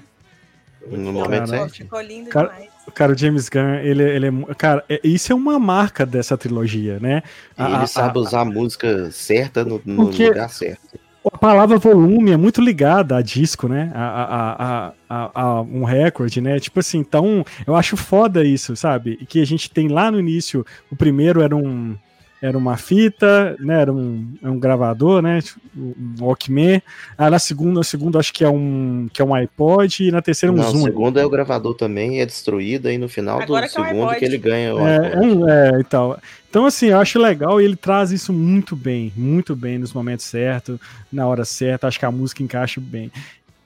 No 0.84 1.12
momento 1.12 1.46
Cara, 1.46 1.46
certo. 1.46 1.74
Ficou 1.76 2.00
lindo 2.00 2.28
Cara, 2.28 2.48
demais. 2.48 2.70
cara, 2.92 3.12
o 3.12 3.16
James 3.16 3.48
Gunn, 3.48 3.74
ele, 3.84 4.02
ele 4.02 4.26
é. 4.26 4.54
Cara, 4.58 4.84
é- 4.88 5.00
isso 5.04 5.30
é 5.30 5.34
uma 5.36 5.56
marca 5.56 6.04
dessa 6.04 6.36
trilogia, 6.36 6.98
né? 6.98 7.22
A- 7.56 7.66
Ele 7.66 7.76
a- 7.76 7.86
sabe 7.86 8.18
a- 8.18 8.22
usar 8.22 8.40
a 8.40 8.44
música 8.44 9.08
certa 9.12 9.64
no, 9.64 9.80
no 9.84 10.06
Porque- 10.06 10.26
lugar 10.28 10.50
certo. 10.50 10.98
A 11.30 11.38
palavra 11.38 11.78
volume 11.78 12.32
é 12.32 12.36
muito 12.36 12.60
ligada 12.60 13.16
a 13.16 13.22
disco, 13.22 13.68
né? 13.68 13.92
A, 13.94 14.02
a, 14.04 14.92
a, 15.08 15.42
a, 15.42 15.60
um 15.62 15.84
recorde, 15.84 16.40
né? 16.40 16.58
Tipo 16.58 16.80
assim, 16.80 16.98
então 16.98 17.44
eu 17.66 17.76
acho 17.76 17.96
foda 17.96 18.44
isso, 18.44 18.74
sabe? 18.74 19.16
Que 19.28 19.40
a 19.40 19.46
gente 19.46 19.70
tem 19.70 19.88
lá 19.88 20.10
no 20.10 20.18
início, 20.18 20.64
o 20.90 20.96
primeiro 20.96 21.40
era 21.40 21.54
um 21.54 21.96
era 22.42 22.58
uma 22.58 22.76
fita, 22.76 23.56
né? 23.60 23.80
Era 23.80 23.92
um, 23.92 24.34
é 24.42 24.50
um 24.50 24.58
gravador, 24.58 25.22
né? 25.22 25.38
Um 25.76 25.94
Walkman. 26.20 26.82
Aí 27.16 27.30
na 27.30 27.38
segunda, 27.38 27.78
o 27.78 27.84
segundo 27.84 28.18
acho 28.18 28.32
que 28.32 28.42
é 28.44 28.48
um 28.50 29.08
que 29.12 29.22
é 29.22 29.24
um 29.24 29.32
iPod 29.32 30.02
e 30.08 30.10
na 30.10 30.20
terceira 30.20 30.52
um 30.52 30.56
Não, 30.56 30.66
o 30.68 30.70
Zoom. 30.72 30.82
segundo 30.82 31.20
é 31.20 31.24
o 31.24 31.30
gravador 31.30 31.74
também, 31.74 32.20
é 32.20 32.26
destruído, 32.26 32.88
aí 32.88 32.98
no 32.98 33.08
final 33.08 33.40
Agora 33.40 33.66
do 33.68 33.72
que 33.72 33.80
é 33.80 33.84
segundo 33.84 34.14
que 34.16 34.24
ele 34.24 34.38
ganha 34.38 34.74
o 34.74 34.80
É, 34.80 34.96
é, 34.96 35.06
iPod. 35.06 35.26
um- 35.26 35.48
é, 35.48 35.80
então. 35.80 36.18
Então, 36.50 36.66
assim, 36.66 36.86
eu 36.88 36.98
acho 36.98 37.18
legal 37.18 37.60
e 37.60 37.64
ele 37.64 37.76
traz 37.76 38.10
isso 38.10 38.32
muito 38.32 38.74
bem, 38.74 39.12
muito 39.16 39.54
bem 39.54 39.78
nos 39.78 39.92
momentos 39.92 40.26
certos, 40.26 40.78
na 41.12 41.26
hora 41.26 41.44
certa. 41.44 41.86
Acho 41.86 41.98
que 41.98 42.04
a 42.04 42.10
música 42.10 42.42
encaixa 42.42 42.80
bem. 42.80 43.10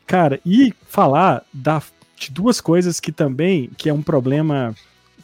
Cara, 0.07 0.39
e 0.47 0.73
falar 0.87 1.43
da, 1.53 1.83
de 2.17 2.31
duas 2.31 2.61
coisas 2.61 3.01
que 3.01 3.11
também, 3.11 3.71
que 3.77 3.89
é 3.89 3.93
um 3.93 4.03
problema 4.03 4.73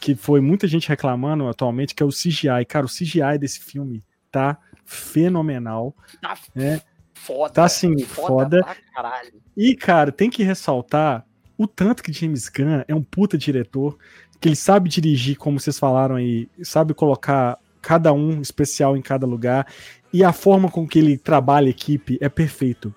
que 0.03 0.15
foi 0.15 0.41
muita 0.41 0.67
gente 0.67 0.89
reclamando 0.89 1.47
atualmente, 1.47 1.95
que 1.95 2.03
é 2.03 2.05
o 2.05 2.09
CGI. 2.09 2.65
Cara, 2.67 2.85
o 2.85 2.89
CGI 2.89 3.37
desse 3.39 3.61
filme 3.61 4.03
tá 4.29 4.57
fenomenal. 4.83 5.95
Tá 6.21 6.37
É. 6.53 6.81
foda. 7.13 7.53
Tá, 7.53 7.63
assim, 7.63 7.97
foda. 7.99 8.59
caralho. 8.93 9.31
E, 9.55 9.73
cara, 9.73 10.11
tem 10.11 10.29
que 10.29 10.43
ressaltar 10.43 11.25
o 11.57 11.65
tanto 11.65 12.03
que 12.03 12.11
James 12.11 12.49
Gunn 12.49 12.83
é 12.85 12.93
um 12.93 13.01
puta 13.01 13.37
diretor, 13.37 13.97
que 14.41 14.49
ele 14.49 14.57
sabe 14.57 14.89
dirigir, 14.89 15.37
como 15.37 15.57
vocês 15.57 15.79
falaram 15.79 16.15
aí, 16.15 16.49
sabe 16.61 16.93
colocar 16.93 17.57
cada 17.81 18.11
um 18.11 18.41
especial 18.41 18.97
em 18.97 19.01
cada 19.01 19.25
lugar, 19.25 19.65
e 20.11 20.21
a 20.21 20.33
forma 20.33 20.69
com 20.69 20.85
que 20.85 20.99
ele 20.99 21.17
trabalha 21.17 21.67
a 21.67 21.69
equipe 21.69 22.17
é 22.19 22.27
perfeito. 22.27 22.93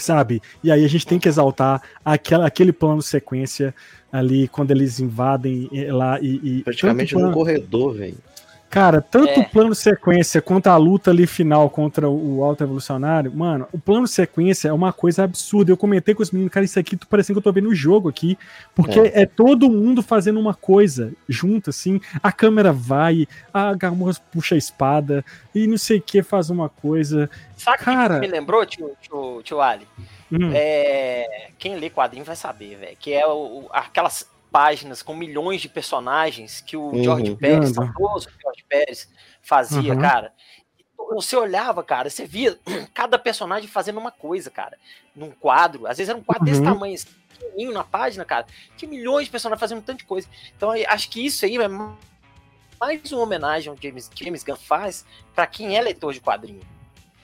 Sabe? 0.00 0.42
E 0.64 0.72
aí 0.72 0.84
a 0.84 0.88
gente 0.88 1.06
tem 1.06 1.18
que 1.18 1.28
exaltar 1.28 1.82
aquela, 2.04 2.46
aquele 2.46 2.72
plano 2.72 3.02
sequência 3.02 3.74
ali, 4.10 4.48
quando 4.48 4.70
eles 4.72 4.98
invadem 4.98 5.68
eh, 5.72 5.92
lá 5.92 6.18
e. 6.20 6.40
e 6.58 6.62
Praticamente 6.64 7.14
plano- 7.14 7.32
corredor, 7.32 7.94
velho. 7.94 8.16
Cara, 8.70 9.00
tanto 9.02 9.30
É. 9.30 9.38
o 9.40 9.48
plano 9.50 9.74
sequência 9.74 10.40
quanto 10.40 10.68
a 10.68 10.76
luta 10.76 11.10
ali 11.10 11.26
final 11.26 11.68
contra 11.68 12.08
o, 12.08 12.44
Alto 12.44 12.62
Evolucionário, 12.62 13.34
mano, 13.36 13.66
o 13.72 13.78
plano 13.80 14.06
sequência 14.06 14.68
é 14.68 14.72
uma 14.72 14.92
coisa 14.92 15.24
absurda. 15.24 15.72
Eu 15.72 15.76
comentei 15.76 16.14
com 16.14 16.22
os 16.22 16.30
meninos, 16.30 16.52
cara, 16.52 16.64
isso 16.64 16.78
aqui 16.78 16.96
tô 16.96 17.04
parecendo 17.08 17.34
que 17.34 17.46
eu 17.46 17.52
tô 17.52 17.52
vendo 17.52 17.68
o 17.68 17.74
jogo 17.74 18.08
aqui, 18.08 18.38
porque 18.72 19.00
é. 19.12 19.26
todo 19.26 19.68
mundo 19.68 20.02
fazendo 20.04 20.38
uma 20.38 20.54
coisa 20.54 21.12
junto, 21.28 21.70
assim. 21.70 22.00
A 22.22 22.30
câmera 22.30 22.72
vai, 22.72 23.26
a 23.52 23.74
Gamorra 23.74 24.12
puxa 24.32 24.54
a 24.54 24.58
espada 24.58 25.24
e 25.52 25.66
não 25.66 25.76
sei 25.76 25.98
o 25.98 26.02
que 26.02 26.22
faz 26.22 26.48
uma 26.48 26.68
coisa. 26.68 27.28
Sabe 27.56 27.76
o 27.76 27.78
que 27.80 27.84
Cara. 27.86 28.18
me 28.20 28.28
lembrou, 28.28 28.64
tio, 28.64 28.92
tio, 29.02 29.42
tio 29.42 29.60
Ali? 29.60 29.86
Hum, 30.30 30.52
É, 30.54 31.48
quem 31.58 31.74
lê 31.74 31.90
quadrinho 31.90 32.24
vai 32.24 32.36
saber, 32.36 32.76
velho. 32.76 32.96
Que 33.00 33.12
é 33.12 33.26
o- 33.26 33.66
aquelas 33.72 34.24
páginas 34.50 35.02
com 35.02 35.14
milhões 35.14 35.60
de 35.60 35.68
personagens 35.68 36.60
que 36.60 36.76
o 36.76 36.88
Uhum. 36.90 37.02
George 37.04 37.36
Pérez, 37.36 37.70
Anda. 37.70 37.86
saudoso 37.92 38.28
George 38.40 38.64
Pérez, 38.68 39.08
fazia, 39.42 39.94
Uhum. 39.94 40.00
cara. 40.00 40.32
Você 41.12 41.34
olhava, 41.36 41.82
cara, 41.82 42.08
você 42.10 42.24
via 42.26 42.56
cada 42.94 43.18
personagem 43.18 43.68
fazendo 43.68 43.98
uma 43.98 44.10
coisa, 44.12 44.50
cara. 44.50 44.76
Num 45.16 45.30
quadro. 45.30 45.86
Às 45.86 45.98
vezes 45.98 46.08
era 46.10 46.18
um 46.18 46.22
quadro 46.22 46.44
desse 46.44 46.60
Uhum. 46.60 46.66
tamanho. 46.66 46.94
assim. 46.94 47.08
pequenininho 47.40 47.72
na 47.72 47.82
página, 47.82 48.22
cara. 48.22 48.44
Tinha 48.76 48.90
milhões 48.90 49.24
de 49.24 49.30
personagens 49.30 49.60
fazendo 49.60 49.78
um 49.78 49.82
tanto 49.82 49.98
de 50.00 50.04
coisa. 50.04 50.28
Então 50.54 50.72
acho 50.88 51.08
que 51.08 51.24
isso 51.24 51.42
aí 51.46 51.56
é 51.56 51.66
mais 51.68 53.12
uma 53.12 53.22
homenagem 53.22 53.70
ao 53.70 53.76
James, 53.82 54.10
James 54.14 54.42
Gunn 54.44 54.56
faz 54.56 55.06
pra 55.34 55.46
quem 55.46 55.74
é 55.76 55.80
leitor 55.80 56.12
de 56.12 56.20
quadrinho. 56.20 56.60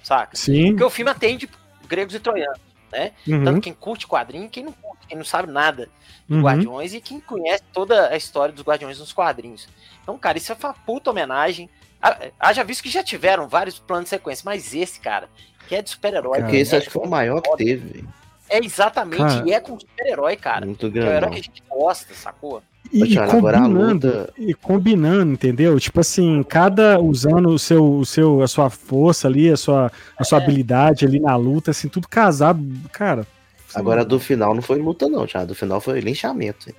Saca? 0.02 0.34
Sim. 0.36 0.68
Porque 0.70 0.84
o 0.84 0.88
filme 0.90 1.10
atende 1.10 1.48
gregos 1.86 2.14
e 2.14 2.20
troianos, 2.20 2.58
né? 2.90 3.12
Uhum, 3.28 3.44
Tanto 3.44 3.60
quem 3.60 3.74
curte 3.74 4.06
quadrinho 4.06 4.46
e 4.46 4.48
quem 4.48 4.64
não 4.64 4.72
curte, 4.72 4.85
quem 5.08 5.16
não 5.16 5.24
sabe 5.24 5.50
nada 5.52 5.88
de 6.28 6.34
uhum. 6.34 6.42
Guardiões 6.42 6.92
e 6.94 7.00
quem 7.00 7.20
conhece 7.20 7.62
toda 7.72 8.08
a 8.08 8.16
história 8.16 8.52
dos 8.52 8.64
Guardiões 8.64 8.98
nos 8.98 9.12
quadrinhos. 9.12 9.68
Então, 10.02 10.18
cara, 10.18 10.38
isso 10.38 10.52
é 10.52 10.56
uma 10.60 10.74
puta 10.74 11.10
homenagem. 11.10 11.68
Ah, 12.02 12.18
Haja 12.38 12.62
visto 12.64 12.82
que 12.82 12.90
já 12.90 13.02
tiveram 13.02 13.48
vários 13.48 13.78
planos 13.78 14.04
de 14.04 14.10
sequência, 14.10 14.42
mas 14.44 14.74
esse, 14.74 15.00
cara, 15.00 15.28
que 15.68 15.74
é 15.74 15.82
de 15.82 15.90
super-herói. 15.90 16.32
Cara, 16.32 16.42
Porque 16.44 16.56
esse 16.58 16.74
é, 16.74 16.78
acho 16.78 16.86
que 16.88 16.92
foi 16.92 17.04
o 17.06 17.10
maior 17.10 17.40
que 17.40 17.56
teve. 17.56 18.04
é 18.48 18.58
exatamente, 18.64 19.18
Cara. 19.18 19.48
e 19.48 19.52
é 19.52 19.60
com 19.60 19.78
super-herói, 19.78 20.36
cara. 20.36 20.66
Muito 20.66 20.90
Que 20.90 20.98
é 20.98 21.02
o 21.02 21.04
herói 21.06 21.20
grande. 21.20 21.34
que 21.34 21.40
a 21.40 21.42
gente 21.42 21.62
gosta, 21.68 22.14
sacou? 22.14 22.62
E, 22.92 23.02
e 23.02 23.16
combinando, 23.26 24.28
e 24.38 24.54
combinando, 24.54 25.32
entendeu? 25.32 25.78
Tipo 25.80 26.00
assim, 26.00 26.42
cada 26.44 27.00
usando 27.00 27.48
o 27.48 27.58
seu, 27.58 27.84
o 27.98 28.06
seu, 28.06 28.42
a 28.42 28.46
sua 28.48 28.70
força 28.70 29.26
ali, 29.26 29.50
a 29.50 29.56
sua, 29.56 29.90
a 30.16 30.22
sua 30.22 30.38
É. 30.38 30.42
habilidade 30.42 31.04
ali 31.04 31.18
na 31.18 31.34
luta, 31.34 31.72
assim, 31.72 31.88
tudo 31.88 32.06
casado, 32.08 32.62
cara. 32.92 33.26
Agora 33.74 34.04
do 34.04 34.18
final 34.18 34.54
não 34.54 34.62
foi 34.62 34.78
luta, 34.80 35.08
não, 35.08 35.26
Thiago. 35.26 35.48
Do 35.48 35.54
final 35.54 35.80
foi 35.80 36.00
linchamento. 36.00 36.72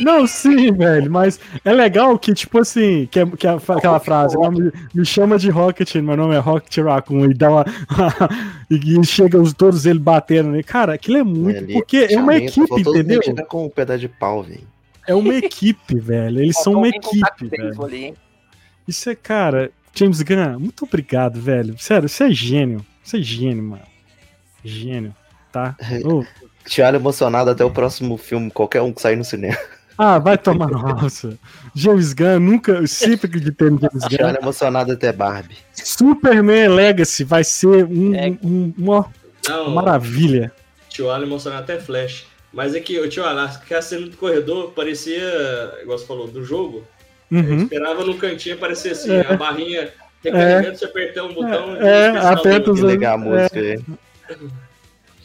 Não, 0.00 0.26
sim, 0.26 0.72
velho, 0.72 1.10
mas 1.10 1.38
é 1.62 1.72
legal 1.72 2.18
que, 2.18 2.32
tipo 2.32 2.58
assim, 2.58 3.06
que, 3.10 3.20
é- 3.20 3.26
que 3.26 3.46
é 3.46 3.50
aquela 3.50 4.00
frase, 4.00 4.34
"Não, 4.34 4.50
me, 4.50 4.72
me 4.94 5.04
chama 5.04 5.38
de 5.38 5.50
Rocket, 5.50 5.94
meu 5.96 6.16
nome 6.16 6.34
é 6.34 6.38
Rocket 6.38 6.78
Raccoon, 6.78 7.26
e 7.30 7.34
dá 7.34 7.50
uma. 7.50 7.64
e 8.70 9.04
chega 9.04 9.38
os, 9.38 9.52
todos 9.52 9.84
eles 9.84 10.00
batendo, 10.00 10.50
né? 10.50 10.62
Cara, 10.62 10.94
aquilo 10.94 11.18
é 11.18 11.22
muito. 11.22 11.58
Ali, 11.58 11.74
porque 11.74 12.06
é 12.10 12.18
uma 12.18 12.34
equipe, 12.36 12.80
entendeu? 12.80 13.20
com 13.46 13.66
um 13.66 13.68
pedaço 13.68 14.00
de 14.00 14.08
pau, 14.08 14.42
velho. 14.42 14.66
É 15.06 15.14
uma 15.14 15.34
equipe, 15.34 15.98
velho. 16.00 16.40
Eles 16.40 16.56
são 16.56 16.74
uma 16.74 16.88
equipe, 16.88 17.48
velho. 17.48 17.84
ali? 17.84 18.14
Isso 18.88 19.10
é, 19.10 19.14
cara, 19.14 19.70
James 19.94 20.22
Gunn, 20.22 20.58
muito 20.58 20.84
obrigado, 20.84 21.38
velho. 21.40 21.76
Sério, 21.78 22.08
você 22.08 22.24
é 22.24 22.30
gênio. 22.30 22.84
Você 23.04 23.18
é 23.18 23.22
gênio, 23.22 23.62
mano. 23.62 23.82
Gênio, 24.64 25.14
tá? 25.52 25.76
Ô, 26.04 26.24
Thiago 26.64 26.96
emocionado 26.96 27.50
até 27.50 27.64
o 27.64 27.70
próximo 27.70 28.16
filme, 28.16 28.50
qualquer 28.50 28.80
um 28.82 28.92
que 28.92 29.02
sair 29.02 29.16
no 29.16 29.24
cinema. 29.24 29.56
ah, 29.98 30.18
vai 30.18 30.38
tomar 30.38 30.68
nossa. 30.70 31.36
James 31.74 32.12
Gunn, 32.12 32.38
nunca, 32.40 32.72
eu 32.72 32.86
sempre 32.86 33.26
acreditei 33.26 33.68
no 33.70 33.78
James 33.80 34.02
Gunn. 34.02 34.08
Thiago 34.16 34.38
emocionado 34.40 34.92
até 34.92 35.12
Barbie. 35.12 35.56
Superman 35.72 36.68
Legacy 36.68 37.24
vai 37.24 37.42
ser 37.44 37.84
um- 37.84 38.14
É. 38.14 38.28
um- 38.42 38.72
uma 38.78 39.06
Não, 39.48 39.70
maravilha. 39.70 40.52
Tio 40.88 41.10
Alan 41.10 41.24
emocionado 41.26 41.62
até 41.62 41.78
Flash. 41.80 42.26
Mas 42.52 42.74
é 42.74 42.80
que 42.80 42.98
o 43.00 43.08
Tio 43.08 43.24
Alan, 43.24 43.48
que 43.66 43.72
a 43.74 43.80
cena 43.80 44.06
do 44.06 44.16
corredor 44.16 44.72
parecia, 44.72 45.22
igual 45.82 45.96
você 45.98 46.06
falou, 46.06 46.28
do 46.28 46.44
jogo. 46.44 46.84
Eu 47.30 47.38
Uhum. 47.38 47.62
esperava 47.62 48.04
no 48.04 48.14
cantinho 48.18 48.56
aparecer 48.56 48.92
assim, 48.92 49.10
É. 49.10 49.26
a 49.32 49.36
barrinha 49.36 49.88
recarregando, 50.22 50.76
você 50.78 50.84
apertar 50.84 51.24
um 51.24 51.32
botão. 51.32 51.76
É, 51.76 52.04
e 52.04 52.08
especial 52.10 52.32
aperta 52.34 52.70
os- 52.70 52.80
Que 52.80 52.86
legal 52.86 53.18
a 53.18 53.20
É. 53.20 53.24
música, 53.24 53.60
velho. 53.60 53.84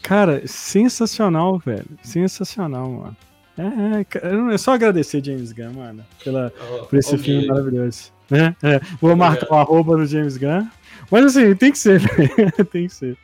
Cara, 0.08 0.41
sensacional, 0.47 1.60
velho. 1.60 1.86
Sensacional, 2.01 2.89
mano. 2.89 3.18
É, 3.58 4.05
é, 4.51 4.53
é 4.53 4.58
só 4.58 4.74
agradecer 4.74 5.22
James 5.22 5.51
Gunn, 5.51 5.74
mano, 5.74 6.05
pela, 6.24 6.53
Ó, 6.72 6.86
por 6.86 6.97
esse 6.97 7.14
ó, 7.14 7.18
filme 7.18 7.45
maravilhoso. 7.45 8.14
Né? 8.30 8.55
É, 8.64 8.80
vou 9.01 9.18
marcar 9.18 9.51
o 9.51 9.55
arroba 9.55 9.97
do 9.97 10.05
James 10.05 10.38
Gunn. 10.38 10.66
Mas 11.12 11.26
assim, 11.26 11.53
tem 11.55 11.74
que 11.74 11.78
ser, 11.78 11.99
velho. 12.08 12.66
tem 12.72 12.88
que 12.88 12.93
ser. 12.93 13.18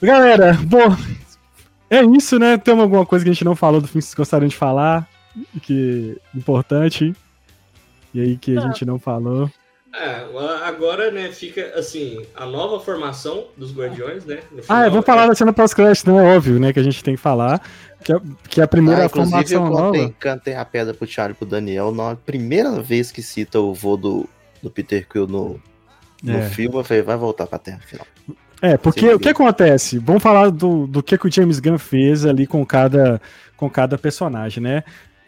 Galera, 0.00 0.52
bom, 0.64 0.96
é 1.90 2.04
isso, 2.04 2.38
né? 2.38 2.56
Tem 2.56 2.78
alguma 2.78 3.04
coisa 3.04 3.24
que 3.24 3.30
a 3.30 3.34
gente 3.34 3.44
não 3.44 3.56
falou 3.56 3.80
do 3.80 3.88
filme 3.88 4.00
que 4.00 4.06
vocês 4.06 4.14
gostariam 4.14 4.48
de 4.48 4.56
falar? 4.56 5.08
Que 5.62 6.20
é 6.32 6.38
importante. 6.38 7.12
E 8.14 8.20
aí 8.20 8.36
que 8.36 8.52
a 8.52 8.60
Não. 8.60 8.68
gente 8.68 8.84
não 8.84 8.98
falou. 9.00 9.50
É, 9.96 10.26
agora, 10.64 11.10
né, 11.12 11.30
fica 11.30 11.72
assim, 11.76 12.20
a 12.34 12.44
nova 12.44 12.80
formação 12.80 13.44
dos 13.56 13.72
Guardiões, 13.72 14.24
né? 14.24 14.40
no 14.50 14.58
Ah, 14.58 14.62
final, 14.62 14.84
eu 14.86 14.90
vou 14.90 15.02
falar 15.02 15.26
da 15.28 15.34
cena 15.36 15.52
pós-crédito, 15.52 16.10
né? 16.12 16.36
Óbvio, 16.36 16.58
né? 16.58 16.72
Que 16.72 16.80
a 16.80 16.82
gente 16.82 17.02
tem 17.04 17.14
que 17.14 17.20
falar. 17.20 17.60
Que 18.02 18.12
é, 18.12 18.16
que 18.48 18.60
é 18.60 18.64
a 18.64 18.68
primeira 18.68 19.02
Ah, 19.02 19.06
inclusive, 19.06 19.54
eu 19.54 19.60
formação 19.60 19.84
contei, 19.86 20.00
nova. 20.02 20.14
cantei 20.18 20.54
a 20.56 20.64
pedra 20.64 20.92
pro 20.92 21.06
Thiago 21.06 21.30
e 21.32 21.34
pro 21.34 21.46
Daniel 21.46 21.92
na 21.94 22.16
primeira 22.16 22.82
vez 22.82 23.12
que 23.12 23.22
cita 23.22 23.60
o 23.60 23.72
vô 23.72 23.96
do, 23.96 24.28
do 24.62 24.68
Peter 24.68 25.06
Quill 25.08 25.26
no, 25.28 25.60
no 26.22 26.36
É. 26.38 26.48
filme. 26.50 26.76
Eu 26.76 26.84
falei, 26.84 27.02
vai 27.02 27.16
voltar 27.16 27.46
pra 27.46 27.58
Terra 27.58 27.78
final. 27.86 28.06
É, 28.60 28.76
porque 28.76 29.08
o 29.14 29.18
que 29.20 29.28
acontece? 29.28 29.98
Vamos 29.98 30.22
falar 30.22 30.50
do, 30.50 30.86
do 30.88 31.02
que, 31.02 31.16
que 31.16 31.28
o 31.28 31.32
James 31.32 31.60
Gunn 31.60 31.78
fez 31.78 32.26
ali 32.26 32.46
com 32.46 32.64
cada, 32.66 33.20
com 33.56 33.70
cada 33.70 33.96
personagem, 33.96 34.62
né? 34.62 34.82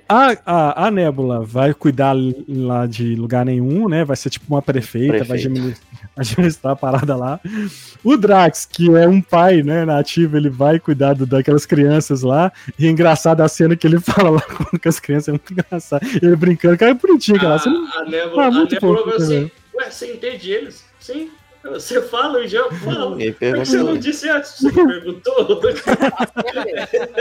A, 0.09 0.37
a, 0.47 0.87
a 0.87 0.91
Nebula 0.91 1.41
vai 1.45 1.75
cuidar 1.75 2.15
lá 2.49 2.87
de 2.87 3.17
lugar 3.17 3.45
nenhum, 3.45 3.89
né? 3.89 4.05
Vai 4.05 4.17
ser 4.17 4.31
tipo 4.31 4.47
uma 4.49 4.63
prefeita, 4.63 5.25
vai 5.25 5.39
administrar 6.17 6.73
a 6.73 6.77
parada 6.77 7.17
lá. 7.17 7.41
O 8.05 8.17
Drax, 8.17 8.67
que 8.67 8.89
é 8.97 9.09
um 9.09 9.21
pai, 9.21 9.63
né, 9.63 9.85
nativo, 9.85 10.37
ele 10.37 10.49
vai 10.49 10.79
cuidar 10.79 11.15
do- 11.15 11.27
daquelas 11.27 11.67
crianças 11.67 12.23
lá. 12.23 12.53
E 12.79 12.87
é 12.87 12.91
engraçado 12.91 13.41
a 13.41 13.49
cena 13.49 13.75
que 13.77 13.87
ele 13.87 13.99
fala 14.01 14.31
lá 14.31 14.41
com 14.43 14.89
as 14.89 15.01
crianças, 15.01 15.29
é 15.29 15.33
muito 15.33 15.53
engraçado. 15.53 16.07
Ele 16.23 16.37
brincando, 16.37 16.79
cara, 16.79 16.93
é 16.93 16.95
bonitinho, 16.95 17.41
cara. 17.41 17.59
Você 17.59 17.69
não- 17.69 17.85
A, 17.87 17.99
a 17.99 18.05
Nebula, 18.05 18.43
Ah, 18.43 18.47
a 18.47 18.51
muito 18.53 18.73
Nebula 18.75 18.97
fofo 18.99 19.11
falou 19.11 19.17
assim, 19.25 19.35
também. 19.35 19.53
ué, 19.75 19.91
você 19.91 20.13
entende 20.13 20.51
eles? 20.51 20.85
Sim. 21.01 21.31
Você 21.73 22.01
fala 22.03 22.39
o 22.39 22.45
idioma? 22.45 22.73
Fala. 22.79 23.23
Ele 23.23 23.33
Por 23.33 23.39
que 23.55 23.65
você 23.65 23.77
não 23.79 23.97
disse 23.97 24.29
antes? 24.29 24.55
Você 24.61 24.71
perguntou? 24.73 25.47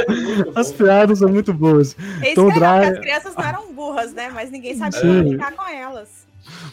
Muito 0.07 0.51
As 0.59 0.71
piadas 0.71 1.19
são 1.19 1.29
muito 1.29 1.53
boas. 1.53 1.95
É 2.21 2.31
Então, 2.31 2.49
que 2.49 2.57
é 2.57 2.59
porque 2.59 2.85
as 2.85 2.99
crianças 2.99 3.35
não 3.35 3.43
eram 3.43 3.73
burras, 3.73 4.13
né? 4.13 4.29
Mas 4.33 4.51
ninguém 4.51 4.75
sabia 4.75 4.99
Sim. 4.99 5.23
brincar 5.23 5.51
com 5.53 5.67
elas. 5.67 6.25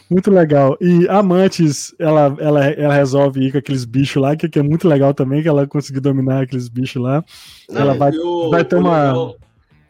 Muito 0.09 0.29
legal. 0.29 0.77
E 0.79 1.07
a 1.09 1.23
Mantis, 1.23 1.95
ela, 1.97 2.35
ela, 2.39 2.65
ela 2.67 2.93
resolve 2.93 3.39
ir 3.47 3.51
com 3.51 3.57
aqueles 3.57 3.85
bichos 3.85 4.21
lá, 4.21 4.35
que, 4.35 4.47
que 4.47 4.59
é 4.59 4.63
muito 4.63 4.87
legal 4.87 5.13
também, 5.13 5.41
que 5.41 5.47
ela 5.47 5.65
conseguiu 5.65 6.01
dominar 6.01 6.43
aqueles 6.43 6.67
bichos 6.69 7.01
lá. 7.01 7.23
Ela 7.73 7.95
vai- 7.95 8.11
o- 8.15 8.49
vai 8.51 8.63
ter 8.63 8.75
o 8.75 8.79
uma- 8.79 9.07
Legal, 9.07 9.35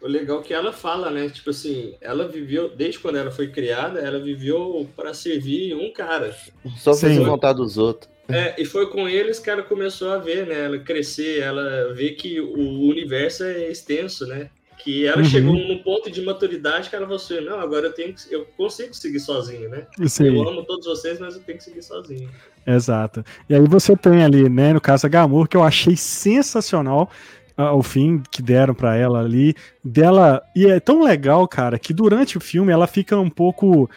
o 0.04 0.08
legal 0.08 0.39
é 0.41 0.43
que 0.43 0.54
ela 0.54 0.72
fala, 0.74 1.10
né? 1.10 1.30
Tipo 1.30 1.49
assim, 1.51 1.95
ela 2.01 2.28
viveu, 2.28 2.70
desde 2.76 2.99
quando 2.99 3.18
ela 3.18 3.32
foi 3.32 3.47
criada, 3.49 3.99
ela 3.99 4.20
viveu 4.20 4.88
para 4.95 5.14
servir 5.14 5.74
um 5.76 5.91
cara. 5.93 6.36
Só 6.78 6.93
fazer 6.93 7.20
vontade 7.22 7.58
dos 7.58 7.78
outros. 7.78 8.12
É, 8.28 8.62
e 8.62 8.66
foi 8.66 8.89
com 8.89 9.08
eles 9.08 9.39
que 9.39 9.49
ela 9.49 9.64
começou 9.64 10.12
a 10.12 10.18
ver, 10.18 10.45
né? 10.47 10.66
Ela 10.66 10.80
crescer, 10.80 11.39
ela 11.41 11.93
vê 11.93 12.12
que 12.12 12.39
o 12.39 12.82
universo 12.89 13.43
é 13.43 13.70
extenso, 13.70 14.26
né? 14.28 14.49
Que 14.84 15.06
ela 15.06 15.18
Uhum. 15.20 15.24
chegou 15.26 15.54
num 15.54 15.78
ponto 15.84 16.10
de 16.12 16.22
maturidade 16.22 16.89
que 16.89 16.95
ela 16.95 17.06
falou 17.06 17.18
assim, 17.18 17.39
não, 17.41 17.60
agora 17.60 17.88
eu 17.88 17.93
tenho 17.93 18.14
que, 18.14 18.34
eu 18.34 18.45
consigo 18.58 18.93
seguir 18.93 19.20
sozinho, 19.20 19.70
né? 19.70 19.88
Sim, 20.08 20.36
Eu 20.38 20.47
amo 20.47 20.64
todos 20.66 20.86
vocês, 20.86 21.20
mas 21.20 21.36
eu 21.36 21.41
tenho 21.41 21.58
que 21.58 21.64
seguir 21.64 21.82
sozinho. 21.84 22.30
exato. 22.66 23.24
E 23.49 23.56
aí 23.56 23.62
você 23.68 23.95
tem 23.95 24.24
ali, 24.24 24.49
né, 24.49 24.74
no 24.74 24.82
caso 24.82 25.06
a 25.06 25.10
Gamor, 25.10 25.47
que 25.47 25.56
eu 25.56 25.64
achei 25.64 25.95
sensacional 25.95 27.10
ah, 27.58 27.74
o 27.74 27.84
fim 27.84 28.22
que 28.32 28.41
deram 28.41 28.74
pra 28.74 28.95
ela 28.95 29.20
ali, 29.20 29.56
dela, 29.84 30.41
e 30.56 30.66
é 30.66 30.80
tão 30.80 31.01
legal, 31.04 31.47
cara, 31.47 31.78
que 31.80 31.93
durante 31.93 32.38
o 32.38 32.41
filme 32.41 32.72
ela 32.72 32.88
fica 32.88 33.18
um 33.20 33.30
pouco 33.30 33.89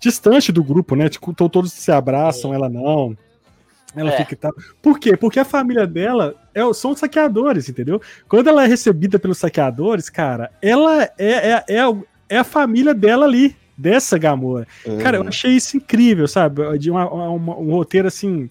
distante 0.00 0.50
do 0.52 0.62
grupo, 0.64 0.94
né, 0.96 1.08
tipo, 1.08 1.32
to- 1.32 1.48
todos 1.48 1.72
se 1.72 1.92
abraçam, 1.92 2.52
ela 2.52 2.68
não, 2.68 3.16
ela 3.94 4.10
É. 4.12 4.16
fica 4.16 4.34
e 4.34 4.36
tal. 4.36 4.52
Por 4.80 4.98
quê? 4.98 5.16
Porque 5.16 5.38
a 5.38 5.44
família 5.44 5.86
dela 5.86 6.34
é, 6.54 6.60
são 6.72 6.94
saqueadores, 6.96 7.68
entendeu? 7.68 8.00
Quando 8.28 8.48
ela 8.48 8.64
é 8.64 8.66
recebida 8.66 9.18
pelos 9.18 9.38
saqueadores, 9.38 10.08
cara, 10.08 10.50
ela 10.60 11.02
é, 11.04 11.10
é, 11.18 11.64
é, 11.68 11.80
a- 11.80 11.96
é 12.28 12.38
a 12.38 12.44
família 12.44 12.94
dela 12.94 13.24
ali, 13.26 13.54
dessa 13.76 14.16
Gamora. 14.18 14.66
Cara, 15.02 15.16
eu 15.16 15.22
Uhum. 15.22 15.28
achei 15.28 15.52
isso 15.52 15.76
incrível, 15.76 16.28
sabe? 16.28 16.78
De 16.78 16.90
uma- 16.90 17.08
uma- 17.10 17.56
um 17.58 17.70
roteiro 17.72 18.06
assim, 18.08 18.48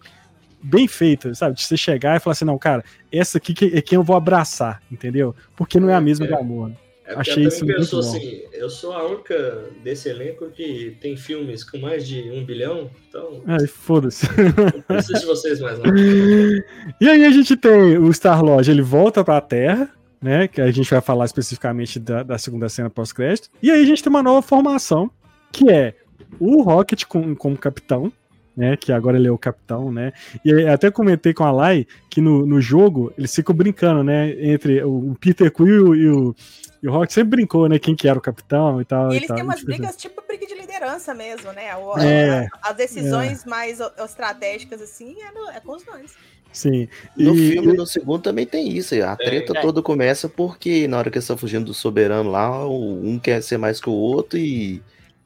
bem 0.64 0.88
feito, 0.88 1.34
sabe? 1.36 1.55
De 1.55 1.64
você 1.64 1.76
chegar 1.78 2.16
e 2.16 2.20
falar 2.20 2.34
assim, 2.34 2.45
não, 2.45 2.57
cara, 2.57 2.84
essa 3.12 3.38
aqui 3.38 3.53
é 3.74 3.82
quem 3.82 3.95
eu 3.95 4.03
vou 4.03 4.16
abraçar, 4.16 4.82
entendeu? 4.91 5.36
Porque 5.55 5.80
não 5.80 5.89
é 5.89 5.95
a 5.95 6.01
mesma 6.01 6.26
É. 6.26 6.30
Gamora. 6.30 6.78
É 7.03 7.14
porque 7.16 7.32
Achei 7.32 7.43
ela 7.43 7.51
isso 7.53 7.66
muito 7.66 7.78
pensou 7.78 8.01
bom. 8.01 8.07
assim, 8.09 8.41
eu 8.53 8.70
sou 8.70 8.93
a 8.93 9.05
única 9.05 9.66
desse 9.84 10.07
elenco 10.07 10.49
que 10.51 10.95
tem 11.01 11.18
filmes 11.18 11.62
com 11.64 11.78
mais 11.80 12.07
de 12.07 12.22
um 12.32 12.45
bilhão, 12.45 12.89
então 13.09 13.41
Ai, 13.47 13.68
foda-se. 13.68 14.28
não 14.38 14.82
preciso 14.84 15.20
de 15.20 15.26
vocês 15.26 15.59
mais 15.59 15.78
não. 15.80 15.86
E 17.01 17.09
aí 17.09 17.26
a 17.26 17.32
gente 17.32 17.57
tem 17.57 17.97
o 17.97 18.09
Star-Lord, 18.14 18.70
ele 18.72 18.82
volta 18.82 19.24
pra 19.26 19.41
Terra, 19.41 19.89
né? 20.22 20.47
Que 20.47 20.62
a 20.62 20.72
gente 20.72 20.89
vai 20.89 21.01
falar 21.01 21.26
especificamente 21.26 21.99
da, 21.99 22.24
da 22.24 22.38
segunda 22.38 22.70
cena 22.70 22.89
pós-crédito. 22.89 23.49
E 23.62 23.70
aí 23.72 23.82
a 23.82 23.86
gente 23.86 24.01
tem 24.03 24.09
uma 24.09 24.24
nova 24.24 24.41
formação, 24.41 25.09
que 25.51 25.70
é 25.70 25.95
o 26.39 26.62
Rocket 26.62 27.03
com- 27.05 27.36
como 27.36 27.57
capitão, 27.57 28.14
né? 28.62 28.78
Que 28.78 28.91
agora 28.91 29.18
ele 29.18 29.28
é 29.28 29.32
o 29.32 29.38
capitão, 29.38 29.91
né? 29.91 30.14
E 30.45 30.53
até 30.68 30.91
comentei 30.91 31.34
com 31.34 31.43
a 31.43 31.51
Lai 31.51 31.88
que 32.09 32.22
no, 32.22 32.45
no 32.45 32.62
jogo 32.62 33.12
eles 33.18 33.34
ficam 33.34 33.55
brincando, 33.55 34.03
né? 34.03 34.30
Entre 34.39 34.84
o 34.84 35.16
Peter 35.20 35.51
Quill 35.51 35.95
e 35.95 36.07
o, 36.09 36.36
e 36.84 36.88
o 36.88 36.91
Rocket 36.91 37.12
sempre 37.12 37.38
brincou, 37.38 37.68
né? 37.68 37.80
Quem 37.80 37.95
que 37.95 38.07
era 38.07 38.20
o 38.20 38.22
capitão 38.22 38.80
e 38.80 38.86
tal. 38.86 39.09
E 39.09 39.14
e 39.14 39.18
eles 39.18 39.28
tal. 39.28 39.36
têm 39.38 39.43
umas 39.43 39.64
brigas 39.64 39.95
tipo 39.97 40.22
briga 40.28 40.45
de 40.45 40.53
liderança 40.53 41.14
mesmo, 41.16 41.51
né? 41.53 41.76
O- 41.76 41.97
É, 41.97 42.47
a- 42.62 42.70
as 42.70 42.76
decisões 42.76 43.45
mais 43.45 43.80
o- 43.82 43.91
estratégicas, 44.05 44.80
assim, 44.82 45.16
é, 45.24 45.32
no- 45.34 45.49
é 45.49 45.59
com 45.59 45.76
os 45.76 45.84
dois. 45.84 46.14
Sim. 46.53 46.88
No 47.18 47.34
E- 47.34 47.51
filme, 47.53 47.74
no 47.74 47.86
segundo, 47.88 48.22
também 48.22 48.45
tem 48.45 48.68
isso. 48.70 48.93
A 49.03 49.16
treta 49.16 49.57
É. 49.57 49.62
toda 49.62 49.82
começa 49.82 50.28
porque 50.30 50.88
na 50.88 50.97
hora 50.97 51.09
que 51.09 51.18
eles 51.18 51.24
estão 51.24 51.38
fugindo 51.38 51.66
do 51.66 51.74
soberano 51.74 52.30
lá, 52.30 52.66
o- 52.68 53.01
um 53.03 53.18
quer 53.18 53.41
ser 53.41 53.57
mais 53.57 53.80
que 53.82 53.89
o 53.89 53.93
outro 53.93 54.38
e, 54.38 54.82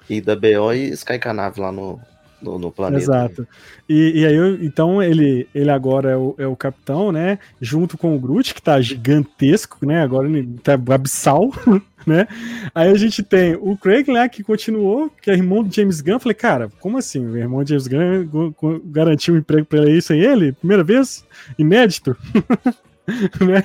e 0.09 0.21
da 0.21 0.35
BO 0.35 0.71
e 0.73 0.85
eles 0.85 1.03
caem 1.03 1.19
com 1.19 1.29
a 1.29 1.33
nave 1.33 1.59
lá 1.59 1.71
no, 1.71 1.99
no, 2.41 2.59
no 2.59 2.71
planeta. 2.71 3.03
Exato. 3.03 3.47
E, 3.87 4.21
e 4.21 4.25
aí, 4.25 4.65
então, 4.65 5.01
ele, 5.01 5.47
ele 5.53 5.69
agora 5.69 6.11
é 6.11 6.17
o, 6.17 6.35
é 6.37 6.45
o 6.47 6.55
capitão, 6.55 7.11
né? 7.11 7.39
Junto 7.61 7.97
com 7.97 8.15
o 8.15 8.19
Groot, 8.19 8.53
que 8.53 8.61
tá 8.61 8.79
gigantesco, 8.81 9.85
né? 9.85 10.01
Agora 10.01 10.27
ele 10.27 10.57
tá 10.63 10.73
abissal, 10.73 11.49
né? 12.05 12.27
Aí 12.73 12.89
a 12.89 12.95
gente 12.95 13.23
tem 13.23 13.55
o 13.55 13.75
Craig, 13.77 14.07
né? 14.11 14.27
Que 14.29 14.43
continuou, 14.43 15.11
que 15.21 15.29
é 15.31 15.33
irmão 15.33 15.63
do 15.63 15.73
James 15.73 16.01
Gunn. 16.01 16.19
Falei, 16.19 16.35
cara, 16.35 16.69
como 16.79 16.97
assim? 16.97 17.25
O 17.25 17.37
irmão 17.37 17.63
do 17.63 17.67
James 17.69 17.87
Gunn 17.87 18.25
gu- 18.25 18.55
gu- 18.59 18.81
garantiu 18.85 19.33
um 19.33 19.37
emprego 19.37 19.65
pra 19.65 19.79
ele 19.79 19.91
aí 19.93 20.01
sem 20.01 20.19
ele? 20.19 20.51
Primeira 20.53 20.83
vez? 20.83 21.25
Inédito? 21.57 22.15
né? 23.39 23.63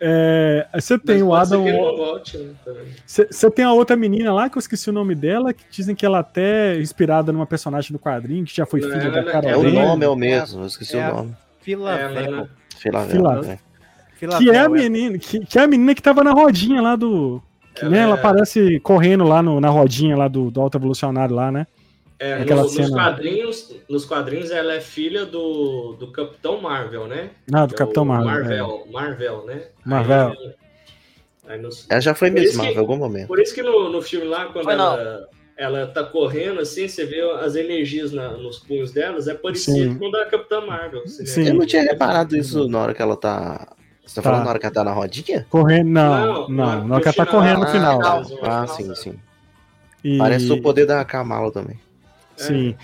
É, 0.00 0.66
você 0.74 0.98
tem 0.98 1.22
Mas 1.22 1.26
o 1.26 1.34
Adam. 1.34 1.64
né. 1.64 1.72
Você 3.06 3.50
tem 3.50 3.64
a 3.64 3.72
outra 3.72 3.96
menina 3.96 4.32
lá, 4.32 4.48
que 4.48 4.56
eu 4.56 4.60
esqueci 4.60 4.88
o 4.90 4.92
nome 4.92 5.14
dela, 5.14 5.52
que 5.52 5.64
dizem 5.70 5.94
que 5.94 6.04
ela 6.06 6.20
até 6.20 6.76
é 6.76 6.80
inspirada 6.80 7.32
numa 7.32 7.46
personagem 7.46 7.92
do 7.92 7.98
quadrinho, 7.98 8.44
que 8.44 8.54
já 8.56 8.64
foi 8.66 8.80
filha 8.80 8.94
ela 8.94 9.10
da 9.10 9.22
não- 9.22 9.32
Carol 9.32 9.50
É 9.50 9.56
o 9.56 9.62
nome, 9.70 10.04
é 10.04 10.08
o 10.08 10.16
mesmo. 10.16 10.62
Eu 10.62 10.66
esqueci 10.66 10.96
É 10.96 11.08
o 11.10 11.14
nome. 11.16 11.36
Fila 11.60 11.92
É, 11.98 12.08
né? 13.42 13.58
que 14.38 14.50
é 14.50 14.58
a 14.58 14.68
menina, 14.68 15.18
que, 15.18 15.40
que 15.40 15.58
é 15.58 15.62
a 15.62 15.66
menina 15.66 15.94
que 15.94 16.02
tava 16.02 16.22
na 16.24 16.32
rodinha 16.32 16.80
lá 16.80 16.96
do. 16.96 17.42
Que, 17.74 17.84
né, 17.86 17.98
Ela 17.98 18.06
ela 18.12 18.16
é- 18.16 18.18
aparece 18.20 18.78
correndo 18.80 19.24
lá 19.24 19.42
no- 19.42 19.60
na 19.60 19.68
rodinha 19.68 20.16
lá 20.16 20.28
do, 20.28 20.50
do 20.50 20.60
Alto 20.60 20.78
Evolucionário 20.78 21.34
lá, 21.34 21.50
né? 21.50 21.66
É, 22.18 22.34
Aquela 22.34 22.62
no- 22.62 22.68
cena- 22.68 22.86
nos, 22.88 22.94
quadrinhos, 22.96 23.74
nos 23.88 24.04
quadrinhos 24.04 24.50
ela 24.50 24.74
é 24.74 24.80
filha 24.80 25.26
do, 25.26 25.94
do 25.98 26.12
Capitão 26.12 26.60
Marvel, 26.60 27.06
né? 27.08 27.30
Ah, 27.52 27.66
do 27.66 27.74
É 27.74 27.76
Capitão 27.76 28.04
o 28.04 28.06
Marvel. 28.06 28.30
é. 28.30 28.32
Marvel, 28.38 28.86
Marvel, 28.90 29.44
né? 29.46 29.62
Marvel. 29.84 30.28
Aí, 30.28 30.54
aí 31.48 31.60
nos- 31.60 31.86
Ela 31.90 32.00
já 32.00 32.14
foi 32.14 32.30
que- 32.30 32.56
Marvel 32.56 32.74
em 32.74 32.78
algum 32.78 32.96
momento. 32.96 33.26
por 33.26 33.40
isso 33.40 33.52
que 33.54 33.62
no, 33.62 33.90
no 33.90 34.00
filme 34.00 34.26
lá, 34.26 34.46
quando 34.46 34.64
Foi 34.64 34.74
ela, 34.74 35.28
ela 35.56 35.86
tá 35.88 36.04
correndo, 36.04 36.60
assim, 36.60 36.86
você 36.86 37.04
vê 37.04 37.20
as 37.40 37.56
energias 37.56 38.12
na- 38.12 38.30
nos 38.36 38.58
punhos 38.60 38.92
delas, 38.92 39.26
é 39.26 39.34
parecido 39.34 39.76
Sim. 39.76 39.98
com 39.98 40.06
o 40.06 40.10
da 40.12 40.24
Capitã 40.26 40.60
Marvel. 40.60 41.02
assim, 41.02 41.22
né? 41.24 41.28
Sim. 41.28 41.48
Eu 41.48 41.54
não 41.54 41.66
tinha 41.66 41.82
reparado 41.82 42.36
isso 42.36 42.68
na 42.68 42.78
hora 42.78 42.94
que 42.94 43.02
ela 43.02 43.16
tá. 43.16 43.74
Você 44.06 44.16
tá, 44.16 44.22
Tá. 44.22 44.30
falando 44.30 44.44
na 44.44 44.50
hora 44.50 44.58
que 44.60 44.66
ela 44.66 44.74
tá 44.74 44.84
na 44.84 44.92
rodinha? 44.92 45.46
Correndo, 45.50 45.88
não, 45.88 46.26
Não, 46.26 46.48
não, 46.48 46.80
no 46.82 46.88
não, 46.88 47.00
que 47.00 47.08
ela 47.08 47.16
tá 47.16 47.26
correndo 47.26 47.58
no 47.60 47.64
Ah, 47.64 47.68
final. 47.68 48.00
Ah, 48.02 48.22
Final, 48.24 48.68
sim, 48.68 48.94
sim. 48.94 49.18
E- 50.04 50.18
Parece 50.18 50.52
o 50.52 50.60
poder 50.62 50.84
da 50.86 51.02
Kamala 51.04 51.50
também. 51.50 51.80
Sim. 52.36 52.74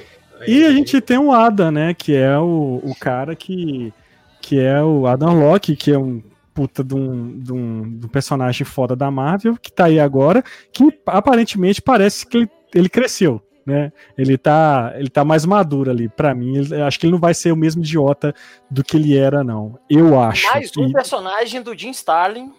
Aí- 0.40 0.52
E 0.60 0.64
a 0.64 0.72
gente 0.72 1.00
tem 1.00 1.18
o 1.18 1.32
Adam, 1.32 1.70
né? 1.70 1.92
Que 1.94 2.14
é 2.16 2.38
o, 2.38 2.80
o 2.82 2.94
cara 2.98 3.34
que. 3.36 3.92
Que 4.40 4.58
é 4.58 4.82
o 4.82 5.06
Adam 5.06 5.38
Locke, 5.38 5.76
que 5.76 5.92
é 5.92 5.98
um 5.98 6.22
puta 6.54 6.82
de 6.82 6.94
um, 6.94 7.38
de, 7.38 7.52
um, 7.52 7.98
de 7.98 8.06
um 8.06 8.08
personagem 8.08 8.64
foda 8.64 8.96
da 8.96 9.10
Marvel, 9.10 9.56
que 9.60 9.70
tá 9.70 9.84
aí 9.84 10.00
agora, 10.00 10.42
que 10.72 10.82
aparentemente 11.06 11.80
parece 11.82 12.26
que 12.26 12.38
ele, 12.38 12.50
ele 12.74 12.88
cresceu. 12.88 13.40
Né? 13.66 13.92
Ele 14.16 14.36
tá, 14.38 14.92
ele 14.96 15.10
tá 15.10 15.22
mais 15.24 15.44
maduro 15.44 15.90
ali. 15.90 16.08
Pra 16.08 16.34
mim, 16.34 16.56
ele- 16.56 16.80
acho 16.82 16.98
que 16.98 17.04
ele 17.06 17.12
não 17.12 17.20
vai 17.20 17.34
ser 17.34 17.52
o 17.52 17.56
mesmo 17.56 17.82
idiota 17.82 18.34
do 18.70 18.82
que 18.82 18.96
ele 18.96 19.16
era, 19.16 19.44
não. 19.44 19.78
Eu 19.88 20.18
acho. 20.18 20.46
Mais 20.50 20.70
um 20.76 20.88
E 20.88 20.92
personagem 20.92 21.60
do 21.62 21.76
Jim 21.78 21.90
Starlin. 21.90 22.50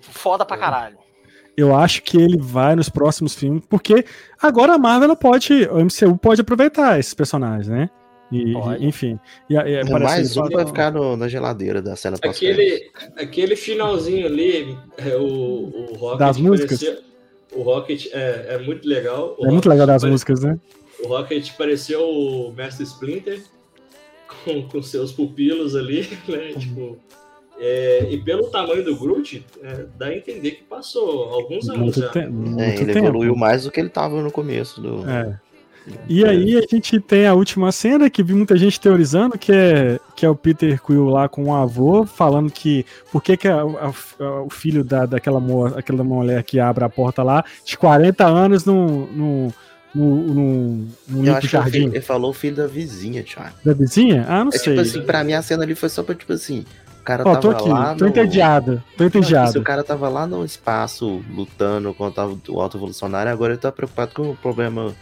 Foda 0.00 0.44
pra 0.44 0.56
caralho. 0.56 0.98
Eu 1.56 1.74
acho 1.74 2.02
que 2.02 2.16
ele 2.16 2.36
vai 2.38 2.74
nos 2.76 2.88
próximos 2.88 3.34
filmes, 3.34 3.62
porque 3.68 4.04
agora 4.40 4.74
a 4.74 4.78
Marvel 4.78 5.04
ela 5.06 5.16
pode, 5.16 5.52
o 5.70 5.78
MCU 5.84 6.16
pode 6.18 6.40
aproveitar 6.40 6.98
esses 6.98 7.14
personagens, 7.14 7.68
né? 7.68 7.88
E, 8.30 8.54
enfim. 8.80 9.18
E, 9.48 9.54
e 9.54 9.84
Mais 10.00 10.36
um 10.36 10.48
vai 10.48 10.66
ficar 10.66 10.90
no- 10.92 11.16
na 11.16 11.28
geladeira 11.28 11.80
da 11.80 11.94
cena 11.94 12.16
Aquele, 12.20 12.90
aquele 13.16 13.54
finalzinho 13.54 14.26
ali, 14.26 14.76
é, 14.98 15.14
o, 15.16 15.22
o 15.92 15.94
Rocket. 15.96 16.18
Das 16.18 16.36
músicas? 16.36 16.80
parecia- 16.82 17.06
o 17.54 17.62
Rocket 17.62 18.06
é, 18.12 18.46
é 18.50 18.58
muito 18.58 18.86
legal. 18.88 19.36
O 19.38 19.46
É 19.46 19.50
muito 19.50 19.68
legal 19.68 19.86
das 19.86 20.02
Rocket 20.02 20.10
músicas, 20.12 20.40
né? 20.42 20.58
O 21.04 21.06
Rocket 21.08 21.52
pareceu 21.56 22.02
o 22.02 22.52
Mestre 22.52 22.82
Splinter 22.84 23.40
com, 24.44 24.62
com 24.68 24.82
seus 24.82 25.12
pupilos 25.12 25.76
ali, 25.76 26.08
né? 26.28 26.52
Tipo, 26.58 26.98
é, 27.58 28.06
e 28.10 28.18
pelo 28.18 28.48
tamanho 28.50 28.84
do 28.84 28.96
Groot, 28.96 29.44
é, 29.62 29.86
dá 29.98 30.06
a 30.06 30.16
entender 30.16 30.52
que 30.52 30.64
passou 30.64 31.24
alguns 31.32 31.68
anos 31.68 31.80
Muito, 31.82 32.00
já. 32.00 32.08
te- 32.08 32.26
muito 32.26 32.60
É, 32.60 32.74
ele 32.76 32.92
tempo. 32.92 33.06
evoluiu 33.06 33.34
mais 33.36 33.64
do 33.64 33.70
que 33.70 33.80
ele 33.80 33.88
tava 33.88 34.20
no 34.22 34.30
começo 34.30 34.80
do. 34.80 35.08
É. 35.08 35.38
E 36.08 36.24
aí 36.24 36.56
a 36.58 36.62
gente 36.62 36.98
tem 37.00 37.26
a 37.28 37.34
última 37.34 37.70
cena 37.70 38.10
que 38.10 38.20
vi 38.20 38.34
muita 38.34 38.56
gente 38.56 38.80
teorizando, 38.80 39.38
que 39.38 39.52
é, 39.52 40.00
que 40.16 40.26
é 40.26 40.28
o 40.28 40.34
Peter 40.34 40.82
Quill 40.82 41.04
lá 41.08 41.28
com 41.28 41.44
o 41.44 41.54
avô, 41.54 42.04
falando 42.04 42.50
que 42.50 42.84
por 43.12 43.22
que, 43.22 43.36
que 43.36 43.46
a- 43.46 43.62
a- 43.62 43.92
a- 44.24 44.42
o 44.42 44.50
filho 44.50 44.82
da, 44.82 45.06
daquela 45.06 45.38
mo- 45.38 45.66
aquela 45.66 46.02
mulher 46.02 46.42
que 46.42 46.58
abre 46.58 46.82
a 46.82 46.88
porta 46.88 47.22
lá, 47.22 47.44
de 47.64 47.78
40 47.78 48.26
anos, 48.26 48.64
não, 48.64 49.06
não, 49.06 49.54
não, 49.94 50.06
não, 50.16 50.34
não 51.08 51.18
Eu 51.18 51.22
limpa 51.22 51.32
o 51.34 51.36
acho 51.36 51.48
que 51.48 51.54
ele, 51.56 51.62
jardim 51.62 51.84
ele 51.86 52.00
falou 52.00 52.30
o 52.32 52.34
filho 52.34 52.56
da 52.56 52.66
vizinha, 52.66 53.22
Thiago. 53.22 53.54
da 53.64 53.72
vizinha? 53.72 54.26
Ah, 54.28 54.42
não 54.44 54.50
É 54.52 54.58
sei. 54.58 54.70
tipo 54.74 54.80
assim, 54.80 55.02
pra 55.02 55.22
mim 55.22 55.34
a 55.34 55.42
cena 55.42 55.62
ali 55.62 55.76
foi 55.76 55.88
só 55.88 56.02
pra, 56.02 56.16
tipo 56.16 56.32
assim, 56.32 56.64
cara 57.06 57.22
Ó, 57.22 57.36
tava 57.36 57.40
tô 57.40 57.50
aqui, 57.50 57.68
lá. 57.68 57.94
tô 57.94 58.04
no- 58.04 58.10
entediado, 58.10 58.82
tô 58.96 59.04
tipo, 59.04 59.18
se 59.24 59.32
entediado. 59.32 59.58
o 59.58 59.62
cara 59.62 59.82
tava 59.84 60.08
lá 60.08 60.26
no 60.26 60.44
espaço 60.44 61.22
lutando 61.34 61.94
contra 61.94 62.26
o 62.48 62.60
alto 62.60 62.76
evolucionário, 62.76 63.30
agora 63.32 63.52
ele 63.54 63.60
tá 63.60 63.70
preocupado 63.72 64.10
com 64.14 64.30
o 64.30 64.36
problema 64.36 64.92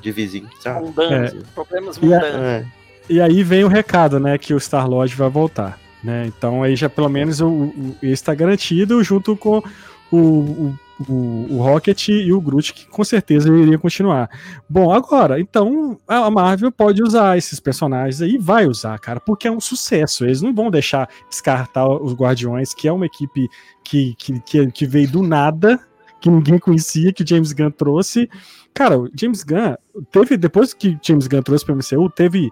de 0.00 0.10
vizinho, 0.10 0.48
sabe? 0.60 0.86
Mundanos. 0.86 1.34
Problemas 1.54 1.96
E 1.96 2.00
a- 2.00 2.16
mundanos. 2.18 2.40
É. 2.40 2.64
E 3.08 3.20
aí 3.20 3.42
vem 3.42 3.62
o 3.64 3.68
recado, 3.68 4.18
né, 4.18 4.38
que 4.38 4.54
o 4.54 4.58
Star-Lord 4.60 5.14
vai 5.14 5.28
voltar, 5.28 5.78
né? 6.02 6.24
Então 6.26 6.62
aí 6.62 6.74
já 6.74 6.88
pelo 6.88 7.08
menos 7.08 7.40
o, 7.40 7.46
o, 7.48 7.96
esse 8.02 8.24
tá 8.24 8.34
garantido 8.34 9.02
junto 9.04 9.36
com 9.36 9.62
o, 10.10 10.16
o, 10.16 10.78
o, 11.08 11.46
o 11.50 11.62
Rocket 11.62 12.08
e 12.08 12.32
o 12.32 12.40
Groot, 12.40 12.72
que 12.72 12.86
com 12.86 13.02
certeza 13.02 13.48
iria 13.48 13.78
continuar. 13.78 14.30
Bom, 14.68 14.92
agora, 14.92 15.40
então 15.40 15.98
a 16.06 16.30
Marvel 16.30 16.70
pode 16.70 17.02
usar 17.02 17.36
esses 17.36 17.58
personagens 17.58 18.22
aí, 18.22 18.38
vai 18.38 18.66
usar, 18.66 18.98
cara, 18.98 19.20
porque 19.20 19.48
é 19.48 19.50
um 19.50 19.60
sucesso. 19.60 20.24
Eles 20.24 20.42
não 20.42 20.54
vão 20.54 20.70
deixar 20.70 21.08
descartar 21.28 21.88
os 21.88 22.14
Guardiões, 22.14 22.72
que 22.72 22.86
é 22.86 22.92
uma 22.92 23.06
equipe 23.06 23.48
que, 23.82 24.14
que, 24.16 24.40
que, 24.40 24.70
que 24.70 24.86
veio 24.86 25.10
do 25.10 25.22
nada, 25.22 25.80
que 26.20 26.30
ninguém 26.30 26.58
conhecia, 26.58 27.12
que 27.12 27.22
o 27.22 27.26
James 27.26 27.52
Gunn 27.52 27.70
trouxe. 27.70 28.28
Cara, 28.72 28.98
o 28.98 29.10
James 29.14 29.42
Gunn 29.42 29.76
teve, 30.10 30.36
depois 30.36 30.72
que 30.72 30.98
James 31.02 31.26
Gunn 31.26 31.42
trouxe 31.42 31.64
para 31.64 31.74
o 31.74 31.78
MCU, 31.78 32.10
teve. 32.10 32.50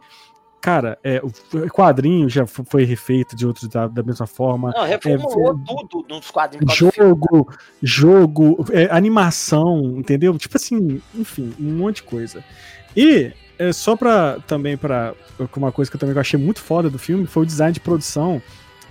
Cara, 0.63 0.97
é, 1.03 1.21
o 1.21 1.69
quadrinho 1.69 2.29
já 2.29 2.47
fo- 2.47 2.65
foi 2.65 2.85
refeito 2.85 3.35
de 3.35 3.45
outros 3.45 3.69
da, 3.69 3.89
da 3.89 4.01
mesma 4.03 4.29
forma. 4.29 4.71
Não, 4.75 4.85
reformulou 4.85 5.51
é, 5.51 5.87
tudo 5.91 6.07
nos 6.09 6.31
quadrinhos. 6.31 6.73
Jogo, 6.73 7.53
jogo, 7.83 8.65
é, 8.71 8.89
animação, 8.91 9.99
entendeu? 9.99 10.39
Tipo 10.39 10.57
assim, 10.57 11.01
enfim, 11.15 11.53
um 11.59 11.73
monte 11.75 11.97
de 11.97 12.03
coisa. 12.05 12.45
E 12.97 13.33
é, 13.59 13.73
só 13.73 13.97
pra 13.97 14.39
também 14.47 14.77
para 14.77 15.15
uma 15.57 15.73
coisa 15.73 15.91
que 15.91 15.97
eu 15.97 16.01
também 16.01 16.17
achei 16.17 16.39
muito 16.39 16.61
foda 16.61 16.89
do 16.89 16.99
filme 16.99 17.27
foi 17.27 17.43
o 17.43 17.47
design 17.47 17.73
de 17.73 17.81
produção 17.81 18.41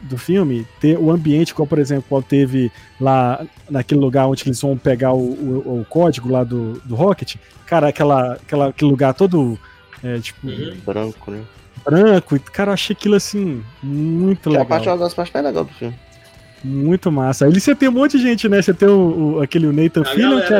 do 0.02 0.18
filme, 0.18 0.68
ter 0.82 0.98
o 0.98 1.10
ambiente, 1.10 1.54
como 1.54 1.68
por 1.68 1.80
exemplo, 1.80 2.04
qual 2.10 2.22
teve 2.24 2.70
lá 3.00 3.45
naquele 3.70 4.02
lugar 4.02 4.28
onde 4.28 4.44
eles 4.44 4.60
vão 4.60 4.76
pegar 4.78 5.14
o, 5.14 5.20
o, 5.20 5.82
o 5.82 5.86
código 5.86 6.28
lá 6.30 6.44
do, 6.44 6.74
do 6.84 6.95
Rocket, 6.95 7.36
cara, 7.66 7.88
aquela, 7.90 8.34
aquela, 8.34 8.68
aquele 8.70 8.91
lugar 8.91 9.14
todo 9.14 9.58
é, 10.04 10.18
tipo, 10.20 10.48
Uhum. 10.48 10.76
Branco, 10.84 11.30
né? 11.32 11.44
Branco, 11.84 12.36
e 12.36 12.40
cara, 12.40 12.70
eu 12.70 12.74
achei 12.74 12.94
aquilo 12.95 13.16
assim 13.16 13.64
muito 13.82 14.49
Que 14.49 14.56
é 14.56 14.60
legal. 14.60 14.66
a 14.66 14.70
parte 14.70 14.88
uma 14.90 14.98
das 14.98 15.14
partes 15.14 15.34
mais 15.34 15.45
legais 15.45 15.68
do 15.68 15.74
filme. 15.74 15.95
Muito 16.64 17.12
massa. 17.12 17.45
Aí 17.45 17.60
você 17.60 17.74
tem 17.74 17.90
um 17.90 17.91
monte 17.94 18.18
de 18.18 18.24
gente, 18.24 18.48
né? 18.48 18.62
Você 18.62 18.74
tem 18.74 18.88
o, 18.88 19.36
o- 19.38 19.41
aquele 19.41 19.66
Nathan 19.72 20.03
Fillion, 20.06 20.41
que 20.41 20.53
é. 20.53 20.58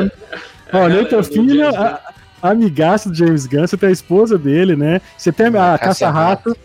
a 0.72 0.78
Ó, 0.78 0.88
Nathan 0.88 1.16
do 1.18 1.24
Fillion, 1.24 1.70
James 1.72 1.76
Gunn. 1.76 1.84
a, 1.84 2.00
a 2.42 2.50
amigaça 2.50 3.08
do 3.08 3.14
James 3.14 3.46
Gunn, 3.46 3.66
você 3.66 3.76
tem 3.76 3.88
a 3.88 3.92
esposa 3.92 4.36
dele, 4.36 4.74
né? 4.74 5.00
Você 5.16 5.30
tem 5.30 5.46
a, 5.56 5.74
A 5.74 5.78
Caça-Rato. 5.78 6.56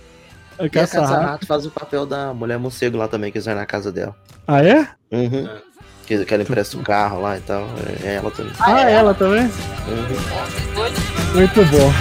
A 0.58 0.64
a 0.66 0.70
Caça-Rato. 0.70 1.46
Faz 1.46 1.66
o 1.68 1.70
papel 1.72 2.06
da 2.08 2.34
mulher 2.34 2.58
morcego 2.58 2.98
lá 2.98 3.08
também, 3.08 3.32
que 3.32 3.40
vão 3.40 3.54
na 3.54 3.66
casa 3.66 3.92
dela. 3.92 4.16
Ah, 4.48 4.64
é? 4.66 4.88
Uhum. 5.12 5.48
É. 5.48 5.62
Que, 6.08 6.26
que 6.26 6.34
ela 6.34 6.42
empresta 6.42 6.76
o 6.78 6.82
carro 6.82 7.22
lá 7.22 7.38
e 7.38 7.42
tal. 7.42 7.68
É 8.04 8.16
ela 8.16 8.32
também. 8.32 8.54
Ah, 8.60 8.82
ela 8.90 9.14
também? 9.14 9.42
Uhum. 9.44 11.36
Muito 11.36 11.66
bom. 11.66 11.94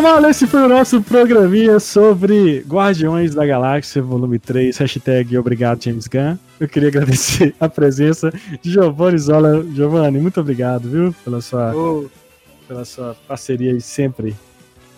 Marlon, 0.00 0.28
esse 0.30 0.46
foi 0.46 0.62
o 0.62 0.68
nosso 0.68 1.02
programinha 1.02 1.78
sobre 1.78 2.60
Guardiões 2.66 3.34
da 3.34 3.44
Galáxia, 3.44 4.00
volume 4.02 4.38
3, 4.38 4.76
hashtag 4.78 5.36
Obrigado 5.36 5.82
James 5.82 6.06
Gunn. 6.06 6.36
Eu 6.58 6.68
queria 6.68 6.88
agradecer 6.88 7.54
a 7.60 7.68
presença 7.68 8.32
de 8.62 8.70
Giovanni 8.70 9.18
Zola. 9.18 9.64
Giovanni, 9.74 10.18
muito 10.18 10.40
obrigado, 10.40 10.88
viu, 10.88 11.14
pela 11.24 11.40
sua, 11.40 11.74
Ô, 11.74 12.08
pela 12.66 12.84
sua 12.84 13.14
parceria 13.28 13.72
aí 13.72 13.80
sempre. 13.80 14.34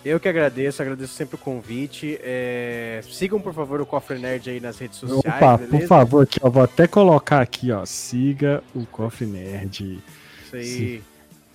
Eu 0.05 0.19
que 0.19 0.27
agradeço, 0.27 0.81
agradeço 0.81 1.13
sempre 1.13 1.35
o 1.35 1.39
convite. 1.39 2.17
É, 2.21 3.01
Sigam, 3.09 3.39
por 3.39 3.53
favor, 3.53 3.81
o 3.81 3.85
Cofre 3.85 4.19
Nerd 4.19 4.49
aí 4.49 4.59
nas 4.59 4.77
redes 4.77 4.99
sociais, 4.99 5.37
Opa, 5.37 5.57
por 5.57 5.67
beleza? 5.67 5.87
favor, 5.87 6.23
aqui, 6.23 6.39
ó, 6.41 6.49
vou 6.49 6.63
até 6.63 6.87
colocar 6.87 7.41
aqui, 7.41 7.71
ó, 7.71 7.85
siga 7.85 8.63
o 8.75 8.85
Coffee 8.85 9.27
Nerd. 9.27 9.99
Isso 10.45 10.55
aí. 10.55 10.65
Sim. 10.65 11.01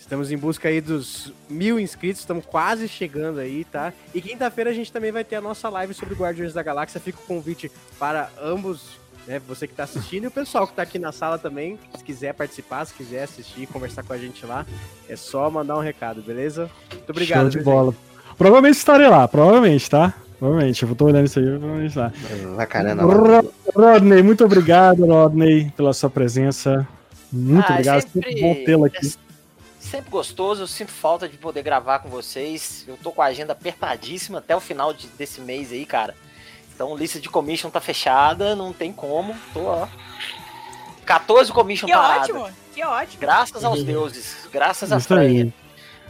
Estamos 0.09 0.32
em 0.32 0.39
busca 0.39 0.68
aí 0.70 0.80
dos 0.80 1.30
mil 1.51 1.78
inscritos, 1.78 2.22
estamos 2.22 2.47
quase 2.47 2.89
chegando 2.89 3.40
aí, 3.40 3.66
tá? 3.70 3.93
E 4.14 4.22
quinta-feira 4.22 4.70
a 4.70 4.72
gente 4.72 4.90
também 4.90 5.12
vai 5.12 5.22
ter 5.22 5.36
a 5.36 5.40
nossa 5.43 5.68
live 5.68 5.93
sobre 5.93 6.14
Guardiões 6.14 6.55
da 6.55 6.62
Galáxia. 6.62 6.98
Fica 6.98 7.18
o 7.22 7.26
convite 7.26 7.70
para 7.98 8.30
ambos, 8.43 8.98
né? 9.26 9.39
Você 9.47 9.66
que 9.66 9.74
está 9.74 9.82
assistindo 9.85 10.24
e 10.24 10.26
o 10.28 10.30
pessoal 10.30 10.66
que 10.66 10.72
está 10.72 10.82
aqui 10.82 10.98
na 10.98 11.12
sala 11.12 11.36
também. 11.36 11.78
Se 11.94 12.02
quiser 12.02 12.32
participar, 12.32 12.86
se 12.86 12.94
quiser 12.94 13.24
assistir, 13.24 13.66
conversar 13.66 14.02
com 14.02 14.14
a 14.14 14.16
gente 14.16 14.47
lá, 14.47 14.64
é 15.10 15.14
só 15.14 15.51
mandar 15.51 15.76
um 15.76 15.82
recado, 15.82 16.22
beleza? 16.22 16.70
Muito 16.90 17.10
obrigado. 17.10 17.40
Show 17.52 17.60
de 17.60 17.60
bola. 17.60 17.94
Provavelmente 18.39 18.78
estarei 18.78 19.09
lá, 19.09 19.28
provavelmente, 19.28 19.90
tá? 19.90 20.14
Provavelmente, 20.39 20.82
eu 20.85 20.94
tô 20.94 21.05
olhando 21.05 21.26
isso 21.26 21.39
aí, 21.39 21.44
provavelmente 21.44 21.98
lá. 21.98 22.12
Lacarena 22.56 23.02
Ro- 23.02 23.52
Rodney, 23.74 24.22
muito 24.22 24.43
obrigado, 24.43 25.05
Rodney, 25.05 25.70
pela 25.76 25.93
sua 25.93 26.09
presença. 26.09 26.89
Muito 27.30 27.66
Ah, 27.68 27.72
obrigado, 27.74 28.01
sempre- 28.01 28.22
sempre 28.22 28.40
bom 28.40 28.55
tê-lo 28.64 28.85
aqui. 28.86 29.12
Sempre 29.90 30.10
gostoso, 30.10 30.62
eu 30.62 30.66
sinto 30.66 30.90
falta 30.93 31.28
de 31.28 31.36
poder 31.39 31.62
gravar 31.62 32.01
com 32.01 32.09
vocês. 32.09 32.85
Eu 32.86 32.97
tô 33.02 33.10
com 33.10 33.23
a 33.23 33.27
agenda 33.27 33.52
apertadíssima 33.52 34.39
até 34.39 34.55
o 34.55 34.60
final 34.60 34.93
de- 34.93 35.06
desse 35.09 35.40
mês 35.40 35.73
aí, 35.73 35.86
cara. 35.86 36.15
Então, 36.74 36.94
lista 36.97 37.19
de 37.19 37.28
commission 37.28 37.70
tá 37.70 37.81
fechada, 37.81 38.55
não 38.55 38.73
tem 38.73 38.93
como. 38.93 39.35
Tô, 39.52 39.60
ó. 39.65 39.89
14 41.06 41.51
commission 41.52 41.86
Que 41.86 41.93
paradas. 41.94 42.28
ótimo, 42.28 42.48
que 42.74 42.85
ótimo. 42.85 43.20
Graças 43.20 43.65
aos 43.65 43.82
deuses, 43.82 44.47
graças 44.52 44.93
aí. 44.93 45.01
Freya. 45.01 45.55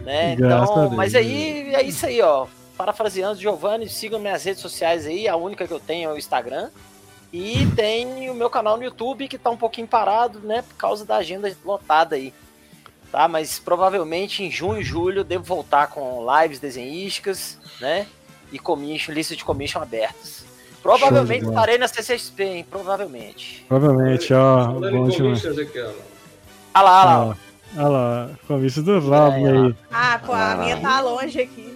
Né? 0.01 0.35
Graças 0.37 0.71
Então, 0.71 0.83
Deus. 0.87 0.95
mas 0.95 1.15
aí 1.15 1.73
é 1.75 1.83
isso 1.83 2.05
aí, 2.05 2.21
ó. 2.21 2.47
Parafraseando 2.77 3.39
Giovanni, 3.41 3.89
sigam 3.89 4.19
minhas 4.19 4.45
redes 4.45 4.61
sociais 4.61 5.07
aí, 5.07 5.29
a 5.29 5.37
única 5.37 5.67
que 5.69 5.73
eu 5.73 5.81
tenho 5.81 6.11
é 6.11 6.13
o 6.13 6.19
Instagram. 6.19 6.71
E 7.33 7.67
tem 7.77 8.29
o 8.31 8.35
meu 8.35 8.51
canal 8.51 8.77
no 8.77 8.83
YouTube 8.83 9.29
que 9.29 9.39
tá 9.39 9.51
um 9.51 9.57
pouquinho 9.57 9.87
parado, 9.87 10.41
né, 10.41 10.63
por 10.63 10.75
causa 10.77 11.05
da 11.05 11.17
agenda 11.17 11.55
lotada 11.65 12.17
aí. 12.17 12.33
Tá, 13.10 13.26
mas 13.26 13.59
provavelmente 13.59 14.43
em 14.44 14.51
junho 14.51 14.80
e 14.80 14.85
julho 14.85 15.24
devo 15.24 15.43
voltar 15.44 15.86
com 15.89 16.26
lives 16.40 16.59
desenhísticas, 16.60 17.59
né? 17.80 18.06
E 18.52 18.59
commission, 18.59 19.12
lista 19.12 19.35
de 19.35 19.44
commission 19.44 19.80
abertas. 19.80 20.44
Provavelmente 20.82 21.44
estarei 21.47 21.78
na 21.78 21.89
CCXP, 21.89 22.43
hein? 22.44 22.66
Provavelmente. 22.70 23.64
Provavelmente, 23.68 24.32
ó. 24.32 24.64
Falando 24.66 24.90
Bom 24.93 25.09
demais. 25.09 25.44
aqui, 25.59 25.80
ó. 25.80 25.90
Ah 26.74 26.82
lá, 26.82 27.01
ah 27.01 27.05
lá. 27.05 27.24
ó. 27.24 27.28
Ó, 27.30 27.35
Olha 27.76 27.89
lá, 27.89 28.30
comício 28.47 28.82
do 28.82 28.98
Rodney. 28.98 29.74
Ah, 29.93 30.18
pô, 30.24 30.32
a 30.32 30.52
Ah. 30.52 30.56
minha 30.56 30.76
tá 30.80 31.01
longe 31.01 31.40
aqui. 31.43 31.68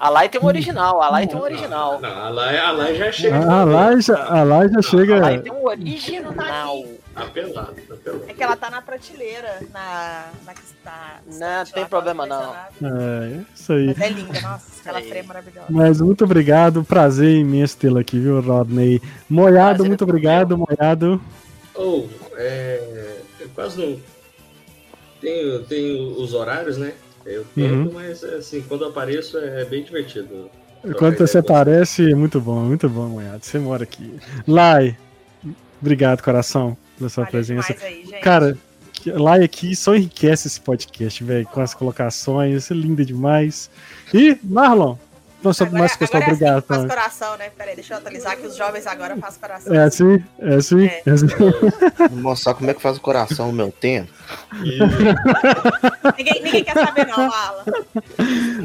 A 0.00 0.08
Lai 0.08 0.28
tem 0.28 0.40
um 0.40 0.46
original, 0.46 1.02
a 1.02 1.10
Lai 1.10 1.26
tem 1.26 1.36
um 1.36 1.42
original. 1.42 2.00
Não, 2.00 2.08
a 2.08 2.28
Lai, 2.30 2.58
a 2.58 2.70
Lai 2.72 2.94
já 2.96 3.12
chega. 3.12 3.36
A 3.38 3.64
lá 3.64 4.00
já, 4.00 4.24
a 4.24 4.42
lá 4.42 4.66
já 4.66 4.78
A 4.78 4.80
Lai 4.80 4.82
chega. 4.82 5.40
tem 5.42 5.52
um 5.52 5.64
original. 5.66 6.84
Tá 7.14 7.26
pelado, 7.26 7.74
tá 7.88 7.96
pelado. 7.96 8.24
É 8.28 8.32
que 8.34 8.42
ela 8.42 8.56
tá 8.56 8.70
na 8.70 8.80
prateleira, 8.80 9.60
na. 9.72 10.30
na, 10.46 10.54
na 10.84 11.20
Não, 11.26 11.64
tem 11.72 11.82
lá, 11.82 11.88
problema 11.88 12.26
colecionável. 12.26 13.00
É, 13.00 13.40
isso 13.54 13.72
aí. 13.72 13.86
Mas 13.86 14.00
é 14.00 14.08
linda, 14.10 14.40
nossa, 14.40 14.80
aquela 14.80 15.00
freia 15.02 15.20
é 15.20 15.22
maravilhosa. 15.24 15.66
Mas 15.70 16.00
muito 16.00 16.24
obrigado, 16.24 16.84
prazer 16.84 17.36
imenso 17.36 17.76
tê-lo 17.76 17.98
aqui, 17.98 18.18
viu, 18.18 18.40
Rodney? 18.40 19.02
Moiado, 19.28 19.78
Prazer 19.78 19.88
muito 19.88 20.04
é 20.04 20.06
todo 20.06 20.08
obrigado, 20.10 20.56
Moiado. 20.58 21.20
Ou, 21.74 22.08
é. 22.36 23.18
Eu 23.40 23.48
quase 23.50 23.80
não. 23.80 24.00
Tenho, 25.20 25.62
tenho 25.64 26.20
os 26.20 26.32
horários, 26.32 26.78
né? 26.78 26.94
Eu 27.26 27.44
tento, 27.54 27.88
Uhum. 27.88 27.92
mas 27.92 28.24
assim, 28.24 28.62
quando 28.62 28.84
apareço 28.86 29.36
é 29.36 29.64
bem 29.64 29.82
divertido. 29.84 30.48
Enquanto 30.82 31.18
você 31.18 31.38
aparece, 31.38 32.10
é 32.10 32.14
muito 32.14 32.40
bom, 32.40 32.60
muito 32.60 32.88
bom, 32.88 33.06
Moiado. 33.08 33.44
Você 33.44 33.58
mora 33.58 33.82
aqui. 33.82 34.18
Lai, 34.46 34.96
obrigado, 35.80 36.22
coração, 36.22 36.74
pela 37.00 37.10
sua 37.10 37.24
Valeu 37.24 37.30
presença. 37.32 37.74
aí. 37.82 38.04
Cara, 38.22 38.56
que- 38.92 39.10
Lai 39.12 39.42
aqui 39.42 39.74
só 39.74 39.94
enriquece 39.96 40.46
esse 40.46 40.60
podcast, 40.60 41.24
velho, 41.24 41.46
com 41.46 41.60
as 41.60 41.72
colocações, 41.74 42.54
isso 42.64 42.72
é 42.72 42.76
linda 42.76 43.04
demais. 43.04 43.70
E, 44.12 44.38
Marlon, 44.44 44.96
não 45.42 45.54
sou 45.54 45.70
mais 45.70 45.96
que 45.96 46.04
é 46.04 46.06
obrigado. 46.06 46.32
assim 46.32 46.60
que 46.60 46.66
faz 46.68 46.80
também. 46.82 46.88
coração, 46.88 47.36
né? 47.38 47.50
Peraí, 47.56 47.74
deixa 47.74 47.94
eu 47.94 47.98
atualizar 47.98 48.36
que 48.36 48.46
os 48.46 48.54
jovens 48.54 48.86
agora 48.86 49.16
fazem 49.16 49.40
coração. 49.40 49.74
É 49.74 49.78
assim? 49.84 50.22
É 50.38 50.54
assim? 50.54 50.84
É. 50.84 51.02
É 51.06 51.10
assim. 51.12 51.26
Vou 52.10 52.18
mostrar 52.20 52.52
como 52.52 52.70
é 52.70 52.74
que 52.74 52.82
faz 52.82 52.98
o 52.98 53.00
coração 53.00 53.46
no 53.46 53.52
meu 53.54 53.72
tempo. 53.72 54.12
E, 54.62 54.78
Ninguém, 56.18 56.42
ninguém 56.42 56.62
quer 56.64 56.74
saber, 56.74 57.06
não, 57.06 57.32
Alan. 57.32 57.64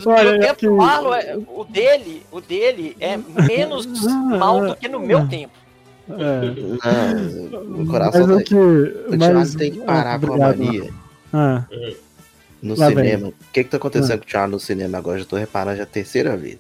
Olha, 0.06 0.32
no 0.38 0.44
é 0.44 0.48
tempo 0.48 0.56
que- 0.60 0.68
do 0.68 0.76
Marlon, 0.76 1.14
é- 1.14 1.38
o 1.48 1.64
dele, 1.64 2.26
o 2.30 2.42
dele 2.42 2.98
é 3.00 3.16
menos 3.18 3.86
mal 4.12 4.68
do 4.68 4.76
que 4.76 4.90
no 4.90 5.00
meu 5.00 5.26
tempo. 5.30 5.54
É. 6.10 7.50
Não, 7.52 7.82
o 7.82 7.88
coração 7.88 8.28
Mas 8.28 8.36
o 8.36 8.38
tá- 8.38 8.44
que. 8.44 8.56
O 8.56 9.18
Mas, 9.18 9.20
Thiago 9.20 9.58
tem 9.58 9.72
que 9.72 9.80
parar 9.80 10.20
com 10.20 10.34
a 10.34 10.38
mania 10.38 10.90
Ah, 11.34 11.64
no 12.62 12.76
Lá 12.78 12.88
vem. 12.90 12.98
cinema. 12.98 13.28
O 13.30 13.34
que 13.52 13.64
que 13.64 13.70
tá 13.70 13.78
acontecendo 13.78 14.20
com 14.20 14.26
o 14.26 14.28
Thiago 14.28 14.52
no 14.52 14.60
cinema 14.60 14.98
agora? 14.98 15.20
Já 15.20 15.26
tô 15.26 15.36
reparando 15.36 15.78
já 15.78 15.84
a 15.84 15.88
terceira 15.88 16.36
vez. 16.38 16.58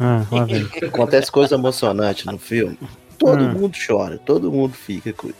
ah, 0.00 0.24
lá 0.30 0.44
vem. 0.46 0.68
Acontece 0.86 1.30
coisa 1.30 1.54
emocionante 1.54 2.26
no 2.26 2.38
filme. 2.38 2.78
Todo 3.18 3.44
Ah. 3.44 3.48
mundo 3.48 3.76
chora, 3.86 4.18
todo 4.18 4.50
mundo 4.50 4.74
fica. 4.74 5.12
com- 5.12 5.30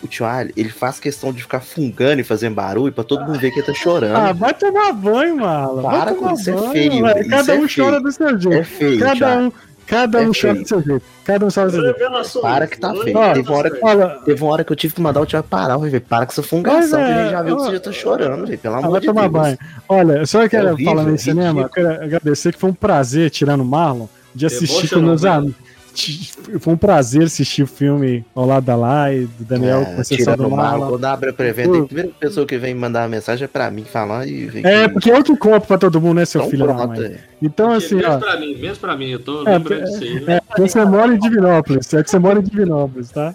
O 0.00 0.06
Charlie, 0.08 0.52
ele 0.56 0.68
faz 0.68 1.00
questão 1.00 1.32
de 1.32 1.42
ficar 1.42 1.58
fungando 1.58 2.20
e 2.20 2.24
fazendo 2.24 2.54
barulho 2.54 2.92
pra 2.92 3.02
todo 3.02 3.24
mundo 3.24 3.36
ver 3.40 3.50
que 3.50 3.58
ele 3.58 3.66
tá 3.66 3.74
chorando. 3.74 4.14
Ah, 4.14 4.32
vai 4.32 4.54
tomar 4.54 4.92
banho, 4.92 5.36
Marlon. 5.38 5.82
Vai 5.82 5.98
Para 5.98 6.14
com 6.14 6.32
isso, 6.34 6.50
é 6.50 6.52
banho, 6.52 6.70
feio, 6.70 7.02
velho. 7.04 7.20
isso 7.20 7.30
Cada 7.30 7.52
é 7.54 7.58
um 7.58 7.68
feio. 7.68 7.86
chora 7.88 8.00
do 8.00 8.12
seu 8.12 8.28
é 8.28 8.38
jeito. 8.38 8.64
feio, 8.64 8.98
Cada 9.00 9.38
um, 9.40 9.52
cada 9.88 10.22
É 10.22 10.28
um 10.28 10.32
chora 10.32 10.54
do 10.54 10.68
seu 10.68 10.82
jeito. 10.82 11.02
Cada 11.24 11.46
um 11.46 11.48
chora 11.50 11.66
do 11.68 11.72
seu 11.72 11.82
jeito. 11.82 12.40
Para 12.40 12.66
que 12.66 12.78
tá 12.78 12.92
feio. 12.92 13.04
Teve 13.04 13.48
uma 13.48 13.56
hora 13.56 13.70
que- 13.70 13.78
Olha, 13.82 14.08
Teve 14.24 14.42
uma 14.42 14.52
hora 14.52 14.64
que 14.64 14.72
eu 14.72 14.76
tive 14.76 14.94
que 14.94 15.00
mandar 15.00 15.20
o 15.20 15.26
Thiago 15.26 15.48
parar, 15.48 15.78
falei, 15.78 16.00
para 16.00 16.26
com 16.26 16.32
essa 16.32 16.42
fungação, 16.42 16.98
que 16.98 17.10
é, 17.10 17.14
a 17.14 17.22
gente 17.22 17.30
já 17.30 17.42
viu 17.42 17.56
que 17.56 17.62
você 17.62 17.72
já 17.72 17.80
tá 17.80 17.92
chorando, 17.92 18.46
velho, 18.46 18.58
pelo 18.58 18.74
ah, 18.74 18.78
amor 18.78 18.90
vai 18.92 19.00
de 19.00 19.06
tomar 19.06 19.22
Deus. 19.22 19.32
banho. 19.32 19.58
Olha, 19.88 20.26
só 20.26 20.42
eu 20.42 20.50
quero 20.50 20.68
horrível, 20.72 20.92
falar 20.94 21.08
é 21.08 21.10
no 21.10 21.18
cinema, 21.18 21.60
eu 21.62 21.68
quero 21.68 21.88
agradecer 22.04 22.52
que 22.52 22.58
foi 22.60 22.70
um 22.70 22.74
prazer, 22.74 23.30
tirando 23.30 23.62
o 23.62 23.64
Marlon, 23.64 24.06
de 24.34 24.46
assistir 24.46 24.88
com 24.90 25.00
meus 25.00 25.24
amigos. 25.24 25.54
Foi 26.60 26.72
um 26.72 26.76
prazer 26.76 27.22
assistir 27.24 27.62
o 27.62 27.66
filme 27.66 28.24
ao 28.34 28.46
lado 28.46 28.64
da 28.64 28.76
Lai, 28.76 29.28
do 29.38 29.44
Daniel, 29.44 29.84
com 29.84 29.92
É, 29.92 30.00
exceção 30.00 30.34
tirando 30.34 30.48
do 30.48 30.56
Marlon. 30.56 30.88
quando 30.90 31.04
abre 31.04 31.30
a 31.30 31.32
pré-venda, 31.32 31.78
a 31.78 31.84
primeira 31.84 32.10
pessoa 32.18 32.46
que 32.46 32.56
vem 32.58 32.74
mandar 32.74 33.02
uma 33.02 33.08
mensagem 33.08 33.44
é 33.44 33.48
pra 33.48 33.70
mim, 33.70 33.84
falando 33.84 34.26
e 34.26 34.46
vem 34.46 34.64
É, 34.64 34.84
aqui. 34.84 34.94
porque 34.94 35.10
eu 35.10 35.22
que 35.24 35.36
compro 35.36 35.66
pra 35.68 35.78
todo 35.78 36.00
mundo, 36.00 36.16
né, 36.18 36.24
seu 36.24 36.40
Então 36.40 36.50
filho 36.50 36.66
da 36.66 36.74
pronto, 36.74 36.88
mãe. 37.00 37.04
é. 37.06 37.16
Então, 37.42 37.72
assim, 37.72 37.96
mesmo 37.96 38.12
ó. 38.12 38.18
pra 38.18 38.38
mim, 38.38 38.56
mesmo 38.56 38.76
pra 38.78 38.96
mim, 38.96 39.10
eu 39.10 39.18
tô 39.20 39.46
É, 39.46 39.52
lembrando 39.58 39.84
disso 39.84 40.02
aí. 40.02 40.20
né? 40.24 40.36
É, 40.36 40.40
porque 40.40 40.62
você 40.68 40.84
mora 40.84 41.14
em 41.14 41.18
Divinópolis. 41.18 41.94
É 41.94 42.02
que 42.02 42.10
você 42.10 42.18
mora 42.18 42.38
em 42.38 42.42
Divinópolis, 42.42 43.10
tá? 43.10 43.34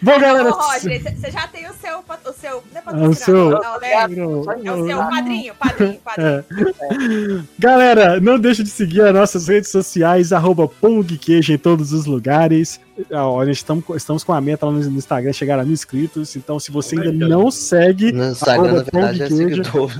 Bom, 0.00 0.18
galera. 0.20 0.48
Ô, 0.48 0.52
Roger, 0.52 1.02
você 1.16 1.30
já 1.30 1.46
tem 1.48 1.68
o 1.68 1.72
seu. 1.74 1.98
O 1.98 2.32
seu 2.32 2.62
não 2.72 2.76
é 2.76 2.80
o 2.80 2.82
patrocinador, 2.84 3.14
seu. 3.16 3.50
não, 3.50 3.80
né? 3.80 3.92
É 3.92 4.72
o 4.72 4.86
seu 4.86 4.98
padrinho, 4.98 5.54
padrinho, 5.54 6.00
padrinho. 6.04 6.28
É. 6.28 7.44
Galera, 7.58 8.20
não 8.20 8.38
deixe 8.38 8.62
de 8.62 8.70
seguir 8.70 9.00
as 9.02 9.14
nossas 9.14 9.48
redes 9.48 9.70
sociais, 9.70 10.32
arroba 10.32 10.68
Pongqueijo 10.68 11.52
em 11.52 11.58
todos 11.58 11.92
os 11.92 12.06
lugares. 12.06 12.80
Ah, 13.12 13.26
Olha, 13.26 13.50
estamos, 13.50 13.84
estamos 13.96 14.24
com 14.24 14.32
a 14.32 14.40
meta 14.40 14.66
lá 14.66 14.72
no 14.72 14.80
Instagram, 14.80 15.32
chegar 15.32 15.58
a 15.58 15.64
mil 15.64 15.72
inscritos. 15.72 16.34
Então, 16.36 16.58
se 16.60 16.70
você 16.70 16.98
ainda 17.00 17.28
não 17.28 17.50
segue, 17.50 18.12
No 18.12 18.30
Instagram, 18.30 18.72
na 18.72 18.82
verdade, 18.82 19.22
é 19.22 19.28
queijo. 19.28 19.64
seguidor, 19.64 19.90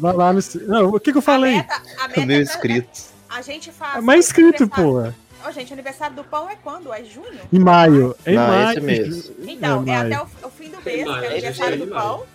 vai 0.00 0.12
lá 0.14 0.32
no. 0.32 0.40
Não, 0.66 0.88
o 0.90 1.00
que, 1.00 1.10
que 1.12 1.18
eu 1.18 1.20
A 1.20 1.22
falei? 1.22 1.56
meta, 1.56 1.82
a 2.00 2.08
meta 2.08 2.26
Mil 2.26 2.36
é- 2.38 2.42
inscritos. 2.42 3.12
A 3.28 3.40
gente 3.40 3.72
faz. 3.72 4.04
Mais 4.04 4.26
inscrito, 4.26 4.68
pô. 4.68 5.04
Ô, 5.46 5.50
gente, 5.52 5.70
o 5.70 5.72
aniversário 5.74 6.14
do 6.16 6.24
pão 6.24 6.48
é 6.48 6.56
quando? 6.56 6.92
É 6.92 7.02
junho? 7.04 7.40
Em 7.52 7.58
maio. 7.58 8.14
Em 8.26 8.34
Não, 8.36 8.46
maio. 8.48 8.70
esse 8.70 8.80
mês. 8.80 9.32
Então, 9.40 9.78
É, 9.86 9.90
é, 9.90 9.96
maio. 10.02 10.14
até 10.14 10.22
o, 10.44 10.48
o 10.48 10.50
fim 10.50 10.68
do 10.70 10.80
mês, 10.82 10.84
que 10.84 11.00
é 11.00 11.04
o 11.04 11.08
maio, 11.08 11.30
aniversário 11.30 11.78
do 11.78 11.86
maio. 11.88 12.02
pão. 12.02 12.26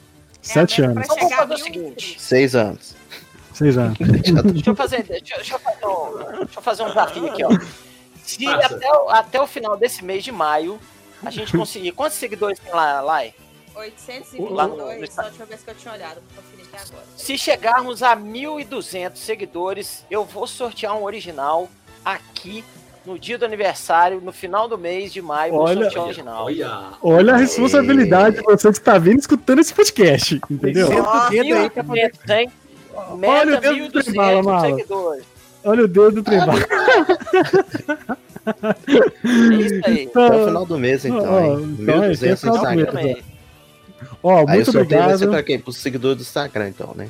Sete 0.42 0.82
É 0.82 0.86
a 0.86 0.88
meta 0.90 1.00
anos. 1.00 1.08
Vamos 1.20 1.34
a 1.34 1.38
fazer 1.38 1.54
o 1.54 1.58
seguinte. 1.58 2.22
Seis 2.22 2.56
anos. 2.56 2.96
Seis 3.54 3.78
anos. 3.78 3.98
Deixa 4.54 4.70
eu 4.70 4.76
fazer, 4.76 5.04
deixa, 5.04 5.36
deixa 5.36 5.56
eu 5.56 5.60
fazer 5.60 5.86
um, 5.86 6.18
deixa 6.18 6.60
eu 6.60 6.62
fazer 6.62 6.84
um 6.84 6.88
desafio 6.90 7.28
aqui, 7.28 7.44
ó. 7.44 7.50
Se 8.24 8.46
até, 8.48 8.92
o- 8.92 9.10
até 9.10 9.42
o 9.42 9.48
final 9.48 9.76
desse 9.78 10.04
mês 10.06 10.24
de 10.24 10.32
maio 10.32 10.80
a 11.24 11.32
gente 11.32 11.52
conseguir. 11.58 11.92
Quantos 11.94 12.18
seguidores 12.18 12.60
tem 12.60 12.72
lá, 12.72 13.02
Lai? 13.02 13.34
822, 13.76 14.52
Lá 14.52 14.68
no- 14.68 14.76
no 14.78 15.12
só 15.12 15.22
deixa 15.24 15.44
eu 15.44 15.48
ver 15.48 15.58
se 15.58 15.68
eu 15.68 15.76
tinha 15.76 15.94
olhado, 15.94 16.22
conferir 16.36 16.66
aqui 16.66 16.88
agora. 16.90 17.06
Se 17.16 17.38
chegarmos 17.38 18.04
a 18.04 18.16
1.200 18.16 19.16
seguidores, 19.18 20.06
eu 20.10 20.24
vou 20.24 20.46
sortear 20.48 20.96
um 20.96 21.04
original 21.04 21.70
aqui 22.06 22.64
no 23.08 23.18
dia 23.18 23.38
do 23.38 23.46
aniversário, 23.46 24.20
no 24.22 24.32
final 24.34 24.68
do 24.68 24.78
mês 24.78 25.14
de 25.14 25.22
maio, 25.22 25.54
Olha- 25.56 25.84
sortear 25.84 26.04
um 26.04 26.08
original. 26.08 26.46
Olha. 26.46 26.80
Olha 27.02 27.34
a 27.34 27.38
responsabilidade 27.38 28.36
de 28.36 28.42
você 28.44 28.70
que 28.70 28.78
está 28.78 28.98
vendo 28.98 29.16
e 29.16 29.20
escutando 29.22 29.60
esse 29.60 29.74
podcast. 29.74 30.42
Entendeu? 30.52 30.88
Senta 30.88 31.10
o 31.10 31.30
dedo 31.30 31.56
aí 31.56 31.70
pra 31.70 31.84
poder. 31.84 32.12
1.200, 32.28 32.30
hein? 32.40 32.52
Olha 32.94 33.58
o 33.58 33.62
dedo 33.62 33.90
do 33.90 34.04
trem-bala, 34.04 34.42
1.200 34.42 34.44
mala. 34.44 34.68
seguidores. 34.76 35.24
Olha 35.64 35.84
o 35.84 35.88
dedo 35.88 36.12
do 36.12 36.24
trem-bala. 36.24 36.60
É 38.46 39.56
isso 39.56 39.82
aí. 39.86 40.08
Até 40.14 40.20
o 40.20 40.26
Então, 40.26 40.46
final 40.46 40.66
do 40.66 40.78
mês, 40.78 41.06
então, 41.06 41.34
Ó, 41.34 41.40
hein? 41.60 41.78
então 41.80 42.04
é, 42.04 42.08
até 42.08 42.08
o 42.08 42.12
1.200 42.12 42.30
no 42.32 42.38
final 42.38 42.54
do 42.54 42.58
Instagram. 42.58 42.76
mês. 42.76 42.88
Também. 43.18 43.24
Ó, 44.24 44.38
Aí 44.38 44.44
o 44.44 44.48
muito 44.50 44.72
sorteio 44.72 44.88
vai 45.02 45.10
ser 45.10 45.16
obrigado. 45.16 45.30
pra 45.32 45.44
quem? 45.44 45.60
Pros 45.60 45.78
seguidores 45.78 46.18
do 46.18 46.22
Instagram, 46.22 46.68
então, 46.70 46.94
né? 46.96 47.08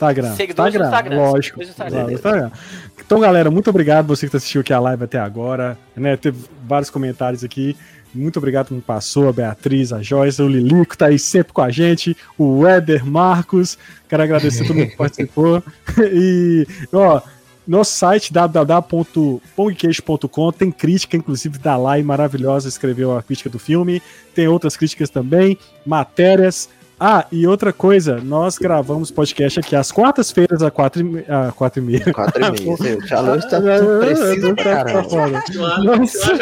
Instagram. 0.00 0.34
Seguidores 0.34 0.74
do 0.74 0.82
Instagram, 0.82 1.16
Lógico. 1.16 1.62
Instagram. 1.62 2.12
Instagram. 2.12 2.50
Então, 2.98 3.20
galera, 3.20 3.50
muito 3.50 3.68
obrigado 3.68 4.06
você 4.06 4.28
que 4.28 4.36
assistiu 4.36 4.62
aqui 4.62 4.72
a 4.72 4.80
live 4.80 5.04
até 5.04 5.18
agora. 5.18 5.76
Né, 5.94 6.16
teve 6.16 6.38
vários 6.66 6.88
comentários 6.88 7.44
aqui. 7.44 7.76
Muito 8.14 8.38
obrigado 8.38 8.72
me 8.72 8.80
passou, 8.80 9.28
a 9.28 9.32
Beatriz, 9.32 9.92
a 9.92 10.00
Joyce, 10.02 10.40
o 10.42 10.48
Lilico 10.48 10.98
tá 10.98 11.06
aí 11.06 11.16
sempre 11.18 11.52
com 11.52 11.62
a 11.62 11.70
gente, 11.70 12.16
o 12.36 12.66
Éder 12.66 13.06
Marcos. 13.06 13.78
Quero 14.08 14.24
agradecer 14.24 14.64
a 14.64 14.66
todo 14.66 14.76
mundo 14.76 14.90
que 14.90 14.96
participou. 14.96 15.62
E, 16.12 16.66
ó, 16.92 17.22
nosso 17.66 17.92
site 17.92 18.32
www.pongqueijo.com 18.32 20.52
tem 20.52 20.72
crítica, 20.72 21.16
inclusive 21.16 21.58
da 21.58 21.76
Lai, 21.76 22.02
maravilhosa, 22.02 22.68
escreveu 22.68 23.16
a 23.16 23.22
crítica 23.22 23.48
do 23.48 23.60
filme. 23.60 24.02
Tem 24.34 24.48
outras 24.48 24.76
críticas 24.76 25.08
também, 25.08 25.56
matérias. 25.86 26.68
Ah, 27.02 27.24
e 27.32 27.46
outra 27.46 27.72
coisa, 27.72 28.20
nós 28.22 28.58
gravamos 28.58 29.10
podcast 29.10 29.58
aqui 29.58 29.74
às 29.74 29.90
quartas-feiras, 29.90 30.62
às 30.62 30.70
quatro 30.70 31.00
e, 31.00 31.04
me- 31.04 31.24
às 31.26 31.54
quatro 31.54 31.80
e 31.80 31.82
meia. 31.86 32.12
4 32.12 32.44
e 32.44 32.50
meia. 32.50 32.98
O 32.98 33.02
Tchalão 33.02 33.40
tá 33.40 33.58
tudo 33.58 34.00
preciso 34.00 34.54
pra 34.54 34.84
caramba. 34.84 35.40
Tio 35.46 35.60
Nossa. 35.82 36.36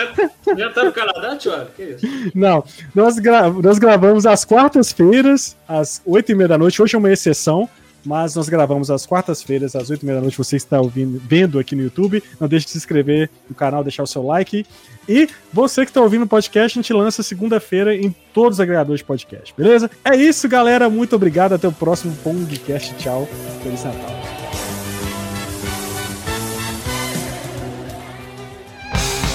já, 0.57 0.71
tá 0.71 0.85
no 0.85 0.93
Canadá, 0.93 1.37
Tio 1.37 1.53
Que 1.77 1.83
isso? 1.85 2.07
Não, 2.35 2.65
nós, 2.93 3.21
gra- 3.21 3.49
nós 3.51 3.79
gravamos 3.79 4.27
às 4.27 4.45
quartas-feiras, 4.45 5.57
às 5.69 6.03
oito 6.05 6.33
e 6.33 6.35
meia 6.35 6.49
da 6.49 6.59
noite. 6.59 6.83
Hoje 6.83 6.97
é 6.97 6.99
uma 6.99 7.13
exceção, 7.13 7.69
mas 8.05 8.35
nós 8.35 8.49
gravamos 8.49 8.91
às 8.91 9.07
quartas-feiras, 9.07 9.75
às 9.77 9.91
oito 9.91 10.03
e 10.03 10.07
meia 10.07 10.17
da 10.17 10.23
noite. 10.23 10.39
Você 10.39 10.57
está 10.57 10.81
ouvindo, 10.81 11.21
vendo 11.25 11.59
aqui 11.59 11.75
no 11.75 11.83
YouTube, 11.83 12.23
não 12.41 12.49
deixe 12.49 12.67
de 12.67 12.73
se 12.73 12.79
inscrever 12.79 13.31
no 13.49 13.55
canal, 13.55 13.83
deixar 13.83 14.03
o 14.03 14.07
seu 14.07 14.23
like. 14.25 14.67
E 15.09 15.29
você 15.53 15.85
que 15.85 15.91
está 15.91 16.01
ouvindo 16.01 16.25
o 16.25 16.29
podcast, 16.29 16.79
a 16.79 16.83
gente 16.83 16.93
lança 16.93 17.23
segunda-feira 17.23 17.95
em 17.95 18.15
todos 18.33 18.57
os 18.57 18.61
agregadores 18.61 19.01
de 19.01 19.05
podcast, 19.05 19.55
beleza? 19.57 19.91
É 20.05 20.15
isso, 20.15 20.49
galera. 20.49 20.89
Muito 20.91 21.17
obrigado. 21.17 21.55
Até 21.55 21.67
o 21.67 21.73
próximo 21.73 22.15
Pongcast. 22.23 22.95
Tchau. 22.97 23.29
Feliz 23.63 23.85
Natal. 23.85 24.39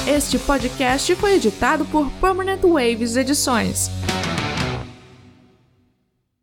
Este 0.06 0.38
podcast 0.38 1.16
foi 1.16 1.36
editado 1.36 1.86
por 1.86 2.08
Permanent 2.22 2.62
Waves 2.62 3.16
Edições. 3.16 3.90